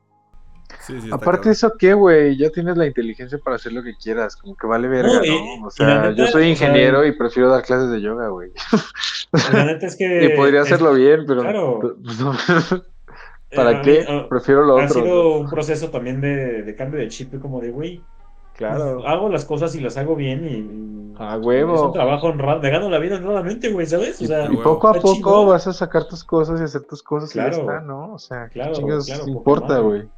Sí, 0.82 0.94
sí, 0.94 1.06
está 1.06 1.16
Aparte 1.16 1.38
cabrón. 1.42 1.52
eso 1.52 1.74
qué, 1.78 1.94
güey, 1.94 2.38
ya 2.38 2.50
tienes 2.50 2.76
la 2.76 2.88
inteligencia 2.88 3.38
para 3.38 3.56
hacer 3.56 3.72
lo 3.72 3.84
que 3.84 3.94
quieras, 3.96 4.36
como 4.36 4.56
que 4.58 4.66
vale 4.68 4.88
verga, 4.88 5.22
No, 5.26 5.66
o 5.68 5.70
sea, 5.70 6.10
neta, 6.10 6.12
yo 6.14 6.26
soy 6.28 6.28
o 6.28 6.32
sea- 6.44 6.50
ingeniero 6.50 7.06
y 7.06 7.12
prefiero 7.12 7.50
dar 7.50 7.64
clases 7.64 7.92
de 7.92 8.02
yoga, 8.02 8.28
güey. 8.30 8.52
La 9.54 9.66
neta 9.66 9.86
es 9.88 9.96
que. 9.96 10.06
y 10.26 10.36
podría 10.36 10.62
es- 10.62 10.66
hacerlo 10.68 10.94
bien, 10.94 11.24
pero 11.28 11.42
claro. 11.42 11.80
pues, 12.04 12.20
no. 12.20 12.34
Eh, 13.52 13.56
¿para 13.56 13.70
a 13.78 13.82
qué? 13.82 14.02
mí, 14.02 14.06
ah, 14.08 14.28
Prefiero 14.30 14.64
lo 14.66 14.78
Ha 14.78 14.86
otro. 14.86 15.02
sido 15.02 15.24
¿no? 15.34 15.40
un 15.40 15.50
proceso 15.50 15.90
también 15.90 16.22
de, 16.22 16.64
de 16.64 16.76
cambio 16.76 17.00
de 17.00 17.08
chip, 17.10 17.40
como 17.42 17.62
de, 17.62 17.72
güey, 17.72 18.08
Claro. 18.54 19.06
hago 19.08 19.30
las 19.30 19.46
cosas 19.46 19.76
y 19.76 19.82
las 19.82 19.98
hago 19.98 20.16
bien 20.16 20.48
y. 20.48 21.16
A 21.18 21.38
Es 21.74 21.84
un 21.84 21.92
huevo. 21.92 21.94
trabajo 21.94 22.28
honrado, 22.28 22.62
me 22.62 22.70
gano 22.70 22.90
la 22.90 23.00
vida 23.00 23.16
honradamente, 23.18 23.72
güey, 23.72 23.88
¿sabes? 23.88 24.22
O 24.22 24.24
Y, 24.24 24.28
sea, 24.28 24.46
y 24.52 24.58
poco 24.58 24.88
a 24.88 24.94
poco 24.94 25.46
vas 25.46 25.68
a 25.68 25.74
sacar 25.74 26.08
tus 26.08 26.24
cosas 26.24 26.60
y 26.62 26.64
hacer 26.64 26.84
tus 26.84 27.02
cosas 27.04 27.30
y 27.32 27.34
Claro. 27.34 27.56
ya 27.56 27.62
está, 27.62 27.82
¿no? 27.82 28.14
O 28.14 28.20
sea, 28.20 28.50
¿qué 28.50 28.54
Claro, 28.54 28.74
chingados 28.74 29.06
claro, 29.08 29.28
importa, 29.28 29.80
güey? 29.80 30.10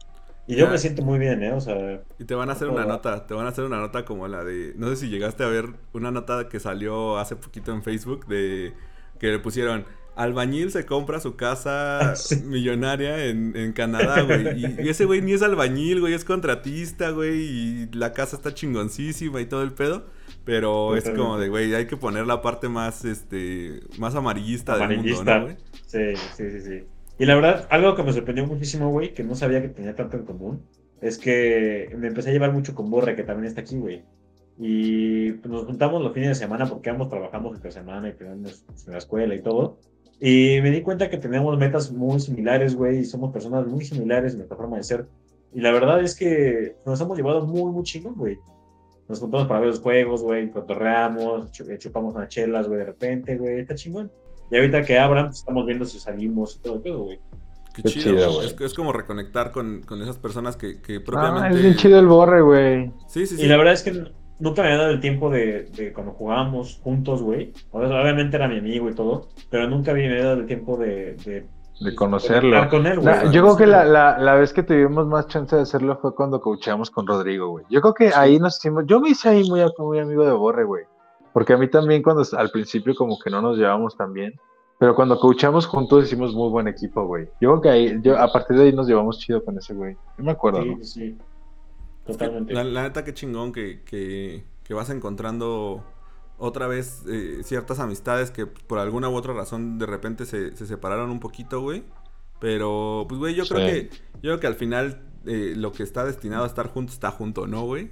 Y 0.47 0.55
yo 0.55 0.65
Ya. 0.65 0.71
me 0.71 0.77
siento 0.77 1.01
muy 1.03 1.19
bien, 1.19 1.43
¿eh? 1.43 1.51
O 1.53 1.61
sea, 1.61 2.03
Y 2.19 2.25
te 2.25 2.33
van 2.33 2.49
a 2.49 2.53
hacer 2.53 2.67
una 2.69 2.81
va. 2.81 2.85
nota, 2.85 3.27
te 3.27 3.33
van 3.35 3.45
a 3.45 3.49
hacer 3.49 3.63
una 3.63 3.77
nota 3.79 4.03
como 4.03 4.27
la 4.27 4.43
de, 4.43 4.73
no 4.75 4.87
sé 4.89 4.95
si 4.95 5.09
llegaste 5.09 5.43
a 5.43 5.47
ver 5.47 5.65
una 5.93 6.09
nota 6.11 6.49
que 6.49 6.59
salió 6.59 7.17
hace 7.19 7.35
poquito 7.35 7.71
en 7.73 7.83
Facebook 7.83 8.25
de 8.27 8.73
que 9.19 9.27
le 9.27 9.39
pusieron, 9.39 9.85
albañil 10.17 10.71
se 10.71 10.85
compra 10.85 11.19
su 11.19 11.35
casa 11.35 12.11
Ah, 12.11 12.15
sí. 12.15 12.41
millonaria 12.43 13.25
en, 13.25 13.55
en 13.55 13.73
Canadá, 13.73 14.21
güey. 14.23 14.47
Y, 14.81 14.85
y 14.85 14.89
ese 14.89 15.05
güey 15.05 15.21
ni 15.21 15.33
es 15.33 15.41
albañil, 15.41 16.01
güey, 16.01 16.13
es 16.13 16.25
contratista, 16.25 17.11
güey, 17.11 17.39
y 17.41 17.89
la 17.93 18.13
casa 18.13 18.35
está 18.35 18.53
chingoncísima 18.53 19.41
y 19.41 19.45
todo 19.45 19.63
el 19.63 19.73
pedo. 19.73 20.05
Pero 20.43 20.95
es 20.95 21.09
como 21.09 21.37
de, 21.37 21.49
güey, 21.49 21.73
hay 21.75 21.87
que 21.87 21.97
poner 21.97 22.25
la 22.25 22.41
parte 22.41 22.69
más, 22.69 23.03
este, 23.05 23.81
más 23.97 24.15
amarillista, 24.15 24.77
del 24.77 24.97
mundo, 24.97 25.21
Amarillista. 25.21 25.39
¿no, 25.39 25.43
güey? 25.45 25.57
sí, 25.85 26.15
sí, 26.35 26.51
sí, 26.51 26.61
sí. 26.61 26.83
Y 27.19 27.25
la 27.25 27.35
verdad, 27.35 27.67
algo 27.69 27.95
que 27.95 28.03
me 28.03 28.13
sorprendió 28.13 28.45
muchísimo, 28.45 28.89
güey, 28.89 29.13
que 29.13 29.23
no 29.23 29.35
sabía 29.35 29.61
que 29.61 29.69
tenía 29.69 29.95
tanto 29.95 30.17
en 30.17 30.23
común, 30.25 30.61
es 31.01 31.17
que 31.17 31.93
me 31.97 32.07
empecé 32.07 32.29
a 32.29 32.33
llevar 32.33 32.53
mucho 32.53 32.75
con 32.75 32.89
Borre, 32.89 33.15
que 33.15 33.23
también 33.23 33.47
está 33.47 33.61
aquí, 33.61 33.75
güey. 33.77 34.03
Y 34.57 35.33
pues, 35.33 35.51
nos 35.51 35.65
juntamos 35.65 36.01
los 36.01 36.13
fines 36.13 36.29
de 36.29 36.35
semana 36.35 36.65
porque 36.67 36.89
ambos 36.89 37.09
trabajamos 37.09 37.55
entre 37.55 37.71
semana 37.71 38.09
y 38.09 38.23
en 38.23 38.43
la 38.87 38.97
escuela 38.97 39.35
y 39.35 39.41
todo. 39.41 39.79
Y 40.19 40.59
me 40.61 40.71
di 40.71 40.81
cuenta 40.81 41.09
que 41.09 41.17
tenemos 41.17 41.57
metas 41.57 41.91
muy 41.91 42.19
similares, 42.19 42.75
güey, 42.75 42.99
y 42.99 43.05
somos 43.05 43.31
personas 43.31 43.67
muy 43.67 43.85
similares 43.85 44.31
en 44.33 44.39
nuestra 44.39 44.57
forma 44.57 44.77
de 44.77 44.83
ser. 44.83 45.07
Y 45.53 45.61
la 45.61 45.71
verdad 45.71 46.01
es 46.01 46.15
que 46.15 46.75
nos 46.85 46.99
hemos 47.01 47.17
llevado 47.17 47.45
muy, 47.45 47.71
muy 47.71 47.83
chingón, 47.83 48.15
güey. 48.15 48.37
Nos 49.07 49.19
juntamos 49.19 49.47
para 49.47 49.59
ver 49.61 49.69
los 49.69 49.79
juegos, 49.79 50.21
güey, 50.23 50.49
cotorreamos, 50.51 51.49
eh, 51.61 51.77
chupamos 51.77 52.15
unas 52.15 52.29
chelas, 52.29 52.67
güey, 52.67 52.79
de 52.79 52.85
repente, 52.85 53.37
güey, 53.37 53.59
está 53.59 53.75
chingón. 53.75 54.11
Y 54.51 54.55
ahorita 54.57 54.81
que 54.83 54.97
abran, 54.97 55.27
pues, 55.27 55.39
estamos 55.39 55.65
viendo 55.65 55.85
si 55.85 55.99
salimos 55.99 56.55
y 56.57 56.59
todo 56.61 56.75
el 56.75 56.81
pedo, 56.81 57.03
güey. 57.03 57.19
Qué, 57.75 57.83
Qué 57.83 57.89
chido, 57.89 58.03
chido, 58.15 58.25
güey. 58.33 58.35
güey. 58.37 58.47
Es, 58.47 58.61
es 58.61 58.73
como 58.73 58.91
reconectar 58.91 59.51
con, 59.51 59.81
con 59.83 60.01
esas 60.01 60.17
personas 60.17 60.57
que, 60.57 60.81
que 60.81 60.95
Ah, 60.97 61.01
propiamente. 61.05 61.55
es 61.57 61.61
bien 61.61 61.75
chido 61.75 61.99
el 61.99 62.07
borre, 62.07 62.41
güey. 62.41 62.91
Sí, 63.07 63.25
sí, 63.27 63.37
sí. 63.37 63.43
Y 63.43 63.47
la 63.47 63.57
verdad 63.57 63.73
es 63.75 63.83
que 63.83 63.91
nunca 64.39 64.61
me 64.61 64.67
había 64.69 64.79
dado 64.79 64.91
el 64.91 64.99
tiempo 64.99 65.29
de, 65.29 65.63
de 65.63 65.93
cuando 65.93 66.13
jugábamos 66.13 66.79
juntos, 66.83 67.21
güey. 67.21 67.53
O 67.71 67.79
sea, 67.87 68.01
Obviamente 68.01 68.35
era 68.37 68.47
mi 68.47 68.59
amigo 68.59 68.89
y 68.89 68.93
todo, 68.95 69.27
pero 69.49 69.67
nunca 69.69 69.93
me 69.93 70.05
había 70.07 70.23
dado 70.25 70.41
el 70.41 70.45
tiempo 70.47 70.77
de... 70.77 71.15
De, 71.25 71.45
De 71.79 71.95
conocerlo. 71.95 72.69
con 72.69 72.85
él, 72.87 72.99
güey. 72.99 73.05
La- 73.05 73.31
yo 73.31 73.41
creo 73.43 73.57
que 73.57 73.67
la, 73.67 73.83
la, 73.85 74.17
la 74.17 74.35
vez 74.35 74.53
que 74.53 74.63
tuvimos 74.63 75.07
más 75.07 75.27
chance 75.27 75.55
de 75.55 75.61
hacerlo 75.61 75.97
fue 76.01 76.15
cuando 76.15 76.41
coachamos 76.41 76.89
con 76.89 77.05
Rodrigo, 77.07 77.49
güey. 77.49 77.65
Yo 77.69 77.81
creo 77.81 77.93
que 77.93 78.11
ahí 78.15 78.39
nos 78.39 78.57
hicimos, 78.57 78.83
yo 78.87 78.99
me 78.99 79.09
hice 79.09 79.29
ahí 79.29 79.49
muy, 79.49 79.61
muy 79.77 79.99
amigo 79.99 80.25
de 80.25 80.31
Borre, 80.31 80.63
güey. 80.63 80.85
Porque 81.33 81.53
a 81.53 81.57
mí 81.57 81.67
también 81.69 82.01
cuando 82.01 82.23
al 82.35 82.49
principio 82.49 82.95
como 82.95 83.19
que 83.19 83.29
no 83.29 83.41
nos 83.41 83.57
llevábamos 83.57 83.95
tan 83.95 84.11
bien. 84.13 84.33
Pero 84.79 84.93
cuando 84.93 85.19
coachamos 85.19 85.65
juntos 85.65 86.05
hicimos 86.05 86.35
muy 86.35 86.49
buen 86.51 86.67
equipo, 86.67 87.03
güey. 87.05 87.25
Yo 87.41 87.49
creo 87.49 87.61
que 87.61 87.69
ahí, 87.69 87.99
yo, 88.03 88.15
a 88.15 88.27
partir 88.31 88.57
de 88.57 88.63
ahí 88.65 88.73
nos 88.73 88.87
llevamos 88.87 89.17
chido 89.17 89.43
con 89.43 89.57
ese 89.57 89.73
güey. 89.73 89.95
Yo 90.19 90.23
me 90.23 90.31
acuerdo, 90.31 90.61
Sí, 90.61 90.69
¿no? 90.69 90.83
sí, 90.83 91.17
sí. 92.07 92.11
Es 92.11 92.17
que 92.17 92.29
Totalmente. 92.29 92.53
la, 92.53 92.63
la 92.63 92.83
neta, 92.83 93.03
qué 93.03 93.13
chingón 93.13 93.51
que, 93.53 93.83
que, 93.83 94.45
que 94.63 94.73
vas 94.73 94.89
encontrando 94.89 95.83
otra 96.37 96.67
vez 96.67 97.03
eh, 97.07 97.41
ciertas 97.43 97.79
amistades 97.79 98.31
que 98.31 98.45
por 98.45 98.79
alguna 98.79 99.09
u 99.09 99.15
otra 99.15 99.33
razón 99.33 99.79
de 99.79 99.85
repente 99.85 100.25
se, 100.25 100.55
se 100.55 100.65
separaron 100.67 101.09
un 101.09 101.19
poquito, 101.19 101.61
güey. 101.61 101.83
Pero, 102.39 103.05
pues, 103.09 103.19
güey, 103.19 103.35
yo 103.35 103.45
creo 103.47 103.65
que 103.65 103.89
yo 104.15 104.21
creo 104.21 104.39
que 104.39 104.47
al 104.47 104.55
final 104.55 105.01
eh, 105.25 105.53
lo 105.55 105.71
que 105.71 105.83
está 105.83 106.05
destinado 106.05 106.43
a 106.43 106.47
estar 106.47 106.67
junto 106.67 106.93
está 106.93 107.11
junto, 107.11 107.47
¿no, 107.47 107.63
güey? 107.65 107.89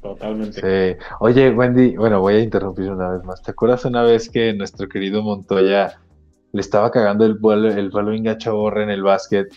Totalmente. 0.00 0.60
Sí. 0.60 1.04
Oye, 1.20 1.50
Wendy, 1.50 1.96
bueno, 1.96 2.20
voy 2.20 2.34
a 2.34 2.40
interrumpir 2.40 2.90
una 2.90 3.10
vez 3.10 3.24
más. 3.24 3.42
¿Te 3.42 3.52
acuerdas 3.52 3.84
una 3.84 4.02
vez 4.02 4.28
que 4.28 4.52
nuestro 4.54 4.88
querido 4.88 5.22
Montoya 5.22 6.00
le 6.52 6.60
estaba 6.60 6.90
cagando 6.90 7.24
el 7.24 7.34
vuelo, 7.34 7.68
el 7.68 7.90
vuelo 7.90 8.12
gacho 8.22 8.50
a 8.50 8.54
Borre 8.54 8.82
en 8.84 8.90
el 8.90 9.02
básquet? 9.02 9.48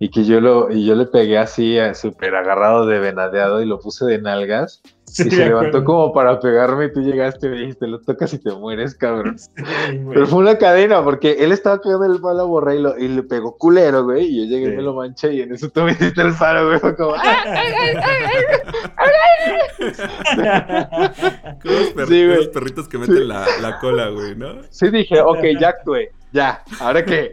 Y 0.00 0.10
que 0.10 0.24
yo 0.24 0.40
lo, 0.40 0.72
y 0.72 0.86
yo 0.86 0.94
le 0.96 1.06
pegué 1.06 1.38
así, 1.38 1.78
eh, 1.78 1.94
súper 1.94 2.34
agarrado 2.34 2.86
de 2.86 2.98
venadeado 2.98 3.62
y 3.62 3.66
lo 3.66 3.78
puse 3.78 4.06
de 4.06 4.20
nalgas. 4.20 4.82
Sí, 5.12 5.26
y 5.26 5.30
se 5.30 5.46
levantó 5.46 5.82
como 5.84 6.12
para 6.12 6.38
pegarme 6.38 6.84
y 6.86 6.92
tú 6.92 7.00
llegaste 7.02 7.46
y 7.46 7.50
me 7.50 7.56
dijiste, 7.58 7.86
lo 7.86 8.00
tocas 8.00 8.32
y 8.34 8.38
te 8.38 8.50
mueres, 8.52 8.94
cabrón. 8.94 9.36
Sí. 9.56 10.00
Pero 10.08 10.26
fue 10.26 10.38
una 10.40 10.56
cadena, 10.58 11.02
porque 11.02 11.32
él 11.40 11.52
estaba 11.52 11.80
cagando 11.80 12.06
el 12.06 12.20
palo 12.20 12.40
a 12.42 12.44
Borre 12.44 12.76
y, 12.76 12.80
lo- 12.80 12.96
y 12.98 13.08
le 13.08 13.22
pegó 13.24 13.56
culero, 13.56 14.04
güey. 14.04 14.24
Y 14.26 14.42
yo 14.48 14.56
llegué 14.56 14.72
y 14.72 14.76
me 14.76 14.82
lo 14.82 14.94
manché 14.94 15.32
y 15.34 15.40
en 15.42 15.52
eso 15.54 15.68
tú 15.70 15.82
me 15.82 15.92
hiciste 15.92 16.20
el 16.22 16.34
paro, 16.34 16.66
güey. 16.68 16.78
Fue 16.78 16.94
como, 16.96 17.14
¡ah! 17.16 17.44
Como 21.62 21.74
los, 21.74 21.88
per- 21.90 22.06
Sí, 22.06 22.24
güey. 22.26 22.36
los 22.36 22.48
perritos 22.48 22.88
que 22.88 22.98
meten 22.98 23.28
la, 23.28 23.46
la 23.60 23.78
cola, 23.78 24.08
güey, 24.08 24.34
¿no? 24.36 24.56
Sí, 24.70 24.90
dije, 24.90 25.20
ok, 25.20 25.40
ya 25.58 25.68
actué, 25.70 26.12
ya. 26.32 26.62
¿Ahora 26.80 27.04
qué? 27.04 27.30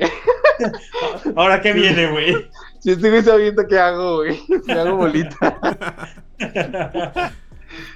Ahora, 1.36 1.62
¿qué 1.62 1.74
viene, 1.74 2.12
güey? 2.12 2.36
Si 2.80 2.96
güey 2.96 3.22
sabiendo 3.22 3.66
qué 3.68 3.78
hago, 3.78 4.18
güey. 4.18 4.40
Me 4.66 4.74
hago 4.74 4.96
bolita. 4.98 5.60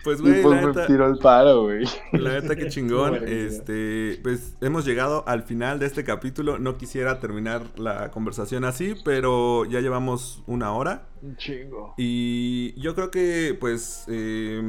Pues, 0.04 0.20
Y 0.20 0.24
güey, 0.24 0.42
pues 0.42 0.56
la 0.56 0.62
me 0.62 0.68
neta, 0.68 0.88
tiró 0.88 1.08
el 1.08 1.18
paro, 1.18 1.64
güey. 1.64 1.86
La 2.14 2.40
neta, 2.40 2.56
qué 2.56 2.68
chingón. 2.68 3.20
Este, 3.32 4.20
pues 4.24 4.58
hemos 4.62 4.86
llegado 4.86 5.24
al 5.28 5.44
final 5.44 5.80
de 5.80 5.86
este 5.86 6.04
capítulo. 6.04 6.60
No 6.60 6.78
quisiera 6.78 7.20
terminar 7.20 7.64
la 7.78 8.12
conversación 8.12 8.66
así, 8.66 8.96
pero 9.04 9.66
ya 9.66 9.80
llevamos 9.80 10.44
una 10.48 10.74
hora. 10.74 11.08
Un 11.22 11.38
chingo. 11.38 11.94
Y 11.98 12.80
yo 12.80 12.96
creo 12.96 13.12
que, 13.12 13.56
pues, 13.60 14.06
eh, 14.08 14.62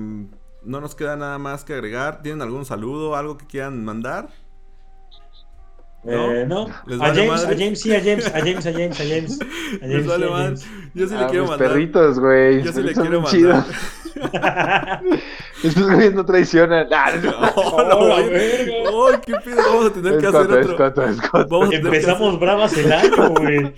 no 0.64 0.80
nos 0.80 0.94
queda 0.94 1.16
nada 1.16 1.38
más 1.38 1.64
que 1.64 1.74
agregar. 1.74 2.22
¿Tienen 2.22 2.42
algún 2.42 2.64
saludo, 2.64 3.16
algo 3.16 3.36
que 3.36 3.46
quieran 3.46 3.84
mandar? 3.84 4.28
Eh, 6.04 6.44
no. 6.48 6.66
¿Les 6.86 7.00
A 7.00 7.04
vale 7.08 7.26
James, 7.26 7.44
a? 7.44 7.48
James, 7.56 7.80
sí, 7.80 7.94
a 7.94 8.00
James, 8.00 8.26
a 8.26 8.38
James, 8.40 8.66
a 8.66 8.72
James, 8.72 9.00
a 9.00 9.04
James. 9.04 9.38
A 9.82 9.86
Les 9.86 10.04
James, 10.04 10.06
vale 10.06 10.24
sí, 10.26 10.28
a 10.28 10.34
madre. 10.34 10.44
James. 10.46 10.66
Yo 10.94 11.06
sí 11.06 11.14
le 11.14 11.20
Ah, 11.20 11.26
quiero 11.28 11.42
mis 11.44 11.50
mandar. 11.50 11.68
perritos, 11.68 12.18
güey. 12.20 12.62
Yo 12.64 12.72
sí 12.72 12.82
le 12.82 12.92
quiero 12.92 13.20
mandar. 13.20 13.64
Estos 15.62 15.90
güeyes 15.90 16.14
no 16.14 16.24
traicionan. 16.24 16.86
Ah, 16.92 17.12
no. 17.22 17.32
Oh, 17.56 17.82
la 17.82 17.96
Oh. 17.96 19.08
Ay, 19.08 19.20
qué 19.24 19.34
pedo. 19.44 19.56
Vamos 19.56 19.86
a 19.86 19.92
tener 19.92 20.12
Es 20.14 20.20
que 20.20 20.26
hacer 20.26 20.58
es 20.58 20.66
otro. 20.66 20.76
coto, 20.76 21.02
es 21.04 21.20
coto. 21.22 21.46
Vamos 21.48 21.74
Empezamos 21.74 22.28
hacer- 22.28 22.40
bravas 22.40 22.76
el 22.78 22.92
año, 22.92 23.28
güey. 23.30 23.74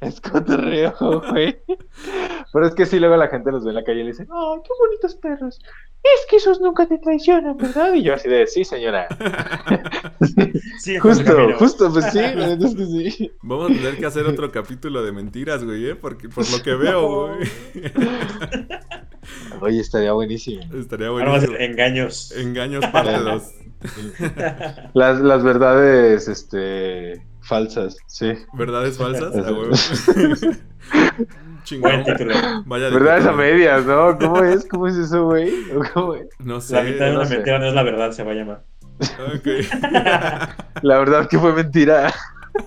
Es 0.00 0.20
cotorreo, 0.20 0.94
güey. 1.30 1.58
Pero 2.52 2.66
es 2.66 2.74
que 2.74 2.86
sí, 2.86 3.00
luego 3.00 3.16
la 3.16 3.28
gente 3.28 3.50
los 3.50 3.64
ve 3.64 3.70
en 3.70 3.76
la 3.76 3.84
calle 3.84 4.00
y 4.00 4.04
le 4.04 4.10
dice, 4.10 4.26
¡Oh, 4.30 4.62
qué 4.62 4.70
bonitos 4.78 5.14
perros! 5.16 5.58
Es 6.04 6.26
que 6.28 6.36
esos 6.36 6.60
nunca 6.60 6.86
te 6.88 6.98
traicionan, 6.98 7.56
¿verdad? 7.56 7.94
Y 7.94 8.02
yo 8.02 8.14
así 8.14 8.28
de, 8.28 8.46
sí, 8.46 8.64
señora. 8.64 9.06
Sí, 10.78 10.98
Justo, 10.98 11.52
justo, 11.58 11.92
pues 11.92 12.06
sí, 12.12 12.18
la 12.18 12.48
neta 12.48 12.66
es 12.66 12.74
que 12.74 12.86
sí. 12.86 13.32
Vamos 13.42 13.70
a 13.70 13.74
tener 13.74 13.96
que 13.98 14.06
hacer 14.06 14.26
otro 14.26 14.50
capítulo 14.50 15.04
de 15.04 15.12
mentiras, 15.12 15.62
güey, 15.64 15.90
¿eh? 15.90 15.94
Porque, 15.94 16.28
por 16.28 16.48
lo 16.50 16.60
que 16.62 16.74
veo, 16.74 17.26
güey. 17.28 17.48
Oye, 19.60 19.80
estaría 19.80 20.12
buenísimo. 20.12 20.62
Estaría 20.74 21.08
Ahora 21.08 21.30
buenísimo. 21.30 21.56
engaños. 21.58 22.32
Engaños 22.36 22.84
parte 22.86 23.12
2. 23.18 23.42
Las, 24.94 25.20
las 25.20 25.42
verdades, 25.44 26.26
este, 26.28 27.22
falsas, 27.42 27.96
sí. 28.06 28.32
¿Verdades 28.54 28.98
falsas? 28.98 29.36
A 29.36 29.52
huevo. 29.52 29.72
Chingón. 31.64 32.04
Vaya 32.66 32.86
de 32.86 32.90
Verdades 32.94 33.26
a 33.26 33.32
medias, 33.32 33.86
¿no? 33.86 34.18
¿Cómo 34.18 34.42
es? 34.42 34.66
¿Cómo 34.66 34.88
es 34.88 34.96
eso, 34.96 35.26
güey? 35.26 35.52
No 36.40 36.60
sé. 36.60 36.74
La 36.74 36.82
mitad 36.82 37.06
de 37.06 37.16
una 37.16 37.24
mentira 37.24 37.58
no 37.58 37.66
es 37.66 37.74
la 37.74 37.82
verdad, 37.82 38.10
se 38.12 38.24
va 38.24 38.32
a 38.32 38.34
llamar. 38.34 38.64
Ok. 39.34 39.46
La 40.82 40.98
verdad 40.98 41.28
que 41.28 41.38
fue 41.38 41.52
mentira. 41.52 42.12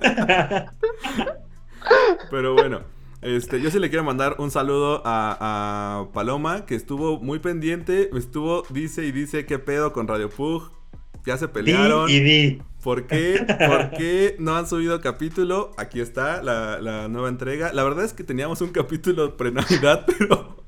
Pero 2.32 2.54
bueno, 2.54 2.82
este, 3.22 3.62
yo 3.62 3.70
sí 3.72 3.80
le 3.80 3.90
quiero 3.90 4.04
mandar 4.04 4.36
un 4.40 4.52
saludo 4.52 5.02
a, 5.06 5.38
a 6.02 6.12
Paloma, 6.14 6.66
que 6.66 6.76
estuvo 6.76 7.20
muy 7.20 7.40
pendiente. 7.40 8.10
Estuvo, 8.18 8.64
dice 8.70 9.06
y 9.06 9.12
dice, 9.12 9.46
¿qué 9.46 9.60
pedo 9.60 9.94
con 9.94 10.08
Radio 10.08 10.30
Pug? 10.30 10.72
Ya 11.26 11.38
se 11.38 11.48
Di 11.48 11.54
pelearon. 11.54 12.10
y 12.10 12.20
di. 12.20 12.62
¿Por 12.86 13.08
qué? 13.08 13.44
¿Por 13.68 13.90
qué 13.98 14.36
no 14.38 14.56
han 14.56 14.68
subido 14.68 15.02
capítulo? 15.02 15.72
Aquí 15.76 16.00
está 16.02 16.44
la, 16.44 16.80
la 16.80 17.08
nueva 17.08 17.30
entrega. 17.30 17.74
La 17.74 17.84
verdad 17.84 18.06
es 18.06 18.14
que 18.14 18.24
teníamos 18.24 18.62
un 18.62 18.70
capítulo 18.70 19.38
pre-Navidad, 19.38 20.06
pero, 20.20 20.64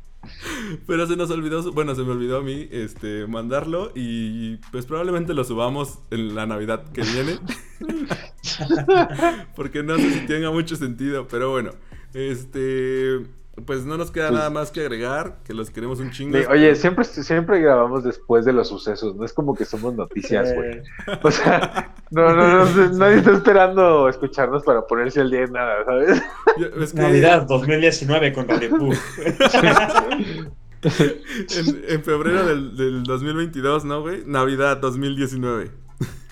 pero 0.87 1.05
se 1.05 1.15
nos 1.15 1.29
olvidó, 1.29 1.71
bueno, 1.73 1.93
se 1.93 2.01
me 2.01 2.09
olvidó 2.13 2.37
a 2.37 2.41
mí 2.41 2.67
este, 2.71 3.27
mandarlo 3.27 3.91
y 3.93 4.55
pues 4.71 4.87
probablemente 4.87 5.35
lo 5.35 5.43
subamos 5.43 5.99
en 6.09 6.33
la 6.33 6.47
Navidad 6.47 6.85
que 6.91 7.03
viene. 7.03 7.37
Porque 9.55 9.83
no 9.83 9.95
sé 9.97 10.11
si 10.11 10.25
tenga 10.25 10.49
mucho 10.49 10.75
sentido, 10.75 11.27
pero 11.27 11.51
bueno, 11.51 11.69
este, 12.15 13.27
pues 13.65 13.85
no 13.85 13.97
nos 13.97 14.11
queda 14.11 14.27
Pues- 14.29 14.37
nada 14.37 14.49
más 14.49 14.71
que 14.71 14.81
agregar, 14.81 15.39
que 15.43 15.53
los 15.53 15.69
queremos 15.71 15.99
un 15.99 16.11
chingo. 16.11 16.37
Sí, 16.37 16.45
Oye, 16.49 16.75
siempre, 16.75 17.03
siempre 17.05 17.59
grabamos 17.59 18.03
después 18.03 18.45
de 18.45 18.53
los 18.53 18.67
sucesos, 18.67 19.15
no 19.15 19.25
es 19.25 19.33
como 19.33 19.55
que 19.55 19.65
somos 19.65 19.93
noticias, 19.95 20.53
güey. 20.53 20.77
Eh, 20.77 20.83
O 21.23 21.31
sea, 21.31 21.93
no, 22.11 22.33
no, 22.35 22.65
no, 22.65 22.89
nadie 22.97 23.17
está 23.17 23.31
esperando 23.33 24.07
escucharnos 24.09 24.63
para 24.63 24.85
ponerse 24.85 25.21
al 25.21 25.31
día 25.31 25.41
en 25.43 25.51
nada, 25.51 25.83
¿sabes? 25.85 26.21
Yo- 26.59 26.67
es 26.83 26.93
que- 26.93 27.01
Navidad 27.01 27.47
2019 27.47 28.33
con 28.33 28.47
Radio 28.47 28.69
Pug. 28.77 28.93
En, 30.83 31.83
en 31.89 32.03
febrero 32.03 32.45
del, 32.45 32.77
del 32.77 33.03
2022, 33.03 33.83
¿no, 33.83 34.01
güey? 34.01 34.23
Navidad 34.27 34.77
2019. 34.77 35.71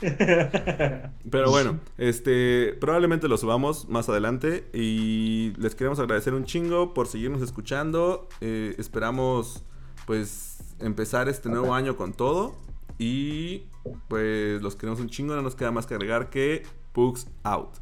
Pero 1.32 1.50
bueno, 1.50 1.80
este 1.98 2.74
probablemente 2.80 3.28
lo 3.28 3.38
subamos 3.38 3.90
más 3.90 4.10
adelante 4.10 4.70
y 4.74 5.54
les 5.58 5.76
queremos 5.76 6.00
agradecer 6.00 6.34
un 6.34 6.46
chingo 6.46 6.94
por 6.94 7.08
seguirnos 7.08 7.42
escuchando. 7.42 8.28
Eh, 8.42 8.76
esperamos 8.78 9.64
pues 10.06 10.76
empezar 10.80 11.30
este 11.30 11.50
nuevo 11.50 11.74
año 11.74 11.98
con 11.98 12.14
todo 12.14 12.56
y 13.00 13.64
pues 14.08 14.62
los 14.62 14.76
queremos 14.76 15.00
un 15.00 15.10
chingo, 15.10 15.36
no 15.36 15.42
nos 15.42 15.56
queda 15.56 15.72
más 15.72 15.86
que 15.88 15.96
agregar 15.96 16.30
que 16.30 16.64
Pugs 16.96 17.26
out. 17.44 17.78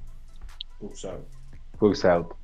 Ups, 0.81 1.05
out. 1.05 1.27
Pugs 1.77 2.03
out. 2.03 2.35